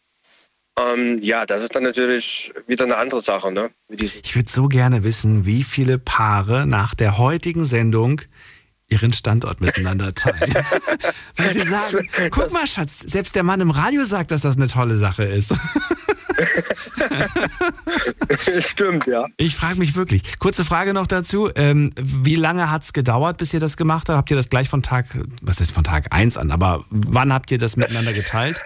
Ähm, 0.79 1.19
ja, 1.23 1.47
das 1.47 1.63
ist 1.63 1.75
dann 1.75 1.85
natürlich 1.85 2.53
wieder 2.67 2.85
eine 2.85 2.97
andere 2.97 3.23
Sache. 3.23 3.51
Ne? 3.51 3.71
Ich 3.89 4.37
würde 4.37 4.51
so 4.51 4.69
gerne 4.69 5.05
wissen, 5.05 5.47
wie 5.47 5.63
viele 5.63 5.99
Paare 5.99 6.67
nach 6.67 6.95
der 6.95 7.17
heutigen 7.17 7.65
Sendung 7.65 8.21
ihren 8.89 9.13
Standort 9.13 9.61
miteinander 9.61 10.15
teilen. 10.15 10.55
Weil 11.37 11.55
sie 11.55 11.67
sagen, 11.67 12.09
guck 12.31 12.53
mal, 12.53 12.67
Schatz, 12.67 13.01
selbst 13.01 13.35
der 13.35 13.43
Mann 13.43 13.61
im 13.61 13.71
Radio 13.71 14.05
sagt, 14.05 14.31
dass 14.31 14.43
das 14.43 14.57
eine 14.57 14.69
tolle 14.69 14.97
Sache 14.97 15.25
ist. 15.25 15.55
Stimmt, 18.61 19.07
ja. 19.07 19.27
Ich 19.39 19.57
frage 19.57 19.79
mich 19.79 19.97
wirklich. 19.97 20.39
Kurze 20.39 20.65
Frage 20.65 20.93
noch 20.93 21.07
dazu. 21.07 21.51
Ähm, 21.55 21.93
wie 21.97 22.37
lange 22.37 22.71
hat 22.71 22.83
es 22.83 22.93
gedauert, 22.93 23.39
bis 23.39 23.55
ihr 23.55 23.61
das 23.61 23.77
gemacht 23.77 24.09
habt? 24.09 24.17
Habt 24.19 24.31
ihr 24.31 24.37
das 24.37 24.51
gleich 24.51 24.69
von 24.69 24.83
Tag, 24.83 25.07
was 25.41 25.61
ist 25.61 25.73
von 25.73 25.85
Tag 25.85 26.13
1 26.13 26.37
an, 26.37 26.51
aber 26.51 26.85
wann 26.91 27.33
habt 27.33 27.51
ihr 27.51 27.59
das 27.59 27.77
miteinander 27.77 28.13
geteilt? 28.13 28.63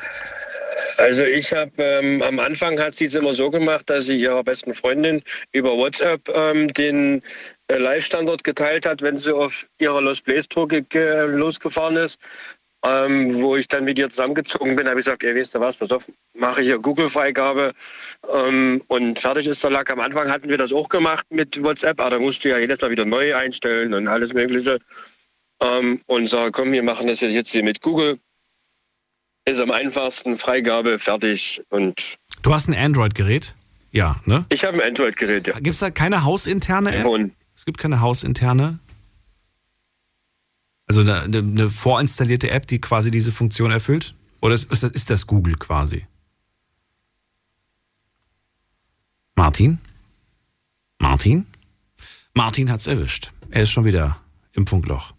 Also 0.99 1.25
ich 1.25 1.53
habe 1.53 1.71
ähm, 1.79 2.23
am 2.23 2.39
Anfang 2.39 2.79
hat 2.79 2.95
sie 2.95 3.07
es 3.07 3.15
immer 3.15 3.33
so 3.33 3.51
gemacht, 3.51 3.89
dass 3.89 4.07
sie 4.07 4.21
ihrer 4.21 4.43
besten 4.45 4.75
Freundin 4.75 5.23
über 5.53 5.77
WhatsApp 5.77 6.29
ähm, 6.35 6.69
den 6.69 7.23
Live-Standort 7.79 8.45
geteilt 8.45 8.87
hat, 8.87 9.03
wenn 9.03 9.19
sie 9.19 9.35
auf 9.35 9.69
ihrer 9.79 10.01
Los 10.01 10.21
Blaze 10.21 10.49
Tour 10.49 10.69
ge 10.69 11.27
losgefahren 11.27 11.97
ist. 11.97 12.19
Ähm, 12.83 13.35
wo 13.43 13.57
ich 13.57 13.69
dann 13.69 13.85
mit 13.85 13.99
ihr 13.99 14.09
zusammengezogen 14.09 14.75
bin, 14.75 14.89
habe 14.89 15.01
ich 15.01 15.05
gesagt, 15.05 15.23
ey, 15.23 15.37
weißt 15.37 15.55
du 15.55 15.61
was, 15.61 15.77
pass 15.77 15.93
auf, 15.93 16.11
mache 16.33 16.63
hier 16.63 16.79
Google-Freigabe 16.79 17.75
ähm, 18.33 18.83
und 18.89 19.19
fertig 19.19 19.49
ist 19.49 19.63
der 19.63 19.71
Lack. 19.71 19.91
Am 19.91 20.01
Anfang 20.01 20.31
hatten 20.31 20.49
wir 20.49 20.57
das 20.57 20.73
auch 20.73 20.89
gemacht 20.89 21.27
mit 21.29 21.63
WhatsApp, 21.63 22.01
aber 22.01 22.11
da 22.11 22.19
musst 22.19 22.43
du 22.43 22.49
ja 22.49 22.57
jedes 22.57 22.81
Mal 22.81 22.91
wieder 22.91 23.05
neu 23.05 23.37
einstellen 23.37 23.93
und 23.93 24.09
alles 24.09 24.33
mögliche. 24.33 24.79
Ähm, 25.63 26.01
und 26.07 26.29
sage, 26.29 26.53
komm, 26.53 26.73
wir 26.73 26.83
machen 26.83 27.07
das 27.07 27.21
jetzt 27.21 27.53
hier 27.53 27.63
mit 27.63 27.83
Google. 27.83 28.19
Ist 29.45 29.61
am 29.61 29.71
einfachsten, 29.71 30.39
Freigabe, 30.39 30.99
fertig 30.99 31.63
und... 31.69 32.17
Du 32.43 32.55
hast 32.55 32.69
ein 32.69 32.75
Android-Gerät? 32.75 33.55
Ja, 33.91 34.17
ne? 34.25 34.47
Ich 34.49 34.65
habe 34.65 34.83
ein 34.83 34.89
Android-Gerät, 34.89 35.49
ja. 35.49 35.55
Gibt 35.55 35.75
es 35.75 35.81
da 35.81 35.91
keine 35.91 36.25
hausinterne 36.25 36.95
App? 36.95 37.05
Es 37.61 37.67
gibt 37.67 37.77
keine 37.77 38.01
hausinterne? 38.01 38.79
Also 40.87 41.03
eine, 41.03 41.21
eine, 41.25 41.71
vorinstallierte 41.71 42.49
App, 42.49 42.67
die 42.67 42.81
quasi 42.81 43.11
diese 43.11 43.33
Funktion 43.33 43.71
erfüllt? 43.71 44.15
Oder 44.41 44.55
ist, 44.55 44.73
ist, 44.73 45.11
das, 45.11 45.27
Google 45.27 45.57
quasi? 45.57 46.07
Martin? 49.35 49.79
Martin? 51.01 51.45
Martin 52.33 52.71
hat's 52.71 52.87
erwischt. 52.87 53.31
Er 53.51 53.65
ist 53.65 53.73
schon 53.73 53.85
wieder 53.85 54.17
im 54.53 54.67
Funkloch. 54.67 55.13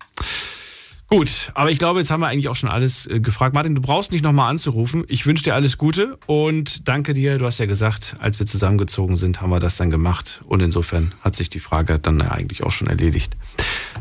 Gut, 1.13 1.51
aber 1.55 1.69
ich 1.69 1.77
glaube, 1.77 1.99
jetzt 1.99 2.09
haben 2.09 2.21
wir 2.21 2.29
eigentlich 2.29 2.47
auch 2.47 2.55
schon 2.55 2.69
alles 2.69 3.05
äh, 3.05 3.19
gefragt. 3.19 3.53
Martin, 3.53 3.75
du 3.75 3.81
brauchst 3.81 4.13
nicht 4.13 4.21
nochmal 4.21 4.49
anzurufen. 4.49 5.03
Ich 5.09 5.25
wünsche 5.25 5.43
dir 5.43 5.55
alles 5.55 5.77
Gute 5.77 6.17
und 6.25 6.88
danke 6.88 7.11
dir. 7.11 7.38
Du 7.38 7.45
hast 7.45 7.59
ja 7.59 7.65
gesagt, 7.65 8.15
als 8.19 8.39
wir 8.39 8.45
zusammengezogen 8.45 9.17
sind, 9.17 9.41
haben 9.41 9.49
wir 9.49 9.59
das 9.59 9.75
dann 9.75 9.89
gemacht. 9.89 10.39
Und 10.45 10.61
insofern 10.61 11.13
hat 11.21 11.35
sich 11.35 11.49
die 11.49 11.59
Frage 11.59 11.99
dann 11.99 12.21
eigentlich 12.21 12.63
auch 12.63 12.71
schon 12.71 12.88
erledigt. 12.88 13.35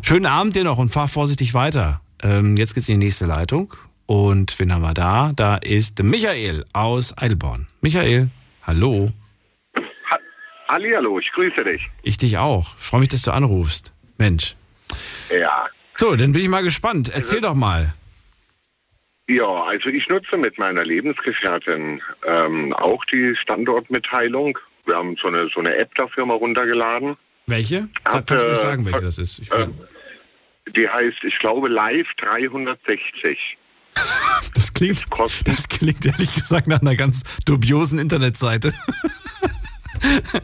Schönen 0.03 0.27
Abend 0.27 0.55
dir 0.55 0.63
noch 0.63 0.79
und 0.79 0.91
fahr 0.91 1.09
vorsichtig 1.09 1.53
weiter. 1.53 2.01
Ähm, 2.23 2.57
jetzt 2.57 2.77
geht's 2.77 2.89
in 2.89 3.01
die 3.01 3.07
nächste 3.07 3.27
Leitung. 3.27 3.75
Und 4.07 4.57
wen 4.61 4.73
haben 4.73 4.83
wir 4.83 4.95
da? 4.95 5.33
Da 5.35 5.57
ist 5.57 6.01
Michael 6.05 6.65
aus 6.73 7.19
Eilborn. 7.19 7.67
Michael, 7.81 8.31
hallo. 8.63 9.11
Hallihallo, 10.69 11.19
ich 11.19 11.33
grüße 11.33 11.65
dich. 11.65 11.91
Ich 12.05 12.19
dich 12.19 12.39
auch. 12.39 12.77
Ich 12.79 12.85
freue 12.85 13.01
mich, 13.01 13.09
dass 13.09 13.23
du 13.23 13.33
anrufst. 13.33 13.93
Mensch. 14.17 14.55
Ja. 15.37 15.67
So, 16.01 16.17
dann 16.17 16.33
bin 16.33 16.41
ich 16.41 16.49
mal 16.49 16.63
gespannt. 16.63 17.11
Erzähl 17.13 17.43
doch 17.43 17.55
mal. 17.55 17.93
Ja, 19.29 19.65
also 19.65 19.91
ich 19.91 20.09
nutze 20.09 20.39
mit 20.39 20.57
meiner 20.57 20.83
Lebensgefährtin 20.83 22.01
ähm, 22.27 22.73
auch 22.73 23.05
die 23.05 23.37
Standortmitteilung. 23.37 24.57
Wir 24.87 24.97
haben 24.97 25.15
so 25.21 25.29
eine, 25.29 25.51
so 25.51 25.61
eine 25.61 25.77
App 25.77 25.95
dafür 25.97 26.25
mal 26.25 26.39
runtergeladen. 26.39 27.19
Welche? 27.49 27.91
Hab, 28.07 28.27
Kannst 28.27 28.45
du 28.45 28.49
mir 28.49 28.55
äh, 28.55 28.61
sagen, 28.63 28.87
welche 28.87 29.03
das 29.03 29.19
ist? 29.19 29.41
Ich 29.41 29.53
Äh, 29.53 29.67
die 30.75 30.89
heißt, 30.89 31.23
ich 31.23 31.39
glaube, 31.39 31.69
Live 31.69 32.09
360. 32.17 33.59
Das 34.55 34.73
klingt, 34.73 35.05
das 35.45 35.69
klingt 35.69 36.07
ehrlich 36.07 36.35
gesagt 36.35 36.67
nach 36.67 36.81
einer 36.81 36.97
ganz 36.97 37.25
dubiosen 37.45 37.99
Internetseite. 37.99 38.73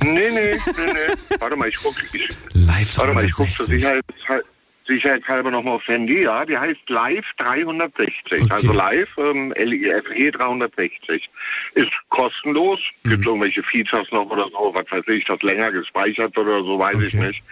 nee, 0.02 0.10
nee, 0.10 0.30
nee, 0.32 0.52
nee. 0.52 1.38
Warte 1.38 1.56
mal, 1.56 1.70
ich 1.70 1.76
gucke. 1.76 2.02
Ich, 2.12 2.28
Live 2.52 2.98
warte 2.98 3.14
mal, 3.14 3.24
ich 3.24 3.32
gucke 3.32 3.50
zur 3.50 3.66
360. 3.66 3.66
Sicherheit, 3.66 4.44
sicherheitshalber 4.86 5.50
nochmal 5.50 5.74
aufs 5.74 5.88
Handy. 5.88 6.22
Ja, 6.22 6.44
die 6.44 6.56
heißt 6.56 6.88
Live 6.88 7.26
360. 7.38 8.50
Also 8.50 8.72
Live 8.72 9.08
ähm, 9.18 9.52
LIFE 9.56 10.32
360. 10.32 11.28
Ist 11.74 11.90
kostenlos. 12.08 12.80
Gibt 13.04 13.26
irgendwelche 13.26 13.62
Features 13.62 14.10
noch 14.12 14.30
oder 14.30 14.48
so, 14.50 14.72
was 14.74 14.90
weiß 14.90 15.06
ich, 15.08 15.24
das 15.24 15.42
länger 15.42 15.72
gespeichert 15.72 16.36
oder 16.38 16.62
so, 16.62 16.78
weiß 16.78 17.00
ich 17.02 17.14
nicht. 17.14 17.42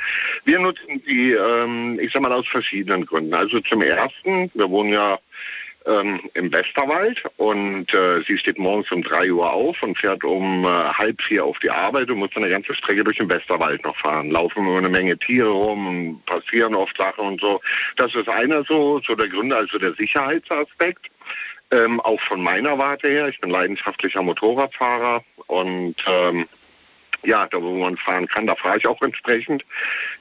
Wir 0.44 0.58
nutzen 0.58 1.02
die, 1.06 1.32
ähm, 1.32 1.98
ich 2.00 2.12
sag 2.12 2.22
mal, 2.22 2.32
aus 2.32 2.46
verschiedenen 2.46 3.06
Gründen. 3.06 3.34
Also 3.34 3.60
zum 3.60 3.82
ersten, 3.82 4.50
wir 4.54 4.70
wohnen 4.70 4.92
ja 4.92 5.18
ähm, 5.86 6.20
im 6.34 6.52
Westerwald 6.52 7.22
und 7.36 7.92
äh, 7.92 8.22
sie 8.26 8.38
steht 8.38 8.58
morgens 8.58 8.90
um 8.90 9.02
3 9.02 9.32
Uhr 9.32 9.52
auf 9.52 9.82
und 9.82 9.98
fährt 9.98 10.24
um 10.24 10.64
äh, 10.64 10.68
halb 10.68 11.20
vier 11.20 11.44
auf 11.44 11.58
die 11.58 11.70
Arbeit 11.70 12.10
und 12.10 12.18
muss 12.18 12.30
dann 12.34 12.44
eine 12.44 12.52
ganze 12.52 12.74
Strecke 12.74 13.04
durch 13.04 13.18
den 13.18 13.28
Westerwald 13.28 13.84
noch 13.84 13.96
fahren. 13.96 14.30
Laufen 14.30 14.66
immer 14.66 14.78
eine 14.78 14.88
Menge 14.88 15.18
Tiere 15.18 15.50
rum 15.50 16.22
passieren 16.26 16.74
oft 16.74 16.96
Sachen 16.96 17.26
und 17.26 17.40
so. 17.40 17.60
Das 17.96 18.14
ist 18.14 18.28
einer 18.28 18.64
so, 18.64 19.00
so 19.06 19.14
der 19.14 19.28
Gründe, 19.28 19.56
also 19.56 19.78
der 19.78 19.92
Sicherheitsaspekt. 19.94 21.06
Ähm, 21.70 22.00
auch 22.00 22.20
von 22.20 22.42
meiner 22.42 22.78
Warte 22.78 23.08
her, 23.08 23.28
ich 23.28 23.40
bin 23.40 23.50
leidenschaftlicher 23.50 24.22
Motorradfahrer 24.22 25.24
und 25.46 25.96
ähm, 26.06 26.46
ja, 27.24 27.46
da 27.50 27.60
wo 27.60 27.74
man 27.74 27.96
fahren 27.96 28.28
kann, 28.28 28.46
da 28.46 28.54
fahre 28.54 28.78
ich 28.78 28.86
auch 28.86 29.00
entsprechend, 29.02 29.64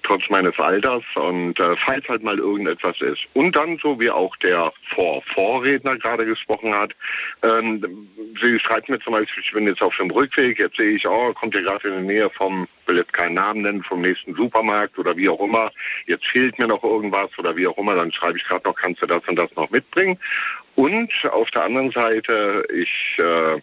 trotz 0.03 0.29
meines 0.29 0.57
Alters 0.59 1.03
und 1.15 1.59
äh, 1.59 1.75
falls 1.77 2.07
halt 2.07 2.23
mal 2.23 2.37
irgendetwas 2.37 2.99
ist. 3.01 3.27
Und 3.33 3.55
dann, 3.55 3.77
so 3.77 3.99
wie 3.99 4.09
auch 4.09 4.35
der 4.37 4.71
Vor 4.93 5.21
Vorredner 5.23 5.97
gerade 5.97 6.25
gesprochen 6.25 6.73
hat, 6.73 6.95
ähm, 7.43 8.07
sie 8.41 8.59
schreibt 8.59 8.89
mir 8.89 8.99
zum 8.99 9.13
Beispiel, 9.13 9.43
ich 9.43 9.51
bin 9.51 9.67
jetzt 9.67 9.81
auf 9.81 9.95
dem 9.97 10.11
Rückweg, 10.11 10.59
jetzt 10.59 10.77
sehe 10.77 10.95
ich, 10.95 11.07
oh, 11.07 11.33
kommt 11.33 11.55
ihr 11.55 11.61
gerade 11.61 11.87
in 11.89 12.07
die 12.07 12.13
Nähe 12.13 12.29
vom, 12.29 12.67
will 12.87 12.97
jetzt 12.97 13.13
keinen 13.13 13.35
Namen 13.35 13.61
nennen, 13.61 13.83
vom 13.83 14.01
nächsten 14.01 14.35
Supermarkt 14.35 14.97
oder 14.97 15.15
wie 15.15 15.29
auch 15.29 15.39
immer, 15.39 15.71
jetzt 16.05 16.25
fehlt 16.25 16.57
mir 16.59 16.67
noch 16.67 16.83
irgendwas 16.83 17.29
oder 17.37 17.55
wie 17.55 17.67
auch 17.67 17.77
immer, 17.77 17.95
dann 17.95 18.11
schreibe 18.11 18.37
ich 18.37 18.45
gerade 18.45 18.67
noch, 18.67 18.75
kannst 18.75 19.01
du 19.01 19.05
das 19.05 19.23
und 19.27 19.35
das 19.35 19.53
noch 19.55 19.69
mitbringen. 19.69 20.17
Und 20.75 21.11
auf 21.31 21.51
der 21.51 21.65
anderen 21.65 21.91
Seite, 21.91 22.65
ich 22.73 23.17
äh, 23.19 23.61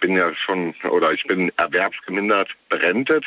bin 0.00 0.16
ja 0.16 0.34
schon 0.34 0.74
oder 0.90 1.12
ich 1.12 1.24
bin 1.24 1.52
erwerbsgemindert 1.56 2.50
berentet. 2.68 3.24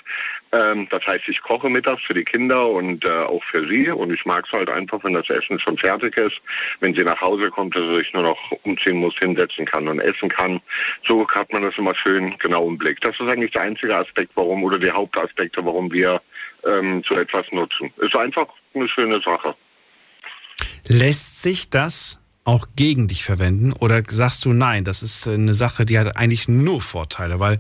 Ähm, 0.52 0.88
das 0.90 1.06
heißt, 1.08 1.28
ich 1.30 1.42
koche 1.42 1.70
mittags 1.70 2.04
für 2.04 2.14
die 2.14 2.24
Kinder 2.24 2.68
und 2.68 3.06
äh, 3.06 3.10
auch 3.10 3.44
für 3.44 3.68
sie. 3.68 3.90
Und 3.90 4.14
ich 4.14 4.26
mag 4.26 4.46
es 4.46 4.52
halt 4.52 4.70
einfach, 4.70 5.04
wenn 5.04 5.14
das 5.14 5.30
Essen 5.30 5.60
schon 5.60 5.78
fertig 5.78 6.18
ist, 6.18 6.42
wenn 6.80 6.94
sie 6.94 7.04
nach 7.04 7.22
Hause 7.22 7.50
kommt, 7.50 7.76
dass 7.76 7.86
ich 8.00 8.14
nur 8.14 8.24
noch 8.24 8.40
umziehen 8.64 8.98
muss, 8.98 9.18
hinsetzen 9.18 9.66
kann 9.66 9.88
und 9.88 10.00
essen 10.00 10.30
kann. 10.30 10.62
So 11.08 11.28
hat 11.30 11.52
man 11.54 11.64
das 11.64 11.78
immer 11.78 11.96
schön 11.96 12.38
genau 12.40 12.68
im 12.68 12.78
Blick. 12.78 13.00
Das 13.02 13.16
ist 13.20 13.28
eigentlich 13.28 13.52
der 13.52 13.62
einzige 13.62 13.96
Aspekt, 13.96 14.32
warum 14.36 14.64
oder 14.64 14.78
die 14.78 14.92
Hauptaspekte, 14.92 15.64
warum 15.66 15.92
wir 15.92 16.22
ähm, 16.66 17.04
so 17.08 17.16
etwas 17.16 17.46
nutzen. 17.52 17.92
Ist 17.98 18.16
einfach 18.16 18.48
eine 18.74 18.88
schöne 18.88 19.20
Sache. 19.22 19.56
Lässt 20.88 21.42
sich 21.42 21.70
das 21.70 22.21
auch 22.44 22.68
gegen 22.76 23.08
dich 23.08 23.24
verwenden? 23.24 23.74
Oder 23.74 24.04
sagst 24.08 24.44
du, 24.46 24.54
nein, 24.54 24.84
das 24.84 25.04
ist 25.04 25.28
eine 25.28 25.54
Sache, 25.54 25.86
die 25.86 26.00
hat 26.00 26.18
eigentlich 26.18 26.48
nur 26.48 26.82
Vorteile? 26.82 27.40
Weil 27.40 27.60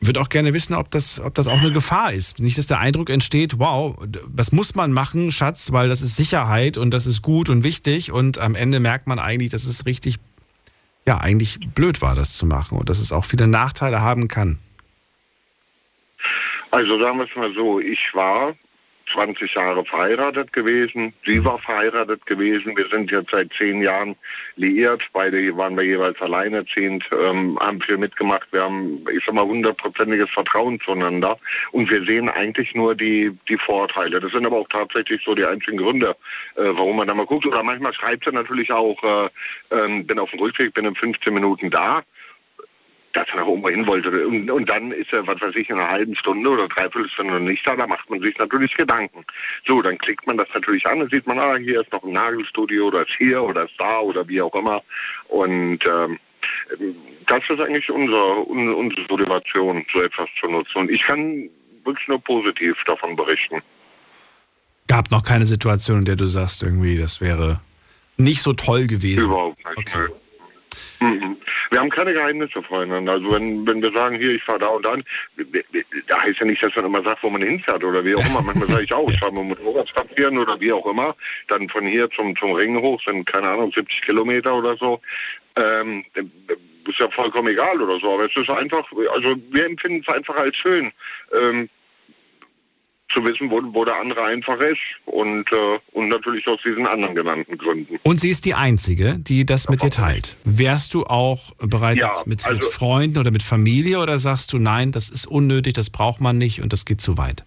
ich 0.00 0.06
würde 0.06 0.20
auch 0.20 0.30
gerne 0.30 0.54
wissen, 0.54 0.74
ob 0.74 0.90
das, 0.90 1.20
ob 1.20 1.34
das 1.34 1.46
auch 1.46 1.58
eine 1.58 1.72
Gefahr 1.72 2.12
ist. 2.12 2.38
Nicht, 2.38 2.56
dass 2.56 2.66
der 2.66 2.80
Eindruck 2.80 3.10
entsteht, 3.10 3.58
wow, 3.58 3.98
das 4.28 4.50
muss 4.50 4.74
man 4.74 4.92
machen, 4.92 5.30
Schatz, 5.30 5.72
weil 5.72 5.88
das 5.90 6.00
ist 6.00 6.16
Sicherheit 6.16 6.78
und 6.78 6.90
das 6.92 7.06
ist 7.06 7.20
gut 7.20 7.50
und 7.50 7.64
wichtig. 7.64 8.10
Und 8.10 8.38
am 8.38 8.54
Ende 8.54 8.80
merkt 8.80 9.06
man 9.06 9.18
eigentlich, 9.18 9.50
dass 9.50 9.66
es 9.66 9.84
richtig, 9.84 10.16
ja, 11.06 11.18
eigentlich 11.18 11.60
blöd 11.74 12.00
war, 12.00 12.14
das 12.14 12.34
zu 12.34 12.46
machen 12.46 12.78
und 12.78 12.88
dass 12.88 12.98
es 12.98 13.12
auch 13.12 13.26
viele 13.26 13.46
Nachteile 13.46 14.00
haben 14.00 14.28
kann. 14.28 14.58
Also 16.70 16.98
sagen 16.98 17.18
wir 17.18 17.26
es 17.28 17.36
mal 17.36 17.52
so, 17.54 17.78
ich 17.78 18.00
war 18.14 18.54
20 19.12 19.54
Jahre 19.54 19.84
verheiratet 19.84 20.52
gewesen, 20.52 21.12
sie 21.24 21.44
war 21.44 21.58
verheiratet 21.58 22.24
gewesen, 22.26 22.76
wir 22.76 22.86
sind 22.88 23.10
jetzt 23.10 23.30
seit 23.30 23.52
zehn 23.52 23.82
Jahren 23.82 24.16
liiert, 24.56 25.02
beide 25.12 25.56
waren 25.56 25.76
wir 25.76 25.84
jeweils 25.84 26.20
alleinerziehend, 26.20 27.04
ähm, 27.12 27.58
haben 27.60 27.80
viel 27.80 27.96
mitgemacht, 27.96 28.48
wir 28.52 28.62
haben, 28.62 29.04
ich 29.12 29.24
sag 29.24 29.34
mal, 29.34 29.44
hundertprozentiges 29.44 30.30
Vertrauen 30.30 30.80
zueinander. 30.80 31.38
Und 31.72 31.90
wir 31.90 32.04
sehen 32.04 32.28
eigentlich 32.28 32.74
nur 32.74 32.94
die, 32.94 33.36
die 33.48 33.58
Vorteile. 33.58 34.20
Das 34.20 34.32
sind 34.32 34.46
aber 34.46 34.58
auch 34.58 34.68
tatsächlich 34.68 35.22
so 35.24 35.34
die 35.34 35.44
einzigen 35.44 35.78
Gründe, 35.78 36.16
äh, 36.56 36.64
warum 36.64 36.96
man 36.96 37.08
da 37.08 37.14
mal 37.14 37.26
guckt. 37.26 37.46
Oder 37.46 37.62
manchmal 37.62 37.94
schreibt 37.94 38.24
sie 38.24 38.32
natürlich 38.32 38.72
auch, 38.72 39.02
äh, 39.02 39.28
ähm, 39.70 40.06
bin 40.06 40.18
auf 40.18 40.30
dem 40.30 40.40
Rückweg, 40.40 40.74
bin 40.74 40.84
in 40.84 40.94
15 40.94 41.32
Minuten 41.32 41.70
da 41.70 42.02
dass 43.12 43.28
er 43.30 43.36
nach 43.36 43.46
oben 43.46 43.68
hin 43.68 43.86
wollte. 43.86 44.26
Und, 44.26 44.50
und 44.50 44.68
dann 44.68 44.92
ist 44.92 45.12
er, 45.12 45.26
was 45.26 45.40
weiß 45.40 45.54
ich, 45.56 45.68
in 45.68 45.78
einer 45.78 45.88
halben 45.88 46.14
Stunde 46.14 46.48
oder 46.48 46.68
dreiviertel 46.68 47.08
Stunde 47.10 47.34
noch 47.34 47.40
nicht 47.40 47.66
da, 47.66 47.74
da 47.74 47.86
macht 47.86 48.08
man 48.08 48.20
sich 48.20 48.36
natürlich 48.38 48.74
Gedanken. 48.76 49.24
So, 49.66 49.82
dann 49.82 49.98
klickt 49.98 50.26
man 50.26 50.36
das 50.36 50.48
natürlich 50.54 50.86
an, 50.86 51.00
dann 51.00 51.10
sieht 51.10 51.26
man, 51.26 51.38
ah, 51.38 51.56
hier 51.56 51.80
ist 51.80 51.92
noch 51.92 52.04
ein 52.04 52.12
Nagelstudio 52.12 52.86
oder 52.86 53.02
ist 53.02 53.16
hier 53.18 53.42
oder 53.42 53.64
ist 53.64 53.74
da 53.78 54.00
oder 54.00 54.26
wie 54.28 54.40
auch 54.40 54.54
immer. 54.54 54.82
Und 55.28 55.80
ähm, 55.86 56.18
das 57.26 57.42
ist 57.48 57.60
eigentlich 57.60 57.90
unser, 57.90 58.48
un, 58.48 58.74
unsere 58.74 59.02
Motivation, 59.08 59.84
so 59.92 60.02
etwas 60.02 60.28
zu 60.38 60.46
nutzen. 60.46 60.78
Und 60.78 60.90
ich 60.90 61.02
kann 61.02 61.48
wirklich 61.84 62.08
nur 62.08 62.20
positiv 62.20 62.76
davon 62.86 63.16
berichten. 63.16 63.60
Gab 64.86 65.10
noch 65.10 65.22
keine 65.22 65.46
Situation, 65.46 66.00
in 66.00 66.04
der 66.04 66.16
du 66.16 66.26
sagst, 66.26 66.62
irgendwie, 66.62 66.96
das 66.96 67.20
wäre 67.20 67.60
nicht 68.16 68.42
so 68.42 68.52
toll 68.52 68.86
gewesen. 68.86 69.24
Überhaupt 69.24 69.58
nicht. 69.64 69.78
Okay. 69.78 70.12
Mhm. 71.00 71.36
Wir 71.70 71.80
haben 71.80 71.90
keine 71.90 72.12
Geheimnisse 72.12 72.62
voreinander. 72.62 73.12
Also 73.12 73.32
wenn, 73.32 73.66
wenn 73.66 73.82
wir 73.82 73.92
sagen, 73.92 74.16
hier, 74.16 74.34
ich 74.34 74.42
fahre 74.42 74.58
da 74.58 74.66
und 74.68 74.84
dann, 74.84 75.02
da 76.06 76.22
heißt 76.22 76.40
ja 76.40 76.46
nicht, 76.46 76.62
dass 76.62 76.76
man 76.76 76.86
immer 76.86 77.02
sagt, 77.02 77.22
wo 77.22 77.30
man 77.30 77.42
hinfährt 77.42 77.82
oder 77.82 78.04
wie 78.04 78.14
auch 78.14 78.26
immer. 78.26 78.42
Manchmal 78.42 78.68
sage 78.68 78.84
ich 78.84 78.92
auch, 78.94 79.10
ich 79.10 79.18
fahre 79.18 79.32
mit 79.32 79.58
Motorrad 79.58 79.88
spazieren 79.88 80.38
oder 80.38 80.60
wie 80.60 80.72
auch 80.72 80.86
immer. 80.86 81.16
Dann 81.48 81.68
von 81.68 81.86
hier 81.86 82.10
zum, 82.10 82.36
zum 82.36 82.52
Ring 82.52 82.80
hoch 82.80 83.00
sind, 83.02 83.24
keine 83.26 83.48
Ahnung, 83.48 83.72
70 83.72 84.02
Kilometer 84.02 84.54
oder 84.54 84.76
so. 84.76 85.00
Ähm, 85.56 86.04
ist 86.86 86.98
ja 86.98 87.08
vollkommen 87.10 87.48
egal 87.48 87.80
oder 87.80 87.98
so. 88.00 88.14
Aber 88.14 88.26
es 88.26 88.36
ist 88.36 88.50
einfach, 88.50 88.86
also 89.12 89.36
wir 89.50 89.66
empfinden 89.66 90.04
es 90.06 90.14
einfach 90.14 90.36
als 90.36 90.56
schön. 90.56 90.92
Ähm, 91.32 91.68
zu 93.12 93.24
wissen, 93.24 93.50
wo, 93.50 93.60
wo 93.72 93.84
der 93.84 93.96
andere 93.96 94.22
einfach 94.24 94.58
ist 94.60 94.78
und, 95.06 95.50
äh, 95.52 95.78
und 95.92 96.08
natürlich 96.08 96.46
aus 96.46 96.60
diesen 96.64 96.86
anderen 96.86 97.14
genannten 97.14 97.58
Gründen. 97.58 97.98
Und 98.02 98.20
sie 98.20 98.30
ist 98.30 98.44
die 98.44 98.54
Einzige, 98.54 99.16
die 99.18 99.44
das 99.44 99.68
mit 99.68 99.82
dir 99.82 99.90
teilt. 99.90 100.36
Wärst 100.44 100.94
du 100.94 101.04
auch 101.04 101.52
bereit 101.58 101.98
Ja, 101.98 102.14
mit, 102.26 102.46
also- 102.46 102.56
mit 102.58 102.64
Freunden 102.64 103.18
oder 103.18 103.30
mit 103.30 103.42
Familie 103.42 103.98
oder 104.00 104.18
sagst 104.18 104.52
du, 104.52 104.58
nein, 104.58 104.92
das 104.92 105.08
ist 105.08 105.26
unnötig, 105.26 105.74
das 105.74 105.90
braucht 105.90 106.20
man 106.20 106.38
nicht 106.38 106.62
und 106.62 106.72
das 106.72 106.84
geht 106.84 107.00
zu 107.00 107.18
weit? 107.18 107.44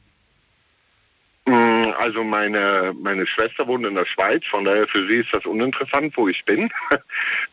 Also 1.94 2.24
meine, 2.24 2.94
meine 3.02 3.26
Schwester 3.26 3.68
wohnt 3.68 3.86
in 3.86 3.96
der 3.96 4.06
Schweiz, 4.06 4.44
von 4.46 4.66
daher 4.66 4.88
für 4.88 5.06
sie 5.08 5.16
ist 5.16 5.34
das 5.34 5.46
uninteressant, 5.46 6.16
wo 6.18 6.28
ich 6.28 6.44
bin. 6.46 6.70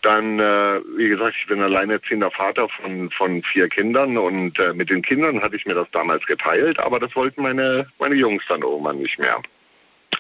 Dann, 0.03 0.39
äh, 0.39 0.81
wie 0.97 1.09
gesagt, 1.09 1.35
ich 1.39 1.47
bin 1.47 1.63
alleinerziehender 1.63 2.31
Vater 2.31 2.69
von, 2.69 3.11
von 3.11 3.43
vier 3.43 3.69
Kindern 3.69 4.17
und 4.17 4.59
äh, 4.59 4.73
mit 4.73 4.91
den 4.91 5.03
Kindern 5.03 5.41
hatte 5.43 5.57
ich 5.57 5.67
mir 5.67 5.75
das 5.75 5.89
damals 5.93 6.25
geteilt, 6.27 6.79
aber 6.81 6.99
das 6.99 7.15
wollten 7.15 7.43
meine, 7.43 7.87
meine 7.99 8.15
Jungs 8.15 8.43
dann 8.49 8.63
irgendwann 8.63 8.99
nicht 8.99 9.19
mehr. 9.19 9.41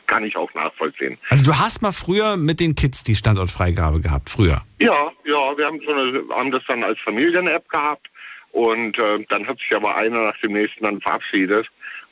Kann 0.06 0.24
ich 0.24 0.36
auch 0.36 0.52
nachvollziehen. 0.54 1.18
Also 1.28 1.44
du 1.44 1.58
hast 1.58 1.82
mal 1.82 1.92
früher 1.92 2.36
mit 2.36 2.60
den 2.60 2.74
Kids 2.74 3.04
die 3.04 3.14
Standortfreigabe 3.14 4.00
gehabt, 4.00 4.30
früher. 4.30 4.62
Ja, 4.80 5.12
ja, 5.24 5.56
wir 5.56 5.66
haben, 5.66 5.80
so 5.84 5.92
eine, 5.92 6.22
haben 6.30 6.50
das 6.50 6.62
dann 6.66 6.82
als 6.82 6.98
Familien-App 7.00 7.68
gehabt 7.68 8.08
und 8.52 8.98
äh, 8.98 9.24
dann 9.28 9.46
hat 9.46 9.58
sich 9.58 9.74
aber 9.74 9.96
einer 9.96 10.22
nach 10.24 10.40
dem 10.40 10.52
nächsten 10.52 10.84
dann 10.84 11.00
verabschiedet 11.00 11.68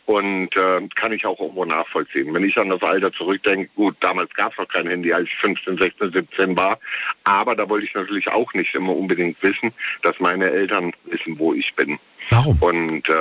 und 0.09 0.57
äh, 0.57 0.81
kann 0.95 1.13
ich 1.13 1.27
auch 1.27 1.39
irgendwo 1.39 1.65
nachvollziehen. 1.67 2.33
Wenn 2.33 2.43
ich 2.45 2.57
an 2.57 2.71
das 2.71 2.83
Alter 2.83 3.13
zurückdenke, 3.13 3.69
gut, 3.77 3.95
damals 4.01 4.33
gab 4.35 4.53
es 4.53 4.59
noch 4.59 4.69
kein 4.69 4.87
Handy, 4.89 5.13
als 5.13 5.29
ich 5.29 5.37
15, 5.37 5.77
16, 5.77 6.13
17 6.13 6.57
war, 6.57 6.79
aber 7.25 7.55
da 7.55 7.69
wollte 7.69 7.85
ich 7.87 7.95
natürlich 7.95 8.29
auch 8.29 8.53
nicht 8.55 8.75
immer 8.75 8.97
unbedingt 8.97 9.43
wissen, 9.43 9.71
dass 10.03 10.19
meine 10.19 10.47
Eltern 10.51 10.93
wissen, 11.05 11.39
wo 11.39 11.53
ich 11.53 11.75
bin. 11.77 11.99
Warum? 12.31 12.57
Und 12.61 13.09
äh, 13.09 13.13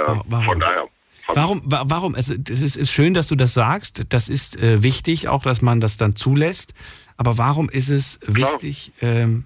von 0.45 0.59
daher 0.59 0.87
Warum, 1.33 1.61
wa- 1.65 1.83
warum? 1.87 2.15
Also, 2.15 2.35
es 2.49 2.61
ist, 2.61 2.77
ist 2.77 2.89
schön, 2.93 3.13
dass 3.13 3.27
du 3.27 3.35
das 3.35 3.53
sagst. 3.53 4.03
Das 4.13 4.29
ist 4.29 4.57
äh, 4.63 4.81
wichtig, 4.81 5.27
auch 5.27 5.43
dass 5.43 5.61
man 5.61 5.81
das 5.81 5.97
dann 5.97 6.15
zulässt. 6.15 6.73
Aber 7.17 7.37
warum 7.37 7.67
ist 7.69 7.89
es 7.89 8.21
wichtig, 8.25 8.93
ähm, 9.01 9.43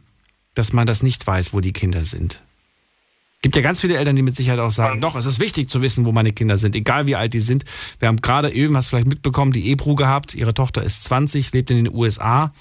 dass 0.53 0.73
man 0.73 0.85
das 0.85 1.01
nicht 1.01 1.25
weiß, 1.25 1.53
wo 1.55 1.59
die 1.59 1.73
Kinder 1.73 2.03
sind? 2.05 2.43
Gibt 3.41 3.55
ja 3.55 3.63
ganz 3.63 3.81
viele 3.81 3.97
Eltern, 3.97 4.15
die 4.15 4.21
mit 4.21 4.35
Sicherheit 4.35 4.59
auch 4.59 4.69
sagen, 4.69 5.01
doch, 5.01 5.15
es 5.15 5.25
ist 5.25 5.39
wichtig 5.39 5.67
zu 5.67 5.81
wissen, 5.81 6.05
wo 6.05 6.11
meine 6.11 6.31
Kinder 6.31 6.57
sind, 6.57 6.75
egal 6.75 7.07
wie 7.07 7.15
alt 7.15 7.33
die 7.33 7.39
sind. 7.39 7.65
Wir 7.97 8.07
haben 8.07 8.21
gerade 8.21 8.53
eben, 8.53 8.77
hast 8.77 8.87
du 8.87 8.89
vielleicht 8.91 9.07
mitbekommen, 9.07 9.51
die 9.51 9.71
Ebru 9.71 9.95
gehabt. 9.95 10.35
Ihre 10.35 10.53
Tochter 10.53 10.83
ist 10.83 11.03
20, 11.05 11.51
lebt 11.51 11.71
in 11.71 11.85
den 11.85 11.93
USA 11.93 12.53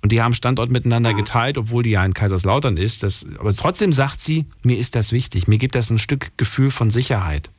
und 0.00 0.10
die 0.10 0.22
haben 0.22 0.32
Standort 0.32 0.70
miteinander 0.70 1.12
geteilt, 1.12 1.58
obwohl 1.58 1.82
die 1.82 1.90
ja 1.90 2.04
in 2.04 2.14
Kaiserslautern 2.14 2.78
ist. 2.78 3.02
Das, 3.02 3.26
aber 3.38 3.52
trotzdem 3.54 3.92
sagt 3.92 4.22
sie, 4.22 4.46
mir 4.62 4.78
ist 4.78 4.96
das 4.96 5.12
wichtig. 5.12 5.48
Mir 5.48 5.58
gibt 5.58 5.74
das 5.74 5.90
ein 5.90 5.98
Stück 5.98 6.32
Gefühl 6.38 6.70
von 6.70 6.90
Sicherheit. 6.90 7.50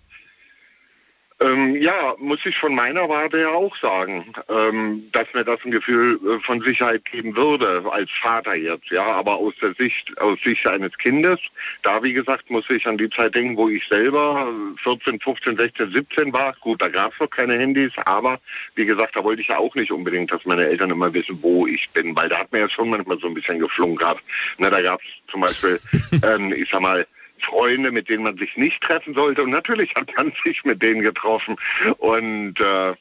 Ähm, 1.42 1.76
ja, 1.82 2.16
muss 2.20 2.46
ich 2.46 2.58
von 2.58 2.76
meiner 2.76 3.10
Warte 3.10 3.38
her 3.38 3.52
auch 3.52 3.76
sagen, 3.78 4.34
ähm, 4.50 5.10
dass 5.12 5.28
mir 5.34 5.44
das 5.44 5.60
ein 5.66 5.72
Gefühl 5.72 6.20
äh, 6.26 6.40
von 6.40 6.62
Sicherheit 6.62 7.04
geben 7.06 7.36
würde, 7.36 7.84
als 7.92 8.10
Vater 8.22 8.56
jetzt, 8.56 8.90
ja, 8.92 9.04
aber 9.04 9.38
aus 9.38 9.54
der 9.62 9.74
Sicht, 9.74 10.16
aus 10.20 10.40
Sicht 10.42 10.66
eines 10.68 10.98
Kindes, 10.98 11.40
da 11.82 12.02
wie 12.04 12.14
gesagt, 12.14 12.50
muss 12.50 12.70
ich 12.70 12.86
an 12.88 12.98
die 12.98 13.10
Zeit 13.10 13.36
denken, 13.36 13.58
wo 13.58 13.68
ich 13.68 13.86
selber 13.88 14.48
äh, 14.48 14.82
14, 14.84 15.20
15, 15.20 15.58
16, 15.58 15.92
17 15.92 16.34
war. 16.34 16.56
Gut, 16.62 16.82
da 16.82 16.88
gab 16.88 17.14
es 17.14 17.20
noch 17.20 17.30
keine 17.30 17.58
Handys, 17.58 17.92
aber 18.06 18.40
wie 18.76 18.86
gesagt, 18.86 19.16
da 19.16 19.24
wollte 19.24 19.42
ich 19.42 19.48
ja 19.48 19.58
auch 19.58 19.74
nicht 19.76 19.92
unbedingt, 19.92 20.32
dass 20.32 20.46
meine 20.46 20.66
Eltern 20.66 20.92
immer 20.92 21.14
wissen, 21.14 21.38
wo 21.42 21.66
ich 21.68 21.90
bin, 21.92 22.16
weil 22.16 22.30
da 22.30 22.40
hat 22.40 22.52
mir 22.52 22.60
ja 22.60 22.70
schon 22.70 22.90
manchmal 22.90 23.18
so 23.18 23.28
ein 23.28 23.34
bisschen 23.34 23.60
geflunkert. 23.60 24.20
Ne, 24.60 24.70
da 24.70 24.82
gab 24.82 25.02
es 25.02 25.32
zum 25.32 25.42
Beispiel, 25.42 25.80
ähm, 26.24 26.54
ich 26.54 26.70
sag 26.70 26.82
mal, 26.82 27.06
Freunde, 27.44 27.92
mit 27.92 28.10
denen 28.10 28.24
man 28.24 28.38
sich 28.38 28.56
nicht 28.58 28.82
treffen 28.82 29.14
sollte. 29.14 29.44
Und 29.44 29.52
natürlich 29.52 29.94
hat 29.96 30.10
man 30.16 30.34
sich 30.44 30.64
mit 30.64 30.82
denen 30.82 31.02
getroffen. 31.02 31.56
Und 31.98 32.60
äh, 32.60 32.94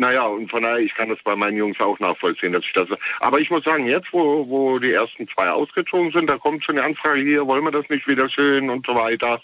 naja, 0.00 0.26
und 0.26 0.48
von 0.48 0.62
daher, 0.62 0.78
ich 0.78 0.94
kann 0.94 1.08
das 1.08 1.18
bei 1.24 1.34
meinen 1.34 1.56
Jungs 1.56 1.80
auch 1.80 1.98
nachvollziehen, 1.98 2.52
dass 2.52 2.64
ich 2.64 2.72
das. 2.72 2.88
Aber 3.18 3.40
ich 3.40 3.50
muss 3.50 3.64
sagen, 3.64 3.86
jetzt, 3.86 4.12
wo, 4.12 4.48
wo 4.48 4.78
die 4.78 4.92
ersten 4.92 5.26
zwei 5.28 5.50
ausgezogen 5.50 6.12
sind, 6.12 6.30
da 6.30 6.38
kommt 6.38 6.64
schon 6.64 6.76
die 6.76 6.82
Anfrage 6.82 7.20
hier, 7.20 7.46
wollen 7.46 7.64
wir 7.64 7.72
das 7.72 7.88
nicht 7.88 8.06
wieder 8.06 8.28
schön 8.28 8.70
und 8.70 8.86
so 8.86 8.94
weiter. 8.94 9.42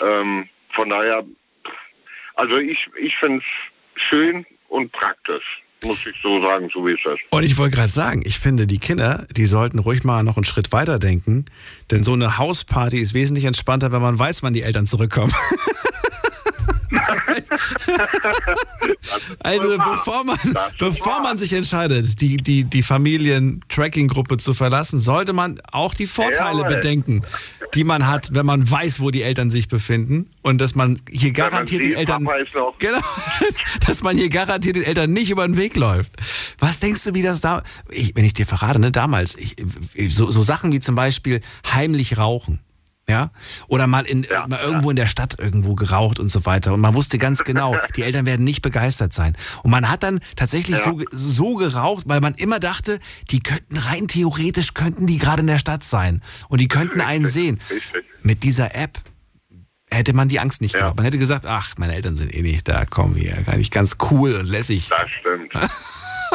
Ähm, 0.00 0.48
von 0.70 0.88
daher, 0.88 1.22
also 2.34 2.56
ich, 2.56 2.88
ich 2.98 3.14
finde 3.18 3.44
es 3.44 4.02
schön 4.02 4.46
und 4.68 4.90
praktisch, 4.90 5.62
muss 5.84 5.98
ich 6.06 6.14
so 6.22 6.40
sagen, 6.42 6.68
so 6.72 6.86
wie 6.86 6.92
es 6.92 7.00
ist. 7.00 7.20
Und 7.30 7.42
ich 7.42 7.56
wollte 7.56 7.76
gerade 7.76 7.88
sagen, 7.88 8.22
ich 8.24 8.38
finde, 8.38 8.66
die 8.66 8.78
Kinder, 8.78 9.26
die 9.34 9.46
sollten 9.46 9.78
ruhig 9.78 10.04
mal 10.04 10.22
noch 10.22 10.36
einen 10.36 10.44
Schritt 10.44 10.72
weiter 10.72 10.98
denken, 10.98 11.44
denn 11.90 12.04
so 12.04 12.12
eine 12.12 12.38
Hausparty 12.38 12.98
ist 12.98 13.14
wesentlich 13.14 13.44
entspannter, 13.44 13.92
wenn 13.92 14.02
man 14.02 14.18
weiß, 14.18 14.42
wann 14.42 14.52
die 14.52 14.62
Eltern 14.62 14.86
zurückkommen. 14.86 15.32
Also 19.40 19.78
bevor 19.78 20.24
man, 20.24 20.38
bevor 20.78 21.20
man 21.22 21.38
sich 21.38 21.52
entscheidet, 21.52 22.20
die, 22.20 22.36
die, 22.36 22.64
die 22.64 22.82
Familien-Tracking-Gruppe 22.82 24.36
zu 24.36 24.54
verlassen, 24.54 24.98
sollte 24.98 25.32
man 25.32 25.60
auch 25.70 25.94
die 25.94 26.06
Vorteile 26.06 26.62
Jawohl. 26.62 26.74
bedenken, 26.74 27.22
die 27.74 27.84
man 27.84 28.06
hat, 28.06 28.34
wenn 28.34 28.46
man 28.46 28.68
weiß, 28.68 29.00
wo 29.00 29.10
die 29.10 29.22
Eltern 29.22 29.50
sich 29.50 29.68
befinden 29.68 30.30
und 30.42 30.60
dass 30.60 30.74
man 30.74 31.00
hier 31.10 31.32
garantiert 31.32 31.84
den 31.84 31.94
Eltern 31.94 32.28
genau, 32.78 32.98
dass 33.86 34.02
man 34.02 34.16
hier 34.16 34.28
garantiert 34.28 34.76
den 34.76 34.84
Eltern 34.84 35.12
nicht 35.12 35.30
über 35.30 35.46
den 35.46 35.56
Weg 35.56 35.76
läuft. 35.76 36.12
Was 36.58 36.80
denkst 36.80 37.04
du, 37.04 37.14
wie 37.14 37.22
das 37.22 37.40
da, 37.40 37.62
ich, 37.90 38.14
wenn 38.16 38.24
ich 38.24 38.34
dir 38.34 38.46
verrate, 38.46 38.78
ne, 38.78 38.90
damals, 38.92 39.36
ich, 39.36 39.56
so, 40.08 40.30
so 40.30 40.42
Sachen 40.42 40.72
wie 40.72 40.80
zum 40.80 40.94
Beispiel 40.94 41.40
heimlich 41.72 42.18
rauchen. 42.18 42.60
Ja? 43.10 43.32
Oder 43.66 43.88
mal, 43.88 44.06
in, 44.06 44.24
mal 44.46 44.60
irgendwo 44.60 44.90
in 44.90 44.96
der 44.96 45.08
Stadt 45.08 45.34
irgendwo 45.38 45.74
geraucht 45.74 46.20
und 46.20 46.28
so 46.28 46.46
weiter. 46.46 46.72
Und 46.72 46.80
man 46.80 46.94
wusste 46.94 47.18
ganz 47.18 47.42
genau, 47.42 47.76
die 47.96 48.04
Eltern 48.04 48.24
werden 48.24 48.44
nicht 48.44 48.62
begeistert 48.62 49.12
sein. 49.12 49.36
Und 49.64 49.72
man 49.72 49.90
hat 49.90 50.04
dann 50.04 50.20
tatsächlich 50.36 50.78
Ja. 50.78 50.84
so, 50.84 51.00
so 51.10 51.56
geraucht, 51.56 52.04
weil 52.06 52.20
man 52.20 52.34
immer 52.34 52.60
dachte, 52.60 53.00
die 53.30 53.40
könnten 53.40 53.76
rein 53.78 54.06
theoretisch, 54.06 54.74
könnten 54.74 55.08
die 55.08 55.18
gerade 55.18 55.40
in 55.40 55.48
der 55.48 55.58
Stadt 55.58 55.82
sein. 55.82 56.22
Und 56.48 56.60
die 56.60 56.68
könnten 56.68 57.00
einen 57.00 57.26
sehen. 57.26 57.60
Mit 58.22 58.44
dieser 58.44 58.76
App 58.76 58.98
hätte 59.90 60.12
man 60.12 60.28
die 60.28 60.38
Angst 60.38 60.60
nicht 60.60 60.74
gehabt. 60.74 60.96
Man 60.96 61.04
hätte 61.04 61.18
gesagt, 61.18 61.46
ach, 61.46 61.74
meine 61.76 61.94
Eltern 61.96 62.14
sind 62.14 62.32
eh 62.32 62.42
nicht 62.42 62.68
da, 62.68 62.84
komm 62.88 63.16
hier, 63.16 63.34
gar 63.42 63.56
nicht 63.56 63.72
ganz 63.72 63.96
cool 64.12 64.34
und 64.36 64.46
lässig. 64.46 64.88
Das 64.88 65.10
stimmt. 65.20 65.52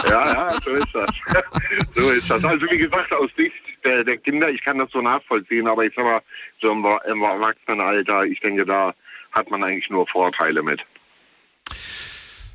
Ja, 0.10 0.27
ja, 0.27 0.52
so 0.61 0.72
ist 0.72 0.93
das. 0.93 1.10
so 1.95 2.10
ist 2.11 2.30
das. 2.30 2.43
Also 2.43 2.65
wie 2.69 2.77
gesagt, 2.77 3.14
aus 3.14 3.30
Sicht 3.38 3.53
der, 3.86 4.03
der 4.03 4.18
Kinder, 4.18 4.49
ich 4.49 4.64
kann 4.64 4.80
das 4.80 4.91
so 4.91 5.02
nachvollziehen, 5.02 5.68
aber 5.68 5.86
ich 5.86 5.94
sag 5.95 6.03
mal, 6.03 6.22
so 6.60 6.72
im, 6.72 6.86
im 7.07 7.22
Erwachsenenalter, 7.22 8.26
ich 8.26 8.40
denke, 8.40 8.66
da 8.66 8.94
hat 9.32 9.49
man 9.52 9.64
eigentlich 9.64 9.90
nur 9.90 10.07
Vorteile 10.07 10.64
mit. 10.64 10.84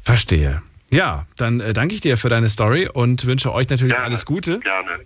Verstehe. 0.03 0.63
Ja, 0.91 1.27
dann 1.37 1.61
äh, 1.61 1.73
danke 1.73 1.95
ich 1.95 2.01
dir 2.01 2.17
für 2.17 2.29
deine 2.29 2.49
Story 2.49 2.89
und 2.93 3.25
wünsche 3.27 3.53
euch 3.55 3.69
natürlich 3.69 3.97
alles 3.97 4.27
Gute 4.27 4.59
Gerne. 4.59 5.01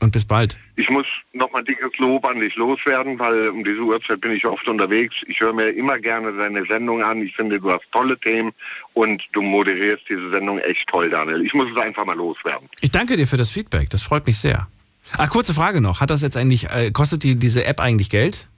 und 0.00 0.12
bis 0.12 0.24
bald. 0.24 0.56
Ich 0.76 0.88
muss 0.88 1.06
noch 1.34 1.52
mal 1.52 1.62
dickes 1.62 1.98
Lob 1.98 2.24
an 2.24 2.40
dich 2.40 2.56
loswerden, 2.56 3.18
weil 3.18 3.50
um 3.50 3.62
diese 3.62 3.80
Uhrzeit 3.80 4.20
bin 4.22 4.32
ich 4.32 4.46
oft 4.46 4.66
unterwegs. 4.66 5.16
Ich 5.26 5.40
höre 5.40 5.52
mir 5.52 5.68
immer 5.68 5.98
gerne 5.98 6.32
deine 6.32 6.64
Sendung 6.64 7.02
an. 7.02 7.20
Ich 7.20 7.36
finde, 7.36 7.60
du 7.60 7.70
hast 7.70 7.84
tolle 7.92 8.18
Themen 8.18 8.52
und 8.94 9.22
du 9.32 9.42
moderierst 9.42 10.04
diese 10.08 10.30
Sendung 10.30 10.58
echt 10.60 10.88
toll, 10.88 11.10
Daniel. 11.10 11.44
Ich 11.44 11.52
muss 11.52 11.70
es 11.70 11.76
einfach 11.76 12.06
mal 12.06 12.16
loswerden. 12.16 12.68
Ich 12.80 12.90
danke 12.90 13.16
dir 13.16 13.26
für 13.26 13.36
das 13.36 13.50
Feedback, 13.50 13.90
das 13.90 14.02
freut 14.02 14.26
mich 14.26 14.38
sehr. 14.38 14.68
Ah, 15.16 15.26
kurze 15.26 15.54
Frage 15.54 15.80
noch. 15.80 16.00
Hat 16.00 16.10
das 16.10 16.22
jetzt 16.22 16.36
eigentlich, 16.36 16.70
äh, 16.70 16.90
kostet 16.90 17.22
die, 17.22 17.36
diese 17.36 17.64
App 17.64 17.80
eigentlich 17.80 18.10
Geld? 18.10 18.48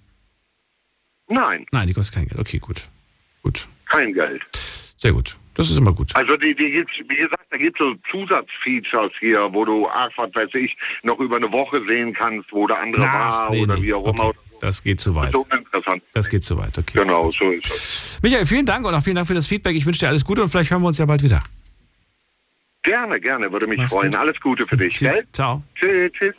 Nein, 1.29 1.67
Nein, 1.73 1.87
die 1.87 1.95
kostet 1.95 2.15
kein 2.15 2.27
Geld. 2.27 2.41
Okay, 2.41 2.59
gut. 2.59 2.89
Gut. 3.43 3.69
kein 3.87 4.13
Geld. 4.13 4.43
Sehr 4.97 5.13
gut. 5.13 5.37
Das 5.55 5.71
ist 5.71 5.77
immer 5.77 5.93
gut. 5.93 6.15
Also 6.15 6.37
die, 6.37 6.55
die 6.55 6.71
gibt's, 6.71 6.93
wie 7.09 7.17
gesagt, 7.17 7.47
da 7.51 7.57
gibt 7.57 7.81
es 7.81 7.87
so 7.87 7.95
Zusatzfeatures 8.11 9.13
hier, 9.19 9.49
wo 9.53 9.65
du, 9.65 9.89
ach, 9.89 10.11
was 10.17 10.35
weiß 10.35 10.51
ich, 10.55 10.77
noch 11.03 11.19
über 11.19 11.37
eine 11.37 11.51
Woche 11.51 11.83
sehen 11.87 12.15
kannst, 12.15 12.53
wo 12.53 12.67
der 12.67 12.81
andere 12.81 13.03
war 13.03 13.51
nee, 13.51 13.63
oder 13.63 13.77
nee. 13.77 13.83
wie 13.83 13.95
auch 13.95 14.07
immer. 14.07 14.27
Okay. 14.27 14.39
Das 14.61 14.83
geht 14.83 15.01
zu 15.01 15.15
weit. 15.15 15.35
Interessant. 15.35 16.03
Das 16.15 16.29
geht 16.29 16.45
zu 16.45 16.57
weit, 16.59 16.77
okay. 16.79 16.99
Genau, 16.99 17.31
so 17.31 17.51
ist 17.51 17.67
es. 17.71 18.19
Michael, 18.23 18.47
vielen 18.47 18.67
Dank 18.67 18.87
und 18.87 18.95
auch 18.95 19.03
vielen 19.03 19.17
Dank 19.17 19.27
für 19.27 19.35
das 19.35 19.47
Feedback. 19.47 19.77
Ich 19.77 19.87
wünsche 19.87 20.01
dir 20.01 20.09
alles 20.09 20.25
Gute 20.25 20.43
und 20.43 20.49
vielleicht 20.49 20.71
hören 20.71 20.83
wir 20.83 20.89
uns 20.89 20.99
ja 20.99 21.07
bald 21.07 21.23
wieder. 21.23 21.43
Gerne, 22.89 23.21
gerne, 23.21 23.53
würde 23.53 23.67
mich 23.67 23.77
Mach's 23.77 23.93
freuen. 23.93 24.13
gut. 24.13 24.21
Alles 24.21 24.41
Gute 24.41 24.67
für 24.67 24.79
dich, 24.79 24.95
Tschüss. 24.95 25.13
gell? 25.13 25.27
Ciao. 25.35 25.63
Tschüss, 25.75 26.11
tschüss. 26.13 26.35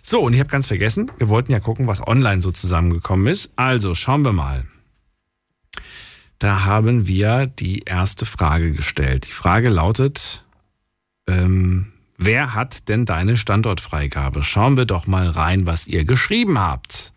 So, 0.00 0.20
und 0.22 0.32
ich 0.32 0.40
habe 0.40 0.48
ganz 0.48 0.66
vergessen, 0.66 1.12
wir 1.18 1.28
wollten 1.28 1.52
ja 1.52 1.60
gucken, 1.60 1.86
was 1.86 2.06
online 2.06 2.40
so 2.40 2.50
zusammengekommen 2.50 3.26
ist. 3.26 3.52
Also, 3.56 3.94
schauen 3.94 4.22
wir 4.22 4.32
mal. 4.32 4.64
Da 6.38 6.64
haben 6.64 7.06
wir 7.06 7.46
die 7.46 7.80
erste 7.80 8.24
Frage 8.24 8.72
gestellt. 8.72 9.26
Die 9.28 9.32
Frage 9.32 9.68
lautet, 9.68 10.46
ähm, 11.28 11.92
wer 12.16 12.54
hat 12.54 12.88
denn 12.88 13.04
deine 13.04 13.36
Standortfreigabe? 13.36 14.42
Schauen 14.42 14.78
wir 14.78 14.86
doch 14.86 15.06
mal 15.06 15.28
rein, 15.28 15.66
was 15.66 15.86
ihr 15.86 16.04
geschrieben 16.04 16.58
habt. 16.58 17.12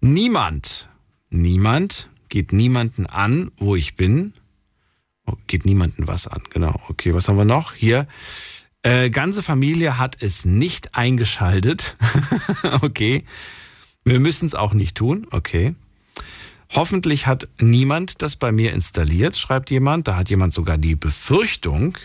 Niemand, 0.00 0.88
niemand 1.28 2.08
geht 2.30 2.54
niemanden 2.54 3.04
an, 3.04 3.50
wo 3.58 3.76
ich 3.76 3.94
bin. 3.94 4.32
Oh, 5.30 5.36
geht 5.46 5.64
niemanden 5.64 6.08
was 6.08 6.26
an, 6.26 6.42
genau. 6.50 6.80
Okay, 6.88 7.14
was 7.14 7.28
haben 7.28 7.36
wir 7.36 7.44
noch? 7.44 7.74
Hier. 7.74 8.06
Äh, 8.82 9.10
ganze 9.10 9.42
Familie 9.42 9.98
hat 9.98 10.16
es 10.20 10.44
nicht 10.44 10.94
eingeschaltet. 10.94 11.96
okay. 12.80 13.24
Wir 14.04 14.18
müssen 14.18 14.46
es 14.46 14.54
auch 14.54 14.72
nicht 14.72 14.96
tun. 14.96 15.26
Okay. 15.30 15.74
Hoffentlich 16.70 17.26
hat 17.26 17.48
niemand 17.60 18.22
das 18.22 18.36
bei 18.36 18.52
mir 18.52 18.72
installiert, 18.72 19.36
schreibt 19.36 19.70
jemand. 19.70 20.08
Da 20.08 20.16
hat 20.16 20.30
jemand 20.30 20.54
sogar 20.54 20.78
die 20.78 20.94
Befürchtung. 20.94 21.98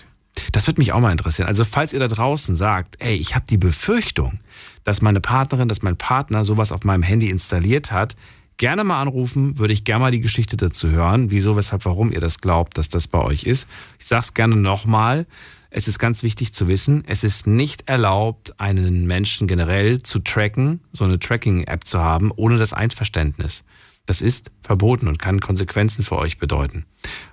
Das 0.51 0.67
würde 0.67 0.81
mich 0.81 0.91
auch 0.91 0.99
mal 0.99 1.11
interessieren. 1.11 1.47
Also 1.47 1.63
falls 1.63 1.93
ihr 1.93 1.99
da 1.99 2.07
draußen 2.07 2.55
sagt, 2.55 2.95
ey, 2.99 3.15
ich 3.15 3.35
habe 3.35 3.45
die 3.47 3.57
Befürchtung, 3.57 4.39
dass 4.83 5.01
meine 5.01 5.21
Partnerin, 5.21 5.69
dass 5.69 5.81
mein 5.81 5.95
Partner 5.95 6.43
sowas 6.43 6.71
auf 6.71 6.83
meinem 6.83 7.03
Handy 7.03 7.29
installiert 7.29 7.91
hat, 7.91 8.15
gerne 8.57 8.83
mal 8.83 9.01
anrufen, 9.01 9.57
würde 9.57 9.73
ich 9.73 9.83
gerne 9.83 10.01
mal 10.01 10.11
die 10.11 10.21
Geschichte 10.21 10.57
dazu 10.57 10.89
hören, 10.89 11.31
wieso, 11.31 11.55
weshalb, 11.55 11.85
warum 11.85 12.11
ihr 12.11 12.19
das 12.19 12.39
glaubt, 12.39 12.77
dass 12.77 12.89
das 12.89 13.07
bei 13.07 13.19
euch 13.19 13.43
ist. 13.43 13.67
Ich 13.99 14.05
sage 14.05 14.23
es 14.23 14.33
gerne 14.33 14.55
nochmal. 14.55 15.25
Es 15.69 15.89
ist 15.89 15.99
ganz 15.99 16.23
wichtig 16.23 16.53
zu 16.53 16.69
wissen, 16.69 17.03
es 17.05 17.25
ist 17.25 17.47
nicht 17.47 17.89
erlaubt, 17.89 18.57
einen 18.61 19.07
Menschen 19.07 19.45
generell 19.45 20.01
zu 20.01 20.19
tracken, 20.19 20.79
so 20.93 21.03
eine 21.03 21.19
Tracking-App 21.19 21.85
zu 21.85 21.99
haben, 21.99 22.31
ohne 22.33 22.57
das 22.57 22.71
Einverständnis. 22.71 23.65
Das 24.05 24.21
ist 24.21 24.51
verboten 24.61 25.09
und 25.09 25.19
kann 25.19 25.41
Konsequenzen 25.41 26.03
für 26.03 26.17
euch 26.17 26.37
bedeuten. 26.37 26.85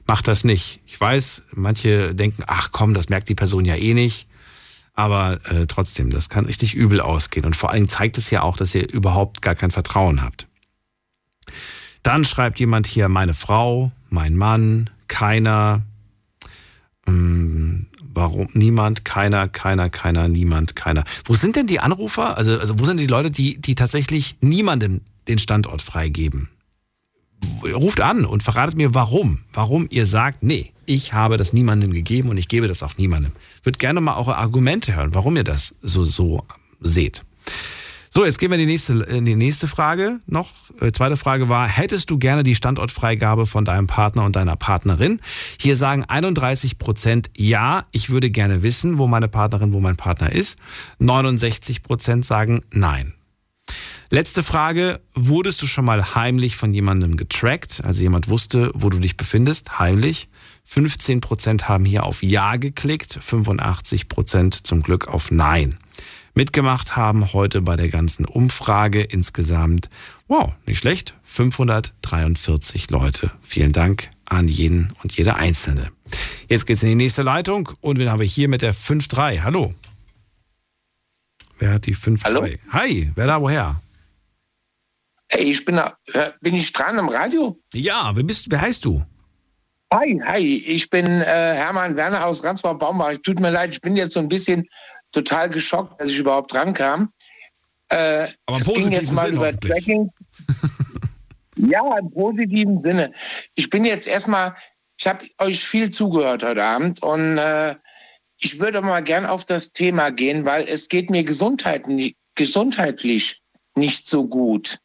Macht 0.07 0.27
das 0.27 0.43
nicht. 0.43 0.81
Ich 0.87 1.01
weiß, 1.01 1.45
manche 1.53 2.17
denken, 2.17 2.43
ach 2.47 2.71
komm, 2.73 2.95
das 2.95 3.09
merkt 3.11 3.29
die 3.29 3.37
Person 3.37 3.65
ja 3.65 3.77
eh 3.77 3.95
nicht. 3.95 4.27
Aber 4.95 5.41
äh, 5.49 5.67
trotzdem, 5.67 6.11
das 6.11 6.29
kann 6.29 6.47
richtig 6.47 6.75
übel 6.75 7.01
ausgehen. 7.01 7.47
Und 7.47 7.57
vor 7.57 7.71
allem 7.71 7.89
zeigt 7.89 8.19
es 8.19 8.31
ja 8.31 8.43
auch, 8.43 8.57
dass 8.57 8.75
ihr 8.75 8.91
überhaupt 8.91 9.41
gar 9.41 9.55
kein 9.55 9.71
Vertrauen 9.71 10.23
habt. 10.23 10.49
Dann 12.03 12.25
schreibt 12.25 12.59
jemand 12.59 12.87
hier, 12.87 13.09
meine 13.09 13.35
Frau, 13.35 13.93
mein 14.11 14.37
Mann, 14.37 14.91
keiner, 15.09 15.83
ähm, 17.07 17.87
warum 18.03 18.49
niemand, 18.53 19.05
keiner, 19.05 19.49
keiner, 19.49 19.89
keiner, 19.89 20.29
niemand, 20.29 20.77
keiner. 20.77 21.05
Wo 21.25 21.35
sind 21.35 21.57
denn 21.57 21.67
die 21.67 21.81
Anrufer? 21.81 22.37
Also, 22.37 22.59
also 22.59 22.79
wo 22.79 22.85
sind 22.85 22.99
die 22.99 23.07
Leute, 23.07 23.31
die, 23.31 23.61
die 23.61 23.75
tatsächlich 23.75 24.37
niemandem 24.41 25.01
den 25.29 25.39
Standort 25.39 25.83
freigeben? 25.83 26.49
ruft 27.75 28.01
an 28.01 28.25
und 28.25 28.43
verratet 28.43 28.77
mir, 28.77 28.95
warum. 28.95 29.41
Warum 29.53 29.87
ihr 29.91 30.07
sagt, 30.07 30.43
nee, 30.43 30.73
ich 30.87 31.13
habe 31.13 31.37
das 31.37 31.53
niemandem 31.53 31.93
gegeben 31.93 32.29
und 32.29 32.39
ich 32.39 32.49
gebe 32.49 32.69
das 32.69 32.83
auch 32.83 32.97
niemandem. 32.97 33.33
Würde 33.63 33.79
gerne 33.79 34.01
mal 34.01 34.17
eure 34.17 34.37
Argumente 34.37 34.95
hören, 34.95 35.15
warum 35.15 35.37
ihr 35.37 35.45
das 35.45 35.75
so, 35.83 36.05
so 36.05 36.45
seht. 36.81 37.23
So, 38.15 38.27
jetzt 38.27 38.39
gehen 38.39 38.51
wir 38.51 38.59
in 38.59 38.67
die 38.67 38.73
nächste, 38.73 38.93
in 39.05 39.25
die 39.25 39.37
nächste 39.37 39.67
Frage 39.67 40.21
noch. 40.27 40.51
Äh, 40.83 40.93
zweite 40.93 41.17
Frage 41.17 41.49
war, 41.49 41.67
hättest 41.67 42.11
du 42.11 42.19
gerne 42.19 42.43
die 42.43 42.55
Standortfreigabe 42.55 43.47
von 43.47 43.65
deinem 43.65 43.87
Partner 43.87 44.27
und 44.27 44.37
deiner 44.37 44.55
Partnerin? 44.55 45.19
Hier 45.59 45.79
sagen 45.79 46.05
31 46.05 46.77
Prozent 46.77 47.31
ja, 47.35 47.87
ich 47.91 48.11
würde 48.11 48.31
gerne 48.31 48.63
wissen, 48.63 48.99
wo 48.99 49.07
meine 49.07 49.29
Partnerin, 49.29 49.73
wo 49.73 49.81
mein 49.81 49.97
Partner 49.97 50.31
ist. 50.31 50.59
69 50.99 51.83
Prozent 51.83 52.27
sagen 52.27 52.61
nein. 52.71 53.15
Letzte 54.11 54.43
Frage. 54.43 55.01
Wurdest 55.15 55.63
du 55.63 55.67
schon 55.67 55.87
mal 55.87 56.15
heimlich 56.15 56.57
von 56.57 56.75
jemandem 56.75 57.17
getrackt? 57.17 57.83
Also 57.83 58.03
jemand 58.03 58.29
wusste, 58.29 58.73
wo 58.75 58.91
du 58.91 58.99
dich 58.99 59.17
befindest, 59.17 59.79
heimlich. 59.79 60.29
15 60.65 61.23
Prozent 61.23 61.67
haben 61.67 61.87
hier 61.87 62.05
auf 62.05 62.23
Ja 62.23 62.57
geklickt, 62.57 63.19
85 63.19 64.11
Prozent 64.11 64.67
zum 64.67 64.83
Glück 64.83 65.09
auf 65.09 65.31
Nein. 65.31 65.79
Mitgemacht 66.35 66.97
haben 66.97 67.35
heute 67.35 67.61
bei 67.61 67.77
der 67.77 67.89
ganzen 67.89 68.25
Umfrage 68.25 69.03
insgesamt, 69.03 69.91
wow, 70.29 70.55
nicht 70.65 70.79
schlecht, 70.79 71.15
543 71.25 72.91
Leute. 72.91 73.31
Vielen 73.43 73.73
Dank 73.73 74.09
an 74.25 74.49
jeden 74.49 74.95
und 75.03 75.15
jede 75.15 75.37
Einzelne. 75.37 75.93
Jetzt 76.49 76.67
geht's 76.67 76.83
in 76.83 76.89
die 76.89 76.95
nächste 76.95 77.21
Leitung 77.21 77.71
und 77.83 77.99
wen 77.99 78.11
habe 78.11 78.25
ich 78.25 78.33
hier 78.33 78.49
mit 78.49 78.63
der 78.63 78.75
5-3? 78.75 79.43
Hallo. 79.43 79.75
Wer 81.59 81.75
hat 81.75 81.85
die 81.85 81.95
5-3? 81.95 82.25
Hallo. 82.25 82.47
Hi, 82.71 83.13
wer 83.15 83.27
da 83.27 83.41
woher? 83.41 83.83
Hey, 85.29 85.51
ich 85.51 85.65
bin 85.67 85.77
da, 85.77 85.97
bin 86.41 86.55
ich 86.55 86.73
dran 86.73 86.99
am 86.99 87.11
Radio? 87.11 87.59
Ja, 87.75 88.13
wer 88.15 88.23
bist, 88.23 88.51
wer 88.51 88.63
heißt 88.63 88.87
du? 88.87 89.05
Hi, 89.93 90.19
hi, 90.25 90.65
ich 90.67 90.89
bin 90.89 91.05
äh, 91.05 91.25
Hermann 91.25 91.97
Werner 91.97 92.25
aus 92.25 92.43
Ransbach-Baumbach. 92.43 93.19
Tut 93.23 93.41
mir 93.41 93.51
leid, 93.51 93.75
ich 93.75 93.81
bin 93.83 93.95
jetzt 93.95 94.15
so 94.15 94.21
ein 94.21 94.29
bisschen 94.31 94.67
total 95.13 95.51
geschockt, 95.51 96.01
dass 96.01 96.09
ich 96.09 96.19
überhaupt 96.19 96.53
dran 96.53 96.75
kam. 96.75 97.13
Äh, 97.89 98.29
Aber 98.47 98.59
es 98.59 98.67
ging 98.67 98.91
jetzt 98.91 99.13
mal 99.13 99.27
Sinn 99.27 99.37
über 99.37 99.59
Tracking. 99.59 100.11
ja, 101.57 101.99
im 101.99 102.11
positiven 102.11 102.83
Sinne. 102.83 103.13
Ich 103.55 103.69
bin 103.69 103.85
jetzt 103.85 104.07
erstmal, 104.07 104.55
ich 104.99 105.07
habe 105.07 105.27
euch 105.39 105.63
viel 105.65 105.91
zugehört 105.91 106.43
heute 106.43 106.65
Abend 106.65 107.03
und 107.03 107.39
äh, 107.39 107.77
ich 108.39 108.59
würde 108.59 108.81
mal 108.81 109.03
gern 109.03 109.27
auf 109.27 109.45
das 109.45 109.73
Thema 109.73 110.11
gehen, 110.11 110.45
weil 110.45 110.67
es 110.67 110.89
geht 110.89 111.11
mir 111.11 111.23
gesundheitlich, 111.23 112.17
gesundheitlich 112.35 113.43
nicht 113.77 114.09
so 114.09 114.27
gut. 114.27 114.79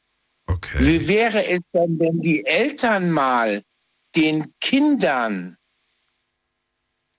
Okay. 0.48 0.78
Wie 0.80 1.08
wäre 1.08 1.45
es 1.45 1.60
denn, 1.74 1.99
wenn 1.99 2.22
die 2.22 2.45
Eltern 2.45 3.12
mal 3.12 3.64
den 4.16 4.54
Kindern, 4.60 5.58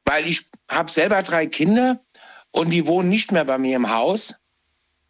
weil 0.04 0.26
ich 0.26 0.48
habe 0.70 0.90
selber 0.90 1.22
drei 1.22 1.46
Kinder 1.46 2.00
und 2.50 2.70
die 2.70 2.86
wohnen 2.86 3.08
nicht 3.08 3.32
mehr 3.32 3.44
bei 3.44 3.58
mir 3.58 3.76
im 3.76 3.90
Haus, 3.90 4.36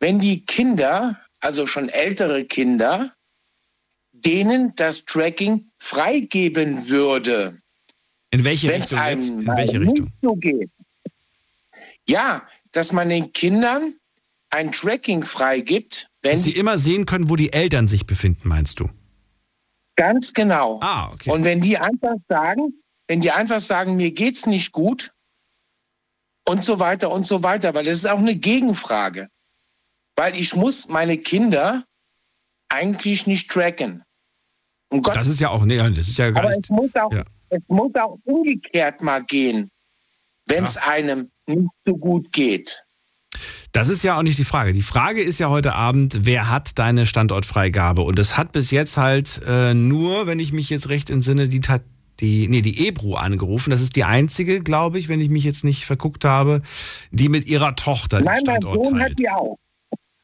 wenn 0.00 0.18
die 0.18 0.44
Kinder, 0.44 1.18
also 1.40 1.66
schon 1.66 1.88
ältere 1.88 2.44
Kinder, 2.44 3.12
denen 4.12 4.74
das 4.76 5.04
Tracking 5.04 5.70
freigeben 5.78 6.88
würde. 6.88 7.60
In 8.30 8.44
welche 8.44 8.72
Richtung 8.72 9.02
jetzt? 9.04 9.30
In 9.30 9.46
welche 9.46 9.80
Richtung? 9.80 10.12
So 10.22 10.34
geht. 10.34 10.70
Ja, 12.06 12.46
dass 12.72 12.92
man 12.92 13.08
den 13.08 13.32
Kindern 13.32 13.94
ein 14.50 14.72
Tracking 14.72 15.24
freigibt, 15.24 16.10
wenn 16.22 16.32
Dass 16.32 16.44
sie 16.44 16.52
immer 16.52 16.78
sehen 16.78 17.06
können, 17.06 17.30
wo 17.30 17.36
die 17.36 17.52
Eltern 17.52 17.86
sich 17.86 18.06
befinden, 18.06 18.48
meinst 18.48 18.80
du? 18.80 18.88
Ganz 19.96 20.32
genau. 20.32 20.78
Ah, 20.80 21.10
okay. 21.12 21.30
Und 21.30 21.44
wenn 21.44 21.60
die 21.60 21.76
einfach 21.78 22.16
sagen, 22.28 22.72
wenn 23.06 23.20
die 23.20 23.30
einfach 23.30 23.60
sagen, 23.60 23.96
mir 23.96 24.10
geht's 24.12 24.46
nicht 24.46 24.72
gut 24.72 25.12
und 26.48 26.64
so 26.64 26.80
weiter 26.80 27.10
und 27.10 27.26
so 27.26 27.42
weiter, 27.42 27.74
weil 27.74 27.84
das 27.84 27.98
ist 27.98 28.06
auch 28.06 28.18
eine 28.18 28.34
Gegenfrage. 28.34 29.28
Weil 30.16 30.36
ich 30.36 30.56
muss 30.56 30.88
meine 30.88 31.18
Kinder 31.18 31.84
eigentlich 32.68 33.26
nicht 33.26 33.50
tracken. 33.50 34.02
Um 34.90 35.02
das 35.02 35.28
ist 35.28 35.40
ja 35.40 35.50
auch, 35.50 35.64
nee, 35.64 35.76
das 35.76 36.08
ist 36.08 36.18
ja 36.18 36.30
gar 36.30 36.44
Aber 36.44 36.50
nicht. 36.50 36.64
Es 36.64 36.70
muss, 36.70 36.94
auch, 36.94 37.12
ja. 37.12 37.24
es 37.50 37.62
muss 37.68 37.94
auch 37.94 38.18
umgekehrt 38.24 39.02
mal 39.02 39.22
gehen, 39.24 39.70
wenn 40.46 40.64
es 40.64 40.76
ja. 40.76 40.88
einem 40.88 41.30
nicht 41.46 41.68
so 41.84 41.96
gut 41.96 42.32
geht. 42.32 42.84
Das 43.72 43.90
ist 43.90 44.02
ja 44.02 44.16
auch 44.16 44.22
nicht 44.22 44.38
die 44.38 44.44
Frage. 44.44 44.72
Die 44.72 44.82
Frage 44.82 45.22
ist 45.22 45.38
ja 45.38 45.50
heute 45.50 45.74
Abend, 45.74 46.20
wer 46.24 46.48
hat 46.48 46.78
deine 46.78 47.04
Standortfreigabe? 47.04 48.00
Und 48.00 48.18
das 48.18 48.38
hat 48.38 48.52
bis 48.52 48.70
jetzt 48.70 48.96
halt 48.96 49.42
äh, 49.46 49.74
nur, 49.74 50.26
wenn 50.26 50.40
ich 50.40 50.52
mich 50.52 50.70
jetzt 50.70 50.88
recht 50.88 51.10
entsinne, 51.10 51.48
die, 51.48 51.60
die, 52.20 52.48
nee, 52.48 52.60
die 52.62 52.86
Ebru 52.86 53.14
angerufen. 53.14 53.70
Das 53.70 53.80
ist 53.80 53.96
die 53.96 54.04
einzige, 54.04 54.60
glaube 54.60 54.98
ich, 54.98 55.08
wenn 55.08 55.20
ich 55.20 55.28
mich 55.28 55.44
jetzt 55.44 55.64
nicht 55.64 55.84
verguckt 55.86 56.24
habe, 56.24 56.62
die 57.10 57.28
mit 57.28 57.46
ihrer 57.46 57.76
Tochter 57.76 58.20
Nein, 58.20 58.36
den 58.38 58.40
Standort 58.40 58.76
mein 58.76 58.84
Sohn 58.84 58.98
teilt. 58.98 59.10
hat 59.12 59.18
die 59.18 59.28
auch. 59.30 59.58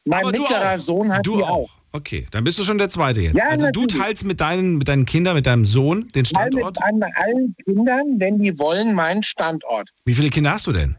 Mein 0.05 0.21
Aber 0.23 0.31
du 0.33 0.41
mittlerer 0.41 0.73
auch. 0.73 0.77
Sohn 0.77 1.11
hat 1.13 1.25
Du 1.25 1.37
die 1.37 1.43
auch. 1.43 1.49
auch. 1.49 1.69
Okay, 1.93 2.25
dann 2.31 2.43
bist 2.43 2.59
du 2.59 2.63
schon 2.65 2.77
der 2.77 2.89
Zweite 2.89 3.21
jetzt. 3.21 3.37
Ja, 3.37 3.47
also 3.47 3.67
du 3.71 3.81
natürlich. 3.83 4.03
teilst 4.03 4.25
mit 4.25 4.41
deinen, 4.41 4.77
mit 4.77 4.87
deinen 4.89 5.05
Kindern, 5.05 5.33
mit 5.35 5.45
deinem 5.47 5.63
Sohn 5.63 6.09
den 6.13 6.25
Standort. 6.25 6.75
mit 6.75 6.83
an 6.83 7.01
allen 7.15 7.55
Kindern, 7.63 8.19
wenn 8.19 8.37
die 8.39 8.59
wollen, 8.59 8.93
meinen 8.93 9.23
Standort. 9.23 9.89
Wie 10.03 10.13
viele 10.13 10.29
Kinder 10.29 10.51
hast 10.51 10.67
du 10.67 10.73
denn? 10.73 10.97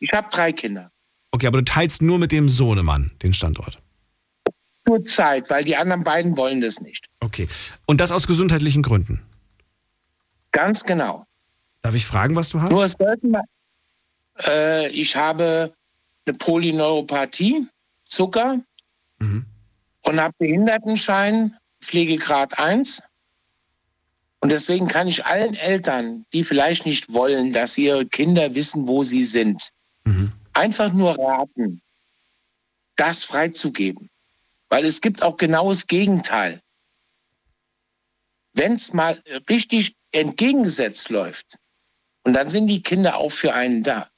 Ich 0.00 0.12
habe 0.12 0.26
drei 0.32 0.50
Kinder. 0.52 0.90
Okay, 1.30 1.46
aber 1.46 1.58
du 1.58 1.64
teilst 1.64 2.02
nur 2.02 2.18
mit 2.18 2.32
dem 2.32 2.48
Sohnemann 2.48 3.12
den 3.22 3.32
Standort. 3.32 3.78
Zur 4.86 5.02
Zeit, 5.04 5.48
weil 5.48 5.62
die 5.62 5.76
anderen 5.76 6.02
beiden 6.02 6.36
wollen 6.36 6.60
das 6.60 6.80
nicht. 6.80 7.06
Okay. 7.20 7.46
Und 7.86 8.00
das 8.00 8.10
aus 8.10 8.26
gesundheitlichen 8.26 8.82
Gründen. 8.82 9.22
Ganz 10.52 10.84
genau. 10.84 11.26
Darf 11.82 11.94
ich 11.94 12.06
fragen, 12.06 12.36
was 12.36 12.50
du 12.50 12.60
hast? 12.60 12.70
Nur 12.70 12.84
es 12.84 12.92
sollten 12.98 13.34
äh, 14.46 14.88
ich 14.88 15.16
habe 15.16 15.74
eine 16.26 16.36
Polyneuropathie, 16.36 17.66
Zucker 18.04 18.60
Mhm. 19.18 19.44
und 20.02 20.20
habe 20.20 20.34
Behindertenschein, 20.38 21.56
Pflegegrad 21.80 22.58
1. 22.58 23.02
Und 24.40 24.50
deswegen 24.50 24.88
kann 24.88 25.06
ich 25.08 25.24
allen 25.24 25.54
Eltern, 25.54 26.26
die 26.32 26.44
vielleicht 26.44 26.84
nicht 26.86 27.12
wollen, 27.12 27.52
dass 27.52 27.78
ihre 27.78 28.04
Kinder 28.06 28.54
wissen, 28.54 28.86
wo 28.86 29.02
sie 29.02 29.24
sind, 29.24 29.70
Mhm. 30.04 30.32
einfach 30.54 30.92
nur 30.92 31.16
raten, 31.18 31.80
das 32.96 33.24
freizugeben. 33.24 34.08
Weil 34.68 34.84
es 34.84 35.00
gibt 35.00 35.22
auch 35.22 35.36
genau 35.36 35.68
das 35.68 35.86
Gegenteil. 35.86 36.60
wenn 38.54 38.74
es 38.74 38.92
mal 38.92 39.18
richtig 39.48 39.94
entgegengesetzt 40.12 41.10
läuft. 41.10 41.56
Und 42.24 42.34
dann 42.34 42.48
sind 42.48 42.68
die 42.68 42.82
Kinder 42.82 43.16
auch 43.16 43.32
für 43.32 43.52
einen 43.54 43.82
da. 43.82 44.08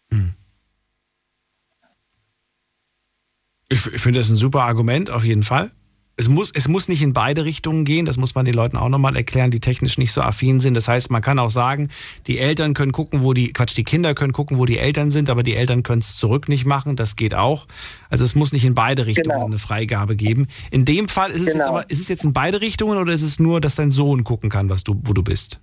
Ich, 3.69 3.87
ich 3.93 4.01
finde 4.03 4.21
das 4.21 4.29
ein 4.29 4.37
super 4.37 4.65
Argument, 4.65 5.11
auf 5.11 5.25
jeden 5.25 5.43
Fall. 5.43 5.71
Es 6.16 6.29
muss, 6.29 6.53
es 6.55 6.69
muss 6.69 6.87
nicht 6.87 7.03
in 7.03 7.12
beide 7.12 7.45
Richtungen 7.45 7.85
gehen, 7.85 8.07
das 8.07 8.19
muss 8.19 8.37
man 8.37 8.45
den 8.45 8.55
Leuten 8.55 8.77
auch 8.77 8.89
nochmal 8.89 9.16
erklären, 9.16 9.51
die 9.51 9.59
technisch 9.59 9.99
nicht 9.99 10.12
so 10.12 10.21
affin 10.21 10.61
sind. 10.61 10.75
Das 10.75 10.87
heißt, 10.87 11.11
man 11.11 11.23
kann 11.23 11.41
auch 11.41 11.51
sagen, 11.51 11.89
die 12.29 12.39
Eltern 12.39 12.73
können 12.75 12.93
gucken, 12.93 13.23
wo 13.23 13.33
die, 13.33 13.53
Quatsch, 13.53 13.77
die 13.77 13.83
Kinder 13.83 14.15
können 14.15 14.33
gucken, 14.33 14.59
wo 14.59 14.65
die 14.65 14.79
Eltern 14.79 15.11
sind, 15.11 15.29
aber 15.29 15.43
die 15.43 15.57
Eltern 15.57 15.83
können 15.83 16.03
es 16.03 16.16
zurück 16.16 16.49
nicht 16.49 16.66
machen, 16.66 16.95
das 16.95 17.16
geht 17.16 17.35
auch. 17.35 17.66
Also 18.11 18.25
es 18.25 18.37
muss 18.37 18.53
nicht 18.53 18.65
in 18.65 18.77
beide 18.77 19.07
Richtungen 19.07 19.35
Genau. 19.35 19.47
eine 19.47 19.59
Freigabe 19.59 20.15
geben. 20.15 20.47
In 20.71 20.85
dem 20.85 21.09
Fall 21.09 21.33
ist 21.33 21.39
es 21.41 21.47
jetzt 21.47 21.55
Genau. 21.55 21.69
aber, 21.71 21.91
ist 21.91 21.99
es 22.01 22.07
jetzt 22.09 22.23
in 22.23 22.33
beide 22.33 22.61
Richtungen 22.61 22.97
oder 22.99 23.12
ist 23.12 23.23
es 23.23 23.41
nur, 23.41 23.61
dass 23.61 23.75
dein 23.75 23.91
Sohn 23.91 24.23
gucken 24.23 24.51
kann, 24.51 24.69
was 24.69 24.85
du, 24.85 25.01
wo 25.05 25.15
du 25.15 25.25
bist? 25.25 25.61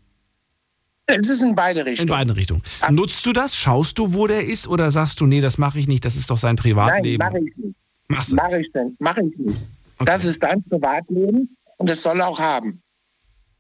Es 1.08 1.28
ist 1.30 1.42
in 1.42 1.56
beide 1.56 1.86
Richtungen. 1.86 2.08
In 2.10 2.16
beiden 2.16 2.34
Richtungen. 2.34 2.62
Nutzt 2.90 3.26
du 3.26 3.34
das? 3.34 3.56
Schaust 3.56 3.98
du, 4.00 4.14
wo 4.14 4.28
der 4.28 4.46
ist 4.46 4.68
oder 4.68 4.92
sagst 4.92 5.20
du, 5.20 5.26
nee, 5.26 5.42
das 5.42 5.58
mache 5.58 5.78
ich 5.80 5.88
nicht, 5.88 6.06
das 6.06 6.16
ist 6.16 6.30
doch 6.30 6.38
sein 6.38 6.56
Nein, 6.56 6.64
Privatleben? 6.64 7.18
mache 7.26 7.40
ich 7.40 7.58
nicht. 7.58 7.76
Machst? 8.08 8.34
Mache 8.34 8.62
ich 8.62 8.72
denn? 8.72 8.96
Mache 9.00 9.22
ich 9.22 9.38
nicht. 9.38 9.62
Das 10.06 10.24
ist 10.26 10.42
dein 10.42 10.64
Privatleben 10.64 11.56
und 11.78 11.90
das 11.90 12.02
soll 12.02 12.20
er 12.22 12.28
auch 12.28 12.40
haben. 12.40 12.82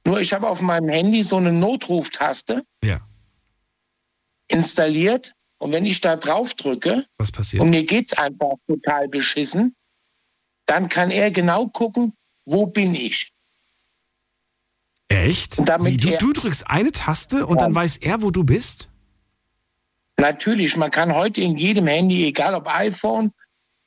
Nur 0.05 0.19
ich 0.19 0.33
habe 0.33 0.47
auf 0.49 0.61
meinem 0.61 0.89
Handy 0.89 1.23
so 1.23 1.37
eine 1.37 1.51
Notruftaste 1.51 2.63
Ja. 2.83 3.01
installiert 4.47 5.33
und 5.59 5.71
wenn 5.71 5.85
ich 5.85 6.01
da 6.01 6.15
drauf 6.15 6.53
drücke 6.53 7.05
Was 7.17 7.31
passiert? 7.31 7.61
und 7.61 7.69
mir 7.69 7.85
geht 7.85 8.17
einfach 8.17 8.55
total 8.67 9.07
beschissen, 9.07 9.75
dann 10.65 10.89
kann 10.89 11.11
er 11.11 11.31
genau 11.31 11.67
gucken, 11.67 12.13
wo 12.45 12.65
bin 12.65 12.95
ich. 12.95 13.31
Echt? 15.11 15.57
Wie, 15.57 15.97
du, 15.97 16.17
du 16.17 16.33
drückst 16.33 16.69
eine 16.69 16.91
Taste 16.91 17.45
und 17.45 17.59
dann 17.59 17.75
weiß 17.75 17.97
er, 17.97 18.21
wo 18.21 18.31
du 18.31 18.43
bist? 18.43 18.89
Natürlich, 20.19 20.77
man 20.77 20.91
kann 20.91 21.13
heute 21.13 21.41
in 21.41 21.57
jedem 21.57 21.87
Handy, 21.87 22.25
egal 22.25 22.53
ob 22.53 22.67
iPhone 22.67 23.31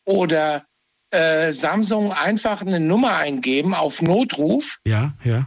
oder 0.05 0.65
äh, 1.11 1.51
Samsung, 1.53 2.13
einfach 2.13 2.61
eine 2.61 2.81
Nummer 2.81 3.17
eingeben 3.17 3.73
auf 3.75 4.03
Notruf 4.03 4.81
Ja, 4.85 5.15
ja. 5.23 5.47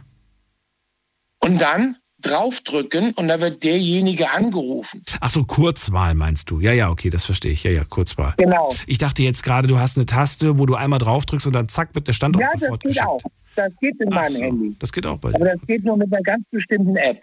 und 1.40 1.60
dann 1.60 1.96
draufdrücken 2.20 3.12
und 3.14 3.28
da 3.28 3.40
wird 3.40 3.62
derjenige 3.64 4.30
angerufen. 4.30 5.02
Ach 5.20 5.30
so, 5.30 5.44
Kurzwahl 5.44 6.14
meinst 6.14 6.50
du? 6.50 6.60
Ja, 6.60 6.72
ja, 6.72 6.90
okay, 6.90 7.10
das 7.10 7.24
verstehe 7.24 7.52
ich. 7.52 7.62
Ja, 7.64 7.70
ja, 7.70 7.84
Kurzwahl. 7.84 8.34
Genau. 8.38 8.74
Ich 8.86 8.98
dachte 8.98 9.22
jetzt 9.22 9.42
gerade, 9.42 9.68
du 9.68 9.78
hast 9.78 9.96
eine 9.96 10.06
Taste, 10.06 10.58
wo 10.58 10.66
du 10.66 10.74
einmal 10.74 10.98
draufdrückst 10.98 11.46
und 11.46 11.52
dann 11.52 11.68
zack, 11.68 11.94
wird 11.94 12.08
der 12.08 12.12
Standort 12.12 12.42
Ja, 12.42 12.48
das 12.52 12.60
sofort 12.60 12.80
geht 12.82 12.88
geschickt. 12.90 13.06
auch. 13.06 13.20
Das 13.54 13.72
geht 13.80 14.00
in 14.00 14.12
Ach 14.12 14.16
meinem 14.16 14.28
so, 14.34 14.40
Handy. 14.42 14.76
Das 14.78 14.92
geht 14.92 15.06
auch 15.06 15.18
bei 15.18 15.28
Aber 15.30 15.38
dir. 15.44 15.56
das 15.56 15.66
geht 15.66 15.84
nur 15.84 15.96
mit 15.96 16.12
einer 16.12 16.22
ganz 16.22 16.44
bestimmten 16.50 16.96
App. 16.96 17.22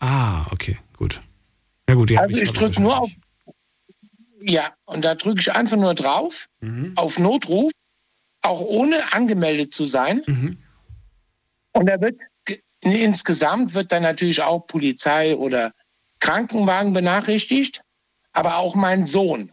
Ah, 0.00 0.46
okay, 0.50 0.78
gut. 0.96 1.20
Ja 1.88 1.94
gut, 1.94 2.10
die 2.10 2.18
Also 2.18 2.36
ich 2.36 2.48
aber 2.48 2.58
drücke 2.58 2.80
nur 2.82 3.00
auf. 3.00 3.10
Ja, 4.42 4.70
und 4.84 5.04
da 5.04 5.14
drücke 5.14 5.40
ich 5.40 5.52
einfach 5.52 5.76
nur 5.78 5.94
drauf, 5.94 6.46
Mhm. 6.60 6.92
auf 6.96 7.18
Notruf, 7.18 7.70
auch 8.42 8.60
ohne 8.60 8.96
angemeldet 9.12 9.72
zu 9.72 9.86
sein. 9.86 10.20
Mhm. 10.26 10.58
Und 11.72 11.86
da 11.88 11.98
wird 12.00 12.18
insgesamt 12.92 13.74
wird 13.74 13.92
dann 13.92 14.02
natürlich 14.02 14.42
auch 14.42 14.66
Polizei 14.66 15.34
oder 15.36 15.72
Krankenwagen 16.20 16.92
benachrichtigt, 16.92 17.80
aber 18.32 18.56
auch 18.56 18.74
mein 18.74 19.06
Sohn. 19.06 19.52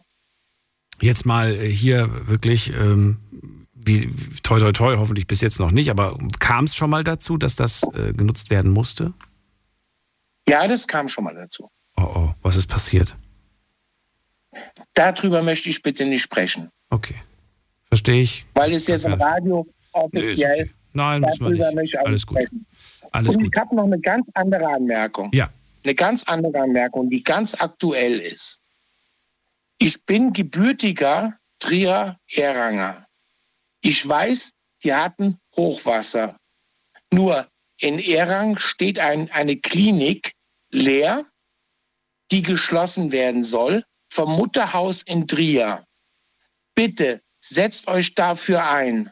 Jetzt 1.00 1.26
mal 1.26 1.58
hier 1.58 2.28
wirklich, 2.28 2.70
ähm, 2.70 3.18
wie, 3.74 4.08
toi 4.42 4.58
toi 4.60 4.72
toi, 4.72 4.96
hoffentlich 4.96 5.26
bis 5.26 5.40
jetzt 5.40 5.58
noch 5.58 5.70
nicht, 5.72 5.90
aber 5.90 6.16
kam 6.38 6.64
es 6.66 6.76
schon 6.76 6.90
mal 6.90 7.02
dazu, 7.04 7.36
dass 7.36 7.56
das 7.56 7.82
äh, 7.94 8.12
genutzt 8.12 8.50
werden 8.50 8.70
musste? 8.70 9.12
Ja, 10.48 10.66
das 10.68 10.86
kam 10.86 11.08
schon 11.08 11.24
mal 11.24 11.34
dazu. 11.34 11.68
Oh 11.96 12.02
oh, 12.14 12.34
was 12.42 12.56
ist 12.56 12.68
passiert? 12.68 13.16
Darüber 14.94 15.42
möchte 15.42 15.68
ich 15.70 15.82
bitte 15.82 16.04
nicht 16.04 16.22
sprechen, 16.22 16.68
Okay. 16.90 17.14
Verstehe 17.88 18.22
ich. 18.22 18.44
weil 18.54 18.72
es 18.72 18.86
jetzt 18.86 19.04
im 19.04 19.12
Radio 19.14 19.66
offiziell 19.92 20.70
Nein, 20.94 21.20
müssen 21.22 21.40
wir 21.40 21.50
nicht. 21.50 21.74
möchte 21.74 21.96
ich 21.96 21.98
auch 21.98 22.06
Alles 22.06 22.26
gut. 22.26 22.38
sprechen. 22.38 22.66
Alles 23.12 23.36
Und 23.36 23.44
ich 23.44 23.60
habe 23.60 23.74
noch 23.74 23.84
eine 23.84 24.00
ganz 24.00 24.26
andere 24.34 24.66
Anmerkung. 24.66 25.30
Ja. 25.32 25.50
Eine 25.84 25.94
ganz 25.94 26.22
andere 26.24 26.60
Anmerkung, 26.60 27.10
die 27.10 27.22
ganz 27.22 27.60
aktuell 27.60 28.18
ist. 28.18 28.60
Ich 29.78 30.02
bin 30.04 30.32
gebürtiger 30.32 31.36
Trier 31.58 32.16
Eranger. 32.28 33.06
Ich 33.80 34.06
weiß, 34.06 34.50
die 34.84 34.94
hatten 34.94 35.38
Hochwasser. 35.56 36.36
Nur 37.12 37.48
in 37.78 37.98
Erang 37.98 38.58
steht 38.58 38.98
ein, 38.98 39.30
eine 39.32 39.56
Klinik 39.56 40.32
leer, 40.70 41.26
die 42.30 42.42
geschlossen 42.42 43.12
werden 43.12 43.42
soll, 43.42 43.84
vom 44.08 44.36
Mutterhaus 44.36 45.02
in 45.02 45.26
Trier. 45.26 45.84
Bitte 46.74 47.20
setzt 47.40 47.88
euch 47.88 48.14
dafür 48.14 48.70
ein, 48.70 49.10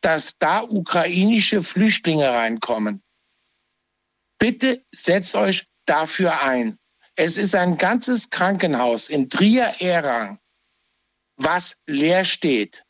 dass 0.00 0.32
da 0.38 0.62
ukrainische 0.62 1.62
Flüchtlinge 1.62 2.28
reinkommen. 2.28 3.02
Bitte 4.44 4.82
setzt 5.00 5.34
euch 5.36 5.64
dafür 5.86 6.42
ein. 6.42 6.76
Es 7.16 7.38
ist 7.38 7.54
ein 7.54 7.78
ganzes 7.78 8.28
Krankenhaus 8.28 9.08
in 9.08 9.30
Trier-Erang, 9.30 10.38
was 11.38 11.76
leer 11.86 12.26
steht, 12.26 12.84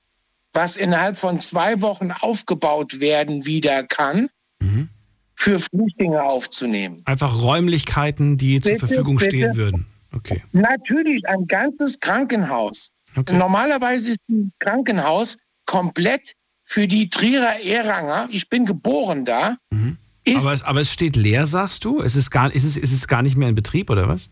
was 0.53 0.77
innerhalb 0.77 1.17
von 1.17 1.39
zwei 1.39 1.81
Wochen 1.81 2.11
aufgebaut 2.11 2.99
werden 2.99 3.47
wieder 3.47 3.85
kann, 3.85 4.29
Mhm. 4.61 4.89
für 5.37 5.61
Flüchtlinge 5.61 6.25
aufzunehmen. 6.25 7.03
Einfach 7.05 7.41
Räumlichkeiten, 7.45 8.37
die 8.37 8.61
zur 8.61 8.73
Bitte, 8.73 8.87
Verfügung 8.89 9.17
bitte. 9.19 9.31
stehen 9.31 9.57
würden. 9.57 9.87
Okay. 10.13 10.43
Natürlich 10.51 11.25
ein 11.29 11.47
ganzes 11.47 12.01
Krankenhaus. 12.01 12.91
Normalerweise 13.31 14.09
ist 14.11 14.19
ein 14.29 14.53
Krankenhaus 14.59 15.37
komplett 15.67 16.35
für 16.65 16.89
die 16.89 17.09
Trierer 17.11 17.61
Eranger. 17.61 18.27
Ich 18.33 18.49
bin 18.49 18.67
geboren 18.67 19.25
da. 19.25 19.57
Aber 20.33 20.53
es, 20.53 20.63
aber 20.63 20.81
es 20.81 20.93
steht 20.93 21.17
leer, 21.17 21.47
sagst 21.47 21.85
du? 21.85 22.01
Es 22.01 22.17
ist, 22.17 22.31
gar, 22.31 22.53
ist, 22.53 22.65
es, 22.65 22.77
ist 22.77 22.93
es 22.93 23.07
gar 23.07 23.23
nicht 23.23 23.37
mehr 23.37 23.49
in 23.49 23.55
Betrieb, 23.55 23.91
oder 23.91 24.09
was? 24.09 24.31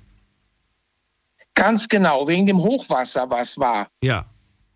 Ganz 1.55 1.87
genau, 1.87 2.27
wegen 2.27 2.47
dem 2.47 2.59
Hochwasser, 2.59 3.29
was 3.29 3.59
war. 3.59 3.89
Ja. 4.03 4.25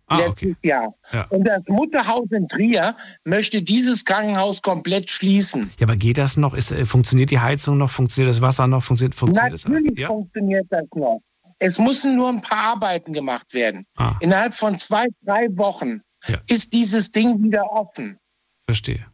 Ah, 0.05 0.19
letztes 0.19 0.31
okay. 0.31 0.55
Jahr. 0.63 0.93
Ja. 1.11 1.25
Und 1.29 1.43
das 1.43 1.61
Mutterhaus 1.67 2.27
in 2.31 2.47
Trier 2.47 2.95
möchte 3.25 3.61
dieses 3.61 4.05
Krankenhaus 4.05 4.61
komplett 4.61 5.09
schließen. 5.09 5.69
Ja, 5.79 5.87
aber 5.87 5.97
geht 5.97 6.17
das 6.17 6.37
noch? 6.37 6.53
Ist, 6.53 6.71
äh, 6.71 6.85
funktioniert 6.85 7.29
die 7.29 7.39
Heizung 7.39 7.77
noch? 7.77 7.89
Funktioniert 7.89 8.33
das 8.33 8.41
Wasser 8.41 8.67
noch? 8.67 8.83
Funktioniert, 8.83 9.15
funktioniert 9.15 9.53
das? 9.53 9.67
Natürlich 9.67 10.05
funktioniert 10.05 10.67
das 10.69 10.85
noch. 10.95 11.19
Es 11.59 11.79
müssen 11.79 12.15
nur 12.15 12.29
ein 12.29 12.41
paar 12.41 12.75
Arbeiten 12.75 13.11
gemacht 13.11 13.53
werden. 13.53 13.85
Ah. 13.97 14.15
Innerhalb 14.21 14.53
von 14.53 14.77
zwei, 14.77 15.07
drei 15.25 15.47
Wochen 15.57 16.01
ist 16.47 16.71
dieses 16.71 17.11
Ding 17.11 17.43
wieder 17.43 17.69
offen. 17.69 18.17
Verstehe. 18.65 19.05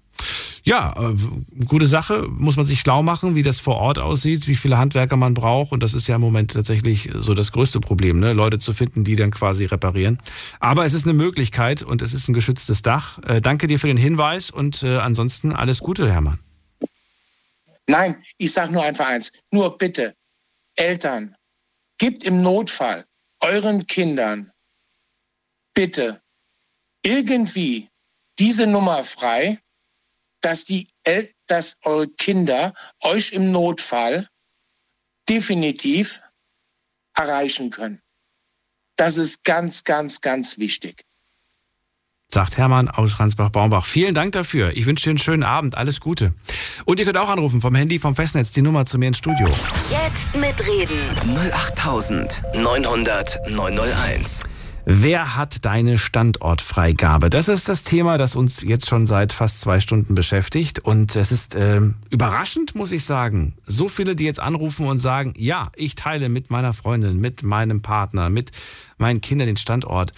Ja, 0.65 0.93
äh, 0.97 1.65
gute 1.65 1.87
Sache. 1.87 2.27
Muss 2.29 2.55
man 2.55 2.65
sich 2.65 2.79
schlau 2.79 3.03
machen, 3.03 3.35
wie 3.35 3.43
das 3.43 3.59
vor 3.59 3.75
Ort 3.75 3.99
aussieht, 3.99 4.47
wie 4.47 4.55
viele 4.55 4.77
Handwerker 4.77 5.17
man 5.17 5.33
braucht. 5.33 5.73
Und 5.73 5.83
das 5.83 5.93
ist 5.93 6.07
ja 6.07 6.15
im 6.15 6.21
Moment 6.21 6.53
tatsächlich 6.53 7.09
so 7.13 7.33
das 7.33 7.51
größte 7.51 7.81
Problem, 7.81 8.19
ne? 8.19 8.31
Leute 8.31 8.59
zu 8.59 8.73
finden, 8.73 9.03
die 9.03 9.15
dann 9.15 9.31
quasi 9.31 9.65
reparieren. 9.65 10.19
Aber 10.61 10.85
es 10.85 10.93
ist 10.93 11.05
eine 11.05 11.13
Möglichkeit 11.13 11.83
und 11.83 12.01
es 12.01 12.13
ist 12.13 12.29
ein 12.29 12.33
geschütztes 12.33 12.81
Dach. 12.81 13.19
Äh, 13.27 13.41
danke 13.41 13.67
dir 13.67 13.77
für 13.77 13.87
den 13.87 13.97
Hinweis 13.97 14.51
und 14.51 14.83
äh, 14.83 14.97
ansonsten 14.97 15.51
alles 15.51 15.79
Gute, 15.79 16.11
Hermann. 16.11 16.39
Nein, 17.87 18.23
ich 18.37 18.53
sage 18.53 18.71
nur 18.71 18.83
einfach 18.83 19.07
eins. 19.07 19.33
Nur 19.51 19.77
bitte, 19.77 20.15
Eltern, 20.77 21.35
gebt 21.97 22.23
im 22.23 22.41
Notfall 22.41 23.05
euren 23.41 23.85
Kindern 23.85 24.51
bitte 25.73 26.21
irgendwie 27.05 27.89
diese 28.39 28.65
Nummer 28.67 29.03
frei, 29.03 29.59
dass, 30.43 30.65
die 30.65 30.87
El 31.03 31.33
dass 31.47 31.75
eure 31.83 32.07
Kinder 32.07 32.73
euch 33.01 33.31
im 33.31 33.51
Notfall 33.51 34.27
definitiv 35.27 36.21
erreichen 37.15 37.69
können. 37.69 38.01
Das 38.95 39.17
ist 39.17 39.43
ganz, 39.43 39.83
ganz, 39.83 40.21
ganz 40.21 40.57
wichtig. 40.57 41.03
Sagt 42.29 42.57
Hermann 42.57 42.87
aus 42.87 43.19
Ransbach-Baumbach. 43.19 43.85
Vielen 43.85 44.15
Dank 44.15 44.31
dafür. 44.31 44.75
Ich 44.75 44.87
wünsche 44.87 45.03
dir 45.03 45.11
einen 45.11 45.19
schönen 45.19 45.43
Abend. 45.43 45.77
Alles 45.77 45.99
Gute. 45.99 46.33
Und 46.85 46.99
ihr 46.99 47.05
könnt 47.05 47.17
auch 47.17 47.29
anrufen 47.29 47.61
vom 47.61 47.75
Handy, 47.75 47.99
vom 47.99 48.15
Festnetz, 48.15 48.49
die 48.51 48.63
Nummer 48.63 48.85
zu 48.85 48.97
mir 48.97 49.09
ins 49.09 49.19
Studio. 49.19 49.47
Jetzt 49.89 50.35
mitreden. 50.35 51.09
08900 51.27 53.49
901. 53.49 54.45
Wer 54.85 55.37
hat 55.37 55.63
deine 55.63 55.97
Standortfreigabe? 55.97 57.29
Das 57.29 57.47
ist 57.47 57.69
das 57.69 57.85
Thema, 57.85 58.17
das 58.17 58.35
uns 58.35 58.61
jetzt 58.63 58.89
schon 58.89 59.05
seit 59.05 59.31
fast 59.31 59.61
zwei 59.61 59.79
Stunden 59.79 60.13
beschäftigt. 60.13 60.79
Und 60.79 61.15
es 61.15 61.31
ist 61.31 61.55
ähm, 61.55 61.95
überraschend, 62.09 62.75
muss 62.75 62.91
ich 62.91 63.05
sagen. 63.05 63.55
So 63.65 63.87
viele, 63.87 64.15
die 64.15 64.25
jetzt 64.25 64.41
anrufen 64.41 64.85
und 64.87 64.99
sagen, 64.99 65.33
ja, 65.37 65.71
ich 65.77 65.95
teile 65.95 66.27
mit 66.27 66.51
meiner 66.51 66.73
Freundin, 66.73 67.21
mit 67.21 67.43
meinem 67.43 67.81
Partner, 67.81 68.29
mit 68.29 68.51
meinen 68.97 69.21
Kindern 69.21 69.47
den 69.47 69.57
Standort. 69.57 70.11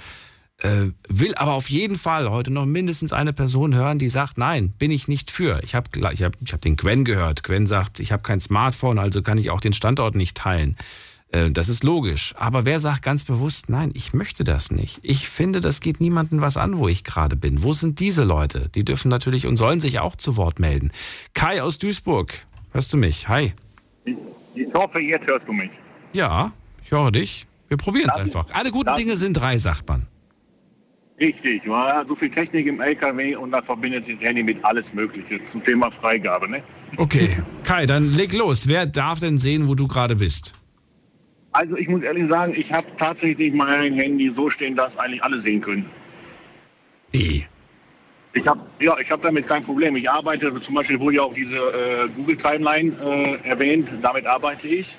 Äh, 0.57 0.91
will 1.09 1.35
aber 1.35 1.53
auf 1.53 1.69
jeden 1.69 1.97
Fall 1.97 2.31
heute 2.31 2.49
noch 2.49 2.65
mindestens 2.65 3.13
eine 3.13 3.33
Person 3.33 3.75
hören, 3.75 3.99
die 3.99 4.09
sagt, 4.09 4.39
nein, 4.39 4.69
bin 4.79 4.89
ich 4.89 5.07
nicht 5.07 5.29
für. 5.29 5.61
Ich 5.63 5.75
habe 5.75 5.89
ich 6.11 6.23
hab, 6.23 6.37
ich 6.41 6.53
hab 6.53 6.61
den 6.61 6.75
Gwen 6.75 7.05
gehört. 7.05 7.43
Gwen 7.43 7.67
sagt, 7.67 7.99
ich 7.99 8.11
habe 8.11 8.23
kein 8.23 8.39
Smartphone, 8.39 8.97
also 8.97 9.21
kann 9.21 9.37
ich 9.37 9.51
auch 9.51 9.61
den 9.61 9.73
Standort 9.73 10.15
nicht 10.15 10.37
teilen. 10.37 10.75
Äh, 11.35 11.51
das 11.51 11.69
ist 11.69 11.83
logisch. 11.83 12.33
Aber 12.37 12.65
wer 12.65 12.79
sagt 12.79 13.01
ganz 13.01 13.25
bewusst, 13.25 13.69
nein, 13.69 13.91
ich 13.93 14.13
möchte 14.13 14.43
das 14.43 14.71
nicht. 14.71 14.99
Ich 15.01 15.27
finde, 15.29 15.59
das 15.59 15.81
geht 15.81 15.99
niemandem 15.99 16.41
was 16.41 16.57
an, 16.57 16.77
wo 16.77 16.87
ich 16.87 17.03
gerade 17.03 17.35
bin. 17.35 17.63
Wo 17.63 17.73
sind 17.73 17.99
diese 17.99 18.23
Leute? 18.23 18.69
Die 18.73 18.85
dürfen 18.85 19.09
natürlich 19.09 19.45
und 19.45 19.57
sollen 19.57 19.81
sich 19.81 19.99
auch 19.99 20.15
zu 20.15 20.37
Wort 20.37 20.59
melden. 20.59 20.91
Kai 21.33 21.61
aus 21.61 21.77
Duisburg, 21.77 22.33
hörst 22.71 22.93
du 22.93 22.97
mich? 22.97 23.27
Hi. 23.27 23.53
Ich 24.05 24.73
hoffe, 24.73 24.99
jetzt 24.99 25.27
hörst 25.27 25.47
du 25.47 25.53
mich. 25.53 25.71
Ja, 26.13 26.53
ich 26.83 26.91
höre 26.91 27.11
dich. 27.11 27.45
Wir 27.67 27.77
probieren 27.77 28.09
es 28.09 28.17
einfach. 28.17 28.45
Alle 28.53 28.71
guten 28.71 28.95
Dinge 28.95 29.17
sind 29.17 29.33
drei, 29.33 29.57
sagt 29.57 29.89
man. 29.89 30.07
Richtig, 31.19 31.63
ja, 31.65 32.03
so 32.05 32.13
viel 32.13 32.29
Technik 32.29 32.67
im 32.67 32.81
LKW 32.81 33.37
und 33.37 33.51
dann 33.51 33.63
verbindet 33.63 34.03
sich 34.03 34.19
Handy 34.19 34.43
mit 34.43 34.63
alles 34.65 34.93
Mögliche 34.93 35.43
zum 35.45 35.63
Thema 35.63 35.89
Freigabe. 35.89 36.49
Ne? 36.49 36.61
Okay, 36.97 37.37
Kai, 37.63 37.85
dann 37.85 38.07
leg 38.13 38.33
los. 38.33 38.67
Wer 38.67 38.85
darf 38.85 39.21
denn 39.21 39.37
sehen, 39.37 39.67
wo 39.67 39.75
du 39.75 39.87
gerade 39.87 40.17
bist? 40.17 40.53
Also 41.55 41.77
ich 41.77 41.87
muss 41.87 42.03
ehrlich 42.03 42.27
sagen, 42.27 42.53
ich 42.57 42.71
habe 42.73 42.85
tatsächlich 42.97 43.53
mein 43.53 43.93
Handy 43.93 44.29
so 44.29 44.49
stehen, 44.49 44.75
dass 44.75 44.97
eigentlich 44.97 45.23
alle 45.23 45.39
sehen 45.39 45.61
können. 45.61 45.85
Wie? 47.13 47.45
Ich 48.33 48.45
habe 48.45 48.59
ja, 48.81 48.97
ich 48.99 49.09
habe 49.09 49.23
damit 49.23 49.47
kein 49.47 49.63
Problem. 49.63 49.95
Ich 49.95 50.09
arbeite, 50.09 50.53
zum 50.59 50.75
Beispiel 50.75 50.99
wurde 50.99 51.15
ja 51.15 51.21
auch 51.23 51.33
diese 51.33 51.55
äh, 51.55 52.09
Google 52.13 52.35
Timeline 52.35 52.91
äh, 53.01 53.47
erwähnt. 53.47 53.87
Damit 54.01 54.25
arbeite 54.27 54.67
ich. 54.67 54.97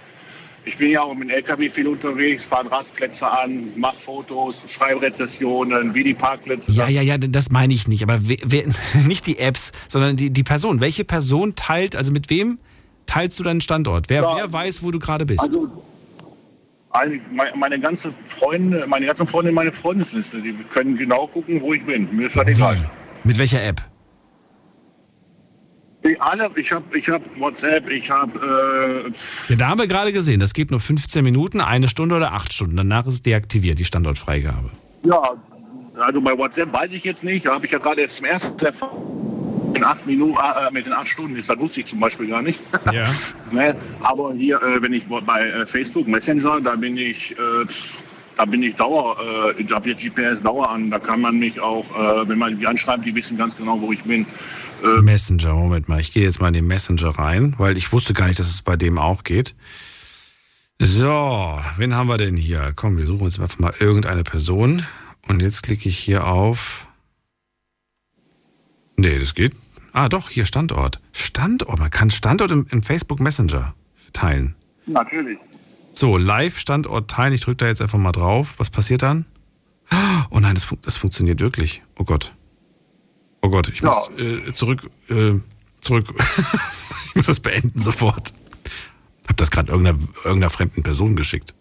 Ich 0.64 0.78
bin 0.78 0.90
ja 0.90 1.02
auch 1.02 1.14
mit 1.14 1.28
dem 1.28 1.34
LKW 1.36 1.68
viel 1.68 1.86
unterwegs, 1.88 2.44
fahre 2.44 2.70
Rastplätze 2.70 3.30
an, 3.30 3.68
mache 3.76 4.00
Fotos, 4.00 4.64
schreibe 4.68 5.02
Rezessionen, 5.02 5.94
wie 5.94 6.04
die 6.04 6.14
Parkplätze. 6.14 6.72
Ja, 6.72 6.88
ja, 6.88 7.02
ja, 7.02 7.18
das 7.18 7.50
meine 7.50 7.74
ich 7.74 7.86
nicht. 7.86 8.02
Aber 8.02 8.18
wer, 8.22 8.38
wer, 8.46 8.64
nicht 9.06 9.26
die 9.26 9.38
Apps, 9.38 9.72
sondern 9.88 10.16
die, 10.16 10.30
die 10.30 10.42
Person. 10.42 10.80
Welche 10.80 11.04
Person 11.04 11.54
teilt, 11.54 11.94
also 11.94 12.10
mit 12.12 12.30
wem 12.30 12.58
teilst 13.04 13.38
du 13.38 13.42
deinen 13.42 13.60
Standort? 13.60 14.08
Wer, 14.08 14.22
Ja. 14.22 14.36
wer 14.36 14.52
weiß, 14.52 14.82
wo 14.82 14.90
du 14.90 14.98
gerade 14.98 15.26
bist? 15.26 15.40
Also, 15.40 15.70
meine, 17.54 17.80
ganze 17.80 18.12
Freunde, 18.28 18.86
meine 18.86 19.06
ganzen 19.06 19.26
Freunde 19.26 19.50
in 19.50 19.54
meine 19.54 19.72
Freundesliste, 19.72 20.40
die 20.40 20.52
können 20.52 20.96
genau 20.96 21.26
gucken, 21.26 21.60
wo 21.60 21.74
ich 21.74 21.84
bin. 21.84 22.08
Mir 22.14 22.26
ist 22.26 22.36
das 22.36 22.46
egal. 22.48 22.76
mit 23.24 23.38
welcher 23.38 23.62
App? 23.62 23.82
Die 26.04 26.20
alle, 26.20 26.48
ich 26.56 26.72
habe 26.72 26.96
ich 26.96 27.08
hab 27.08 27.22
WhatsApp, 27.38 27.90
ich 27.90 28.10
habe 28.10 29.06
äh, 29.08 29.52
Ja, 29.52 29.56
da 29.56 29.68
haben 29.68 29.78
wir 29.78 29.88
gerade 29.88 30.12
gesehen, 30.12 30.38
das 30.38 30.52
geht 30.52 30.70
nur 30.70 30.78
15 30.78 31.24
Minuten, 31.24 31.60
eine 31.60 31.88
Stunde 31.88 32.14
oder 32.14 32.32
acht 32.32 32.52
Stunden. 32.52 32.76
Danach 32.76 33.06
ist 33.06 33.14
es 33.14 33.22
deaktiviert, 33.22 33.78
die 33.78 33.84
Standortfreigabe. 33.84 34.70
Ja, 35.02 35.34
also 35.98 36.20
bei 36.20 36.36
WhatsApp 36.36 36.72
weiß 36.72 36.92
ich 36.92 37.02
jetzt 37.04 37.24
nicht. 37.24 37.46
Da 37.46 37.54
habe 37.54 37.66
ich 37.66 37.72
ja 37.72 37.78
gerade 37.78 38.02
jetzt 38.02 38.18
zum 38.18 38.26
ersten 38.26 38.64
erfahren. 38.64 39.45
In 39.76 39.84
acht 39.84 40.06
Minuten, 40.06 40.38
äh, 40.38 40.70
mit 40.72 40.86
den 40.86 40.92
acht 40.92 41.08
Stunden 41.08 41.36
ist, 41.36 41.50
das 41.50 41.58
wusste 41.58 41.80
ich 41.80 41.86
zum 41.86 42.00
Beispiel 42.00 42.28
gar 42.28 42.42
nicht. 42.42 42.60
Ja. 42.92 43.06
ne? 43.50 43.76
Aber 44.00 44.32
hier, 44.32 44.60
äh, 44.62 44.80
wenn 44.80 44.92
ich 44.92 45.04
bei 45.06 45.48
äh, 45.48 45.66
Facebook 45.66 46.08
Messenger, 46.08 46.60
da 46.60 46.76
bin 46.76 46.96
ich, 46.96 47.32
äh, 47.32 47.66
da 48.36 48.44
bin 48.44 48.62
ich 48.62 48.74
Dauer, 48.74 49.16
äh, 49.56 49.62
ich 49.62 49.70
habe 49.70 49.90
jetzt 49.90 50.00
GPS 50.00 50.42
Dauer 50.42 50.68
an. 50.70 50.90
Da 50.90 50.98
kann 50.98 51.20
man 51.20 51.38
mich 51.38 51.60
auch, 51.60 51.84
wenn 52.28 52.38
man 52.38 52.58
die 52.58 52.66
anschreibt, 52.66 53.04
die 53.04 53.14
wissen 53.14 53.36
ganz 53.36 53.56
genau, 53.56 53.80
wo 53.80 53.92
ich 53.92 54.02
bin. 54.02 54.26
Messenger, 55.02 55.54
Moment 55.54 55.88
mal, 55.88 56.00
ich 56.00 56.12
gehe 56.12 56.22
jetzt 56.22 56.40
mal 56.40 56.48
in 56.48 56.54
den 56.54 56.66
Messenger 56.66 57.10
rein, 57.18 57.54
weil 57.58 57.76
ich 57.76 57.92
wusste 57.92 58.14
gar 58.14 58.26
nicht, 58.26 58.38
dass 58.38 58.48
es 58.48 58.62
bei 58.62 58.76
dem 58.76 58.98
auch 58.98 59.24
geht. 59.24 59.54
So, 60.78 61.58
wen 61.78 61.94
haben 61.94 62.08
wir 62.08 62.18
denn 62.18 62.36
hier? 62.36 62.72
Komm, 62.76 62.98
wir 62.98 63.06
suchen 63.06 63.22
uns 63.22 63.40
einfach 63.40 63.58
mal 63.58 63.74
irgendeine 63.80 64.24
Person. 64.24 64.84
Und 65.28 65.40
jetzt 65.42 65.62
klicke 65.62 65.88
ich 65.88 65.98
hier 65.98 66.26
auf. 66.26 66.86
Nee, 68.96 69.18
das 69.18 69.34
geht. 69.34 69.52
Ah, 69.96 70.10
doch, 70.10 70.28
hier 70.28 70.44
Standort. 70.44 71.00
Standort, 71.12 71.78
man 71.78 71.88
kann 71.88 72.10
Standort 72.10 72.50
im, 72.50 72.66
im 72.70 72.82
Facebook 72.82 73.18
Messenger 73.18 73.74
teilen. 74.12 74.54
natürlich. 74.84 75.38
So, 75.90 76.18
Live-Standort 76.18 77.10
teilen. 77.10 77.32
Ich 77.32 77.40
drücke 77.40 77.56
da 77.56 77.66
jetzt 77.68 77.80
einfach 77.80 77.98
mal 77.98 78.12
drauf. 78.12 78.52
Was 78.58 78.68
passiert 78.68 79.02
dann? 79.02 79.24
Oh 80.30 80.38
nein, 80.38 80.54
das, 80.54 80.64
fun 80.64 80.76
das 80.82 80.98
funktioniert 80.98 81.40
wirklich. 81.40 81.82
Oh 81.98 82.04
Gott. 82.04 82.34
Oh 83.40 83.48
Gott, 83.48 83.70
ich 83.70 83.80
Ja. 83.80 83.94
muss 83.94 84.10
äh, 84.20 84.52
zurück. 84.52 84.90
Äh, 85.08 85.40
zurück. 85.80 86.08
ich 87.08 87.14
muss 87.14 87.24
das 87.26 87.40
beenden 87.40 87.80
sofort. 87.80 88.34
Hab 89.26 89.38
das 89.38 89.50
gerade 89.50 89.72
irgendeiner, 89.72 89.98
irgendeiner 90.24 90.50
fremden 90.50 90.82
Person 90.82 91.16
geschickt. 91.16 91.54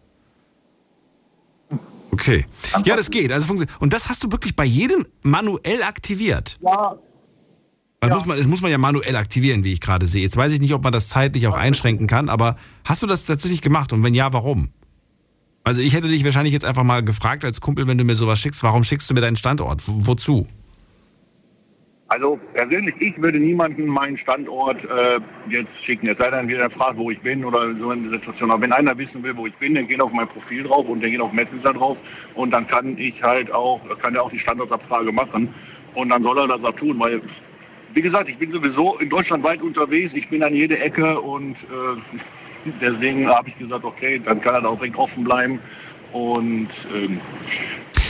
Okay. 2.11 2.45
Ja, 2.83 2.97
das 2.97 3.09
geht. 3.11 3.31
Also 3.31 3.47
funktioniert. 3.47 3.81
Und 3.81 3.93
das 3.93 4.09
hast 4.09 4.21
du 4.25 4.31
wirklich 4.33 4.57
bei 4.57 4.65
jedem 4.65 5.05
manuell 5.21 5.83
aktiviert. 5.83 6.57
Ja. 6.61 6.97
Das, 8.07 8.17
muss 8.17 8.25
man, 8.25 8.37
das 8.37 8.47
muss 8.47 8.61
man 8.61 8.71
ja 8.71 8.77
manuell 8.77 9.15
aktivieren, 9.15 9.63
wie 9.63 9.73
ich 9.73 9.81
gerade 9.81 10.07
sehe. 10.07 10.21
Jetzt 10.21 10.37
weiß 10.37 10.53
ich 10.53 10.59
nicht, 10.59 10.73
ob 10.73 10.83
man 10.83 10.93
das 10.93 11.07
zeitlich 11.07 11.47
auch 11.47 11.55
einschränken 11.55 12.07
kann, 12.07 12.29
aber 12.29 12.55
hast 12.83 13.03
du 13.03 13.07
das 13.07 13.25
tatsächlich 13.25 13.61
gemacht? 13.61 13.93
Und 13.93 14.03
wenn 14.03 14.13
ja, 14.13 14.31
warum? 14.33 14.69
Also 15.63 15.81
ich 15.81 15.95
hätte 15.95 16.07
dich 16.07 16.23
wahrscheinlich 16.23 16.53
jetzt 16.53 16.65
einfach 16.65 16.83
mal 16.83 17.03
gefragt 17.03 17.43
als 17.43 17.59
Kumpel, 17.59 17.87
wenn 17.87 17.97
du 17.97 18.03
mir 18.03 18.15
sowas 18.15 18.39
schickst, 18.39 18.61
warum 18.63 18.83
schickst 18.83 19.09
du 19.09 19.13
mir 19.15 19.21
deinen 19.21 19.35
Standort? 19.35 19.87
Wo- 19.87 20.07
wozu? 20.07 20.47
Also 22.07 22.39
persönlich, 22.53 22.93
ich 22.99 23.17
würde 23.19 23.39
niemanden 23.39 23.87
meinen 23.87 24.15
Standort 24.19 24.77
äh, 24.83 25.19
jetzt 25.49 25.71
schicken. 25.83 26.07
Es 26.07 26.19
sei 26.19 26.29
denn, 26.29 26.47
jeder 26.47 26.69
fragt, 26.69 26.97
wo 26.97 27.09
ich 27.09 27.19
bin 27.19 27.43
oder 27.43 27.75
so 27.75 27.89
eine 27.89 28.07
Situation. 28.07 28.51
Aber 28.51 28.61
wenn 28.61 28.71
einer 28.71 28.95
wissen 28.95 29.23
will, 29.23 29.35
wo 29.35 29.47
ich 29.47 29.55
bin, 29.55 29.73
dann 29.73 29.87
geht 29.87 29.99
auf 29.99 30.13
mein 30.13 30.27
Profil 30.27 30.63
drauf 30.63 30.87
und 30.87 31.01
der 31.01 31.09
geht 31.09 31.19
auf 31.19 31.33
Messenger 31.33 31.73
drauf 31.73 31.99
und 32.35 32.51
dann 32.51 32.67
kann 32.67 32.95
ich 32.99 33.23
halt 33.23 33.51
auch, 33.51 33.81
kann 33.99 34.13
er 34.13 34.21
auch 34.21 34.29
die 34.29 34.37
Standortabfrage 34.37 35.11
machen 35.11 35.49
und 35.95 36.09
dann 36.09 36.21
soll 36.21 36.37
er 36.37 36.47
das 36.47 36.63
auch 36.63 36.75
tun, 36.75 36.99
weil 36.99 37.21
wie 37.95 38.01
gesagt, 38.01 38.29
ich 38.29 38.37
bin 38.37 38.51
sowieso 38.51 38.97
in 38.99 39.09
Deutschland 39.09 39.43
weit 39.43 39.61
unterwegs. 39.61 40.13
Ich 40.13 40.29
bin 40.29 40.43
an 40.43 40.53
jede 40.53 40.77
Ecke 40.79 41.19
und 41.19 41.63
äh, 41.63 42.19
deswegen 42.81 43.27
habe 43.27 43.49
ich 43.49 43.57
gesagt, 43.57 43.85
okay, 43.85 44.21
dann 44.23 44.41
kann 44.41 44.53
er 44.53 44.61
da 44.61 44.67
auch 44.67 44.77
direkt 44.77 44.97
offen 44.97 45.23
bleiben 45.23 45.59
und 46.11 46.67
ähm, 46.93 47.19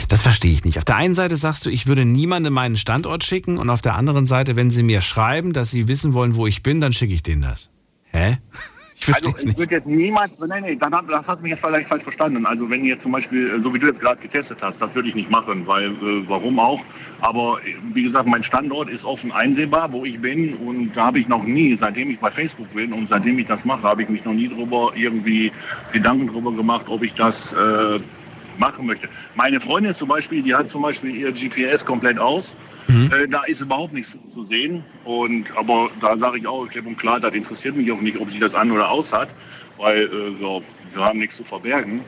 Das 0.10 0.24
verstehe 0.24 0.52
ich 0.52 0.66
nicht. 0.66 0.78
Auf 0.80 0.86
der 0.86 0.96
einen 0.96 1.16
Seite 1.16 1.38
sagst 1.38 1.66
du, 1.66 1.70
ich 1.70 1.88
würde 1.88 2.04
niemandem 2.04 2.54
meinen 2.54 2.78
Standort 2.78 3.24
schicken 3.24 3.58
und 3.58 3.70
auf 3.70 3.82
der 3.82 3.96
anderen 3.96 4.26
Seite, 4.26 4.56
wenn 4.56 4.72
sie 4.72 4.84
mir 4.84 5.02
schreiben, 5.02 5.54
dass 5.54 5.72
sie 5.72 5.88
wissen 5.88 6.14
wollen, 6.14 6.36
wo 6.36 6.48
ich 6.48 6.64
bin, 6.64 6.82
dann 6.82 6.92
schicke 6.92 7.14
ich 7.14 7.24
denen 7.24 7.44
das. 7.44 7.70
Hä? 8.12 8.38
Ich 9.08 9.12
verstehe 9.12 9.34
also 9.36 9.48
ich 9.50 9.58
würde 9.60 9.76
jetzt 9.76 9.86
niemals, 9.86 10.40
nein, 10.40 10.64
nein, 10.64 10.80
dann, 10.80 10.92
hab- 10.96 11.08
das 11.08 11.28
hast 11.28 11.38
du 11.38 11.44
mich 11.44 11.52
jetzt 11.52 11.60
vielleicht 11.64 11.88
falsch 11.88 12.02
verstanden. 12.02 12.44
Also 12.48 12.68
wenn 12.72 12.84
jetzt 12.86 13.04
zum 13.04 13.12
Beispiel, 13.12 13.52
äh, 13.54 13.60
so 13.60 13.72
wie 13.72 13.78
du 13.78 13.86
jetzt 13.86 14.00
gerade 14.00 14.20
getestet 14.20 14.58
hast, 14.62 14.82
das 14.82 14.96
würde 14.96 15.10
ich 15.10 15.14
nicht 15.16 15.30
machen, 15.30 15.68
weil 15.68 15.92
äh, 15.92 16.28
warum 16.28 16.58
auch? 16.58 16.82
Aber 17.22 17.60
äh, 17.64 17.76
wie 17.94 18.02
gesagt, 18.02 18.26
mein 18.26 18.42
Standort 18.44 18.90
ist 18.90 19.06
offen 19.06 19.32
einsehbar, 19.32 19.94
wo 19.94 20.06
ich 20.06 20.20
bin 20.20 20.56
und 20.56 20.94
da 20.98 21.06
habe 21.06 21.20
ich 21.20 21.28
noch 21.28 21.44
nie, 21.44 21.76
seitdem 21.76 22.10
ich 22.10 22.20
bei 22.20 22.32
Facebook 22.32 22.74
bin 22.74 22.94
und 22.94 23.08
seitdem 23.08 23.38
ich 23.38 23.46
das 23.46 23.64
mache, 23.64 23.84
habe 23.84 24.02
ich 24.02 24.10
mich 24.10 24.26
noch 24.26 24.34
nie 24.34 24.48
drüber 24.48 24.92
irgendwie 24.96 25.52
Gedanken 25.94 26.26
drüber 26.26 26.52
gemacht, 26.52 26.86
ob 26.90 27.04
ich 27.04 27.14
das 27.14 27.54
äh, 27.54 28.00
machen 28.60 28.86
möchte. 28.86 29.08
Meine 29.36 29.60
Freundin 29.60 29.96
zum 29.96 30.10
Beispiel, 30.10 30.42
die 30.42 30.54
hat 30.54 30.70
zum 30.70 30.82
Beispiel 30.82 31.16
ihr 31.16 31.32
GPS 31.32 31.86
komplett 31.86 32.20
aus. 32.20 32.56
Äh, 32.88 33.28
da 33.28 33.44
ist 33.44 33.62
überhaupt 33.62 33.94
nichts 33.94 34.18
zu 34.30 34.44
sehen. 34.44 34.84
Und, 35.04 35.56
aber 35.58 35.90
da 36.02 36.18
sage 36.18 36.38
ich 36.38 36.48
auch 36.48 36.68
klipp 36.68 36.86
und 36.86 36.98
klar, 36.98 37.20
das 37.20 37.34
interessiert 37.34 37.76
mich 37.76 37.92
auch 37.92 38.02
nicht, 38.02 38.20
ob 38.20 38.32
sie 38.32 38.40
das 38.40 38.56
an 38.56 38.72
oder 38.72 38.90
aus 38.90 39.14
hat, 39.14 39.30
weil 39.78 40.06
äh, 40.06 40.10
so, 40.40 40.64
wir 40.94 41.04
haben 41.04 41.20
nichts 41.20 41.38
zu 41.38 41.44
verbergen. 41.44 42.02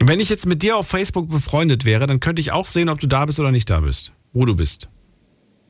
Wenn 0.00 0.20
ich 0.20 0.28
jetzt 0.28 0.46
mit 0.46 0.62
dir 0.62 0.76
auf 0.76 0.86
Facebook 0.86 1.30
befreundet 1.30 1.84
wäre, 1.84 2.06
dann 2.06 2.20
könnte 2.20 2.40
ich 2.40 2.52
auch 2.52 2.66
sehen, 2.66 2.88
ob 2.88 3.00
du 3.00 3.06
da 3.06 3.24
bist 3.24 3.40
oder 3.40 3.52
nicht 3.52 3.70
da 3.70 3.80
bist. 3.80 4.12
Wo 4.32 4.44
du 4.44 4.54
bist. 4.54 4.88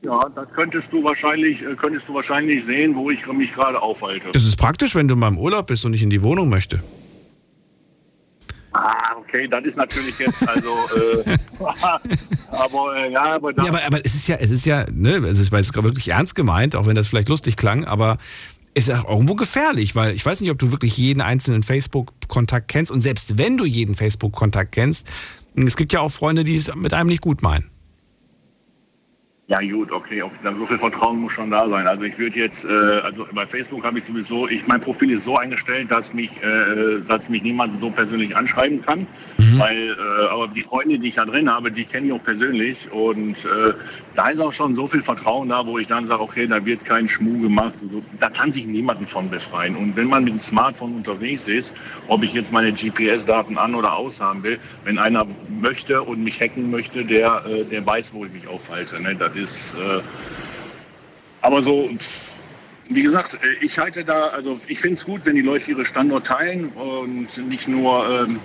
Ja, 0.01 0.29
das 0.35 0.47
könntest 0.53 0.93
du 0.93 1.03
wahrscheinlich, 1.03 1.63
äh, 1.63 1.75
könntest 1.75 2.09
du 2.09 2.13
wahrscheinlich 2.13 2.63
sehen, 2.65 2.95
wo 2.95 3.09
ich 3.09 3.25
mich 3.27 3.53
gerade 3.53 3.81
aufhalte. 3.81 4.29
Das 4.33 4.45
ist 4.45 4.57
praktisch, 4.57 4.93
wenn 4.93 5.07
du 5.07 5.15
mal 5.15 5.29
im 5.29 5.37
Urlaub 5.37 5.67
bist 5.67 5.85
und 5.85 5.93
ich 5.93 6.03
in 6.03 6.09
die 6.09 6.21
Wohnung 6.21 6.49
möchte. 6.49 6.81
Ah, 8.77 9.15
okay, 9.17 9.47
das 9.47 9.63
ist 9.63 9.77
natürlich 9.77 10.19
jetzt 10.19 10.47
also, 10.47 10.69
äh, 11.25 11.37
aber 12.49 12.97
äh, 12.97 13.11
ja, 13.11 13.35
aber, 13.35 13.55
Ja, 13.55 13.69
aber, 13.69 13.79
aber 13.85 14.05
es 14.05 14.15
ist 14.15 14.27
ja, 14.27 14.35
es 14.35 14.51
ist 14.51 14.65
ja, 14.65 14.85
ne, 14.91 15.15
es 15.27 15.39
ist, 15.39 15.53
es 15.53 15.73
wirklich 15.73 16.09
ernst 16.09 16.35
gemeint, 16.35 16.75
auch 16.75 16.85
wenn 16.85 16.95
das 16.95 17.07
vielleicht 17.07 17.29
lustig 17.29 17.55
klang, 17.55 17.85
aber 17.85 18.17
ist 18.73 18.91
auch 18.91 19.09
irgendwo 19.09 19.35
gefährlich, 19.35 19.95
weil 19.95 20.13
ich 20.13 20.25
weiß 20.25 20.41
nicht, 20.41 20.51
ob 20.51 20.59
du 20.59 20.71
wirklich 20.71 20.97
jeden 20.97 21.21
einzelnen 21.21 21.63
Facebook-Kontakt 21.63 22.67
kennst 22.67 22.91
und 22.91 22.99
selbst 22.99 23.37
wenn 23.37 23.57
du 23.57 23.63
jeden 23.63 23.95
Facebook-Kontakt 23.95 24.73
kennst, 24.73 25.07
es 25.55 25.77
gibt 25.77 25.93
ja 25.93 26.01
auch 26.01 26.11
Freunde, 26.11 26.43
die 26.43 26.57
es 26.57 26.75
mit 26.75 26.93
einem 26.93 27.07
nicht 27.07 27.21
gut 27.21 27.41
meinen. 27.41 27.71
Ja 29.47 29.59
gut, 29.61 29.91
okay, 29.91 30.23
auch, 30.23 30.31
dann 30.43 30.57
so 30.57 30.65
viel 30.65 30.79
Vertrauen 30.79 31.19
muss 31.19 31.33
schon 31.33 31.51
da 31.51 31.69
sein. 31.69 31.85
Also 31.85 32.03
ich 32.03 32.17
würde 32.17 32.39
jetzt, 32.39 32.65
äh, 32.65 32.67
also 32.67 33.27
bei 33.31 33.45
Facebook 33.45 33.83
habe 33.83 33.99
ich 33.99 34.05
sowieso, 34.05 34.47
ich 34.47 34.65
mein 34.65 34.81
Profil 34.81 35.11
ist 35.11 35.25
so 35.25 35.37
eingestellt, 35.37 35.91
dass 35.91 36.15
mich, 36.15 36.31
äh, 36.41 36.99
dass 37.07 37.29
mich 37.29 37.43
niemand 37.43 37.79
so 37.79 37.91
persönlich 37.91 38.35
anschreiben 38.35 38.81
kann. 38.83 39.05
Weil, 39.59 39.89
äh, 39.91 40.27
aber 40.29 40.47
die 40.47 40.63
Freunde, 40.63 40.97
die 40.97 41.09
ich 41.09 41.15
da 41.15 41.25
drin 41.25 41.47
habe, 41.47 41.71
die 41.71 41.85
kenne 41.85 42.07
ich 42.07 42.13
auch 42.13 42.23
persönlich 42.23 42.91
und 42.91 43.45
äh, 43.45 43.73
da 44.15 44.29
ist 44.29 44.39
auch 44.39 44.51
schon 44.51 44.75
so 44.75 44.87
viel 44.87 45.01
Vertrauen 45.01 45.49
da, 45.49 45.63
wo 45.67 45.77
ich 45.77 45.85
dann 45.85 46.07
sage, 46.07 46.23
okay, 46.23 46.47
da 46.47 46.65
wird 46.65 46.83
kein 46.83 47.07
Schmuh 47.07 47.39
gemacht. 47.43 47.73
So, 47.91 48.01
da 48.19 48.29
kann 48.29 48.49
sich 48.49 48.65
niemanden 48.65 49.05
von 49.05 49.29
befreien. 49.29 49.75
Und 49.75 49.95
wenn 49.95 50.07
man 50.07 50.23
mit 50.23 50.33
dem 50.33 50.39
Smartphone 50.39 50.95
unterwegs 50.95 51.47
ist, 51.47 51.75
ob 52.07 52.23
ich 52.23 52.33
jetzt 52.33 52.51
meine 52.51 52.73
GPS-Daten 52.73 53.59
an 53.59 53.75
oder 53.75 53.95
aus 53.95 54.19
haben 54.19 54.41
will, 54.41 54.57
wenn 54.85 54.97
einer 54.97 55.27
möchte 55.61 56.01
und 56.01 56.23
mich 56.23 56.41
hacken 56.41 56.71
möchte, 56.71 57.05
der, 57.05 57.43
äh, 57.45 57.63
der 57.63 57.85
weiß, 57.85 58.13
wo 58.15 58.25
ich 58.25 58.31
mich 58.31 58.47
aufhalte. 58.47 58.99
Ne? 58.99 59.15
Das 59.15 59.34
ist, 59.35 59.75
äh, 59.75 60.01
aber 61.41 61.61
so, 61.61 61.89
wie 62.89 63.03
gesagt, 63.03 63.35
äh, 63.35 63.63
ich 63.63 63.77
halte 63.77 64.03
da, 64.03 64.27
also 64.27 64.59
ich 64.67 64.79
finde 64.79 64.95
es 64.95 65.05
gut, 65.05 65.21
wenn 65.25 65.35
die 65.35 65.41
Leute 65.41 65.71
ihre 65.71 65.85
Standort 65.85 66.27
teilen 66.27 66.69
und 66.69 67.37
nicht 67.47 67.67
nur, 67.67 68.07
ähm, 68.09 68.39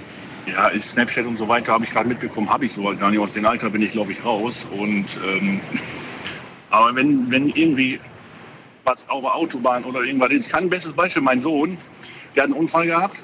ja, 0.47 0.71
Snapchat 0.79 1.27
und 1.27 1.37
so 1.37 1.49
weiter, 1.49 1.73
habe 1.73 1.85
ich 1.85 1.91
gerade 1.91 2.09
mitbekommen, 2.09 2.49
habe 2.51 2.65
ich 2.65 2.73
so 2.73 2.83
gar 2.83 3.11
nicht. 3.11 3.21
Aus 3.21 3.35
dem 3.35 3.47
Alter 3.47 3.71
bin 3.71 3.83
ich, 3.83 3.93
glaube 3.93 4.13
ich, 4.13 4.25
raus. 4.25 4.67
Und, 4.77 5.19
ähm, 5.27 5.61
aber 6.71 6.95
wenn, 6.95 7.31
wenn 7.31 7.49
irgendwie 7.51 8.01
was 8.85 9.09
auf 9.09 9.23
der 9.23 9.35
Autobahn 9.35 9.85
oder 9.85 10.03
irgendwas 10.03 10.31
ist, 10.31 10.47
ich 10.47 10.53
kann 10.53 10.65
ein 10.65 10.71
bestes 10.71 10.93
Beispiel, 10.93 11.23
mein 11.23 11.41
Sohn, 11.41 11.77
der 12.35 12.45
hat 12.45 12.51
einen 12.51 12.59
Unfall 12.59 12.87
gehabt 12.87 13.23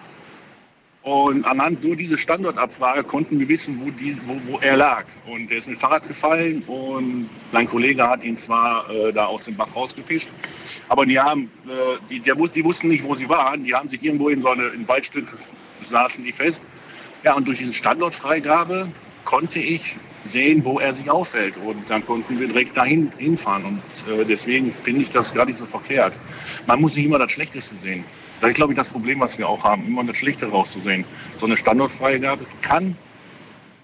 und 1.07 1.47
anhand 1.47 1.85
nur 1.85 1.95
dieser 1.95 2.19
Standortabfrage 2.19 3.05
konnten 3.05 3.39
wir 3.39 3.49
wissen, 3.49 3.81
wo, 3.81 3.91
die, 3.91 4.19
wo, 4.27 4.41
wo 4.47 4.59
er 4.59 4.77
lag. 4.77 5.05
Und 5.25 5.53
er 5.53 5.59
ist 5.59 5.69
mit 5.69 5.79
Fahrrad 5.79 6.09
gefallen 6.09 6.65
und 6.67 7.31
mein 7.53 7.69
Kollege 7.69 8.05
hat 8.05 8.25
ihn 8.25 8.37
zwar 8.37 8.91
äh, 8.91 9.13
da 9.13 9.27
aus 9.27 9.45
dem 9.45 9.55
Bach 9.55 9.69
rausgefischt, 9.77 10.29
aber 10.89 11.07
die, 11.07 11.21
haben, 11.21 11.49
äh, 11.65 11.97
die, 12.11 12.19
der, 12.19 12.35
die 12.35 12.65
wussten 12.65 12.89
nicht, 12.89 13.05
wo 13.05 13.15
sie 13.15 13.29
waren. 13.29 13.63
Die 13.63 13.73
haben 13.73 13.89
sich 13.89 14.03
irgendwo 14.03 14.31
in 14.31 14.43
so 14.43 14.49
eine, 14.49 14.65
ein 14.65 14.89
Waldstück, 14.89 15.29
saßen 15.83 16.25
die 16.25 16.33
fest. 16.33 16.61
Ja, 17.23 17.35
und 17.35 17.47
durch 17.47 17.59
diese 17.59 17.73
Standortfreigabe 17.73 18.89
konnte 19.25 19.61
ich 19.61 19.99
sehen, 20.25 20.65
wo 20.65 20.81
er 20.81 20.93
sich 20.93 21.09
aufhält. 21.09 21.55
Und 21.59 21.89
dann 21.89 22.05
konnten 22.05 22.41
wir 22.41 22.49
direkt 22.49 22.77
dahin 22.77 23.13
hinfahren. 23.17 23.65
Und 23.65 24.13
äh, 24.13 24.25
deswegen 24.25 24.73
finde 24.73 25.03
ich 25.03 25.13
das 25.13 25.33
gar 25.33 25.45
nicht 25.47 25.61
so 25.61 25.67
verkehrt. 25.67 26.15
Man 26.67 26.81
muss 26.81 26.97
nicht 26.97 27.07
immer 27.07 27.21
das 27.21 27.31
Schlechteste 27.31 27.77
sehen. 27.81 28.05
Das 28.41 28.51
ist, 28.51 28.57
glaube 28.57 28.73
ich, 28.73 28.77
das 28.77 28.89
Problem, 28.89 29.21
was 29.21 29.39
wir 29.39 29.49
auch 29.49 29.65
haben, 29.65 29.87
immer 29.87 30.05
das 30.05 30.17
Schlechte 30.17 30.47
rauszusehen. 30.47 31.05
So 31.39 31.47
eine 31.47 31.57
Standortfreigabe 31.57 32.47
kann 32.63 32.97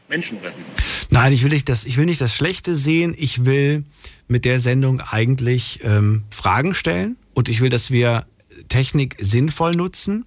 Menschen 0.09 0.39
retten. 0.39 0.63
Nein, 1.11 1.33
ich 1.33 1.43
will 1.43 1.51
nicht 1.51 1.69
das, 1.69 1.85
ich 1.85 1.97
will 1.97 2.05
nicht 2.05 2.21
das 2.21 2.35
Schlechte 2.37 2.77
sehen. 2.77 3.15
Ich 3.17 3.45
will 3.45 3.85
mit 4.29 4.45
der 4.45 4.61
Sendung 4.61 5.01
eigentlich 5.01 5.81
ähm, 5.85 6.25
Fragen 6.31 6.75
stellen 6.75 7.17
und 7.35 7.49
ich 7.49 7.61
will, 7.61 7.71
dass 7.71 7.91
wir 7.91 8.27
Technik 8.69 9.17
sinnvoll 9.19 9.73
nutzen. 9.73 10.27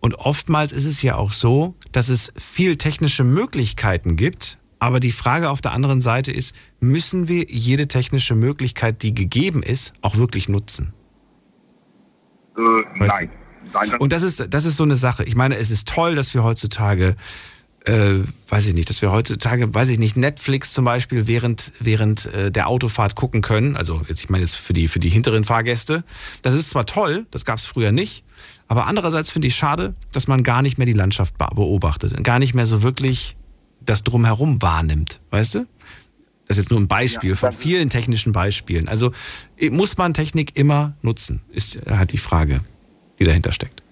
Und 0.00 0.14
oftmals 0.14 0.72
ist 0.72 0.86
es 0.86 1.02
ja 1.02 1.14
auch 1.14 1.32
so, 1.32 1.74
dass 1.92 2.08
es 2.08 2.32
viel 2.36 2.76
technische 2.76 3.22
Möglichkeiten 3.22 4.16
gibt. 4.16 4.58
Aber 4.78 4.98
die 4.98 5.12
Frage 5.12 5.50
auf 5.50 5.60
der 5.60 5.72
anderen 5.72 6.00
Seite 6.00 6.32
ist, 6.32 6.56
müssen 6.80 7.28
wir 7.28 7.44
jede 7.48 7.86
technische 7.86 8.34
Möglichkeit, 8.34 9.02
die 9.02 9.14
gegeben 9.14 9.62
ist, 9.62 9.92
auch 10.00 10.16
wirklich 10.16 10.48
nutzen? 10.48 10.94
Äh, 12.56 12.62
nein. 12.96 13.30
Nein. 13.72 13.98
Und 13.98 14.12
das 14.12 14.22
ist, 14.22 14.52
das 14.52 14.64
ist 14.64 14.76
so 14.76 14.84
eine 14.84 14.96
Sache. 14.96 15.24
Ich 15.24 15.34
meine, 15.34 15.56
es 15.56 15.70
ist 15.70 15.88
toll, 15.88 16.14
dass 16.14 16.34
wir 16.34 16.42
heutzutage, 16.44 17.16
äh, 17.84 18.14
weiß 18.48 18.66
ich 18.66 18.74
nicht, 18.74 18.90
dass 18.90 19.02
wir 19.02 19.10
heutzutage, 19.10 19.72
weiß 19.72 19.88
ich 19.88 19.98
nicht, 19.98 20.16
Netflix 20.16 20.72
zum 20.72 20.84
Beispiel 20.84 21.26
während, 21.26 21.72
während 21.80 22.26
äh, 22.26 22.50
der 22.50 22.68
Autofahrt 22.68 23.14
gucken 23.14 23.42
können. 23.42 23.76
Also 23.76 24.02
jetzt, 24.08 24.22
ich 24.22 24.30
meine 24.30 24.42
jetzt 24.42 24.56
für 24.56 24.72
die, 24.72 24.88
für 24.88 25.00
die 25.00 25.10
hinteren 25.10 25.44
Fahrgäste. 25.44 26.04
Das 26.42 26.54
ist 26.54 26.70
zwar 26.70 26.86
toll, 26.86 27.26
das 27.30 27.44
gab 27.44 27.58
es 27.58 27.64
früher 27.66 27.92
nicht. 27.92 28.24
Aber 28.68 28.86
andererseits 28.86 29.30
finde 29.30 29.48
ich 29.48 29.56
schade, 29.56 29.94
dass 30.12 30.28
man 30.28 30.42
gar 30.42 30.62
nicht 30.62 30.78
mehr 30.78 30.86
die 30.86 30.92
Landschaft 30.92 31.36
beobachtet 31.38 32.12
und 32.12 32.22
gar 32.22 32.38
nicht 32.38 32.54
mehr 32.54 32.66
so 32.66 32.82
wirklich 32.82 33.36
das 33.80 34.04
drumherum 34.04 34.62
wahrnimmt. 34.62 35.20
Weißt 35.30 35.56
du? 35.56 35.66
Das 36.46 36.58
ist 36.58 36.64
jetzt 36.64 36.70
nur 36.70 36.80
ein 36.80 36.88
Beispiel 36.88 37.30
Ja, 37.30 37.36
von 37.36 37.52
vielen 37.52 37.90
technischen 37.90 38.32
Beispielen. 38.32 38.88
Also 38.88 39.12
eh, 39.56 39.70
muss 39.70 39.96
man 39.96 40.14
Technik 40.14 40.56
immer 40.56 40.94
nutzen, 41.00 41.40
ist 41.52 41.78
halt 41.88 42.12
die 42.12 42.18
Frage, 42.18 42.60
die 43.20 43.26
dahinter 43.26 43.52
steckt. 43.52 43.82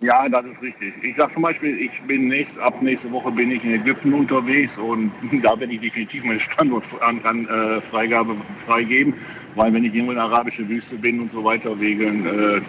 Ja, 0.00 0.28
das 0.28 0.44
ist 0.44 0.60
richtig. 0.60 0.92
Ich 1.02 1.16
sage 1.16 1.32
zum 1.32 1.42
Beispiel, 1.42 1.80
ich 1.80 2.02
bin 2.06 2.28
nächst, 2.28 2.56
ab 2.58 2.82
nächste 2.82 3.10
Woche 3.10 3.30
bin 3.32 3.50
ich 3.50 3.64
in 3.64 3.74
Ägypten 3.74 4.12
unterwegs 4.12 4.76
und 4.76 5.10
da 5.42 5.58
werde 5.58 5.72
ich 5.72 5.80
definitiv 5.80 6.22
meine 6.22 6.42
Standortfreigabe 6.42 7.48
an, 7.48 7.80
Freigabe 7.80 8.36
freigeben, 8.66 9.14
weil 9.54 9.72
wenn 9.72 9.84
ich 9.84 9.94
irgendwo 9.94 10.12
in 10.12 10.18
der 10.18 10.26
arabischen 10.26 10.68
Wüste 10.68 10.96
bin 10.96 11.20
und 11.20 11.32
so 11.32 11.42
weiter 11.42 11.80
wegen 11.80 12.26
äh, 12.26 12.60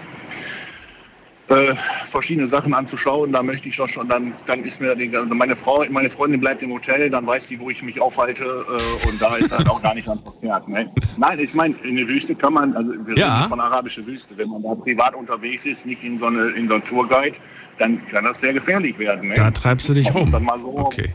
äh, 1.49 1.73
verschiedene 2.05 2.47
Sachen 2.47 2.73
anzuschauen, 2.73 3.31
da 3.31 3.41
möchte 3.41 3.69
ich 3.69 3.77
doch 3.77 3.87
schon, 3.87 4.07
dann, 4.09 4.33
dann 4.47 4.63
ist 4.65 4.81
mir 4.81 4.95
die, 4.95 5.15
also 5.15 5.33
meine 5.33 5.55
Frau, 5.55 5.83
meine 5.89 6.09
Freundin 6.09 6.39
bleibt 6.41 6.61
im 6.61 6.71
Hotel, 6.73 7.09
dann 7.09 7.25
weiß 7.25 7.47
die, 7.47 7.59
wo 7.59 7.69
ich 7.69 7.81
mich 7.83 8.01
aufhalte 8.01 8.43
äh, 8.43 9.07
und 9.07 9.21
da 9.21 9.37
ist 9.37 9.51
halt 9.51 9.67
auch 9.69 9.81
gar 9.81 9.93
nicht 9.95 10.05
ganz 10.07 10.21
verkehrt. 10.21 10.67
Ne? 10.67 10.91
Nein, 11.17 11.39
ich 11.39 11.53
meine, 11.53 11.73
in 11.83 11.95
der 11.95 12.07
Wüste 12.07 12.35
kann 12.35 12.53
man, 12.53 12.75
also 12.75 12.91
wir 13.05 13.15
Ja. 13.15 13.37
reden 13.37 13.49
von 13.49 13.59
arabischer 13.61 14.05
Wüste, 14.05 14.37
wenn 14.37 14.49
man 14.49 14.61
da 14.63 14.75
privat 14.75 15.15
unterwegs 15.15 15.65
ist, 15.65 15.85
nicht 15.85 16.03
in 16.03 16.19
so 16.19 16.25
eine, 16.25 16.49
in 16.49 16.67
so 16.67 16.75
einen 16.75 16.83
Tourguide, 16.83 17.37
dann 17.77 18.05
kann 18.09 18.25
das 18.25 18.41
sehr 18.41 18.51
gefährlich 18.53 18.97
werden. 18.99 19.29
Ne? 19.29 19.35
Da 19.35 19.49
treibst 19.51 19.87
du 19.87 19.93
dich 19.93 20.13
rum. 20.13 20.31
So, 20.61 20.77
Okay. 20.77 21.13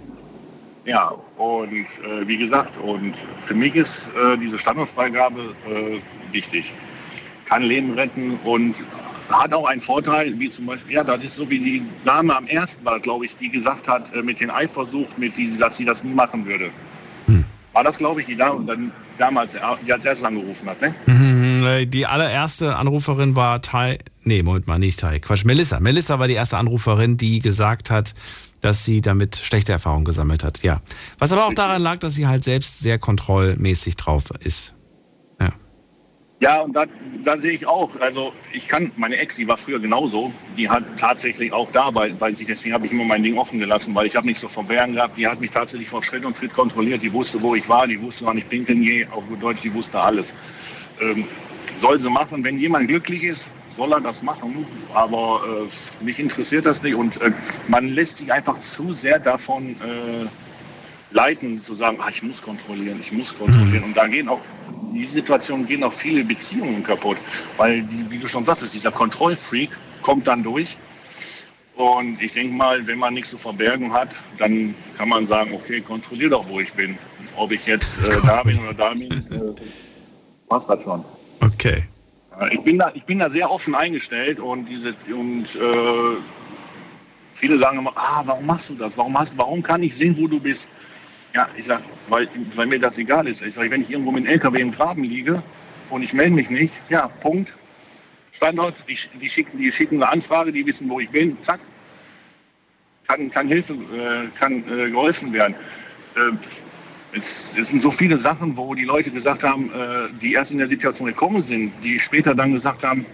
Ja, 0.85 1.15
und 1.37 1.73
äh, 1.75 2.27
wie 2.27 2.39
gesagt, 2.39 2.77
und 2.79 3.15
für 3.41 3.55
mich 3.55 3.77
ist 3.77 4.09
äh, 4.17 4.37
diese 4.37 4.59
Standortfreigabe 4.59 5.41
äh, 5.71 6.33
wichtig. 6.33 6.73
Kann 7.45 7.63
Leben 7.63 7.93
retten 7.93 8.39
und 8.45 8.75
hat 9.33 9.55
auch 9.55 9.67
einen 9.67 9.81
Vorteil, 9.81 10.39
wie 10.39 10.51
zum 10.51 10.67
Beispiel, 10.67 10.97
ja, 10.97 11.05
das 11.05 11.23
ist 11.23 11.37
so 11.37 11.49
wie 11.49 11.59
die 11.59 11.83
Dame 12.05 12.37
am 12.37 12.47
ersten 12.47 12.85
war, 12.85 13.01
glaube 13.01 13.25
ich, 13.25 13.37
die 13.37 13.49
gesagt 13.49 13.89
hat, 13.89 14.13
äh, 14.15 14.23
mit 14.23 14.41
den 14.41 14.51
Eifersuch, 14.51 15.09
mit 15.17 15.37
die, 15.37 15.57
dass 15.59 15.77
sie 15.77 15.85
das 15.85 16.05
nie 16.05 16.15
machen 16.15 16.47
würde. 16.47 16.71
War 17.73 17.85
das, 17.85 17.97
glaube 17.97 18.21
ich, 18.21 18.27
die 18.27 18.37
Dame, 18.37 18.65
dann 18.67 18.93
damals, 19.17 19.57
die 19.87 19.93
als 19.93 20.05
erstes 20.05 20.25
angerufen 20.25 20.69
hat, 20.69 20.81
ne? 20.83 20.95
Mhm, 21.07 21.65
äh, 21.65 21.87
Die 21.87 22.07
allererste 22.07 22.77
Anruferin 22.77 23.35
war 23.35 23.63
Tai. 23.63 23.99
Nee, 24.25 24.43
Moment 24.43 24.67
mal, 24.67 24.79
nicht 24.79 25.01
Tai. 25.01 25.21
Quatsch, 25.21 25.45
Melissa. 25.45 25.81
Melissa 25.81 26.19
war 26.19 26.29
die 26.29 26.35
erste 26.35 26.59
Anruferin, 26.59 27.17
die 27.17 27.41
gesagt 27.41 27.91
hat, 27.91 28.15
dass 28.61 28.85
sie 28.85 29.01
damit 29.01 29.37
schlechte 29.37 29.73
Erfahrungen 29.73 30.05
gesammelt 30.05 30.45
hat. 30.45 30.63
Ja. 30.63 30.83
Was 31.19 31.33
aber 31.33 31.47
auch 31.47 31.55
daran 31.55 31.81
lag, 31.81 31.99
dass 31.99 32.15
sie 32.15 32.27
halt 32.27 32.45
selbst 32.45 32.81
sehr 32.81 32.99
kontrollmäßig 32.99 33.97
drauf 33.97 34.25
ist. 34.41 34.75
Ja, 36.43 36.63
und 36.63 36.73
da, 36.73 36.87
da 37.23 37.37
sehe 37.37 37.53
ich 37.53 37.67
auch, 37.69 38.01
also 38.01 38.33
ich 38.53 38.67
kann, 38.67 38.91
meine 38.97 39.17
Ex, 39.17 39.37
die 39.37 39.47
war 39.47 39.57
früher 39.57 39.79
genauso, 39.79 40.33
die 40.57 40.69
hat 40.69 40.83
tatsächlich 40.99 41.53
auch 41.53 41.71
da, 41.71 41.95
weil, 41.95 42.21
weil 42.21 42.35
sich, 42.35 42.49
deswegen 42.49 42.75
habe 42.75 42.85
ich 42.85 42.91
immer 42.91 43.05
mein 43.05 43.23
Ding 43.23 43.39
offen 43.39 43.61
gelassen, 43.61 43.95
weil 43.95 44.09
ich 44.09 44.17
habe 44.17 44.27
nichts 44.27 44.41
so 44.41 44.49
verbergen 44.49 44.97
gehabt, 44.97 45.17
die 45.17 45.29
hat 45.29 45.41
mich 45.41 45.53
tatsächlich 45.53 45.89
vor 45.89 46.03
Schritt 46.03 46.25
und 46.25 46.37
Tritt 46.37 46.53
kontrolliert, 46.53 47.01
die 47.01 47.13
wusste, 47.13 47.41
wo 47.41 47.55
ich 47.55 47.69
war, 47.69 47.87
die 47.87 48.03
wusste, 48.03 48.27
wann 48.27 48.39
ich 48.39 48.49
pinkeln 48.49 48.83
gehe, 48.83 49.07
auf 49.13 49.29
gut 49.29 49.41
Deutsch, 49.41 49.63
die 49.63 49.73
wusste 49.73 50.01
alles. 50.01 50.35
Ähm, 51.01 51.25
soll 51.77 52.01
sie 52.01 52.11
machen, 52.11 52.43
wenn 52.43 52.59
jemand 52.59 52.89
glücklich 52.89 53.23
ist, 53.23 53.49
soll 53.71 53.93
er 53.93 54.01
das 54.01 54.25
machen, 54.25 54.67
aber 54.95 55.69
äh, 56.01 56.05
mich 56.05 56.19
interessiert 56.19 56.67
das 56.67 56.83
nicht 56.83 56.97
und 56.97 57.21
äh, 57.21 57.31
man 57.69 57.87
lässt 57.87 58.19
sich 58.19 58.33
einfach 58.33 58.59
zu 58.59 58.93
sehr 58.93 59.21
davon 59.21 59.77
äh, 59.81 60.27
leiten, 61.13 61.63
zu 61.63 61.75
sagen, 61.75 61.99
ah, 62.01 62.09
ich 62.11 62.23
muss 62.23 62.43
kontrollieren, 62.43 62.99
ich 63.01 63.13
muss 63.13 63.37
kontrollieren. 63.37 63.85
Und 63.85 63.97
da 63.97 64.07
gehen 64.07 64.29
auch, 64.29 64.41
in 64.91 64.95
diese 64.95 65.15
Situation 65.15 65.67
gehen 65.67 65.83
auch 65.85 65.93
viele 65.93 66.25
Beziehungen 66.25 66.83
kaputt. 66.83 67.17
Weil, 67.57 67.83
die, 67.83 68.11
wie 68.11 68.19
du 68.19 68.29
schon 68.29 68.45
sagtest, 68.45 68.75
dieser 68.75 68.93
Kontrollfreak 68.93 69.71
kommt 70.03 70.27
dann 70.27 70.43
durch. 70.43 70.77
Und 71.75 72.21
ich 72.21 72.33
denke 72.33 72.55
mal, 72.55 72.87
wenn 72.87 72.99
man 72.99 73.15
nichts 73.15 73.31
zu 73.31 73.39
verbergen 73.39 73.93
hat, 73.93 74.11
dann 74.39 74.75
kann 74.99 75.09
man 75.09 75.27
sagen, 75.27 75.53
okay, 75.55 75.81
kontrollier 75.81 76.29
doch, 76.31 76.49
wo 76.49 76.61
ich 76.61 76.73
bin. 76.73 76.99
Ob 77.37 77.51
ich 77.51 77.65
jetzt 77.67 77.99
äh, 78.07 78.21
da 78.27 78.43
bin 78.43 78.59
oder 78.59 78.75
da 78.75 78.93
bin, 78.93 79.11
äh, 79.11 79.55
passt 80.49 80.69
das 80.69 80.83
schon. 80.83 81.03
Okay. 81.41 81.85
Ich 82.51 82.61
bin 82.61 82.79
da, 82.79 82.91
ich 82.95 83.05
bin 83.05 83.19
da 83.19 83.31
sehr 83.31 83.51
offen 83.51 83.75
eingestellt 83.75 84.41
und 84.41 84.67
diese 84.67 84.95
und 85.15 85.45
äh, 85.57 86.17
viele 87.35 87.59
sagen 87.59 87.79
immer, 87.79 87.93
ah, 87.95 88.23
warum 88.25 88.47
machst 88.47 88.71
du 88.71 88.75
das? 88.75 88.97
Warum 88.97 89.19
hast, 89.19 89.37
warum 89.37 89.63
kann 89.63 89.83
ich 89.83 89.97
sehen, 89.97 90.17
wo 90.19 90.27
du 90.27 90.41
bist? 90.41 90.69
Ja, 91.35 91.49
ich 91.57 91.65
sag, 91.65 91.83
weil, 92.09 92.29
weil 92.55 92.67
mir 92.67 92.79
das 92.79 92.99
egal 92.99 93.27
ist. 93.27 93.43
Ich 93.43 93.55
sag, 93.55 93.71
wenn 93.71 93.81
ich 93.81 93.91
irgendwo 93.91 94.11
mit 94.11 94.25
einem 94.25 94.35
LKW 94.35 94.61
im 94.61 94.73
Graben 94.73 95.05
liege 95.05 95.43
und 95.89 96.03
ich 96.03 96.13
melde 96.13 96.33
mich 96.33 96.51
nicht, 96.51 96.81
ja, 96.91 97.09
Punkt. 97.09 97.57
Standort, 98.33 98.75
die, 98.89 98.99
die, 99.21 99.29
schicken, 99.29 99.59
die 99.59 99.71
schicken 99.71 100.03
eine 100.03 100.11
Anfrage, 100.13 100.53
die 100.53 100.67
wissen, 100.67 100.89
wo 100.89 101.01
ich 101.01 101.09
bin, 101.09 101.41
zack. 101.41 101.61
Kann, 103.07 103.31
kann 103.31 103.49
Hilfe, 103.49 103.75
äh, 103.75 104.29
kann 104.39 104.65
äh, 104.69 104.91
geholfen 104.91 105.33
werden. 105.33 105.55
Äh, 106.17 106.33
es, 107.17 107.57
es 107.59 107.69
sind 107.69 107.81
so 107.81 107.91
viele 107.91 108.19
Sachen, 108.19 108.57
wo 108.57 108.75
die 108.75 108.85
Leute 108.85 109.11
gesagt 109.11 109.43
haben, 109.43 109.71
äh, 109.73 110.09
die 110.21 110.33
erst 110.35 110.53
in 110.53 110.59
der 110.59 110.67
Situation 110.67 111.09
gekommen 111.09 111.41
sind, 111.41 111.73
die 111.83 111.99
später 111.99 112.35
dann 112.35 112.53
gesagt 112.53 112.85
haben, 112.85 113.05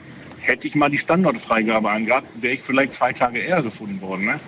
hätte 0.40 0.66
ich 0.66 0.74
mal 0.74 0.88
die 0.88 0.98
Standortfreigabe 0.98 1.90
angehabt, 1.90 2.26
wäre 2.40 2.54
ich 2.54 2.62
vielleicht 2.62 2.94
zwei 2.94 3.12
Tage 3.12 3.40
eher 3.40 3.62
gefunden 3.62 4.00
worden. 4.00 4.26
Ne? 4.26 4.40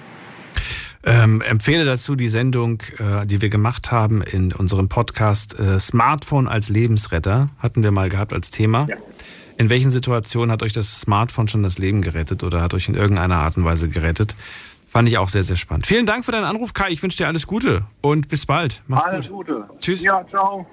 Ähm, 1.02 1.40
empfehle 1.40 1.84
dazu 1.84 2.14
die 2.14 2.28
Sendung, 2.28 2.82
äh, 2.98 3.26
die 3.26 3.40
wir 3.40 3.48
gemacht 3.48 3.90
haben 3.90 4.22
in 4.22 4.52
unserem 4.52 4.88
Podcast 4.88 5.58
äh, 5.58 5.80
Smartphone 5.80 6.46
als 6.46 6.68
Lebensretter. 6.68 7.48
Hatten 7.58 7.82
wir 7.82 7.90
mal 7.90 8.08
gehabt 8.10 8.32
als 8.32 8.50
Thema. 8.50 8.86
In 9.56 9.70
welchen 9.70 9.90
Situationen 9.90 10.50
hat 10.50 10.62
euch 10.62 10.72
das 10.72 11.00
Smartphone 11.00 11.48
schon 11.48 11.62
das 11.62 11.78
Leben 11.78 12.02
gerettet 12.02 12.44
oder 12.44 12.62
hat 12.62 12.74
euch 12.74 12.88
in 12.88 12.94
irgendeiner 12.94 13.36
Art 13.36 13.56
und 13.56 13.64
Weise 13.64 13.88
gerettet? 13.88 14.36
Fand 14.88 15.08
ich 15.08 15.18
auch 15.18 15.28
sehr, 15.28 15.44
sehr 15.44 15.56
spannend. 15.56 15.86
Vielen 15.86 16.04
Dank 16.04 16.24
für 16.24 16.32
deinen 16.32 16.44
Anruf, 16.44 16.74
Kai. 16.74 16.88
Ich 16.90 17.02
wünsche 17.02 17.16
dir 17.16 17.28
alles 17.28 17.46
Gute 17.46 17.84
und 18.00 18.28
bis 18.28 18.44
bald. 18.44 18.82
Mach's 18.88 19.06
Alles 19.06 19.28
gut. 19.28 19.46
Gute. 19.46 19.64
Tschüss. 19.78 20.02
Ja, 20.02 20.26
ciao. 20.26 20.66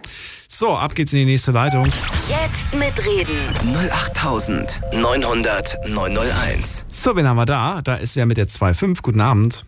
So, 0.47 0.75
ab 0.75 0.95
geht's 0.95 1.13
in 1.13 1.19
die 1.19 1.25
nächste 1.25 1.51
Leitung. 1.51 1.85
Jetzt 2.27 2.73
mitreden. 2.73 3.45
08900 3.61 5.77
901. 5.87 6.85
So, 6.89 7.15
wen 7.15 7.27
haben 7.27 7.37
wir 7.37 7.45
da? 7.45 7.81
Da 7.83 7.95
ist 7.95 8.15
wer 8.15 8.25
mit 8.25 8.37
der 8.37 8.47
2.5. 8.47 9.03
Guten 9.03 9.21
Abend. 9.21 9.65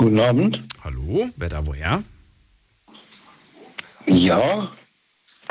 Guten 0.00 0.18
Abend. 0.18 0.64
Hallo, 0.82 1.28
wer 1.36 1.50
da 1.50 1.66
woher? 1.66 2.02
Ja, 4.06 4.72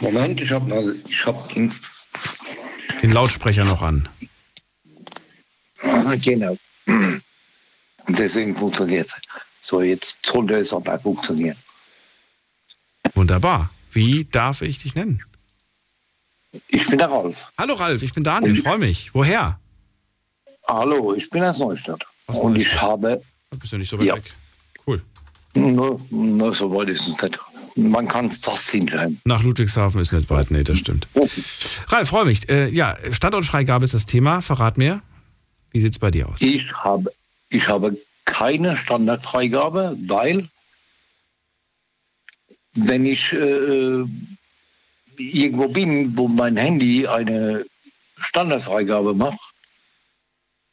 Moment, 0.01 0.41
ich 0.41 0.49
habe 0.49 0.95
ich 1.07 1.23
hab 1.23 1.53
den. 1.53 1.71
Den 3.03 3.11
Lautsprecher 3.11 3.63
noch 3.63 3.83
an. 3.83 4.09
Ah, 5.83 6.15
Genau. 6.15 6.57
Deswegen 8.07 8.55
funktioniert 8.55 9.05
es. 9.05 9.15
So, 9.61 9.83
jetzt 9.83 10.17
sollte 10.25 10.55
es 10.55 10.73
aber 10.73 10.97
funktionieren. 10.97 11.55
Wunderbar. 13.13 13.69
Wie 13.91 14.25
darf 14.25 14.63
ich 14.63 14.81
dich 14.81 14.95
nennen? 14.95 15.23
Ich 16.69 16.87
bin 16.87 16.97
der 16.97 17.11
Ralf. 17.11 17.51
Hallo 17.55 17.75
Ralf, 17.75 18.01
ich 18.01 18.13
bin 18.15 18.23
Daniel, 18.23 18.55
freue 18.55 18.79
mich. 18.79 19.13
Woher? 19.13 19.59
Hallo, 20.67 21.13
ich 21.13 21.29
bin 21.29 21.43
aus 21.43 21.59
Neustadt. 21.59 22.03
Und 22.25 22.55
ich 22.55 22.81
habe. 22.81 23.21
Bist 23.59 23.73
du 23.73 23.77
nicht 23.77 23.89
so 23.89 23.99
weit 23.99 24.05
Ja. 24.07 24.15
weg? 24.15 24.23
So 25.55 26.71
weit 26.73 26.89
ist 26.89 27.07
es 27.07 27.21
nicht. 27.21 27.39
Man 27.75 28.07
kann 28.07 28.27
es 28.27 28.41
das 28.41 28.69
hinschreiben. 28.69 29.19
Nach 29.25 29.41
Ludwigshafen 29.41 30.01
ist 30.01 30.11
nicht 30.11 30.29
weit, 30.29 30.51
nee, 30.51 30.63
das 30.63 30.79
stimmt. 30.79 31.07
Ralf, 31.87 32.09
freue 32.09 32.25
mich. 32.25 32.49
Äh, 32.49 32.69
ja, 32.69 32.97
Standortfreigabe 33.11 33.85
ist 33.85 33.93
das 33.93 34.05
Thema. 34.05 34.41
Verrat 34.41 34.77
mir, 34.77 35.01
wie 35.71 35.79
sieht 35.79 35.93
es 35.93 35.99
bei 35.99 36.11
dir 36.11 36.27
aus? 36.27 36.41
Ich 36.41 36.71
habe, 36.73 37.11
ich 37.49 37.67
habe 37.67 37.97
keine 38.25 38.77
Standardfreigabe, 38.77 39.97
weil 40.07 40.49
wenn 42.73 43.05
ich 43.05 43.33
äh, 43.33 44.03
irgendwo 45.17 45.67
bin, 45.67 46.17
wo 46.17 46.27
mein 46.27 46.57
Handy 46.57 47.07
eine 47.07 47.65
Standardfreigabe 48.19 49.13
macht, 49.13 49.39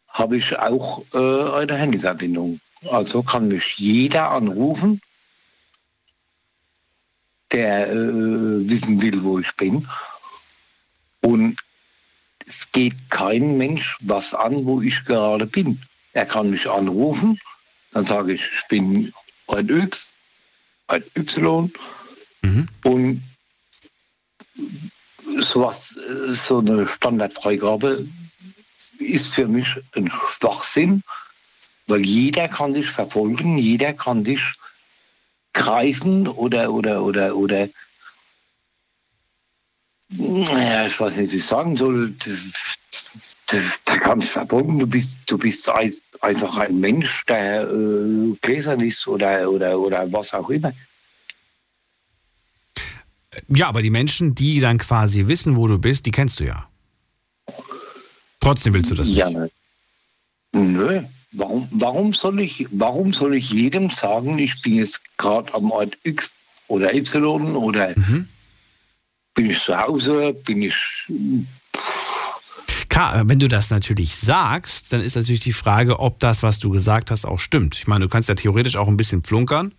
habe 0.08 0.36
ich 0.36 0.58
auch 0.58 1.02
äh, 1.14 1.60
eine 1.60 1.76
Handyverbindung. 1.76 2.60
Also 2.84 3.22
kann 3.22 3.48
mich 3.48 3.76
jeder 3.76 4.30
anrufen, 4.30 5.00
der 7.52 7.90
äh, 7.90 8.68
wissen 8.68 9.00
will, 9.00 9.22
wo 9.22 9.38
ich 9.38 9.52
bin. 9.56 9.88
Und 11.22 11.56
es 12.46 12.70
geht 12.70 13.10
kein 13.10 13.56
Mensch 13.56 13.96
was 14.00 14.34
an, 14.34 14.64
wo 14.64 14.80
ich 14.80 15.04
gerade 15.04 15.46
bin. 15.46 15.80
Er 16.12 16.26
kann 16.26 16.50
mich 16.50 16.68
anrufen, 16.68 17.38
dann 17.92 18.06
sage 18.06 18.34
ich, 18.34 18.42
ich 18.42 18.68
bin 18.68 19.12
ein 19.48 19.68
X, 19.68 20.12
ein 20.86 21.04
Y 21.16 21.72
und 22.84 23.22
sowas, 25.38 25.94
so 26.28 26.58
eine 26.58 26.86
Standardfreigabe 26.86 28.06
ist 28.98 29.34
für 29.34 29.46
mich 29.46 29.68
ein 29.94 30.10
Schwachsinn, 30.10 31.02
weil 31.86 32.04
jeder 32.04 32.48
kann 32.48 32.74
dich 32.74 32.90
verfolgen, 32.90 33.58
jeder 33.58 33.92
kann 33.92 34.24
dich 34.24 34.42
greifen 35.52 36.28
oder 36.28 36.72
oder 36.72 37.02
oder 37.02 37.36
oder 37.36 37.68
ja, 40.08 40.86
ich 40.86 41.00
weiß 41.00 41.16
nicht, 41.16 41.32
wie 41.32 41.36
ich 41.38 41.44
sagen 41.44 41.76
soll. 41.76 42.14
Da 43.84 43.96
kann 43.98 44.20
ich 44.20 44.30
verfolgen, 44.30 44.78
du 44.78 44.86
bist, 44.86 45.18
du 45.26 45.36
bist 45.36 45.68
ein- 45.68 45.94
einfach 46.20 46.56
ein 46.58 46.78
Mensch, 46.78 47.24
der 47.26 47.62
äh, 47.68 48.34
gläsern 48.40 48.80
ist 48.80 49.06
oder, 49.08 49.50
oder, 49.50 49.78
oder 49.78 50.10
was 50.12 50.32
auch 50.32 50.48
immer. 50.50 50.72
Ja, 53.48 53.68
aber 53.68 53.82
die 53.82 53.90
Menschen, 53.90 54.34
die 54.34 54.60
dann 54.60 54.78
quasi 54.78 55.26
wissen, 55.26 55.56
wo 55.56 55.66
du 55.66 55.78
bist, 55.78 56.06
die 56.06 56.10
kennst 56.10 56.40
du 56.40 56.44
ja. 56.44 56.68
Trotzdem 58.40 58.74
willst 58.74 58.90
du 58.90 58.94
das 58.94 59.08
nicht. 59.08 59.18
Ja, 59.18 59.30
ne. 59.30 59.50
Nö. 60.52 61.02
Warum, 61.38 61.68
warum, 61.70 62.12
soll 62.14 62.40
ich, 62.40 62.66
warum 62.70 63.12
soll 63.12 63.34
ich 63.34 63.50
jedem 63.50 63.90
sagen, 63.90 64.38
ich 64.38 64.62
bin 64.62 64.76
jetzt 64.76 65.00
gerade 65.18 65.52
am 65.52 65.70
Ort 65.70 65.98
X 66.02 66.34
oder 66.68 66.94
Y 66.94 67.54
oder 67.56 67.94
bin 69.34 69.50
ich 69.50 69.60
zu 69.60 69.76
Hause, 69.76 70.32
bin 70.32 70.62
ich. 70.62 70.74
Klar, 72.88 73.28
wenn 73.28 73.38
du 73.38 73.48
das 73.48 73.70
natürlich 73.70 74.16
sagst, 74.16 74.94
dann 74.94 75.02
ist 75.02 75.14
natürlich 75.14 75.40
die 75.40 75.52
Frage, 75.52 76.00
ob 76.00 76.18
das, 76.20 76.42
was 76.42 76.58
du 76.58 76.70
gesagt 76.70 77.10
hast, 77.10 77.26
auch 77.26 77.38
stimmt. 77.38 77.76
Ich 77.76 77.86
meine, 77.86 78.06
du 78.06 78.08
kannst 78.08 78.30
ja 78.30 78.34
theoretisch 78.34 78.76
auch 78.76 78.88
ein 78.88 78.96
bisschen 78.96 79.22
flunkern 79.22 79.74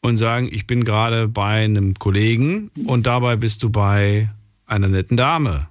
und 0.00 0.16
sagen, 0.16 0.48
ich 0.50 0.66
bin 0.66 0.84
gerade 0.84 1.28
bei 1.28 1.64
einem 1.64 1.94
Kollegen 1.94 2.70
und 2.86 3.06
dabei 3.06 3.36
bist 3.36 3.62
du 3.62 3.68
bei 3.68 4.30
einer 4.64 4.88
netten 4.88 5.18
Dame. 5.18 5.68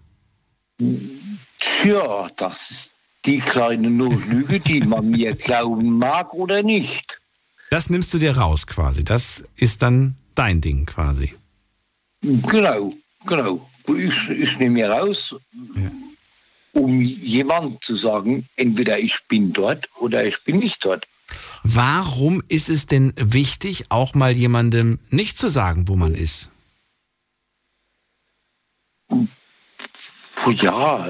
Tja, 1.59 2.27
das 2.35 2.69
ist 2.69 2.96
die 3.27 3.39
kleine 3.39 3.89
Notlüge, 3.89 4.59
die 4.59 4.81
man 4.81 5.09
mir 5.09 5.35
glauben 5.35 5.97
mag 5.97 6.33
oder 6.33 6.63
nicht. 6.63 7.19
Das 7.69 7.89
nimmst 7.89 8.13
du 8.13 8.17
dir 8.17 8.37
raus 8.37 8.65
quasi. 8.65 9.03
Das 9.03 9.43
ist 9.57 9.81
dann 9.81 10.15
dein 10.33 10.61
Ding 10.61 10.85
quasi. 10.85 11.33
Genau, 12.21 12.93
genau. 13.25 13.69
Ich, 13.87 14.29
ich 14.29 14.57
nehme 14.59 14.75
mir 14.75 14.89
raus, 14.89 15.35
um 16.73 17.01
jemand 17.01 17.83
zu 17.83 17.95
sagen, 17.95 18.47
entweder 18.55 18.97
ich 18.97 19.17
bin 19.27 19.51
dort 19.53 19.89
oder 19.99 20.25
ich 20.25 20.43
bin 20.43 20.59
nicht 20.59 20.83
dort. 20.83 21.05
Warum 21.63 22.41
ist 22.47 22.69
es 22.69 22.85
denn 22.85 23.13
wichtig, 23.17 23.85
auch 23.89 24.13
mal 24.13 24.31
jemandem 24.31 24.99
nicht 25.09 25.37
zu 25.37 25.49
sagen, 25.49 25.89
wo 25.89 25.97
man 25.97 26.15
ist? 26.15 26.49
Ja. 30.51 31.07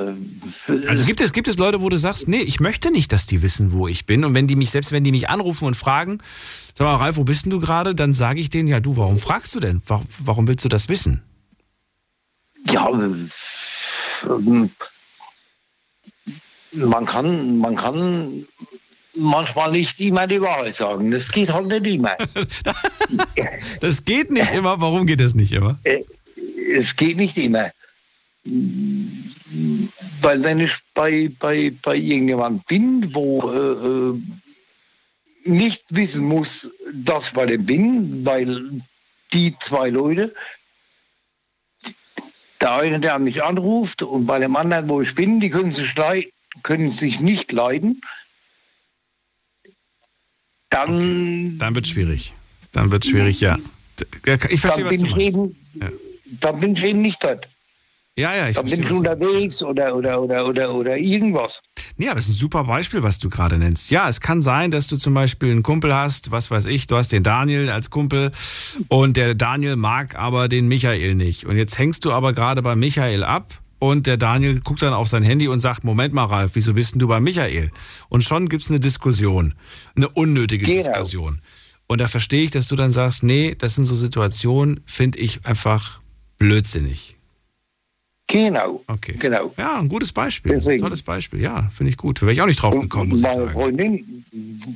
äh, 0.67 0.87
Also 0.87 1.05
gibt 1.05 1.21
es, 1.21 1.31
gibt 1.33 1.47
es 1.47 1.57
Leute, 1.57 1.81
wo 1.81 1.89
du 1.89 1.97
sagst, 1.97 2.27
nee, 2.27 2.41
ich 2.41 2.59
möchte 2.59 2.91
nicht, 2.91 3.11
dass 3.11 3.25
die 3.25 3.41
wissen, 3.41 3.71
wo 3.71 3.87
ich 3.87 4.05
bin. 4.05 4.23
Und 4.25 4.33
wenn 4.33 4.47
die 4.47 4.55
mich, 4.55 4.69
selbst 4.71 4.91
wenn 4.91 5.03
die 5.03 5.11
mich 5.11 5.29
anrufen 5.29 5.65
und 5.65 5.75
fragen, 5.75 6.19
sag 6.73 6.85
mal, 6.85 6.95
Ralf, 6.95 7.17
wo 7.17 7.23
bist 7.23 7.45
denn 7.45 7.51
du 7.51 7.59
gerade? 7.59 7.95
Dann 7.95 8.13
sage 8.13 8.39
ich 8.39 8.49
denen, 8.49 8.67
ja 8.67 8.79
du, 8.79 8.97
warum 8.97 9.19
fragst 9.19 9.53
du 9.55 9.59
denn? 9.59 9.81
Warum, 9.85 10.47
willst 10.47 10.65
du 10.65 10.69
das 10.69 10.89
wissen? 10.89 11.21
Ja, 12.69 12.89
ähm, 12.89 14.69
man 16.73 17.05
kann, 17.05 17.57
man 17.59 17.75
kann 17.75 18.45
manchmal 19.15 19.71
nicht 19.71 19.99
immer 19.99 20.27
die 20.27 20.41
Wahrheit 20.41 20.75
sagen. 20.75 21.11
Das 21.11 21.31
geht 21.31 21.51
halt 21.51 21.67
nicht 21.67 21.85
immer. 21.85 22.15
Das 23.79 24.03
geht 24.03 24.31
nicht 24.31 24.51
immer. 24.51 24.79
Warum 24.81 25.07
geht 25.07 25.19
das 25.19 25.33
nicht 25.35 25.51
immer? 25.53 25.79
Äh, 25.83 26.03
Es 26.75 26.95
geht 26.95 27.17
nicht 27.17 27.37
immer. 27.37 27.71
Weil 30.21 30.43
wenn 30.43 30.59
ich 30.59 30.73
bei, 30.93 31.29
bei, 31.39 31.71
bei 31.81 31.95
irgendjemand 31.95 32.65
bin, 32.67 33.13
wo 33.13 33.49
äh, 33.49 33.87
äh, 33.87 34.21
nicht 35.49 35.83
wissen 35.89 36.25
muss, 36.25 36.69
dass 36.93 37.27
ich 37.29 37.33
bei 37.33 37.45
dem 37.45 37.65
bin, 37.65 38.25
weil 38.25 38.81
die 39.33 39.55
zwei 39.59 39.89
Leute, 39.89 40.33
der 42.61 42.73
eine, 42.73 42.99
der 42.99 43.19
mich 43.19 43.43
anruft 43.43 44.01
und 44.01 44.25
bei 44.25 44.39
dem 44.39 44.55
anderen, 44.55 44.89
wo 44.89 45.01
ich 45.01 45.13
bin, 45.15 45.39
die 45.39 45.49
können 45.49 45.71
sich, 45.71 45.93
können 46.63 46.91
sich 46.91 47.19
nicht 47.19 47.51
leiden, 47.51 48.01
dann, 50.69 51.57
Dann 51.57 51.75
wird 51.75 51.87
schwierig. 51.87 52.33
Dann 52.71 52.91
wird 52.91 53.05
schwierig, 53.05 53.39
ja. 53.41 53.57
Ich 54.49 54.61
verstehe, 54.61 54.83
dann, 54.83 54.85
was 54.85 54.89
bin 54.89 54.99
du 54.99 55.05
ich 55.07 55.15
meinst. 55.15 55.37
eben, 55.37 55.55
dann 56.39 56.59
bin 56.59 56.75
ich 56.75 56.83
eben 56.83 57.01
nicht 57.01 57.23
dort. 57.23 57.47
Ja, 58.17 58.35
ja, 58.35 58.49
ich 58.49 58.55
Dann 58.55 58.65
bin 58.65 58.81
ich 58.81 58.91
unterwegs 58.91 59.61
oder, 59.61 59.95
oder, 59.95 60.19
oder, 60.21 60.47
oder, 60.47 60.73
oder 60.73 60.97
irgendwas. 60.97 61.61
Ja, 61.97 62.15
das 62.15 62.25
ist 62.25 62.31
ein 62.31 62.39
super 62.39 62.63
Beispiel, 62.63 63.03
was 63.03 63.19
du 63.19 63.29
gerade 63.29 63.57
nennst. 63.59 63.91
Ja, 63.91 64.09
es 64.09 64.21
kann 64.21 64.41
sein, 64.41 64.71
dass 64.71 64.87
du 64.87 64.97
zum 64.97 65.13
Beispiel 65.13 65.51
einen 65.51 65.61
Kumpel 65.63 65.93
hast, 65.93 66.31
was 66.31 66.49
weiß 66.49 66.65
ich, 66.65 66.87
du 66.87 66.95
hast 66.95 67.11
den 67.11 67.21
Daniel 67.23 67.69
als 67.69 67.89
Kumpel 67.91 68.31
und 68.87 69.17
der 69.17 69.35
Daniel 69.35 69.75
mag 69.75 70.15
aber 70.15 70.47
den 70.47 70.67
Michael 70.67 71.13
nicht. 71.15 71.45
Und 71.45 71.57
jetzt 71.57 71.77
hängst 71.77 72.05
du 72.05 72.11
aber 72.11 72.33
gerade 72.33 72.61
bei 72.63 72.75
Michael 72.75 73.23
ab 73.23 73.51
und 73.79 74.07
der 74.07 74.17
Daniel 74.17 74.61
guckt 74.61 74.81
dann 74.81 74.93
auf 74.93 75.07
sein 75.07 75.21
Handy 75.23 75.47
und 75.47 75.59
sagt, 75.59 75.83
Moment 75.83 76.13
mal, 76.13 76.25
Ralf, 76.25 76.51
wieso 76.55 76.73
bist 76.73 76.93
denn 76.93 76.99
du 76.99 77.07
bei 77.07 77.19
Michael? 77.19 77.71
Und 78.09 78.23
schon 78.23 78.49
gibt's 78.49 78.71
eine 78.71 78.79
Diskussion, 78.79 79.53
eine 79.95 80.09
unnötige 80.09 80.65
Genau. 80.65 80.77
Diskussion. 80.77 81.41
Und 81.85 82.01
da 82.01 82.07
verstehe 82.07 82.43
ich, 82.43 82.51
dass 82.51 82.67
du 82.67 82.75
dann 82.75 82.91
sagst, 82.91 83.21
nee, 83.23 83.55
das 83.55 83.75
sind 83.75 83.85
so 83.85 83.95
Situationen, 83.95 84.81
finde 84.85 85.19
ich 85.19 85.45
einfach 85.45 85.99
blödsinnig. 86.37 87.16
Genau. 88.27 88.83
Okay. 88.87 89.15
Genau. 89.17 89.53
Ja, 89.57 89.79
ein 89.79 89.87
gutes 89.87 90.11
Beispiel. 90.11 90.51
Deswegen. 90.51 90.83
Tolles 90.83 91.01
Beispiel. 91.01 91.39
Ja, 91.41 91.69
finde 91.73 91.91
ich 91.91 91.97
gut. 91.97 92.21
Wäre 92.21 92.33
ich 92.33 92.41
auch 92.41 92.45
nicht 92.45 92.61
drauf 92.61 92.77
gekommen, 92.77 93.09
muss 93.11 93.21
ich 93.21 93.27
meine 93.27 93.39
sagen. 93.39 93.53
Freundin, 93.53 94.25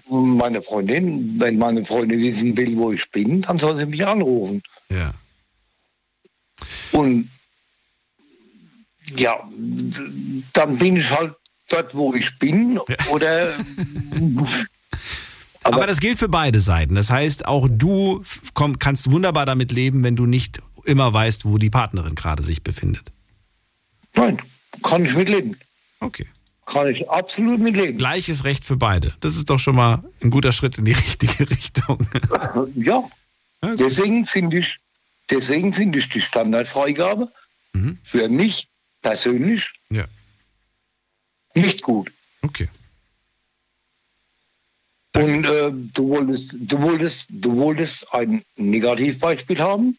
meine 0.10 0.62
Freundin, 0.62 1.36
wenn 1.38 1.58
meine 1.58 1.84
Freundin 1.84 2.22
wissen 2.22 2.56
will, 2.56 2.78
wo 2.78 2.94
ich 2.94 3.10
bin, 3.12 3.42
dann 3.42 3.58
soll 3.58 3.76
sie 3.76 3.86
mich 3.86 4.06
anrufen. 4.06 4.64
Ja. 4.90 5.14
Und 6.94 7.30
ja, 9.18 9.36
dann 10.54 10.78
bin 10.78 10.96
ich 10.96 11.10
halt 11.10 11.34
dort, 11.68 11.94
wo 11.94 12.14
ich 12.14 12.38
bin. 12.40 12.80
Oder 13.12 13.54
Aber, 15.64 15.88
das 15.88 16.00
gilt 16.00 16.20
für 16.20 16.30
beide 16.30 16.62
Seiten. 16.62 16.96
Das 16.96 17.10
heißt, 17.10 17.46
auch 17.46 17.68
du 17.70 18.24
komm, 18.54 18.80
kannst 18.80 19.12
wunderbar 19.12 19.46
damit 19.46 19.74
leben, 19.74 20.04
wenn 20.04 20.16
du 20.16 20.26
nicht 20.26 20.62
immer 20.86 21.14
weißt, 21.14 21.44
wo 21.44 21.58
die 21.58 21.70
Partnerin 21.70 22.16
gerade 22.16 22.44
sich 22.44 22.64
befindet. 22.64 23.12
Nein, 24.16 24.42
kann 24.84 25.06
ich 25.06 25.16
mitleben. 25.16 25.58
Okay. 26.00 26.28
Kann 26.66 26.88
ich 26.88 27.10
absolut 27.10 27.60
mitleben. 27.60 27.98
Gleiches 27.98 28.44
Recht 28.46 28.64
für 28.66 28.78
beide. 28.78 29.16
Das 29.20 29.36
ist 29.36 29.50
doch 29.50 29.60
schon 29.60 29.76
mal 29.76 30.04
ein 30.22 30.30
guter 30.30 30.52
Schritt 30.52 30.78
in 30.78 30.86
die 30.86 30.94
richtige 31.06 31.50
Richtung. 31.50 32.08
Ja. 32.76 33.04
Deswegen 33.78 34.26
finde 34.26 34.58
ich, 34.60 34.78
deswegen 35.30 35.72
finde 35.74 36.00
ich 36.00 36.10
die 36.10 36.20
Standardfreigabe 36.22 37.32
für 38.04 38.28
mich 38.30 38.68
persönlich 39.04 39.70
Ja. 39.92 40.06
nicht 41.54 41.84
gut. 41.84 42.12
Okay. 42.42 42.68
Und 45.16 45.46
äh, 45.46 45.72
du, 45.94 46.08
wolltest, 46.10 46.54
du, 46.54 46.82
wolltest, 46.82 47.28
du 47.30 47.56
wolltest 47.58 48.12
ein 48.14 48.44
Negativbeispiel 48.56 49.60
haben. 49.60 49.98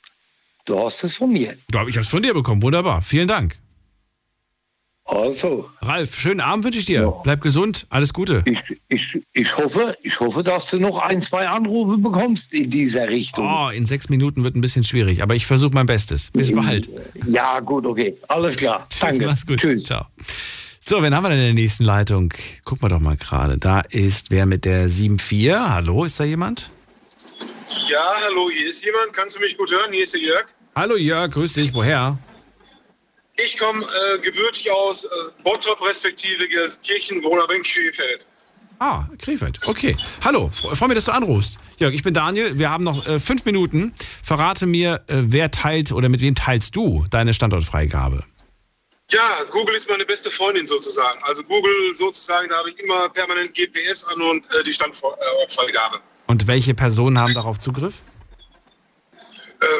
Du 0.64 0.78
hast 0.84 1.04
es 1.04 1.16
von 1.16 1.32
mir. 1.32 1.56
Ja, 1.72 1.86
ich 1.86 1.94
habe 1.96 2.00
es 2.00 2.08
von 2.08 2.22
dir 2.22 2.32
bekommen. 2.34 2.62
Wunderbar. 2.62 3.02
Vielen 3.02 3.28
Dank. 3.28 3.58
Also. 5.12 5.68
Ralf, 5.82 6.18
schönen 6.18 6.40
Abend 6.40 6.64
wünsche 6.64 6.78
ich 6.78 6.86
dir. 6.86 7.12
Bleib 7.22 7.42
gesund. 7.42 7.86
Alles 7.90 8.14
Gute. 8.14 8.42
Ich, 8.46 8.58
ich, 8.88 9.22
ich, 9.32 9.56
hoffe, 9.56 9.96
ich 10.02 10.18
hoffe, 10.20 10.42
dass 10.42 10.70
du 10.70 10.78
noch 10.78 10.98
ein, 10.98 11.20
zwei 11.20 11.46
Anrufe 11.46 11.98
bekommst 11.98 12.54
in 12.54 12.70
dieser 12.70 13.08
Richtung. 13.08 13.46
Oh, 13.46 13.68
in 13.68 13.84
sechs 13.84 14.08
Minuten 14.08 14.42
wird 14.42 14.56
ein 14.56 14.62
bisschen 14.62 14.84
schwierig, 14.84 15.22
aber 15.22 15.34
ich 15.34 15.46
versuche 15.46 15.74
mein 15.74 15.86
Bestes. 15.86 16.30
Bis 16.32 16.54
bald. 16.54 16.88
Ja, 17.28 17.60
gut, 17.60 17.86
okay. 17.86 18.16
Alles 18.28 18.56
klar. 18.56 18.86
Tschüss, 18.90 19.00
Danke. 19.00 19.26
mach's 19.26 19.46
gut. 19.46 19.60
Ciao. 19.86 20.06
So, 20.80 21.02
wen 21.02 21.14
haben 21.14 21.24
wir 21.24 21.28
denn 21.28 21.38
in 21.38 21.44
der 21.44 21.54
nächsten 21.54 21.84
Leitung? 21.84 22.32
Gucken 22.64 22.82
wir 22.84 22.88
doch 22.88 23.00
mal 23.00 23.16
gerade. 23.16 23.58
Da 23.58 23.80
ist 23.80 24.30
wer 24.30 24.46
mit 24.46 24.64
der 24.64 24.88
7-4. 24.88 25.68
Hallo, 25.68 26.04
ist 26.04 26.18
da 26.18 26.24
jemand? 26.24 26.70
Ja, 27.88 27.98
hallo, 28.26 28.50
hier 28.50 28.68
ist 28.68 28.84
jemand. 28.84 29.12
Kannst 29.12 29.36
du 29.36 29.40
mich 29.40 29.56
gut 29.56 29.70
hören? 29.70 29.92
Hier 29.92 30.04
ist 30.04 30.14
der 30.14 30.22
Jörg. 30.22 30.46
Hallo 30.74 30.96
Jörg, 30.96 31.30
grüß 31.30 31.52
dich. 31.52 31.72
Woher? 31.74 32.18
Ich 33.36 33.56
komme 33.58 33.82
äh, 33.84 34.18
gebürtig 34.18 34.70
aus 34.70 35.04
äh, 35.04 35.08
Bottrop 35.42 35.80
respektive 35.86 36.46
Gelsenkirchen, 36.48 37.22
in 37.22 37.62
Krefeld. 37.62 38.26
Ah, 38.78 39.06
Krefeld. 39.18 39.60
Okay. 39.64 39.96
Hallo, 40.24 40.50
fre- 40.54 40.74
freue 40.76 40.88
mich, 40.88 40.96
dass 40.96 41.04
du 41.06 41.12
anrufst. 41.12 41.58
Jörg, 41.78 41.94
ich 41.94 42.02
bin 42.02 42.14
Daniel. 42.14 42.58
Wir 42.58 42.68
haben 42.70 42.84
noch 42.84 43.06
äh, 43.06 43.18
fünf 43.18 43.44
Minuten. 43.44 43.94
Verrate 44.22 44.66
mir, 44.66 45.02
äh, 45.06 45.14
wer 45.26 45.50
teilt 45.50 45.92
oder 45.92 46.08
mit 46.08 46.20
wem 46.20 46.34
teilst 46.34 46.74
du 46.76 47.06
deine 47.10 47.32
Standortfreigabe? 47.32 48.24
Ja, 49.10 49.20
Google 49.50 49.76
ist 49.76 49.88
meine 49.88 50.04
beste 50.04 50.30
Freundin 50.30 50.66
sozusagen. 50.66 51.20
Also 51.22 51.42
Google 51.44 51.94
sozusagen, 51.94 52.48
da 52.48 52.56
habe 52.58 52.70
ich 52.70 52.78
immer 52.80 53.08
permanent 53.10 53.54
GPS 53.54 54.04
an 54.04 54.20
und 54.22 54.46
äh, 54.54 54.64
die 54.64 54.72
Standortfreigabe. 54.72 55.98
Und 56.26 56.46
welche 56.46 56.74
Personen 56.74 57.18
haben 57.18 57.34
darauf 57.34 57.58
Zugriff? 57.58 57.94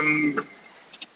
Ähm, 0.01 0.41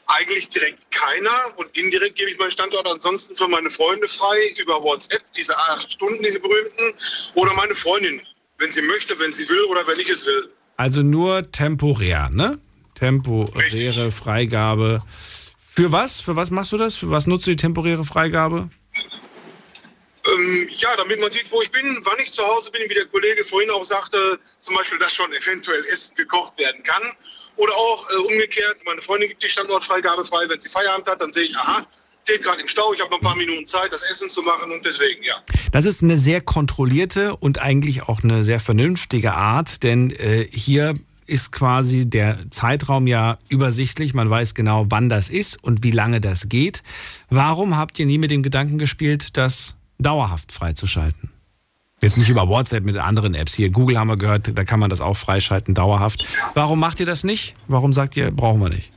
eigentlich 0.07 0.49
direkt 0.49 0.91
keiner 0.91 1.35
und 1.57 1.77
indirekt 1.77 2.17
gebe 2.17 2.31
ich 2.31 2.39
meinen 2.39 2.51
Standort 2.51 2.87
ansonsten 2.89 3.35
für 3.35 3.49
meine 3.49 3.71
Freunde 3.71 4.09
frei 4.09 4.55
über 4.59 4.83
WhatsApp, 4.83 5.23
diese 5.37 5.57
acht 5.57 5.91
Stunden, 5.91 6.23
diese 6.23 6.41
berühmten, 6.41 6.95
oder 7.35 7.53
meine 7.55 7.75
Freundin, 7.75 8.23
wenn 8.59 8.71
sie 8.71 8.83
möchte, 8.83 9.19
wenn 9.19 9.33
sie 9.33 9.49
will 9.49 9.63
oder 9.65 9.87
wenn 9.87 9.99
ich 9.99 10.09
es 10.09 10.27
will. 10.27 10.53
Also 10.77 11.03
nur 11.03 11.51
temporär, 11.51 12.31
ne? 12.31 12.61
Temporäre 12.95 14.11
Freigabe. 14.11 15.03
Für 15.59 15.93
was? 15.93 16.21
Für 16.21 16.37
was 16.37 16.51
machst 16.51 16.73
du 16.73 16.79
das? 16.79 16.97
Für 16.97 17.11
was 17.11 17.27
nutzt 17.27 17.47
du 17.47 17.51
die 17.51 17.57
temporäre 17.57 18.05
Freigabe? 18.05 18.71
Ähm, 20.27 20.69
ja, 20.79 20.89
damit 20.97 21.21
man 21.21 21.31
sieht, 21.31 21.51
wo 21.53 21.63
ich 21.63 21.71
bin, 21.71 21.99
wann 22.03 22.19
ich 22.23 22.33
zu 22.33 22.43
Hause 22.43 22.71
bin, 22.71 22.89
wie 22.89 22.95
der 22.95 23.07
Kollege 23.07 23.45
vorhin 23.45 23.71
auch 23.71 23.85
sagte, 23.85 24.39
zum 24.61 24.75
Beispiel, 24.75 24.99
dass 24.99 25.13
schon 25.13 25.33
eventuell 25.33 25.79
Essen 25.93 26.17
gekocht 26.17 26.59
werden 26.59 26.83
kann. 26.83 27.03
Oder 27.57 27.75
auch 27.75 28.07
äh, 28.11 28.33
umgekehrt, 28.33 28.79
meine 28.85 29.01
Freundin 29.01 29.29
gibt 29.29 29.43
die 29.43 29.49
Standortfreigabe 29.49 30.25
frei, 30.25 30.45
wenn 30.49 30.61
sie 30.61 30.69
Feierabend 30.69 31.07
hat, 31.07 31.21
dann 31.21 31.33
sehe 31.33 31.45
ich, 31.45 31.57
aha, 31.57 31.87
steht 32.25 32.43
gerade 32.43 32.61
im 32.61 32.69
Stau, 32.69 32.93
ich 32.93 33.01
habe 33.01 33.11
noch 33.11 33.19
ein 33.19 33.25
paar 33.25 33.37
Minuten 33.37 33.67
Zeit, 33.67 33.93
das 33.93 34.03
Essen 34.03 34.29
zu 34.29 34.43
machen 34.43 34.71
und 34.73 34.85
deswegen, 34.85 35.23
ja. 35.23 35.37
Das 35.73 35.85
ist 35.85 36.03
eine 36.03 36.19
sehr 36.19 36.41
kontrollierte 36.41 37.37
und 37.37 37.61
eigentlich 37.61 38.03
auch 38.03 38.23
eine 38.23 38.45
sehr 38.45 38.61
vernünftige 38.61 39.35
Art, 39.35 39.83
denn 39.83 40.11
äh, 40.11 40.49
hier 40.53 40.95
ist 41.27 41.53
quasi 41.53 42.09
der 42.09 42.51
Zeitraum 42.51 43.07
ja 43.07 43.39
übersichtlich. 43.49 44.15
Man 44.15 44.31
weiß 44.31 44.55
genau, 44.55 44.87
wann 44.89 45.09
das 45.09 45.29
ist 45.29 45.63
und 45.63 45.83
wie 45.83 45.91
lange 45.91 46.21
das 46.21 46.49
geht. 46.49 46.83
Warum 47.31 47.77
habt 47.77 47.99
ihr 47.99 48.07
nie 48.07 48.19
mit 48.19 48.31
dem 48.31 48.43
Gedanken 48.43 48.79
gespielt, 48.79 49.37
das 49.37 49.77
dauerhaft 49.99 50.53
freizuschalten? 50.53 51.31
Jetzt 52.03 52.19
nicht 52.19 52.29
über 52.29 52.47
WhatsApp 52.47 52.85
mit 52.85 52.97
anderen 52.99 53.35
Apps. 53.35 53.55
Hier, 53.55 53.71
Google 53.71 53.99
haben 53.99 54.09
wir 54.09 54.19
gehört, 54.19 54.51
da 54.53 54.65
kann 54.65 54.79
man 54.79 54.91
das 54.91 55.01
auch 55.01 55.17
freischalten, 55.17 55.75
dauerhaft. 55.75 56.27
Warum 56.53 56.79
macht 56.79 57.01
ihr 57.01 57.07
das 57.07 57.25
nicht? 57.25 57.55
Warum 57.69 57.93
sagt 57.95 58.17
ihr, 58.17 58.31
brauchen 58.31 58.61
wir 58.61 58.69
nicht? 58.69 58.93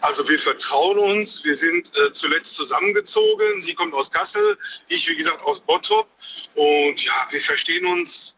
Also 0.00 0.28
wir 0.28 0.38
vertrauen 0.38 0.98
uns, 0.98 1.42
wir 1.44 1.56
sind 1.56 1.90
äh, 1.96 2.12
zuletzt 2.12 2.54
zusammengezogen. 2.54 3.60
Sie 3.60 3.74
kommt 3.74 3.94
aus 3.94 4.10
Kassel, 4.10 4.56
ich 4.88 5.08
wie 5.08 5.16
gesagt 5.16 5.42
aus 5.44 5.60
Bottrop. 5.60 6.06
Und 6.54 7.02
ja, 7.02 7.26
wir 7.30 7.40
verstehen 7.40 7.86
uns 7.86 8.36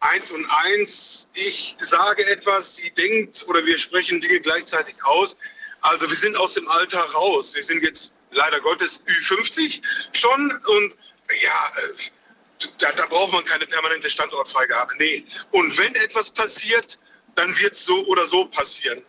eins 0.00 0.32
und 0.32 0.44
eins. 0.64 1.28
Ich 1.34 1.76
sage 1.78 2.26
etwas, 2.26 2.76
sie 2.76 2.90
denkt 2.90 3.44
oder 3.48 3.64
wir 3.64 3.78
sprechen 3.78 4.20
Dinge 4.20 4.40
gleichzeitig 4.40 4.96
aus. 5.04 5.36
Also 5.82 6.08
wir 6.08 6.16
sind 6.16 6.36
aus 6.36 6.54
dem 6.54 6.66
Alter 6.66 7.00
raus. 7.14 7.54
Wir 7.54 7.62
sind 7.62 7.82
jetzt 7.82 8.14
leider 8.32 8.60
Gottes 8.60 9.02
Ü50 9.06 9.80
schon 10.12 10.50
und 10.50 10.96
ja, 11.40 11.72
äh, 11.76 12.66
da, 12.78 12.92
da 12.92 13.06
braucht 13.06 13.32
man 13.32 13.44
keine 13.44 13.66
permanente 13.66 14.08
Standortfreigabe. 14.08 14.92
Nee. 14.98 15.24
Und 15.50 15.76
wenn 15.78 15.94
etwas 15.96 16.30
passiert, 16.30 16.98
dann 17.34 17.56
wird 17.58 17.72
es 17.72 17.84
so 17.84 18.06
oder 18.06 18.24
so 18.26 18.46
passieren. 18.46 19.04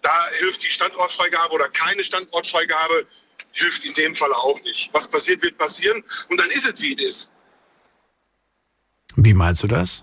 Da 0.00 0.28
hilft 0.38 0.62
die 0.62 0.70
Standortfreigabe 0.70 1.52
oder 1.54 1.68
keine 1.68 2.02
Standortfreigabe, 2.02 3.06
hilft 3.52 3.84
in 3.84 3.94
dem 3.94 4.14
Fall 4.14 4.32
auch 4.32 4.60
nicht. 4.62 4.90
Was 4.92 5.08
passiert, 5.08 5.42
wird 5.42 5.58
passieren 5.58 6.02
und 6.28 6.40
dann 6.40 6.48
ist 6.50 6.66
es, 6.66 6.80
wie 6.80 6.94
es 6.94 7.02
ist. 7.02 7.32
Wie 9.16 9.34
meinst 9.34 9.62
du 9.62 9.66
das? 9.66 10.02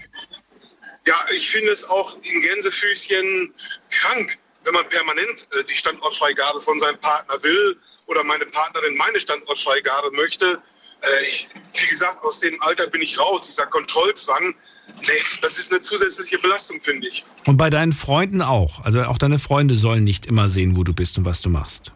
Ja, 1.08 1.26
ich 1.32 1.50
finde 1.50 1.72
es 1.72 1.84
auch 1.84 2.18
in 2.22 2.42
Gänsefüßchen 2.42 3.54
krank, 3.90 4.38
wenn 4.64 4.74
man 4.74 4.88
permanent 4.90 5.48
äh, 5.54 5.64
die 5.64 5.76
Standortfreigabe 5.76 6.62
von 6.62 6.78
seinem 6.80 7.00
Partner 7.00 7.42
will 7.42 7.78
oder 8.06 8.24
meine 8.24 8.46
Partnerin 8.46 8.96
meine 8.96 9.20
Standortfreigabe 9.20 10.12
möchte. 10.12 10.62
Äh, 11.02 11.26
ich, 11.28 11.48
wie 11.74 11.88
gesagt, 11.88 12.24
aus 12.24 12.40
dem 12.40 12.62
Alter 12.62 12.88
bin 12.88 13.02
ich 13.02 13.20
raus. 13.20 13.48
Dieser 13.48 13.66
Kontrollzwang, 13.68 14.56
nee, 15.02 15.22
das 15.42 15.58
ist 15.58 15.72
eine 15.72 15.82
zusätzliche 15.82 16.40
Belastung, 16.40 16.82
finde 16.82 17.08
ich. 17.08 17.26
Und 17.46 17.58
bei 17.58 17.70
deinen 17.70 17.94
Freunden 17.94 18.42
auch. 18.42 18.84
Also 18.84 19.04
auch 19.04 19.18
deine 19.18 19.40
Freunde 19.40 19.76
sollen 19.76 20.04
nicht 20.04 20.26
immer 20.26 20.50
sehen, 20.50 20.76
wo 20.76 20.84
du 20.84 20.94
bist 20.94 21.18
und 21.18 21.26
was 21.26 21.42
du 21.42 21.50
machst. 21.50 21.92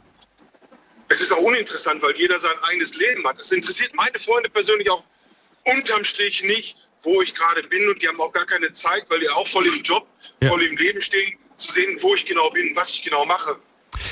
Es 1.10 1.22
ist 1.22 1.32
auch 1.32 1.42
uninteressant, 1.42 2.02
weil 2.02 2.16
jeder 2.18 2.40
sein 2.40 2.56
eigenes 2.64 2.96
Leben 2.98 3.26
hat. 3.28 3.38
Es 3.38 3.52
interessiert 3.52 3.94
meine 3.96 4.18
Freunde 4.18 4.50
persönlich 4.50 4.90
auch 4.90 5.04
unterm 5.66 6.04
Strich 6.04 6.44
nicht, 6.44 6.78
wo 7.04 7.22
ich 7.22 7.36
gerade 7.36 7.62
bin. 7.64 7.88
Und 7.90 8.02
die 8.02 8.08
haben 8.08 8.20
auch 8.20 8.32
gar 8.32 8.46
keine 8.46 8.72
Zeit, 8.72 9.04
weil 9.10 9.20
die 9.20 9.30
auch 9.30 9.48
voll 9.48 9.68
im 9.68 9.82
Job, 9.84 10.08
voll 10.44 10.64
im 10.64 10.76
Leben 10.78 11.02
stehen, 11.02 11.38
zu 11.58 11.72
sehen, 11.72 11.98
wo 12.02 12.16
ich 12.16 12.26
genau 12.26 12.50
bin, 12.50 12.76
was 12.76 12.90
ich 12.90 13.02
genau 13.04 13.26
mache. 13.26 13.58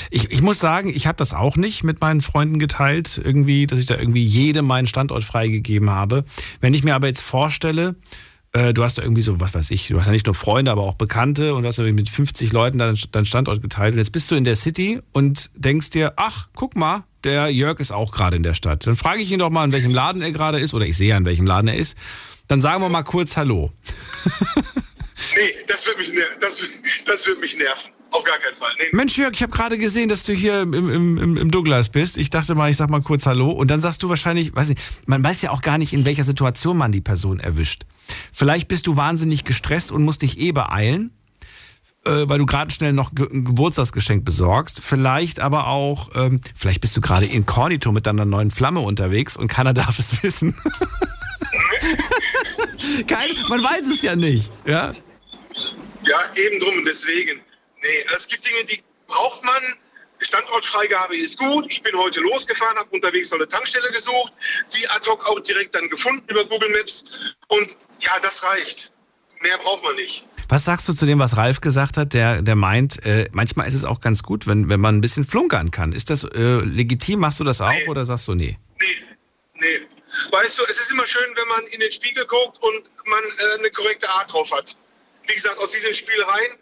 Ich, 0.10 0.32
ich 0.32 0.42
muss 0.42 0.60
sagen, 0.60 0.92
ich 0.94 1.08
habe 1.08 1.18
das 1.18 1.34
auch 1.34 1.56
nicht 1.56 1.84
mit 1.84 2.02
meinen 2.02 2.22
Freunden 2.22 2.60
geteilt, 2.60 3.22
irgendwie, 3.24 3.68
dass 3.68 3.80
ich 3.80 3.86
da 3.86 3.98
irgendwie 3.98 4.24
jedem 4.24 4.66
meinen 4.66 4.88
Standort 4.88 5.24
freigegeben 5.24 5.90
habe. 5.90 6.24
Wenn 6.60 6.74
ich 6.74 6.84
mir 6.84 6.96
aber 6.96 7.08
jetzt 7.08 7.22
vorstelle, 7.22 7.96
äh, 8.54 8.74
du 8.74 8.84
hast 8.84 8.98
da 8.98 9.02
irgendwie 9.02 9.22
so, 9.22 9.40
was 9.40 9.54
weiß 9.54 9.72
ich, 9.72 9.88
du 9.88 10.00
hast 10.00 10.08
ja 10.08 10.12
nicht 10.12 10.26
nur 10.26 10.36
Freunde, 10.36 10.72
aber 10.72 10.84
auch 10.84 10.96
Bekannte 10.96 11.56
und 11.56 11.64
du 11.64 11.68
hast 11.68 11.80
irgendwie 11.80 12.02
mit 12.02 12.10
50 12.10 12.52
Leuten 12.52 12.78
deinen, 12.78 13.26
Standort 13.26 13.62
geteilt 13.62 13.94
und 13.94 14.00
jetzt 14.00 14.12
bist 14.12 14.30
du 14.32 14.36
in 14.36 14.44
der 14.44 14.56
City 14.56 15.00
und 15.14 15.50
denkst 15.56 15.92
dir, 15.92 16.14
ach, 16.18 16.48
guck 16.54 16.76
mal, 16.76 17.04
der 17.24 17.50
Jörg 17.50 17.80
ist 17.80 17.92
auch 17.92 18.12
gerade 18.12 18.36
in 18.36 18.44
der 18.44 18.56
Stadt. 18.56 18.86
Dann 18.88 18.96
frage 18.96 19.22
ich 19.22 19.32
ihn 19.32 19.40
doch 19.40 19.52
mal, 19.52 19.64
in 19.64 19.72
welchem 19.72 19.94
Laden 19.94 20.22
er 20.22 20.32
gerade 20.32 20.60
ist 20.60 20.74
oder 20.74 20.86
ich 20.86 20.98
sehe 20.98 21.10
ja, 21.10 21.18
in 21.18 21.26
welchem 21.26 21.46
Laden 21.46 21.68
er 21.68 21.76
ist. 21.76 21.96
Dann 22.48 22.60
sagen 22.60 22.82
wir 22.82 22.90
mal 22.90 23.04
kurz 23.04 23.38
Hallo. 23.38 23.70
Nee, 25.36 25.54
das 25.68 25.86
wird 25.86 25.98
mich, 25.98 26.14
ner 26.14 26.26
das, 26.40 26.68
das 27.06 27.28
wird 27.28 27.40
mich 27.40 27.56
nerven. 27.58 27.92
Auf 28.12 28.24
gar 28.26 28.38
keinen 28.40 28.56
Fall. 28.56 28.72
Nee. 28.78 28.86
Mensch, 28.92 29.18
Jörg, 29.18 29.32
ich 29.34 29.42
habe 29.42 29.54
gerade 29.54 29.78
gesehen, 29.78 30.10
dass 30.10 30.24
du 30.24 30.34
hier 30.34 30.62
im, 30.62 30.74
im, 30.74 31.38
im, 31.38 31.52
Douglas 31.52 31.88
bist. 31.90 32.18
Ich 32.18 32.30
dachte 32.30 32.56
mal, 32.56 32.70
ich 32.70 32.76
sag 32.76 32.90
mal 32.90 33.02
kurz 33.02 33.26
Hallo. 33.26 33.52
Und 33.52 33.72
dann 33.72 33.80
sagst 33.80 34.04
du 34.04 34.10
wahrscheinlich, 34.10 34.54
weiß 34.54 34.68
nicht, 34.70 34.82
man 35.06 35.24
weiß 35.24 35.42
ja 35.42 35.52
auch 35.52 35.62
gar 35.62 35.78
nicht, 35.78 35.94
in 35.94 36.04
welcher 36.04 36.26
Situation 36.26 36.78
man 36.78 36.92
die 36.92 37.00
Person 37.00 37.40
erwischt. 37.40 37.84
Vielleicht 38.34 38.68
bist 38.68 38.88
du 38.88 38.98
wahnsinnig 38.98 39.46
gestresst 39.46 39.94
und 39.94 40.04
musst 40.04 40.24
dich 40.24 40.38
eh 40.40 40.52
beeilen, 40.52 41.12
äh, 42.06 42.28
weil 42.28 42.38
du 42.38 42.46
gerade 42.46 42.70
schnell 42.72 42.92
noch 42.92 43.16
ge 43.16 43.30
ein 43.32 43.46
Geburtstagsgeschenk 43.46 44.26
besorgst. 44.26 44.82
Vielleicht 44.84 45.40
aber 45.40 45.68
auch, 45.68 46.10
ähm, 46.16 46.42
vielleicht 46.54 46.82
bist 46.82 46.98
du 46.98 47.02
gerade 47.02 47.26
inkognito 47.26 47.94
mit 47.94 48.08
deiner 48.08 48.26
neuen 48.26 48.52
Flamme 48.52 48.82
unterwegs 48.82 49.38
und 49.38 49.48
keiner 49.48 49.74
darf 49.76 50.00
es 50.00 50.22
wissen. 50.22 50.54
Kein, 53.08 53.30
man 53.48 53.64
weiß 53.64 53.88
es 53.88 54.02
ja 54.02 54.18
nicht. 54.18 54.52
Ja? 54.66 54.92
Ja, 56.04 56.18
eben 56.36 56.60
drum 56.60 56.78
und 56.78 56.86
deswegen. 56.86 57.40
Nee, 57.82 58.06
es 58.16 58.28
gibt 58.28 58.46
Dinge, 58.46 58.64
die 58.66 58.84
braucht 59.08 59.44
man. 59.44 59.62
Standortfreigabe 60.20 61.18
ist 61.18 61.38
gut. 61.38 61.66
Ich 61.70 61.82
bin 61.82 61.98
heute 61.98 62.20
losgefahren, 62.20 62.78
habe 62.78 62.90
unterwegs 62.92 63.32
noch 63.32 63.40
eine 63.40 63.48
Tankstelle 63.48 63.92
gesucht, 63.92 64.32
die 64.76 64.88
ad 64.90 65.10
hoc 65.10 65.28
auch 65.28 65.40
direkt 65.40 65.74
dann 65.74 65.90
gefunden 65.90 66.24
über 66.30 66.46
Google 66.46 66.70
Maps. 66.70 67.36
Und 67.48 67.76
ja, 68.00 68.12
das 68.22 68.44
reicht. 68.44 68.92
Mehr 69.42 69.58
braucht 69.58 69.84
man 69.84 69.96
nicht. 69.96 70.28
Was 70.48 70.66
sagst 70.66 70.88
du 70.88 70.94
zu 70.94 71.08
dem, 71.08 71.18
was 71.18 71.38
Ralf 71.38 71.62
gesagt 71.62 71.98
hat, 71.98 72.14
der, 72.14 72.44
der 72.44 72.56
meint, 72.56 73.04
äh, 73.04 73.28
manchmal 73.32 73.68
ist 73.68 73.74
es 73.74 73.84
auch 73.84 74.00
ganz 74.00 74.22
gut, 74.22 74.46
wenn, 74.46 74.70
wenn 74.70 74.80
man 74.80 74.98
ein 74.98 75.02
bisschen 75.02 75.24
flunkern 75.24 75.72
kann. 75.72 75.92
Ist 75.92 76.12
das 76.12 76.24
äh, 76.26 76.60
legitim? 76.60 77.20
Machst 77.20 77.40
du 77.40 77.44
das 77.44 77.62
auch 77.62 77.88
oder 77.88 78.06
sagst 78.06 78.28
du 78.28 78.36
nee? 78.36 78.60
Nee, 79.56 79.88
Weißt 80.32 80.60
du, 80.60 80.64
es 80.70 80.80
ist 80.80 80.92
immer 80.92 81.06
schön, 81.08 81.36
wenn 81.36 81.48
man 81.48 81.66
in 81.68 81.80
den 81.80 81.92
Spiegel 81.92 82.26
guckt 82.26 82.62
und 82.62 82.92
man 83.06 83.24
äh, 83.24 83.60
eine 83.60 83.72
korrekte 83.72 84.10
Art 84.10 84.32
drauf 84.32 84.52
hat. 84.52 84.76
Wie 85.28 85.34
gesagt, 85.34 85.58
aus 85.58 85.72
diesen 85.72 85.94
Spielereien, 85.94 86.58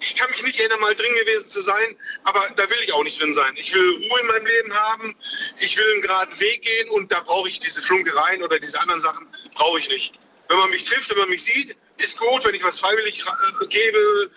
ich 0.00 0.16
kann 0.16 0.28
mich 0.30 0.42
nicht 0.42 0.58
erinnern, 0.58 0.80
mal 0.80 0.94
drin 0.94 1.12
gewesen 1.20 1.48
zu 1.48 1.60
sein, 1.60 1.96
aber 2.24 2.40
da 2.56 2.68
will 2.68 2.78
ich 2.84 2.92
auch 2.92 3.04
nicht 3.04 3.20
drin 3.20 3.32
sein. 3.32 3.52
Ich 3.56 3.72
will 3.72 4.08
Ruhe 4.10 4.20
in 4.20 4.26
meinem 4.26 4.46
Leben 4.46 4.72
haben, 4.74 5.14
ich 5.60 5.76
will 5.76 5.92
einen 5.92 6.02
geraden 6.02 6.40
Weg 6.40 6.62
gehen 6.62 6.90
und 6.90 7.12
da 7.12 7.20
brauche 7.20 7.48
ich 7.48 7.60
diese 7.60 7.80
Flunkereien 7.80 8.42
oder 8.42 8.58
diese 8.58 8.80
anderen 8.80 9.00
Sachen, 9.00 9.26
brauche 9.54 9.78
ich 9.78 9.88
nicht. 9.88 10.18
Wenn 10.48 10.58
man 10.58 10.70
mich 10.70 10.84
trifft, 10.84 11.10
wenn 11.10 11.18
man 11.18 11.28
mich 11.28 11.44
sieht, 11.44 11.76
ist 11.98 12.18
gut. 12.18 12.44
Wenn 12.44 12.54
ich 12.54 12.64
was 12.64 12.80
freiwillig 12.80 13.20
äh, 13.20 13.66
gebe 13.66 14.30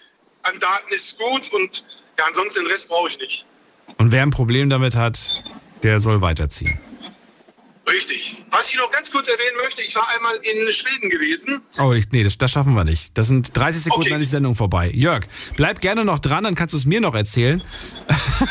an 0.43 0.59
Daten, 0.59 0.93
ist 0.93 1.17
gut. 1.17 1.51
Und 1.53 1.85
ja, 2.19 2.25
ansonsten 2.25 2.63
den 2.63 2.71
Rest 2.71 2.89
brauche 2.89 3.07
ich 3.07 3.17
nicht. 3.17 3.45
Und 3.97 4.11
wer 4.11 4.21
ein 4.21 4.31
Problem 4.31 4.69
damit 4.69 4.95
hat, 4.95 5.41
der 5.83 5.99
soll 5.99 6.21
weiterziehen. 6.21 6.79
Richtig. 7.91 8.43
Was 8.51 8.69
ich 8.69 8.77
noch 8.77 8.91
ganz 8.91 9.11
kurz 9.11 9.27
erwähnen 9.27 9.57
möchte, 9.63 9.81
ich 9.81 9.95
war 9.95 10.07
einmal 10.15 10.35
in 10.35 10.71
Schweden 10.71 11.09
gewesen. 11.09 11.61
Oh, 11.79 11.93
ich, 11.93 12.09
nee, 12.11 12.23
das, 12.23 12.37
das 12.37 12.51
schaffen 12.51 12.73
wir 12.73 12.83
nicht. 12.83 13.17
Das 13.17 13.27
sind 13.27 13.55
30 13.55 13.83
Sekunden, 13.83 14.09
dann 14.09 14.21
ist 14.21 14.29
die 14.29 14.35
Sendung 14.35 14.55
vorbei. 14.55 14.91
Jörg, 14.93 15.25
bleib 15.55 15.81
gerne 15.81 16.05
noch 16.05 16.19
dran, 16.19 16.43
dann 16.43 16.55
kannst 16.55 16.73
du 16.73 16.77
es 16.77 16.85
mir 16.85 17.01
noch 17.01 17.15
erzählen. 17.15 17.61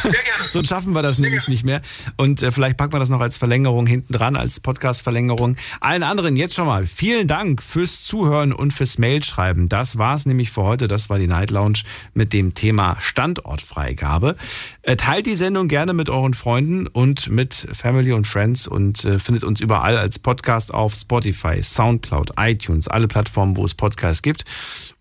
Sehr 0.03 0.23
gerne. 0.23 0.41
Sonst 0.51 0.69
schaffen 0.69 0.93
wir 0.93 1.03
das 1.03 1.17
Sehr 1.17 1.25
nämlich 1.25 1.45
gerne. 1.45 1.53
nicht 1.53 1.65
mehr. 1.65 1.83
Und 2.17 2.43
äh, 2.43 2.53
vielleicht 2.53 2.77
packen 2.77 2.93
wir 2.93 2.99
das 2.99 3.09
noch 3.09 3.21
als 3.21 3.39
Verlängerung 3.39 3.87
hinten 3.87 4.13
dran, 4.13 4.37
als 4.37 4.61
Podcast-Verlängerung. 4.61 5.57
Allen 5.81 6.03
anderen 6.03 6.37
jetzt 6.37 6.55
schon 6.55 6.67
mal 6.67 6.87
vielen 6.87 7.27
Dank 7.27 7.63
fürs 7.63 8.05
Zuhören 8.05 8.53
und 8.53 8.73
fürs 8.73 8.99
Mailschreiben. 8.99 9.69
Das 9.69 9.99
war 9.99 10.15
es 10.15 10.27
nämlich 10.27 10.51
für 10.51 10.63
heute. 10.63 10.89
Das 10.89 11.09
war 11.09 11.19
die 11.19 11.27
Night 11.27 11.51
Lounge 11.51 11.81
mit 12.15 12.33
dem 12.33 12.55
Thema 12.55 12.97
Standortfreigabe. 13.01 14.37
Äh, 14.83 14.97
teilt 14.97 15.27
die 15.27 15.35
Sendung 15.35 15.69
gerne 15.69 15.93
mit 15.93 16.09
euren 16.09 16.33
Freunden 16.33 16.87
und 16.87 17.29
mit 17.29 17.69
Family 17.73 18.13
und 18.13 18.27
Friends 18.27 18.67
und 18.67 19.05
äh, 19.05 19.19
findet 19.19 19.45
uns 19.45 19.61
überall 19.61 19.99
als 19.99 20.19
Podcast 20.19 20.73
auf 20.73 20.95
Spotify, 20.95 21.63
Soundcloud, 21.63 22.33
iTunes, 22.39 22.89
alle 22.89 23.07
Plattformen, 23.07 23.59
wo 23.59 23.65
es 23.65 23.75
Podcasts 23.75 24.23
gibt. 24.23 24.45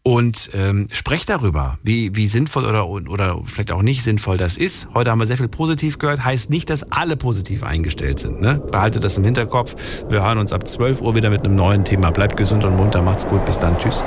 Und 0.04 0.50
ähm, 0.54 0.88
sprecht 0.92 1.30
darüber, 1.30 1.78
wie, 1.84 2.16
wie 2.16 2.28
sinnvoll 2.28 2.66
oder, 2.66 2.88
oder 2.88 3.42
vielleicht 3.46 3.72
auch 3.72 3.82
nicht 3.82 4.04
sinnvoll 4.04 4.38
das 4.38 4.58
ist. 4.58 4.88
Heute 4.94 5.12
haben 5.12 5.20
wir 5.20 5.28
sehr 5.28 5.38
viel 5.38 5.50
positiv 5.50 5.98
gehört. 5.98 6.26
Heißt 6.26 6.50
nicht, 6.50 6.70
dass 6.70 6.92
alle 6.92 7.16
positiv 7.16 7.64
eingestellt 7.64 8.20
sind. 8.20 8.42
Ne? 8.42 8.62
Behaltet 8.72 9.04
das 9.04 9.18
im 9.18 9.24
Hinterkopf. 9.24 9.76
Wir 10.10 10.24
hören 10.24 10.40
uns 10.40 10.52
ab 10.52 10.68
12 10.68 11.02
Uhr 11.02 11.16
wieder 11.16 11.30
mit 11.30 11.46
einem 11.46 11.56
neuen 11.56 11.86
Thema. 11.86 12.12
Bleibt 12.12 12.38
gesund 12.38 12.64
und 12.64 12.76
munter. 12.76 13.02
Macht's 13.02 13.28
gut. 13.28 13.46
Bis 13.46 13.60
dann. 13.60 13.78
Tschüss. 13.78 14.04